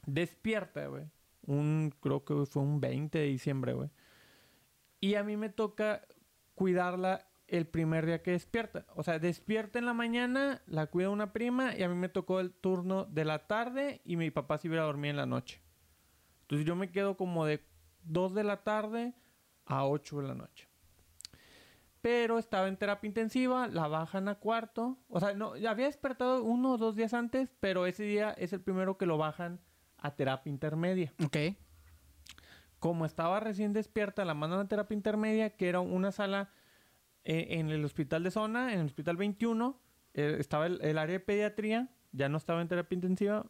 Despierta, 0.05 0.87
güey. 0.87 1.05
Un, 1.45 1.93
creo 1.99 2.23
que 2.23 2.45
fue 2.45 2.61
un 2.61 2.79
20 2.79 3.17
de 3.17 3.25
diciembre, 3.25 3.73
güey. 3.73 3.89
Y 4.99 5.15
a 5.15 5.23
mí 5.23 5.35
me 5.35 5.49
toca 5.49 6.01
cuidarla 6.55 7.27
el 7.51 7.67
primer 7.67 8.05
día 8.05 8.23
que 8.23 8.31
despierta. 8.31 8.85
O 8.95 9.03
sea, 9.03 9.19
despierta 9.19 9.77
en 9.77 9.85
la 9.85 9.93
mañana, 9.93 10.61
la 10.67 10.87
cuida 10.87 11.09
una 11.09 11.33
prima 11.33 11.75
y 11.75 11.83
a 11.83 11.89
mí 11.89 11.95
me 11.95 12.07
tocó 12.07 12.39
el 12.39 12.53
turno 12.53 13.03
de 13.05 13.25
la 13.25 13.45
tarde 13.45 14.01
y 14.05 14.15
mi 14.15 14.31
papá 14.31 14.57
se 14.57 14.69
iba 14.69 14.81
a 14.81 14.85
dormir 14.85 15.11
en 15.11 15.17
la 15.17 15.25
noche. 15.25 15.61
Entonces 16.43 16.65
yo 16.65 16.77
me 16.77 16.91
quedo 16.91 17.17
como 17.17 17.45
de 17.45 17.61
2 18.03 18.33
de 18.35 18.45
la 18.45 18.63
tarde 18.63 19.13
a 19.65 19.85
8 19.85 20.21
de 20.21 20.27
la 20.29 20.33
noche. 20.33 20.69
Pero 22.01 22.39
estaba 22.39 22.69
en 22.69 22.77
terapia 22.77 23.09
intensiva, 23.09 23.67
la 23.67 23.89
bajan 23.89 24.29
a 24.29 24.35
cuarto. 24.35 24.97
O 25.09 25.19
sea, 25.19 25.33
no, 25.33 25.57
ya 25.57 25.71
había 25.71 25.87
despertado 25.87 26.43
uno 26.43 26.71
o 26.71 26.77
dos 26.77 26.95
días 26.95 27.13
antes, 27.13 27.53
pero 27.59 27.85
ese 27.85 28.03
día 28.03 28.31
es 28.31 28.53
el 28.53 28.61
primero 28.61 28.97
que 28.97 29.05
lo 29.05 29.17
bajan 29.17 29.59
a 29.97 30.15
terapia 30.15 30.49
intermedia. 30.49 31.13
Ok. 31.23 31.37
Como 32.79 33.05
estaba 33.05 33.41
recién 33.41 33.73
despierta, 33.73 34.23
la 34.23 34.33
mandan 34.33 34.61
a 34.61 34.67
terapia 34.69 34.95
intermedia, 34.95 35.49
que 35.57 35.67
era 35.67 35.81
una 35.81 36.13
sala 36.13 36.49
en 37.23 37.69
el 37.69 37.83
hospital 37.85 38.23
de 38.23 38.31
zona, 38.31 38.73
en 38.73 38.79
el 38.81 38.85
hospital 38.87 39.17
21. 39.17 39.79
eh, 40.13 40.35
estaba 40.39 40.65
el, 40.67 40.79
el 40.81 40.97
área 40.97 41.13
de 41.13 41.19
pediatría, 41.19 41.89
ya 42.11 42.27
no 42.29 42.37
estaba 42.37 42.61
en 42.61 42.67
terapia 42.67 42.95
intensiva, 42.95 43.45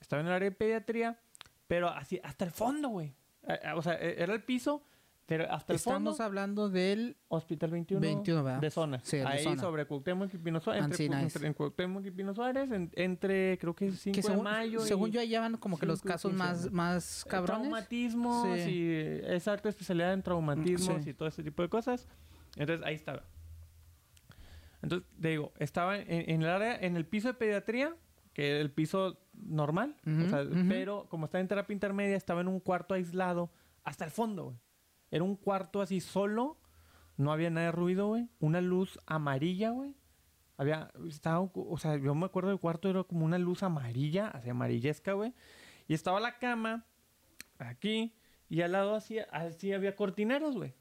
estaba 0.00 0.20
en 0.22 0.26
el 0.28 0.32
área 0.32 0.50
de 0.50 0.56
pediatría, 0.56 1.20
pero 1.68 1.88
así, 1.88 2.20
hasta 2.24 2.44
el 2.44 2.50
fondo, 2.50 2.88
güey. 2.88 3.14
Eh, 3.46 3.58
eh, 3.62 3.72
o 3.76 3.82
sea, 3.82 3.94
eh, 3.94 4.16
era 4.18 4.34
el 4.34 4.42
piso 4.42 4.82
Pero 5.26 5.44
hasta 5.48 5.72
el 5.72 5.76
Estamos 5.76 6.16
fondo, 6.16 6.24
hablando 6.24 6.68
del 6.68 7.16
Hospital 7.28 7.70
21, 7.70 8.00
21, 8.00 8.42
¿verdad? 8.42 8.60
de 8.60 8.68
zona. 8.72 8.98
Sí, 9.04 9.18
el 9.18 9.22
de 9.22 9.28
Ahí 9.28 9.44
zona. 9.44 9.60
sobre 9.60 9.86
Cuauhtémoc 9.86 10.34
y 10.34 10.38
Pino 10.38 10.58
Suárez. 10.58 10.84
Entre, 10.84 11.08
nice. 11.08 11.22
entre- 11.22 11.46
en 11.46 11.54
Cuauhtémoc 11.54 12.04
y 12.04 12.10
Pino 12.10 12.34
Suárez, 12.34 12.68
en- 12.72 12.90
entre 12.96 13.56
creo 13.60 13.72
que 13.76 13.92
5 13.92 14.12
que 14.16 14.22
de 14.22 14.26
según, 14.26 14.42
mayo. 14.42 14.80
según 14.80 15.10
y 15.10 15.12
yo 15.12 15.20
allá 15.20 15.38
van 15.40 15.56
como 15.56 15.78
que 15.78 15.86
los 15.86 16.00
5 16.00 16.08
y 16.08 16.10
casos 16.10 16.30
15, 16.32 16.44
más, 16.44 16.72
más 16.72 17.22
Eh, 17.24 17.28
cabrones. 17.30 17.62
Traumatismos 17.68 18.48
Sí. 18.58 18.70
y 18.70 19.20
es 19.32 19.46
alta 19.46 19.68
especialidad 19.68 20.12
en 20.14 20.22
traumatismos 20.24 21.04
Sí. 21.04 21.10
y 21.10 21.14
todo 21.14 21.28
ese 21.28 21.44
tipo 21.44 21.62
de 21.62 21.68
cosas. 21.68 22.08
Entonces 22.56 22.86
ahí 22.86 22.94
estaba. 22.94 23.24
Entonces, 24.82 25.08
te 25.20 25.28
digo, 25.28 25.52
estaba 25.58 25.98
en, 25.98 26.30
en 26.30 26.42
el 26.42 26.48
área, 26.48 26.76
en 26.76 26.96
el 26.96 27.06
piso 27.06 27.28
de 27.28 27.34
pediatría, 27.34 27.94
que 28.32 28.50
era 28.50 28.60
el 28.60 28.70
piso 28.70 29.18
normal, 29.32 29.96
o 30.06 30.10
ujú. 30.10 30.68
pero 30.68 31.06
como 31.08 31.26
estaba 31.26 31.40
en 31.40 31.48
terapia 31.48 31.74
intermedia, 31.74 32.16
estaba 32.16 32.40
en 32.40 32.48
un 32.48 32.60
cuarto 32.60 32.94
aislado 32.94 33.52
hasta 33.84 34.04
el 34.04 34.10
fondo, 34.10 34.44
güey. 34.44 34.56
Era 35.10 35.24
un 35.24 35.36
cuarto 35.36 35.80
así 35.80 36.00
solo, 36.00 36.58
no 37.16 37.32
había 37.32 37.50
nada 37.50 37.66
de 37.66 37.72
ruido, 37.72 38.06
güey. 38.06 38.28
Una 38.38 38.60
luz 38.60 38.98
amarilla, 39.06 39.70
güey. 39.70 39.94
Había, 40.56 40.92
estaba, 41.08 41.40
o 41.40 41.78
sea, 41.78 41.96
yo 41.96 42.14
me 42.14 42.26
acuerdo 42.26 42.50
del 42.50 42.60
cuarto, 42.60 42.88
era 42.88 43.02
como 43.02 43.24
una 43.24 43.38
luz 43.38 43.62
amarilla, 43.62 44.28
así 44.28 44.50
amarillesca, 44.50 45.14
güey. 45.14 45.34
Y 45.88 45.94
estaba 45.94 46.20
la 46.20 46.38
cama 46.38 46.86
aquí, 47.58 48.14
y 48.48 48.60
al 48.62 48.72
lado 48.72 48.94
así, 48.94 49.18
así 49.32 49.72
había 49.72 49.96
cortineros, 49.96 50.54
güey. 50.56 50.74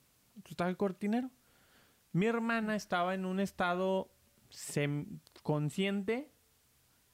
Estaba 0.45 0.69
el 0.69 0.77
cortinero. 0.77 1.31
Mi 2.11 2.25
hermana 2.25 2.75
estaba 2.75 3.13
en 3.13 3.25
un 3.25 3.39
estado 3.39 4.11
consciente, 5.43 6.31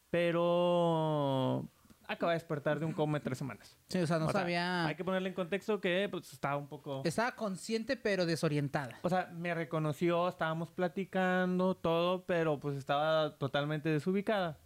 pero 0.10 1.70
acaba 2.08 2.32
de 2.32 2.38
despertar 2.38 2.80
de 2.80 2.86
un 2.86 2.94
coma 2.94 3.20
de 3.20 3.24
tres 3.24 3.38
semanas. 3.38 3.78
Sí, 3.90 4.00
o 4.00 4.08
sea, 4.08 4.20
no 4.20 4.28
O 4.28 4.32
sea, 4.32 4.42
sabía. 4.42 4.86
Hay 4.86 4.96
que 4.96 5.04
ponerle 5.04 5.30
en 5.30 5.36
contexto 5.36 5.82
que 5.82 6.08
pues, 6.10 6.32
estaba 6.32 6.58
un 6.58 6.68
poco... 6.68 7.02
Estaba 7.04 7.36
consciente 7.36 7.98
pero 7.98 8.26
desorientada. 8.26 8.98
O 9.02 9.10
sea, 9.10 9.28
me 9.34 9.54
reconoció, 9.54 10.28
estábamos 10.30 10.72
platicando, 10.72 11.76
todo, 11.76 12.26
pero 12.26 12.60
pues 12.60 12.78
estaba 12.78 13.38
totalmente 13.38 13.90
desubicada. 13.90 14.58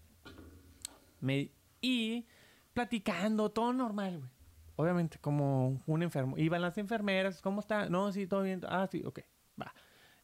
Me... 1.22 1.52
Y 1.82 2.28
platicando, 2.74 3.50
todo 3.50 3.74
normal, 3.74 4.20
güey. 4.20 4.30
Obviamente, 4.76 5.18
como 5.20 5.82
un 5.88 6.04
enfermo. 6.04 6.38
Iban 6.38 6.62
las 6.62 6.78
enfermeras, 6.78 7.42
¿cómo 7.42 7.60
está? 7.60 7.90
No, 7.90 8.14
sí, 8.14 8.28
todo 8.28 8.44
bien. 8.44 8.62
Ah, 8.68 8.88
sí, 8.90 9.04
ok. 9.06 9.20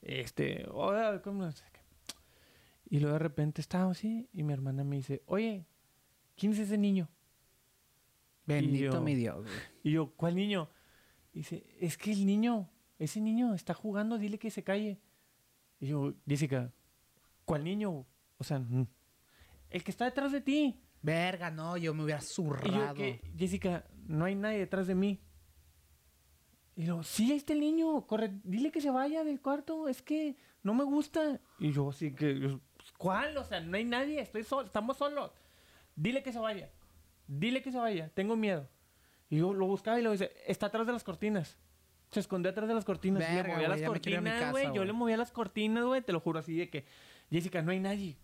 Este, 0.06 0.66
hola, 0.72 1.20
¿cómo? 1.24 1.50
Y 2.88 3.00
luego 3.00 3.14
de 3.14 3.20
repente 3.20 3.60
estaba 3.62 3.92
así 3.92 4.30
y 4.32 4.44
mi 4.44 4.54
hermana 4.54 4.84
me 4.84 4.98
dice, 4.98 5.24
oye, 5.26 5.66
¿quién 6.38 6.52
es 6.52 6.60
ese 6.60 6.78
niño? 6.78 7.10
Bendito 8.46 8.94
yo- 8.94 9.02
mi 9.02 9.16
Dios, 9.16 9.38
güey. 9.44 9.56
Y 9.84 9.92
yo, 9.94 10.12
¿cuál 10.16 10.36
niño? 10.36 10.70
Y 11.34 11.40
dice, 11.40 11.66
es 11.80 11.98
que 11.98 12.12
el 12.12 12.26
niño, 12.28 12.70
ese 13.00 13.20
niño 13.20 13.56
está 13.56 13.74
jugando, 13.74 14.20
dile 14.20 14.38
que 14.38 14.52
se 14.52 14.64
calle. 14.64 15.00
Y 15.80 15.88
yo, 15.88 16.14
Jessica, 16.28 16.72
¿cuál 17.44 17.64
niño? 17.64 18.06
O 18.38 18.44
sea, 18.44 18.60
mm, 18.60 18.86
el 19.72 19.84
que 19.84 19.90
está 19.92 20.06
detrás 20.06 20.32
de 20.32 20.42
ti. 20.42 20.80
Verga, 21.02 21.50
no, 21.52 21.78
yo 21.78 21.94
me 21.96 22.04
hubiera 22.04 22.20
Y 22.20 22.24
yo, 22.24 22.28
zurrado. 22.28 22.94
que, 22.94 23.22
Jessica, 23.36 23.86
no 24.08 24.26
hay 24.26 24.36
nadie 24.36 24.60
detrás 24.60 24.86
de 24.86 24.94
mí. 24.96 25.20
Y 26.76 26.86
yo, 26.86 27.04
sí, 27.04 27.32
ahí 27.32 27.38
está 27.38 27.54
el 27.54 27.62
niño, 27.62 28.06
corre, 28.06 28.34
dile 28.44 28.72
que 28.72 28.82
se 28.82 28.92
vaya 28.92 29.24
del 29.24 29.42
cuarto, 29.42 29.88
es 29.88 30.02
que 30.02 30.36
no 30.62 30.74
me 30.74 30.84
gusta. 30.84 31.40
Y 31.58 31.72
yo, 31.72 31.92
sí 31.94 32.14
que, 32.14 32.38
yo, 32.38 32.60
pues, 32.76 32.92
¿cuál? 32.98 33.38
O 33.38 33.44
sea, 33.44 33.62
no 33.62 33.78
hay 33.78 33.86
nadie, 33.86 34.20
estoy 34.20 34.44
solo, 34.44 34.68
estamos 34.68 34.98
solos. 34.98 35.32
Dile 35.96 36.22
que 36.22 36.34
se 36.34 36.40
vaya, 36.40 36.70
dile 37.28 37.62
que 37.62 37.72
se 37.72 37.78
vaya, 37.78 38.10
tengo 38.10 38.36
miedo. 38.36 38.68
Y 39.30 39.38
yo 39.38 39.54
lo 39.54 39.68
buscaba 39.68 40.00
y 40.00 40.04
lo 40.04 40.12
dice, 40.12 40.32
está 40.46 40.68
atrás 40.68 40.86
de 40.86 40.94
las 40.94 41.04
cortinas. 41.04 41.58
Se 42.12 42.20
escondió 42.20 42.52
atrás 42.52 42.68
de 42.68 42.76
las 42.76 42.86
cortinas. 42.86 43.24
y 43.24 43.36
Verga, 43.36 43.44
le 43.44 43.54
movía 43.54 43.68
güey, 43.68 43.80
las 43.80 43.90
cortinas, 43.90 44.52
güey. 44.52 44.74
Yo 44.74 44.86
le 44.86 44.94
movía 44.94 45.18
las 45.18 45.32
cortinas, 45.32 45.84
güey. 45.84 46.02
Te 46.02 46.14
lo 46.14 46.20
juro 46.20 46.40
así 46.40 46.56
de 46.56 46.70
que, 46.70 46.86
Jessica, 47.32 47.62
no 47.62 47.72
hay 47.72 47.80
nadie. 47.80 48.18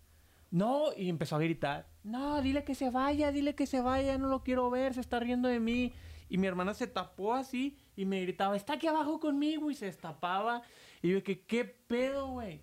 No, 0.52 0.94
y 0.96 1.10
empezó 1.10 1.38
a 1.38 1.40
gritar. 1.40 1.88
No, 2.04 2.42
dile 2.42 2.64
que 2.64 2.76
se 2.76 2.90
vaya, 2.90 3.32
dile 3.32 3.56
que 3.56 3.66
se 3.66 3.82
vaya, 3.82 4.18
no 4.18 4.28
lo 4.28 4.44
quiero 4.44 4.70
ver, 4.70 4.94
se 4.94 5.00
está 5.00 5.20
riendo 5.20 5.48
de 5.48 5.60
mí. 5.60 5.94
Y 6.30 6.38
mi 6.38 6.48
hermana 6.48 6.74
se 6.74 6.88
tapó 6.88 7.34
así 7.34 7.78
y 8.02 8.06
me 8.06 8.22
gritaba, 8.22 8.56
está 8.56 8.74
aquí 8.74 8.88
abajo 8.88 9.20
conmigo 9.20 9.70
y 9.70 9.76
se 9.76 9.86
destapaba. 9.86 10.62
Y 11.02 11.10
yo 11.10 11.16
dije, 11.18 11.42
¿qué 11.42 11.66
pedo, 11.66 12.28
güey? 12.32 12.62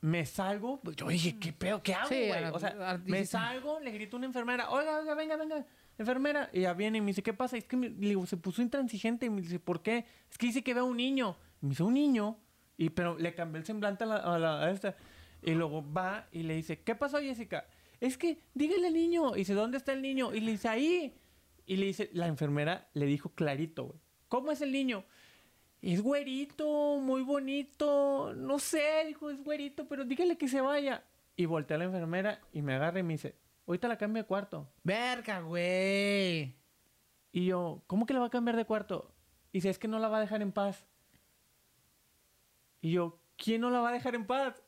Me 0.00 0.26
salgo, 0.26 0.80
pues, 0.80 0.96
yo 0.96 1.08
dije, 1.08 1.38
¿qué 1.38 1.52
pedo? 1.52 1.82
¿Qué 1.82 1.94
hago, 1.94 2.08
güey? 2.28 2.44
O 2.52 2.58
sea, 2.58 3.00
me 3.06 3.24
salgo, 3.24 3.80
le 3.80 3.90
grito 3.90 4.16
a 4.16 4.18
una 4.18 4.26
enfermera, 4.26 4.68
oiga, 4.70 4.98
oiga, 4.98 5.14
venga, 5.14 5.36
venga, 5.36 5.64
enfermera. 5.96 6.50
Y 6.52 6.60
ya 6.62 6.74
viene 6.74 6.98
y 6.98 7.00
me 7.00 7.06
dice, 7.08 7.22
¿qué 7.22 7.32
pasa? 7.32 7.56
Es 7.56 7.64
que 7.64 7.76
me- 7.78 7.88
le 7.88 8.08
digo, 8.08 8.26
se 8.26 8.36
puso 8.36 8.60
intransigente. 8.60 9.24
Y 9.26 9.30
me 9.30 9.40
dice, 9.40 9.58
¿por 9.58 9.80
qué? 9.80 10.04
Es 10.30 10.36
que 10.36 10.46
dice 10.46 10.62
que 10.62 10.74
ve 10.74 10.80
a 10.80 10.84
un 10.84 10.98
niño. 10.98 11.38
Y 11.62 11.66
me 11.66 11.70
dice, 11.70 11.82
¿un 11.84 11.94
niño? 11.94 12.38
Y 12.76 12.90
pero 12.90 13.16
le 13.16 13.34
cambié 13.34 13.60
el 13.60 13.64
semblante 13.66 14.04
a 14.04 14.06
la, 14.08 14.16
a 14.16 14.38
la- 14.38 14.60
a 14.64 14.70
esta. 14.70 14.94
Y 15.40 15.52
luego 15.52 15.82
va 15.90 16.28
y 16.32 16.42
le 16.42 16.54
dice, 16.56 16.80
¿qué 16.82 16.94
pasó, 16.94 17.18
Jessica? 17.20 17.66
Es 17.98 18.18
que 18.18 18.40
dígale 18.52 18.88
al 18.88 18.94
niño. 18.94 19.34
Y 19.34 19.38
dice, 19.40 19.54
¿dónde 19.54 19.78
está 19.78 19.94
el 19.94 20.02
niño? 20.02 20.34
Y 20.34 20.40
le 20.40 20.50
dice, 20.52 20.68
ahí. 20.68 21.14
Y 21.66 21.76
le 21.76 21.86
dice, 21.86 22.10
la 22.12 22.26
enfermera 22.26 22.88
le 22.94 23.06
dijo 23.06 23.30
clarito, 23.30 23.84
güey. 23.84 23.98
¿Cómo 24.28 24.52
es 24.52 24.60
el 24.60 24.72
niño? 24.72 25.04
Es 25.80 26.02
güerito, 26.02 26.98
muy 27.00 27.22
bonito. 27.22 28.32
No 28.34 28.58
sé, 28.58 29.04
dijo, 29.06 29.30
es 29.30 29.42
güerito, 29.42 29.86
pero 29.86 30.04
dígale 30.04 30.36
que 30.36 30.48
se 30.48 30.60
vaya. 30.60 31.04
Y 31.36 31.46
voltea 31.46 31.76
a 31.76 31.78
la 31.78 31.84
enfermera 31.84 32.40
y 32.52 32.62
me 32.62 32.74
agarra 32.74 33.00
y 33.00 33.02
me 33.02 33.14
dice, 33.14 33.36
ahorita 33.66 33.88
la 33.88 33.98
cambio 33.98 34.22
de 34.22 34.26
cuarto. 34.26 34.70
Verga, 34.82 35.40
güey. 35.40 36.56
Y 37.32 37.46
yo, 37.46 37.82
¿cómo 37.86 38.06
que 38.06 38.14
la 38.14 38.20
va 38.20 38.26
a 38.26 38.30
cambiar 38.30 38.56
de 38.56 38.64
cuarto? 38.64 39.14
Y 39.52 39.58
dice, 39.58 39.70
es 39.70 39.78
que 39.78 39.88
no 39.88 39.98
la 39.98 40.08
va 40.08 40.18
a 40.18 40.20
dejar 40.20 40.42
en 40.42 40.52
paz. 40.52 40.86
Y 42.80 42.92
yo, 42.92 43.20
¿quién 43.36 43.60
no 43.60 43.70
la 43.70 43.80
va 43.80 43.88
a 43.88 43.92
dejar 43.92 44.14
en 44.14 44.26
paz? 44.26 44.62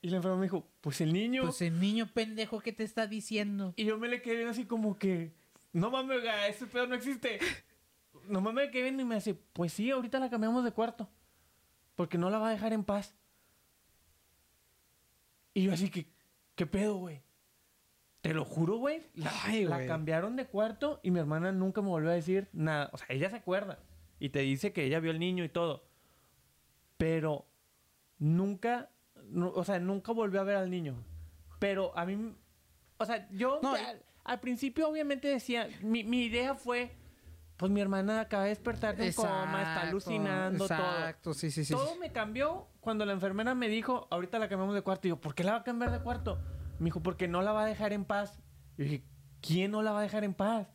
Y 0.00 0.10
la 0.10 0.16
enfermera 0.16 0.40
me 0.40 0.46
dijo, 0.46 0.68
pues 0.80 1.00
el 1.00 1.12
niño. 1.12 1.42
Pues 1.42 1.62
el 1.62 1.80
niño 1.80 2.08
pendejo 2.12 2.60
que 2.60 2.72
te 2.72 2.84
está 2.84 3.06
diciendo. 3.06 3.74
Y 3.76 3.84
yo 3.84 3.98
me 3.98 4.08
le 4.08 4.22
quedé 4.22 4.34
viendo 4.36 4.50
así 4.50 4.64
como 4.64 4.98
que, 4.98 5.32
no 5.72 5.90
mames, 5.90 6.22
ese 6.48 6.66
pedo 6.66 6.86
no 6.86 6.94
existe. 6.94 7.38
No 8.28 8.40
mames, 8.40 8.66
me 8.66 8.70
quedé 8.70 8.82
viendo 8.84 9.02
y 9.02 9.06
me 9.06 9.14
dice, 9.16 9.34
pues 9.34 9.72
sí, 9.72 9.90
ahorita 9.90 10.18
la 10.18 10.28
cambiamos 10.30 10.64
de 10.64 10.72
cuarto. 10.72 11.08
Porque 11.94 12.18
no 12.18 12.30
la 12.30 12.38
va 12.38 12.48
a 12.48 12.52
dejar 12.52 12.72
en 12.72 12.84
paz. 12.84 13.14
Y 15.54 15.64
yo 15.64 15.72
así 15.72 15.90
que, 15.90 16.06
¿qué 16.54 16.66
pedo, 16.66 16.96
güey? 16.96 17.22
Te 18.20 18.34
lo 18.34 18.44
juro, 18.44 18.76
güey. 18.76 19.02
La, 19.14 19.32
Ay, 19.44 19.64
la 19.64 19.76
güey. 19.76 19.88
cambiaron 19.88 20.36
de 20.36 20.46
cuarto 20.46 21.00
y 21.02 21.10
mi 21.10 21.18
hermana 21.20 21.52
nunca 21.52 21.80
me 21.82 21.88
volvió 21.88 22.10
a 22.10 22.14
decir 22.14 22.48
nada. 22.52 22.90
O 22.92 22.98
sea, 22.98 23.06
ella 23.10 23.30
se 23.30 23.36
acuerda. 23.36 23.78
Y 24.18 24.30
te 24.30 24.40
dice 24.40 24.72
que 24.72 24.84
ella 24.84 25.00
vio 25.00 25.10
al 25.10 25.18
niño 25.18 25.44
y 25.44 25.48
todo. 25.48 25.88
Pero 26.96 27.46
nunca, 28.18 28.90
no- 29.24 29.50
o 29.52 29.64
sea, 29.64 29.78
nunca 29.78 30.12
volvió 30.12 30.40
a 30.40 30.44
ver 30.44 30.56
al 30.56 30.70
niño. 30.70 30.96
Pero 31.58 31.96
a 31.96 32.04
mí, 32.04 32.36
o 32.98 33.04
sea, 33.04 33.28
yo 33.30 33.60
No, 33.62 33.74
al 34.28 34.40
principio 34.40 34.88
obviamente 34.88 35.26
decía, 35.28 35.68
mi, 35.82 36.04
mi 36.04 36.24
idea 36.24 36.54
fue, 36.54 36.94
pues 37.56 37.72
mi 37.72 37.80
hermana 37.80 38.20
acaba 38.20 38.44
de 38.44 38.50
despertar 38.50 38.96
de 38.96 39.08
un 39.08 39.12
coma, 39.12 39.30
está 39.44 39.60
Exacto, 39.60 39.88
alucinando, 39.88 40.68
todo. 40.68 40.76
Exacto, 40.78 41.34
sí, 41.34 41.50
sí, 41.50 41.64
sí. 41.64 41.72
Todo 41.74 41.96
me 41.96 42.12
cambió 42.12 42.68
cuando 42.80 43.04
la 43.04 43.12
enfermera 43.12 43.54
me 43.54 43.68
dijo, 43.68 44.06
ahorita 44.10 44.38
la 44.38 44.48
cambiamos 44.48 44.74
de 44.74 44.82
cuarto. 44.82 45.08
Y 45.08 45.10
yo, 45.10 45.20
¿por 45.20 45.34
qué 45.34 45.42
la 45.44 45.52
va 45.52 45.58
a 45.58 45.64
cambiar 45.64 45.90
de 45.90 46.00
cuarto? 46.00 46.38
Me 46.78 46.84
dijo, 46.86 47.02
porque 47.02 47.26
no 47.26 47.42
la 47.42 47.52
va 47.52 47.64
a 47.64 47.66
dejar 47.66 47.92
en 47.92 48.04
paz. 48.04 48.38
Y 48.76 48.82
dije, 48.84 49.02
¿quién 49.40 49.72
no 49.72 49.82
la 49.82 49.90
va 49.92 50.00
a 50.00 50.02
dejar 50.02 50.22
en 50.24 50.34
paz? 50.34 50.68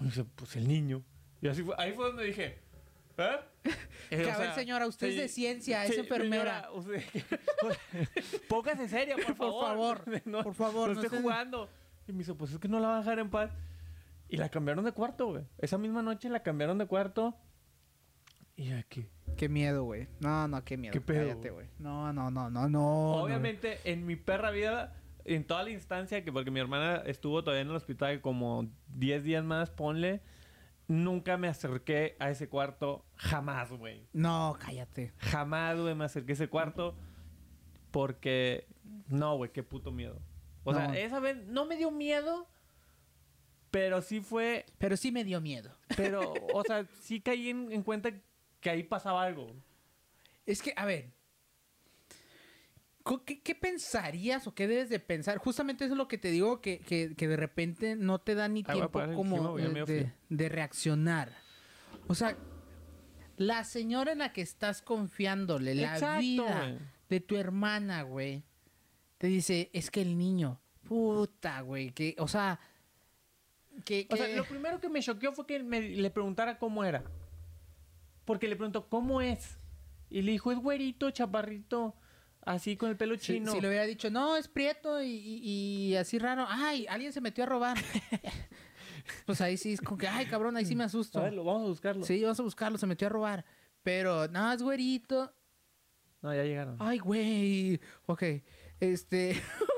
Me 0.00 0.06
dice, 0.08 0.24
pues 0.24 0.54
el 0.56 0.68
niño. 0.68 1.02
Y 1.40 1.48
así 1.48 1.62
fue, 1.62 1.74
ahí 1.78 1.92
fue 1.94 2.06
donde 2.06 2.24
dije, 2.24 2.60
¿eh? 3.18 3.36
Eh, 4.10 4.22
Que, 4.22 4.30
a 4.30 4.38
ver, 4.38 4.46
sea, 4.48 4.54
señora, 4.54 4.86
usted 4.86 5.08
es 5.08 5.16
de 5.16 5.28
ciencia, 5.28 5.84
es 5.84 5.98
enfermera. 5.98 6.68
señora, 6.68 6.72
usted- 6.72 7.02
Póngase 8.48 8.88
seria, 8.88 9.16
por 9.16 9.24
Por 9.24 9.36
favor. 9.36 9.64
favor, 10.04 10.22
no, 10.26 10.42
por 10.44 10.54
favor, 10.54 10.88
No 10.90 10.94
no 10.94 11.00
esté 11.02 11.16
esté- 11.16 11.22
jugando. 11.22 11.68
Y 12.08 12.12
me 12.12 12.18
dice, 12.18 12.34
pues 12.34 12.52
es 12.52 12.58
que 12.58 12.68
no 12.68 12.80
la 12.80 12.88
va 12.88 12.96
a 12.96 12.98
dejar 13.00 13.18
en 13.18 13.30
paz. 13.30 13.50
Y 14.28 14.36
la 14.36 14.48
cambiaron 14.48 14.84
de 14.84 14.92
cuarto, 14.92 15.26
güey. 15.26 15.44
Esa 15.58 15.78
misma 15.78 16.02
noche 16.02 16.28
la 16.28 16.42
cambiaron 16.42 16.78
de 16.78 16.86
cuarto. 16.86 17.36
Y 18.56 18.72
aquí. 18.72 19.08
Qué 19.36 19.48
miedo, 19.48 19.84
güey. 19.84 20.08
No, 20.20 20.48
no, 20.48 20.64
qué 20.64 20.76
miedo. 20.76 20.92
¿Qué 20.92 21.00
pedo, 21.00 21.28
Cállate, 21.28 21.50
güey? 21.50 21.68
No, 21.78 22.12
no, 22.12 22.30
no, 22.30 22.50
no, 22.50 22.68
no. 22.68 23.14
Obviamente, 23.16 23.78
en 23.84 24.06
mi 24.06 24.16
perra 24.16 24.50
vida, 24.50 24.94
en 25.24 25.46
toda 25.46 25.62
la 25.62 25.70
instancia, 25.70 26.24
que 26.24 26.32
porque 26.32 26.50
mi 26.50 26.60
hermana 26.60 27.02
estuvo 27.06 27.42
todavía 27.44 27.62
en 27.62 27.68
el 27.68 27.76
hospital 27.76 28.20
como 28.20 28.68
10 28.94 29.24
días 29.24 29.44
más, 29.44 29.70
ponle, 29.70 30.22
nunca 30.88 31.36
me 31.36 31.48
acerqué 31.48 32.16
a 32.18 32.30
ese 32.30 32.48
cuarto. 32.48 33.04
Jamás, 33.16 33.70
güey. 33.70 34.08
No, 34.12 34.56
cállate. 34.58 35.12
Jamás, 35.18 35.78
güey, 35.78 35.94
me 35.94 36.06
acerqué 36.06 36.32
a 36.32 36.34
ese 36.34 36.48
cuarto. 36.48 36.96
Porque, 37.90 38.66
no, 39.08 39.36
güey, 39.36 39.52
qué 39.52 39.62
puto 39.62 39.92
miedo. 39.92 40.20
O 40.66 40.72
No. 40.72 40.78
sea, 40.78 40.98
esa 40.98 41.18
vez 41.20 41.36
no 41.46 41.64
me 41.64 41.76
dio 41.76 41.90
miedo, 41.90 42.46
pero 43.70 44.02
sí 44.02 44.20
fue, 44.20 44.66
Pero 44.78 44.96
sí 44.96 45.12
me 45.12 45.24
dio 45.24 45.40
miedo. 45.40 45.74
pero, 45.96 46.32
o 46.52 46.62
sea, 46.64 46.86
sí 47.00 47.20
caí 47.20 47.48
en, 47.50 47.70
en 47.72 47.82
cuenta 47.82 48.10
que 48.60 48.70
ahí 48.70 48.82
pasaba 48.82 49.22
algo. 49.22 49.54
Es 50.44 50.60
que, 50.60 50.72
a 50.76 50.84
ver. 50.84 51.12
¿Qué, 53.24 53.40
qué 53.40 53.54
pensarías 53.54 54.48
o 54.48 54.54
qué 54.54 54.66
debes 54.66 54.88
de 54.88 54.98
pensar? 54.98 55.38
Justamente 55.38 55.84
eso 55.84 55.94
es 55.94 55.98
lo 55.98 56.08
que 56.08 56.18
te 56.18 56.30
digo, 56.32 56.60
que, 56.60 56.80
que- 56.80 57.14
que 57.14 57.28
de 57.28 57.36
repente 57.36 57.94
no 57.94 58.18
te 58.20 58.34
da 58.34 58.48
ni 58.48 58.64
tiempo 58.64 59.00
como 59.14 59.56
de, 59.56 60.12
de 60.28 60.48
reaccionar. 60.48 61.32
O 62.08 62.14
sea, 62.16 62.36
La 63.36 63.62
señora 63.64 64.12
en 64.12 64.18
la 64.18 64.32
que 64.32 64.40
estás 64.40 64.82
confiándole 64.82 65.74
la 65.76 66.18
vida 66.18 66.78
de 67.08 67.20
tu 67.20 67.36
hermana, 67.36 68.02
güey, 68.02 68.42
te 69.18 69.28
dice, 69.28 69.70
es 69.72 69.90
que 69.90 70.02
el 70.02 70.16
niño, 70.18 70.60
puta, 70.88 71.60
güey, 71.62 71.90
que, 71.92 72.14
o 72.18 72.28
sea, 72.28 72.58
que, 73.84 74.06
O 74.10 74.16
sea, 74.16 74.28
lo 74.28 74.44
primero 74.44 74.80
que 74.80 74.88
me 74.88 75.00
choqueó 75.02 75.32
fue 75.32 75.46
que 75.46 75.62
me, 75.62 75.80
le 75.80 76.10
preguntara 76.10 76.58
cómo 76.58 76.82
era. 76.84 77.04
Porque 78.24 78.48
le 78.48 78.56
preguntó, 78.56 78.88
¿cómo 78.88 79.20
es? 79.20 79.58
Y 80.10 80.22
le 80.22 80.32
dijo, 80.32 80.50
es 80.52 80.58
güerito, 80.58 81.10
chaparrito, 81.10 81.94
así 82.42 82.76
con 82.76 82.90
el 82.90 82.96
pelo 82.96 83.14
si, 83.16 83.34
chino. 83.34 83.52
si 83.52 83.60
le 83.60 83.68
hubiera 83.68 83.84
dicho, 83.84 84.10
no, 84.10 84.36
es 84.36 84.48
prieto 84.48 85.02
y, 85.02 85.08
y- 85.08 85.88
y 85.90 85.96
así 85.96 86.18
raro, 86.18 86.46
ay, 86.48 86.86
alguien 86.88 87.12
se 87.12 87.20
metió 87.20 87.44
a 87.44 87.46
robar. 87.46 87.76
pues 89.26 89.40
ahí 89.40 89.56
sí 89.56 89.72
es 89.74 89.80
como 89.80 89.98
que, 89.98 90.08
ay, 90.08 90.26
cabrón, 90.26 90.56
ahí 90.56 90.64
sí 90.64 90.74
me 90.74 90.84
asusto. 90.84 91.18
A 91.20 91.24
ver, 91.24 91.34
lo- 91.34 91.44
vamos 91.44 91.64
a 91.64 91.68
buscarlo. 91.68 92.04
Sí, 92.04 92.22
vamos 92.22 92.40
a 92.40 92.42
buscarlo, 92.44 92.78
se 92.78 92.86
metió 92.86 93.06
a 93.06 93.10
robar. 93.10 93.44
Pero, 93.82 94.26
no, 94.28 94.52
es 94.52 94.62
güerito. 94.62 95.32
No, 96.22 96.34
ya 96.34 96.42
llegaron. 96.44 96.76
Ay, 96.80 96.98
güey. 96.98 97.80
Ok. 98.06 98.22
Este. 98.80 99.40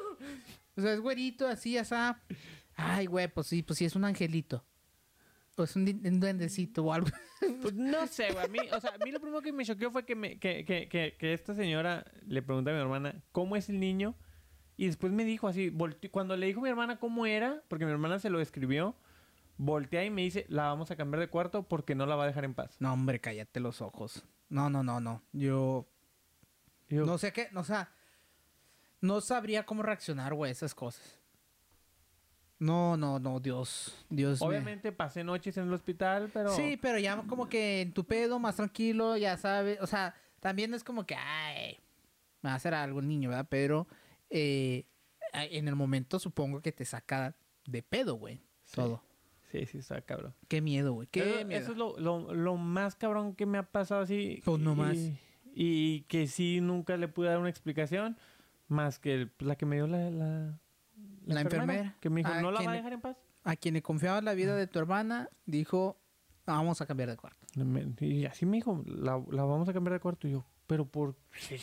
o 0.79 0.81
sea, 0.81 0.93
es 0.93 1.01
güerito, 1.01 1.49
así, 1.49 1.77
asá. 1.77 2.23
Ay, 2.77 3.07
güey, 3.07 3.27
pues 3.27 3.49
sí, 3.49 3.65
pues 3.65 3.79
sí, 3.79 3.85
es 3.85 3.97
un 3.97 4.05
angelito. 4.05 4.65
O 5.57 5.65
es 5.65 5.75
un, 5.75 5.85
duendecito 6.21 6.85
o 6.85 6.93
algo. 6.93 7.09
Pues 7.63 7.75
no 7.75 8.07
sé, 8.07 8.33
güey. 8.33 8.45
A 8.45 8.49
mí, 8.49 8.59
o 8.73 8.81
sea, 8.81 8.91
a 8.95 9.05
mí 9.05 9.11
lo 9.11 9.21
primero 9.21 9.43
que 9.43 9.53
me 9.53 9.65
choqueó 9.65 9.91
fue 9.91 10.05
que, 10.05 10.15
me, 10.15 10.39
que, 10.39 10.65
que, 10.65 10.89
que, 10.89 11.17
que 11.19 11.33
esta 11.33 11.55
señora 11.55 12.05
le 12.27 12.43
preguntó 12.43 12.71
a 12.71 12.75
mi 12.75 12.81
hermana 12.81 13.23
cómo 13.33 13.57
es 13.57 13.69
el 13.69 13.81
niño. 13.81 14.17
Y 14.77 14.87
después 14.87 15.13
me 15.13 15.25
dijo 15.25 15.49
así, 15.49 15.73
cuando 16.13 16.37
le 16.37 16.47
dijo 16.47 16.61
a 16.61 16.63
mi 16.63 16.69
hermana 16.69 16.99
cómo 16.99 17.27
era, 17.27 17.63
porque 17.67 17.85
mi 17.85 17.91
hermana 17.91 18.21
se 18.21 18.31
lo 18.31 18.41
escribió, 18.41 18.95
voltea 19.57 20.05
y 20.05 20.11
me 20.11 20.23
dice, 20.23 20.47
la 20.49 20.65
vamos 20.65 20.93
a 20.93 20.97
cambiar 20.97 21.21
de 21.21 21.29
cuarto 21.29 21.65
porque 21.65 21.97
no 21.97 22.07
la 22.07 22.15
va 22.15 22.25
a 22.25 22.29
dejar 22.29 22.45
en 22.45 22.55
paz. 22.55 22.77
No, 22.79 22.93
hombre, 22.93 23.21
cállate 23.21 23.59
los 23.59 23.83
ojos. 23.83 24.25
No, 24.49 24.71
no, 24.71 24.85
no, 24.85 25.01
no. 25.01 25.23
Yo. 25.33 25.89
No 26.89 27.19
sé 27.19 27.33
qué, 27.33 27.49
o 27.55 27.65
sea. 27.65 27.93
No 29.01 29.21
sabría 29.21 29.65
cómo 29.65 29.83
reaccionar, 29.83 30.35
güey, 30.35 30.51
a 30.51 30.53
esas 30.53 30.75
cosas. 30.75 31.19
No, 32.59 32.97
no, 32.97 33.21
no, 33.21 33.39
Dios. 33.39 33.95
Dios 34.11 34.41
me- 34.41 34.47
Obviamente 34.49 34.91
pasé 34.91 35.23
noches 35.23 35.57
en 35.57 35.69
el 35.69 35.73
hospital, 35.73 36.31
pero... 36.33 36.51
Sí, 36.57 36.77
pero 36.81 36.99
ya 36.99 37.17
como 37.29 37.49
que 37.49 37.83
en 37.83 37.93
tu 37.93 38.05
pedo, 38.05 38.41
más 38.41 38.57
tranquilo, 38.57 39.17
ya 39.17 39.37
sabes. 39.37 39.81
O 39.81 39.87
sea, 39.87 40.15
también 40.41 40.75
es 40.75 40.83
como 40.83 41.07
que, 41.07 41.15
ay, 41.15 41.79
me 42.43 42.49
va 42.49 42.55
a 42.55 42.57
hacer 42.57 42.75
algo 42.75 42.99
el 42.99 43.07
niño, 43.07 43.29
¿verdad? 43.29 43.47
Pero 43.49 43.87
eh, 44.29 44.87
en 45.33 45.69
el 45.69 45.77
momento 45.77 46.19
supongo 46.19 46.61
que 46.61 46.73
te 46.73 46.85
saca 46.85 47.37
de 47.65 47.83
pedo, 47.85 48.15
güey. 48.17 48.41
Sí. 48.65 48.75
Todo. 48.75 49.03
Sí, 49.53 49.65
sí, 49.65 49.79
está 49.79 50.01
cabrón. 50.03 50.35
Qué 50.49 50.61
miedo, 50.61 50.93
güey. 50.95 51.07
Qué 51.11 51.37
Eso, 51.37 51.47
miedo. 51.47 51.61
eso 51.63 51.73
es 51.73 51.79
lo, 51.79 51.99
lo, 51.99 52.35
lo 52.35 52.57
más 52.57 52.97
cabrón 52.97 53.35
que 53.37 53.47
me 53.47 53.57
ha 53.59 53.63
pasado 53.63 54.03
así. 54.03 54.43
Pues 54.45 54.59
no 54.61 54.73
y, 54.73 54.77
más. 54.77 54.97
Y 55.55 56.01
que 56.03 56.27
sí 56.27 56.61
nunca 56.61 56.97
le 56.97 57.07
pude 57.09 57.29
dar 57.29 57.39
una 57.39 57.49
explicación 57.49 58.19
más 58.69 58.99
que 58.99 59.29
la 59.39 59.57
que 59.57 59.67
me 59.67 59.77
dio 59.77 59.87
la... 59.87 60.11
La, 60.11 60.59
La 61.27 61.41
enfermera. 61.43 61.97
Que 62.01 62.11
me 62.11 62.21
dijo, 62.21 62.31
Ah, 62.33 62.41
¿no 62.43 62.51
la 62.51 62.59
¿quién 62.59 62.69
va 62.69 62.73
a 62.73 62.77
dejar 62.77 62.93
en 62.93 63.01
paz? 63.01 63.17
A 63.45 63.57
quien 63.57 63.75
le 63.75 63.83
confiaba 63.83 64.21
la 64.21 64.35
vida 64.35 64.55
de 64.57 64.67
tu 64.67 64.79
hermana, 64.79 65.29
dijo, 65.47 66.01
vamos 66.47 66.81
a 66.81 66.87
cambiar 66.87 67.09
de 67.11 67.17
cuarto. 67.17 67.47
Y 68.01 68.25
así 68.27 68.47
me 68.47 68.57
dijo, 68.59 68.83
la, 68.87 69.23
la 69.31 69.45
vamos 69.45 69.69
a 69.69 69.73
cambiar 69.73 69.95
de 69.95 70.01
cuarto. 70.01 70.27
Y 70.29 70.33
yo, 70.33 70.45
¿pero 70.67 70.87
por, 70.87 71.17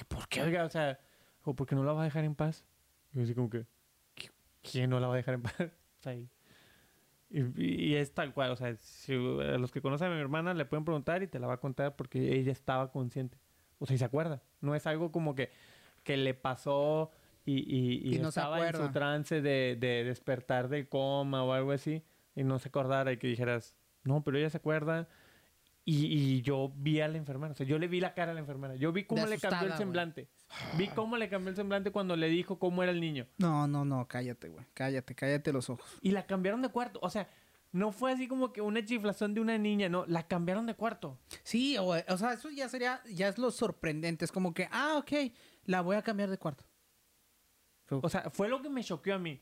¿por 0.08 0.28
qué? 0.28 0.42
Oiga, 0.42 0.66
o 0.66 0.70
sea, 0.70 1.00
o 1.44 1.56
porque 1.56 1.76
no 1.76 1.84
la 1.84 1.94
va 1.94 2.02
a 2.02 2.06
dejar 2.06 2.24
en 2.24 2.36
paz. 2.36 2.66
Y 3.14 3.18
yo 3.18 3.24
así 3.24 3.34
como 3.36 3.50
que, 3.50 3.66
¿qui- 4.16 4.32
¿quién 4.64 4.90
no 4.90 5.00
la 5.00 5.08
va 5.08 5.14
a 5.14 5.18
dejar 5.18 5.36
en 5.36 5.42
paz? 5.44 5.54
O 6.00 6.02
sea, 6.06 6.14
y, 6.16 6.30
y- 7.30 7.86
y 7.88 7.96
es 7.96 8.14
tal 8.14 8.34
cual, 8.34 8.52
o 8.52 8.56
sea, 8.56 8.76
si, 8.78 9.14
a 9.14 9.58
los 9.58 9.72
que 9.72 9.82
conocen 9.82 10.12
a 10.12 10.16
mi 10.16 10.22
hermana 10.22 10.54
le 10.54 10.66
pueden 10.66 10.86
preguntar 10.86 11.24
y 11.24 11.28
te 11.28 11.40
la 11.40 11.48
va 11.48 11.56
a 11.56 11.60
contar 11.60 11.96
porque 11.96 12.36
ella 12.38 12.52
estaba 12.52 12.92
consciente. 12.92 13.38
O 13.80 13.86
sea, 13.88 13.96
y 13.96 13.98
se 14.00 14.06
acuerda. 14.06 14.44
No 14.62 14.76
es 14.76 14.86
algo 14.88 15.12
como 15.12 15.34
que, 15.36 15.50
que 16.06 16.16
le 16.16 16.34
pasó 16.34 17.12
y, 17.44 17.58
y, 17.58 18.08
y 18.10 18.16
Y 18.16 18.20
no 18.20 18.30
estaba 18.30 18.66
en 18.66 18.76
su 18.76 18.90
trance 18.92 19.42
de, 19.42 19.76
de 19.78 20.06
despertar 20.06 20.70
del 20.70 20.88
coma 20.88 21.44
o 21.44 21.52
algo 21.52 21.74
así 21.74 22.02
y 22.36 22.44
no 22.44 22.60
se 22.60 22.70
acordara 22.70 23.12
y 23.12 23.18
que 23.18 23.28
dijeras, 23.28 23.76
no, 24.04 24.24
pero 24.24 24.38
ella 24.38 24.50
se 24.50 24.58
acuerda. 24.58 25.10
Y, 25.88 26.06
y 26.08 26.42
yo 26.42 26.74
vi 26.78 27.00
a 27.02 27.08
la 27.08 27.18
enfermera, 27.18 27.52
o 27.52 27.56
sea, 27.56 27.66
yo 27.68 27.78
le 27.78 27.88
vi 27.88 28.00
la 28.00 28.16
cara 28.16 28.32
a 28.32 28.34
la 28.34 28.40
enfermera. 28.40 28.76
Yo 28.76 28.92
vi 28.92 29.04
cómo 29.04 29.26
le 29.28 29.38
cambió 29.38 29.68
el 29.68 29.78
semblante. 29.78 30.28
Vi 30.78 30.88
cómo 30.88 31.16
le 31.16 31.30
cambió 31.30 31.52
el 31.52 31.56
semblante 31.56 31.92
cuando 31.92 32.16
le 32.16 32.28
dijo 32.28 32.58
cómo 32.58 32.82
era 32.82 32.92
el 32.92 33.00
niño. 33.00 33.28
No, 33.38 33.68
no, 33.68 33.86
no, 33.86 34.08
cállate, 34.08 34.50
güey. 34.50 34.66
Cállate, 34.74 35.14
cállate 35.14 35.54
los 35.54 35.70
ojos. 35.70 35.86
Y 36.02 36.10
la 36.12 36.26
cambiaron 36.26 36.64
de 36.64 36.70
cuarto. 36.70 36.98
O 37.04 37.10
sea, 37.12 37.30
no 37.72 37.92
fue 37.92 38.14
así 38.14 38.28
como 38.28 38.52
que 38.52 38.62
una 38.62 38.84
chiflazón 38.84 39.36
de 39.36 39.42
una 39.42 39.60
niña, 39.60 39.88
no, 39.88 40.06
la 40.08 40.26
cambiaron 40.26 40.66
de 40.66 40.74
cuarto. 40.74 41.20
Sí, 41.44 41.78
o, 41.78 41.90
o 41.90 42.18
sea, 42.18 42.34
eso 42.34 42.50
ya 42.50 42.68
sería, 42.68 43.02
ya 43.14 43.28
es 43.28 43.38
lo 43.38 43.52
sorprendente. 43.52 44.26
Es 44.26 44.32
como 44.32 44.56
que, 44.56 44.68
ah, 44.72 44.96
ok, 44.98 45.12
la 45.66 45.82
voy 45.82 45.96
a 45.96 46.02
cambiar 46.02 46.30
de 46.30 46.38
cuarto. 46.38 46.66
O 47.90 48.10
sea, 48.10 48.30
fue 48.32 48.48
lo 48.50 48.62
que 48.62 48.70
me 48.70 48.84
choqueó 48.84 49.16
a 49.16 49.20
mí. 49.20 49.42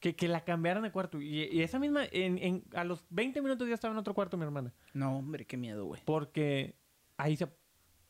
Que, 0.00 0.14
que 0.14 0.28
la 0.28 0.44
cambiaran 0.44 0.82
de 0.82 0.92
cuarto. 0.92 1.20
Y, 1.20 1.44
y 1.44 1.62
esa 1.62 1.78
misma, 1.78 2.04
en, 2.10 2.36
en- 2.38 2.64
a 2.74 2.84
los 2.84 3.04
20 3.10 3.40
minutos 3.40 3.66
ya 3.68 3.74
estaba 3.74 3.92
en 3.92 3.98
otro 3.98 4.12
cuarto 4.14 4.36
mi 4.36 4.44
hermana. 4.44 4.72
No, 4.92 5.16
hombre, 5.18 5.46
qué 5.46 5.56
miedo, 5.56 5.86
güey. 5.86 6.02
Porque 6.04 6.76
ahí 7.16 7.36
se... 7.36 7.46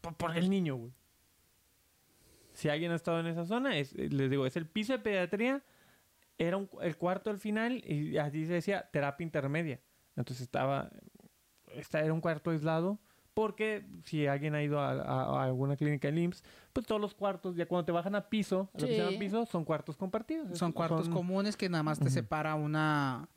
Por, 0.00 0.16
por 0.16 0.36
el 0.36 0.50
niño, 0.50 0.74
güey. 0.76 0.92
Si 2.52 2.68
alguien 2.68 2.92
ha 2.92 2.96
estado 2.96 3.20
en 3.20 3.26
esa 3.26 3.44
zona, 3.46 3.76
es, 3.78 3.92
les 3.94 4.30
digo, 4.30 4.46
es 4.46 4.56
el 4.56 4.66
piso 4.66 4.92
de 4.92 4.98
pediatría. 5.00 5.62
Era 6.38 6.56
un- 6.56 6.68
el 6.82 6.96
cuarto 6.96 7.30
al 7.30 7.38
final 7.38 7.82
y 7.88 8.16
así 8.18 8.46
se 8.46 8.54
decía 8.54 8.88
terapia 8.92 9.24
intermedia. 9.24 9.80
Entonces 10.16 10.42
estaba... 10.42 10.90
Esta 11.74 12.00
era 12.00 12.12
un 12.12 12.20
cuarto 12.20 12.50
aislado. 12.50 12.98
Porque 13.34 13.84
si 14.04 14.26
alguien 14.28 14.54
ha 14.54 14.62
ido 14.62 14.78
a, 14.80 14.92
a- 14.92 15.40
a 15.40 15.44
alguna 15.44 15.76
clínica 15.76 16.08
en 16.08 16.18
IMSS, 16.18 16.44
pues 16.72 16.86
todos 16.86 17.00
los 17.00 17.14
cuartos, 17.14 17.56
ya 17.56 17.66
cuando 17.66 17.84
te 17.84 17.92
bajan 17.92 18.14
a 18.14 18.28
piso, 18.28 18.70
a 18.74 18.78
Sí. 18.80 19.16
piso, 19.18 19.44
son 19.46 19.64
cuartos 19.64 19.96
compartidos. 19.96 20.56
Son 20.56 20.70
cuartos 20.72 21.08
comunes 21.08 21.56
que 21.56 21.68
nada 21.68 21.82
más 21.82 21.98
te 21.98 22.10
separa 22.10 22.54
una... 22.54 23.28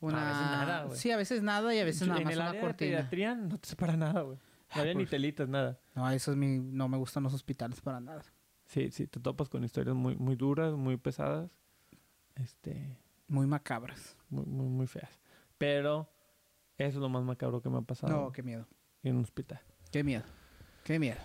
una... 0.00 0.22
A 0.22 0.32
veces 0.32 0.46
nada, 0.50 0.84
güey. 0.84 0.98
Sí, 0.98 1.10
a 1.12 1.16
veces 1.16 1.42
nada 1.42 1.72
y 1.74 1.78
a 1.78 1.84
veces 1.84 2.08
nada 2.08 2.18
en 2.20 2.24
más 2.24 2.32
el 2.32 2.38
una 2.40 2.48
área 2.50 2.60
de 2.60 2.66
cortina. 2.66 2.90
pediatría 2.96 3.34
no 3.36 3.58
te 3.58 3.68
separa 3.68 3.96
nada, 3.96 4.22
güey. 4.22 4.36
No 4.74 4.80
había 4.80 4.94
ni 4.94 5.04
pues. 5.04 5.10
telitas, 5.10 5.48
nada. 5.48 5.78
No, 5.94 6.10
eso 6.10 6.32
es 6.32 6.36
mi... 6.36 6.58
No 6.58 6.88
me 6.88 6.96
gustan 6.96 7.22
los 7.22 7.32
hospitales 7.32 7.80
para 7.80 8.00
nada. 8.00 8.22
Sí, 8.64 8.90
sí, 8.90 9.06
te 9.06 9.20
topas 9.20 9.48
con 9.48 9.62
historias 9.62 9.94
muy, 9.94 10.16
muy 10.16 10.34
duras, 10.34 10.74
muy 10.74 10.96
pesadas, 10.96 11.48
este, 12.34 12.98
Muy 13.28 13.46
macabras. 13.46 14.16
muy, 14.28 14.44
muy, 14.44 14.66
muy 14.66 14.86
feas. 14.88 15.20
Pero 15.56 16.10
eso 16.78 16.98
es 16.98 17.00
lo 17.00 17.08
más 17.08 17.22
macabro 17.22 17.62
que 17.62 17.70
me 17.70 17.78
ha 17.78 17.82
pasado 17.82 18.12
No, 18.12 18.32
qué 18.32 18.42
miedo. 18.42 18.66
En 19.08 19.16
un 19.16 19.22
hospital. 19.24 19.60
Qué 19.92 20.02
miedo. 20.04 20.24
Qué 20.84 20.98
miedo. 20.98 21.18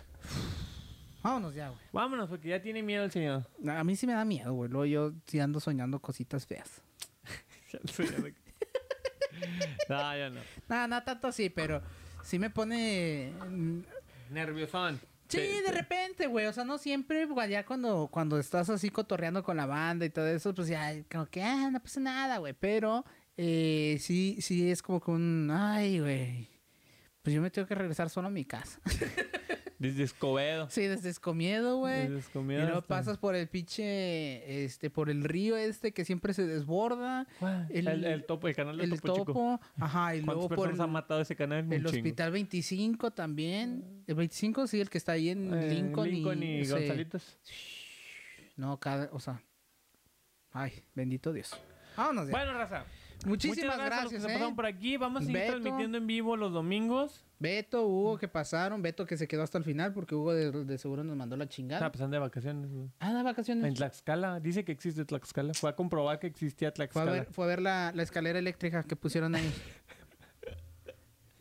Vámonos 1.23 1.53
ya, 1.53 1.69
güey. 1.69 1.81
Vámonos, 1.91 2.29
porque 2.29 2.49
ya 2.49 2.61
tiene 2.61 2.81
miedo 2.81 3.03
el 3.03 3.11
señor. 3.11 3.47
A 3.67 3.83
mí 3.83 3.95
sí 3.95 4.07
me 4.07 4.13
da 4.13 4.25
miedo, 4.25 4.53
güey. 4.53 4.69
Luego 4.69 4.85
yo 4.85 5.13
sí 5.27 5.39
ando 5.39 5.59
soñando 5.59 5.99
cositas 5.99 6.45
feas. 6.47 6.81
no, 9.89 10.17
ya 10.17 10.29
no. 10.29 10.41
Nada, 10.67 10.87
nada 10.87 11.03
tanto 11.03 11.27
así, 11.27 11.49
pero 11.49 11.81
sí 12.23 12.39
me 12.39 12.49
pone... 12.49 13.33
mm, 13.49 13.79
Nerviosón. 14.31 14.99
Sí, 15.27 15.37
de 15.39 15.61
te- 15.63 15.71
repente, 15.71 16.27
güey. 16.27 16.45
O 16.47 16.53
sea, 16.53 16.63
no 16.65 16.77
siempre, 16.77 17.25
güey, 17.25 17.49
ya 17.49 17.65
cuando, 17.65 18.09
cuando 18.11 18.37
estás 18.39 18.69
así 18.69 18.89
cotorreando 18.89 19.43
con 19.43 19.57
la 19.57 19.65
banda 19.65 20.05
y 20.05 20.09
todo 20.09 20.27
eso, 20.27 20.53
pues 20.53 20.67
ya, 20.67 20.91
como 21.09 21.25
que, 21.27 21.41
ah, 21.43 21.69
no 21.71 21.79
pasa 21.81 21.99
nada, 21.99 22.37
güey. 22.39 22.53
Pero 22.53 23.05
eh, 23.37 23.97
sí, 24.01 24.37
sí 24.41 24.69
es 24.69 24.81
como 24.81 24.99
que 25.01 25.11
un, 25.11 25.49
ay, 25.51 25.99
güey. 25.99 26.50
Pues 27.21 27.35
yo 27.35 27.41
me 27.41 27.51
tengo 27.51 27.67
que 27.67 27.75
regresar 27.75 28.09
solo 28.09 28.27
a 28.27 28.31
mi 28.31 28.45
casa. 28.45 28.79
Desde 29.79 30.03
Escobedo. 30.03 30.69
sí, 30.69 30.83
desde 30.83 31.09
Escomiedo, 31.09 31.77
güey. 31.77 32.01
Desde 32.01 32.13
Y 32.15 32.19
Escobedo 32.19 32.61
luego 32.61 32.77
hasta- 32.77 32.87
pasas 32.87 33.17
por 33.17 33.33
el 33.35 33.47
pinche, 33.47 34.63
este, 34.63 34.91
por 34.91 35.09
el 35.09 35.23
río 35.23 35.57
este 35.57 35.91
que 35.91 36.05
siempre 36.05 36.35
se 36.35 36.45
desborda. 36.45 37.25
El- 37.69 37.87
El, 37.87 38.03
el 38.05 38.25
topo, 38.27 38.47
el 38.47 38.55
canal 38.55 38.77
de 38.77 38.83
El 38.83 38.91
Topo, 39.01 39.07
topo. 39.13 39.31
Chico. 39.31 39.59
Ajá, 39.83 40.15
y 40.15 40.19
¿Cuántas 40.21 40.35
luego 40.35 40.49
por 40.55 40.69
el, 40.69 40.79
han 40.79 40.91
matado 40.91 41.21
ese 41.21 41.35
canal? 41.35 41.73
El. 41.73 41.83
Hospital 41.83 42.31
25 42.31 43.09
también. 43.09 44.03
El 44.05 44.13
25, 44.13 44.67
sí, 44.67 44.79
el 44.79 44.89
que 44.91 44.99
está 44.99 45.13
ahí 45.13 45.29
en 45.29 45.51
Eh, 45.51 45.73
Lincoln, 45.73 46.11
Lincoln 46.11 46.43
y, 46.43 46.63
sí. 46.63 46.71
Gonzalitos. 46.71 47.39
No, 48.57 48.79
cada, 48.79 49.09
o 49.13 49.19
sea. 49.19 49.41
Ay, 50.51 50.73
bendito 50.93 51.33
Dios. 51.33 51.57
Vámonos 51.97 52.27
ya. 52.27 52.31
Bueno, 52.33 52.53
raza. 52.53 52.85
Muchísimas 53.25 53.75
muchas 53.75 53.77
gracias, 53.77 53.99
a 53.99 54.03
los 54.03 54.11
que 54.11 54.17
gracias, 54.17 54.21
se 54.23 54.27
¿eh? 54.29 54.33
pasaron 54.33 54.55
por 54.55 54.65
aquí. 54.65 54.97
Vamos 54.97 55.21
a 55.23 55.25
seguir 55.25 55.41
Beto. 55.41 55.51
transmitiendo 55.59 55.97
en 55.97 56.07
vivo 56.07 56.35
los 56.37 56.51
domingos. 56.53 57.23
Beto, 57.39 57.87
Hugo, 57.87 58.17
que 58.17 58.27
pasaron. 58.27 58.81
Beto 58.81 59.05
que 59.05 59.17
se 59.17 59.27
quedó 59.27 59.41
hasta 59.43 59.57
el 59.57 59.63
final 59.63 59.93
porque 59.93 60.13
Hugo 60.15 60.33
de, 60.33 60.51
de 60.51 60.77
seguro 60.77 61.03
nos 61.03 61.15
mandó 61.17 61.35
la 61.37 61.47
chingada. 61.49 61.91
pasando 61.91 62.15
de 62.15 62.19
vacaciones. 62.19 62.69
Ah, 62.99 63.11
de 63.13 63.17
En 63.19 63.23
vacaciones. 63.25 63.73
Tlaxcala. 63.73 64.39
Dice 64.39 64.63
que 64.63 64.71
existe 64.71 65.05
Tlaxcala. 65.05 65.53
Fue 65.55 65.69
a 65.69 65.75
comprobar 65.75 66.19
que 66.19 66.27
existía 66.27 66.67
Fue 66.69 66.71
a 66.71 66.73
Tlaxcala. 66.73 67.11
ver, 67.11 67.25
fue 67.31 67.45
a 67.45 67.47
ver 67.47 67.61
la, 67.61 67.91
la 67.95 68.03
escalera 68.03 68.37
eléctrica 68.39 68.83
que 68.83 68.95
pusieron 68.95 69.33
ahí. 69.35 69.51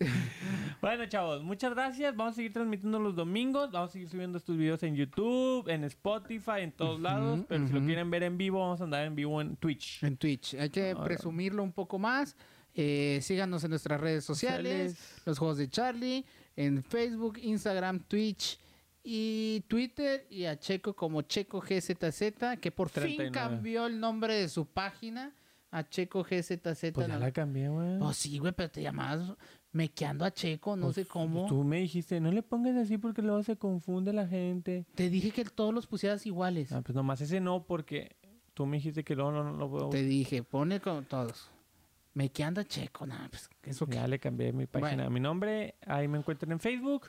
Bueno, 0.81 1.05
chavos, 1.07 1.43
muchas 1.43 1.75
gracias. 1.75 2.17
Vamos 2.17 2.33
a 2.33 2.37
seguir 2.37 2.55
transmitiendo 2.55 2.99
los 2.99 3.15
domingos. 3.15 3.71
Vamos 3.71 3.91
a 3.91 3.93
seguir 3.93 4.09
subiendo 4.09 4.39
estos 4.39 4.57
videos 4.57 4.83
en 4.83 4.97
YouTube, 4.97 5.69
en 5.69 5.85
Spotify, 5.85 6.61
en 6.63 6.73
todos 6.73 6.99
lados. 7.01 7.41
Pero 7.49 7.67
si 7.67 7.73
lo 7.75 7.81
quieren 7.83 8.11
ver 8.11 8.23
en 8.23 8.39
vivo, 8.39 8.61
vamos 8.61 8.81
a 8.81 8.85
andar 8.85 9.05
en 9.05 9.15
vivo 9.15 9.41
en 9.43 9.57
Twitch. 9.57 10.03
en 10.03 10.17
Twitch. 10.17 10.55
Hay 10.55 10.71
que 10.71 10.93
Ahora. 10.93 11.05
presumirlo 11.05 11.63
un 11.63 11.73
poco 11.73 11.99
más. 11.99 12.35
Eh, 12.75 13.19
síganos 13.21 13.63
en 13.65 13.71
nuestras 13.71 14.01
redes 14.01 14.25
sociales, 14.25 14.93
Sociales. 14.93 15.23
los 15.27 15.39
juegos 15.39 15.59
de 15.59 15.69
Charlie, 15.69 16.25
en 16.57 16.83
Facebook, 16.83 17.39
Instagram, 17.43 18.01
Twitch 18.01 18.59
y 19.03 19.63
Twitter 19.69 20.27
y 20.31 20.45
a 20.47 20.59
Checo 20.59 20.95
como 20.95 21.21
Checo 21.23 21.61
GZZ, 21.61 22.59
que 22.61 22.71
por 22.71 22.89
fin 22.89 23.03
39. 23.17 23.33
cambió 23.33 23.87
el 23.87 23.99
nombre 24.01 24.35
de 24.35 24.49
su 24.49 24.65
página 24.67 25.35
a 25.73 25.89
Checo 25.89 26.23
GZZ. 26.23 26.93
Pues 26.93 27.07
ya 27.07 27.09
¿no? 27.09 27.19
la 27.19 27.33
cambié, 27.33 27.69
güey. 27.69 27.99
Oh, 28.01 28.13
sí, 28.13 28.39
güey, 28.39 28.53
pero 28.53 28.71
te 28.71 28.83
llamabas 28.83 29.33
mequeando 29.73 30.25
a 30.25 30.31
Checo, 30.33 30.77
no 30.77 30.87
Pues, 30.87 30.97
sé 30.97 31.05
cómo. 31.07 31.47
Tú 31.47 31.63
me 31.65 31.79
dijiste, 31.81 32.21
no 32.21 32.31
le 32.33 32.43
pongas 32.43 32.77
así 32.77 32.99
porque 32.99 33.23
luego 33.23 33.43
se 33.43 33.57
confunde 33.57 34.13
la 34.13 34.27
gente. 34.27 34.87
Te 34.95 35.09
dije 35.11 35.31
que 35.31 35.45
todos 35.45 35.73
los 35.75 35.87
pusieras 35.87 36.27
iguales. 36.27 36.73
Ah, 36.73 36.83
pues 36.83 36.95
nomás 36.97 37.21
ese 37.21 37.41
no, 37.41 37.65
porque 37.65 38.17
tú 38.55 38.67
me 38.67 38.79
dijiste 38.79 39.05
que 39.05 39.15
luego 39.15 39.31
no, 39.33 39.45
no 39.45 39.53
lo 39.57 39.71
puedo. 39.71 39.91
Te 39.91 40.03
dije, 40.03 40.43
pone 40.43 40.81
con 40.81 41.05
todos. 41.05 41.51
Mequeando 42.15 42.61
a 42.61 42.65
Checo, 42.65 43.07
nada, 43.07 43.29
pues, 43.31 43.49
¿eso 43.63 43.87
qué? 43.87 43.95
Ya 43.95 44.09
le 44.09 44.19
cambié 44.19 44.53
mi 44.53 44.67
página, 44.67 45.05
Bueno. 45.05 45.11
mi 45.11 45.21
nombre. 45.21 45.77
Ahí 45.87 46.09
me 46.09 46.19
encuentran 46.19 46.51
en 46.53 46.59
Facebook. 46.59 47.09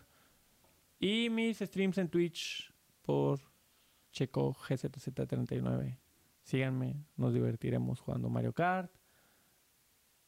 Y 0.99 1.29
mis 1.31 1.57
streams 1.57 1.97
en 1.97 2.07
Twitch 2.09 2.71
por 3.01 3.39
Checo 4.11 4.53
GZZ39. 4.53 5.97
Síganme, 6.43 7.03
nos 7.17 7.33
divertiremos 7.33 7.99
jugando 7.99 8.29
Mario 8.29 8.53
Kart. 8.53 8.91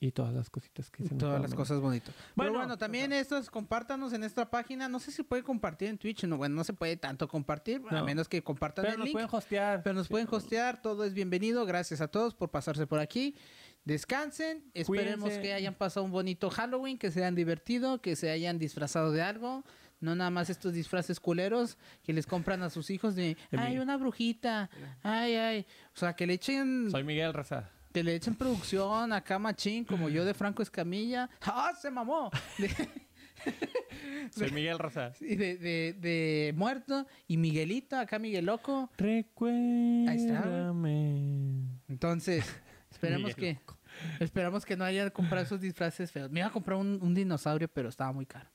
Y 0.03 0.11
todas 0.11 0.33
las 0.33 0.49
cositas 0.49 0.89
que 0.89 1.01
se 1.07 1.15
Todas 1.15 1.41
las 1.41 1.53
cosas 1.53 1.79
bonitas. 1.79 2.13
Pero 2.13 2.25
Bueno, 2.35 2.53
bueno, 2.57 2.77
también 2.77 3.13
estos, 3.13 3.49
compártanos 3.49 4.11
en 4.11 4.25
esta 4.25 4.49
página. 4.49 4.89
No 4.89 4.99
sé 4.99 5.11
si 5.11 5.23
puede 5.23 5.43
compartir 5.43 5.87
en 5.87 5.97
Twitch. 5.97 6.25
No, 6.25 6.35
bueno, 6.35 6.55
no 6.55 6.65
se 6.65 6.73
puede 6.73 6.97
tanto 6.97 7.25
compartir, 7.29 7.81
a 7.89 7.93
No. 7.95 8.03
menos 8.03 8.27
que 8.27 8.43
compartan 8.43 8.83
Pero 8.83 8.95
el 8.95 8.99
nos 8.99 9.05
link. 9.05 9.13
pueden 9.13 9.29
hostear. 9.31 9.81
Pero 9.81 9.93
nos 9.93 10.09
pueden 10.09 10.27
hostear, 10.29 10.81
todo 10.81 11.05
es 11.05 11.13
bienvenido. 11.13 11.65
Gracias 11.65 12.01
a 12.01 12.09
todos 12.09 12.35
por 12.35 12.51
pasarse 12.51 12.85
por 12.85 12.99
aquí. 12.99 13.35
Descansen, 13.85 14.63
esperemos 14.73 15.21
Cuídense. 15.21 15.41
que 15.41 15.53
hayan 15.53 15.73
pasado 15.73 16.05
un 16.05 16.11
bonito 16.11 16.49
Halloween, 16.49 16.97
que 16.97 17.09
se 17.09 17.19
hayan 17.19 17.35
divertido, 17.35 18.01
que 18.01 18.17
se 18.17 18.29
hayan 18.29 18.59
disfrazado 18.59 19.11
de 19.13 19.21
algo. 19.21 19.63
No 20.01 20.15
nada 20.15 20.29
más 20.31 20.49
estos 20.49 20.73
disfraces 20.73 21.21
culeros 21.21 21.77
que 22.03 22.11
les 22.11 22.27
compran 22.27 22.61
a 22.61 22.69
sus 22.69 22.89
hijos 22.89 23.15
de, 23.15 23.37
ay, 23.57 23.79
una 23.79 23.95
brujita, 23.95 24.69
ay, 25.01 25.35
ay. 25.35 25.65
O 25.95 25.97
sea, 25.97 26.13
que 26.13 26.27
le 26.27 26.33
echen, 26.33 26.89
Soy 26.91 27.05
Miguel 27.05 27.33
Raza. 27.33 27.69
Que 27.93 28.03
le 28.03 28.15
echen 28.15 28.35
producción 28.35 29.13
acá 29.13 29.37
machín, 29.39 29.85
como 29.85 30.09
yo 30.09 30.25
de 30.25 30.33
Franco 30.33 30.61
Escamilla. 30.63 31.29
¡Ah, 31.41 31.71
se 31.79 31.89
mamó! 31.91 32.29
De, 32.57 32.69
Soy 34.35 34.51
Miguel 34.51 34.79
Raza. 34.79 35.11
y 35.21 35.35
de, 35.35 35.57
de- 35.57 35.93
de 35.99 36.53
muerto. 36.55 37.05
Y 37.27 37.37
Miguelito, 37.37 37.95
acá 37.97 38.17
Miguel 38.19 38.45
Loco. 38.45 38.89
Recuérdame. 38.97 40.13
Entonces, 41.87 42.45
esperemos 42.89 43.37
Miguel 43.37 43.57
que 43.57 43.59
esperamos 44.23 44.65
que 44.65 44.75
no 44.75 44.83
hayan 44.85 45.09
comprado 45.11 45.43
esos 45.45 45.61
disfraces 45.61 46.11
feos. 46.11 46.31
Me 46.31 46.39
iba 46.39 46.47
a 46.47 46.51
comprar 46.51 46.79
un, 46.79 46.97
un 47.01 47.13
dinosaurio, 47.13 47.67
pero 47.67 47.89
estaba 47.89 48.11
muy 48.11 48.25
caro. 48.25 48.49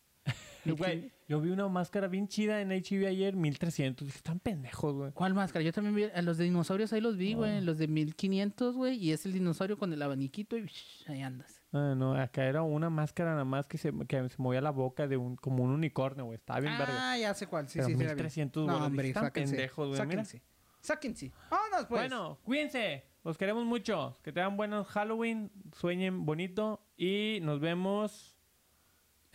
Güey, 0.65 1.13
yo 1.29 1.41
vi 1.41 1.51
una 1.51 1.69
máscara 1.69 2.09
bien 2.09 2.29
chida 2.29 2.61
en 2.61 2.71
HB 2.71 3.07
ayer, 3.07 3.37
1300. 3.37 4.07
Dije, 4.07 4.17
están 4.19 4.39
pendejos, 4.41 4.95
güey. 4.95 5.13
¿Cuál 5.13 5.35
máscara? 5.35 5.63
Yo 5.65 5.73
también 5.73 5.95
vi 5.95 6.05
a 6.05 6.23
los 6.23 6.37
de 6.39 6.45
dinosaurios 6.45 6.93
ahí 6.93 7.01
los 7.01 7.17
vi, 7.17 7.35
güey, 7.35 7.61
los 7.61 7.79
de 7.79 7.89
1500, 7.89 8.75
güey, 8.77 8.97
y 8.97 9.13
es 9.13 9.25
el 9.27 9.33
dinosaurio 9.33 9.79
con 9.79 9.93
el 9.93 10.03
abaniquito 10.03 10.57
y 10.57 10.65
shh, 10.67 11.09
ahí 11.11 11.23
andas. 11.23 11.61
Ah, 11.73 11.95
no, 11.97 12.15
acá 12.15 12.45
era 12.47 12.63
una 12.63 12.89
máscara 12.91 13.33
nada 13.33 13.45
más 13.45 13.67
que 13.67 13.77
se, 13.79 13.93
que 14.07 14.29
se 14.29 14.37
movía 14.43 14.61
la 14.61 14.71
boca 14.71 15.07
de 15.07 15.17
un, 15.17 15.37
como 15.37 15.63
un 15.65 15.71
unicornio, 15.71 16.25
güey. 16.25 16.37
Estaba 16.37 16.61
bien 16.61 16.77
verga. 16.79 17.13
Ah, 17.13 17.19
ya 17.19 17.35
sé 17.35 17.47
cuál. 17.47 17.69
Sí, 17.69 17.79
Pero 17.79 17.89
sí, 17.89 17.95
sí. 17.95 17.99
la 18.05 18.09
vi. 18.11 18.15
1300 18.17 18.67
No, 18.67 18.73
bolas. 18.73 18.87
hombre, 18.87 19.03
Dije, 19.03 19.11
están 19.11 19.25
sáquense. 19.25 19.55
pendejos, 19.55 19.87
güey. 19.89 19.99
Sáquense. 19.99 20.43
Sáquense. 20.81 21.33
Vámonos, 21.51 21.87
pues. 21.87 22.01
Bueno, 22.03 22.39
cuídense. 22.45 23.05
Los 23.25 23.37
queremos 23.37 23.67
mucho. 23.67 24.17
Que 24.23 24.33
tengan 24.33 24.57
buenos 24.57 24.87
Halloween. 24.87 25.51
Sueñen 25.77 26.25
bonito. 26.25 26.81
Y 26.97 27.41
nos 27.43 27.61
vemos 27.61 28.38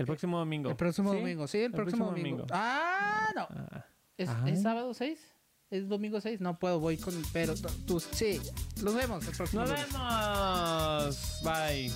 el 0.04 0.08
próximo 0.08 0.38
domingo. 0.38 0.70
el 0.70 0.76
próximo 0.76 1.12
¿Sí? 1.12 1.18
domingo, 1.20 1.48
sí, 1.48 1.58
el, 1.60 1.72
próximo, 1.72 2.06
domingo. 2.06 2.46
Ah, 2.52 3.30
no. 3.36 3.48
Ah, 3.50 3.86
¿Es, 4.18 4.30
Ah. 4.30 4.44
¿es 4.48 4.62
sábado 4.62 4.94
6? 4.94 5.20
¿Es 5.72 5.88
domingo 5.90 6.22
6? 6.22 6.40
No 6.40 6.60
puedo, 6.60 6.80
voy 6.80 6.98
con 6.98 7.14
pero 7.34 7.56
tú- 7.88 8.00
sí. 8.00 8.40
Los 8.84 8.94
vemos 8.94 9.26
el 9.28 9.36
próximo 9.36 9.64
Nos 9.64 9.72
vemos. 9.72 11.42
Bye. 11.44 11.92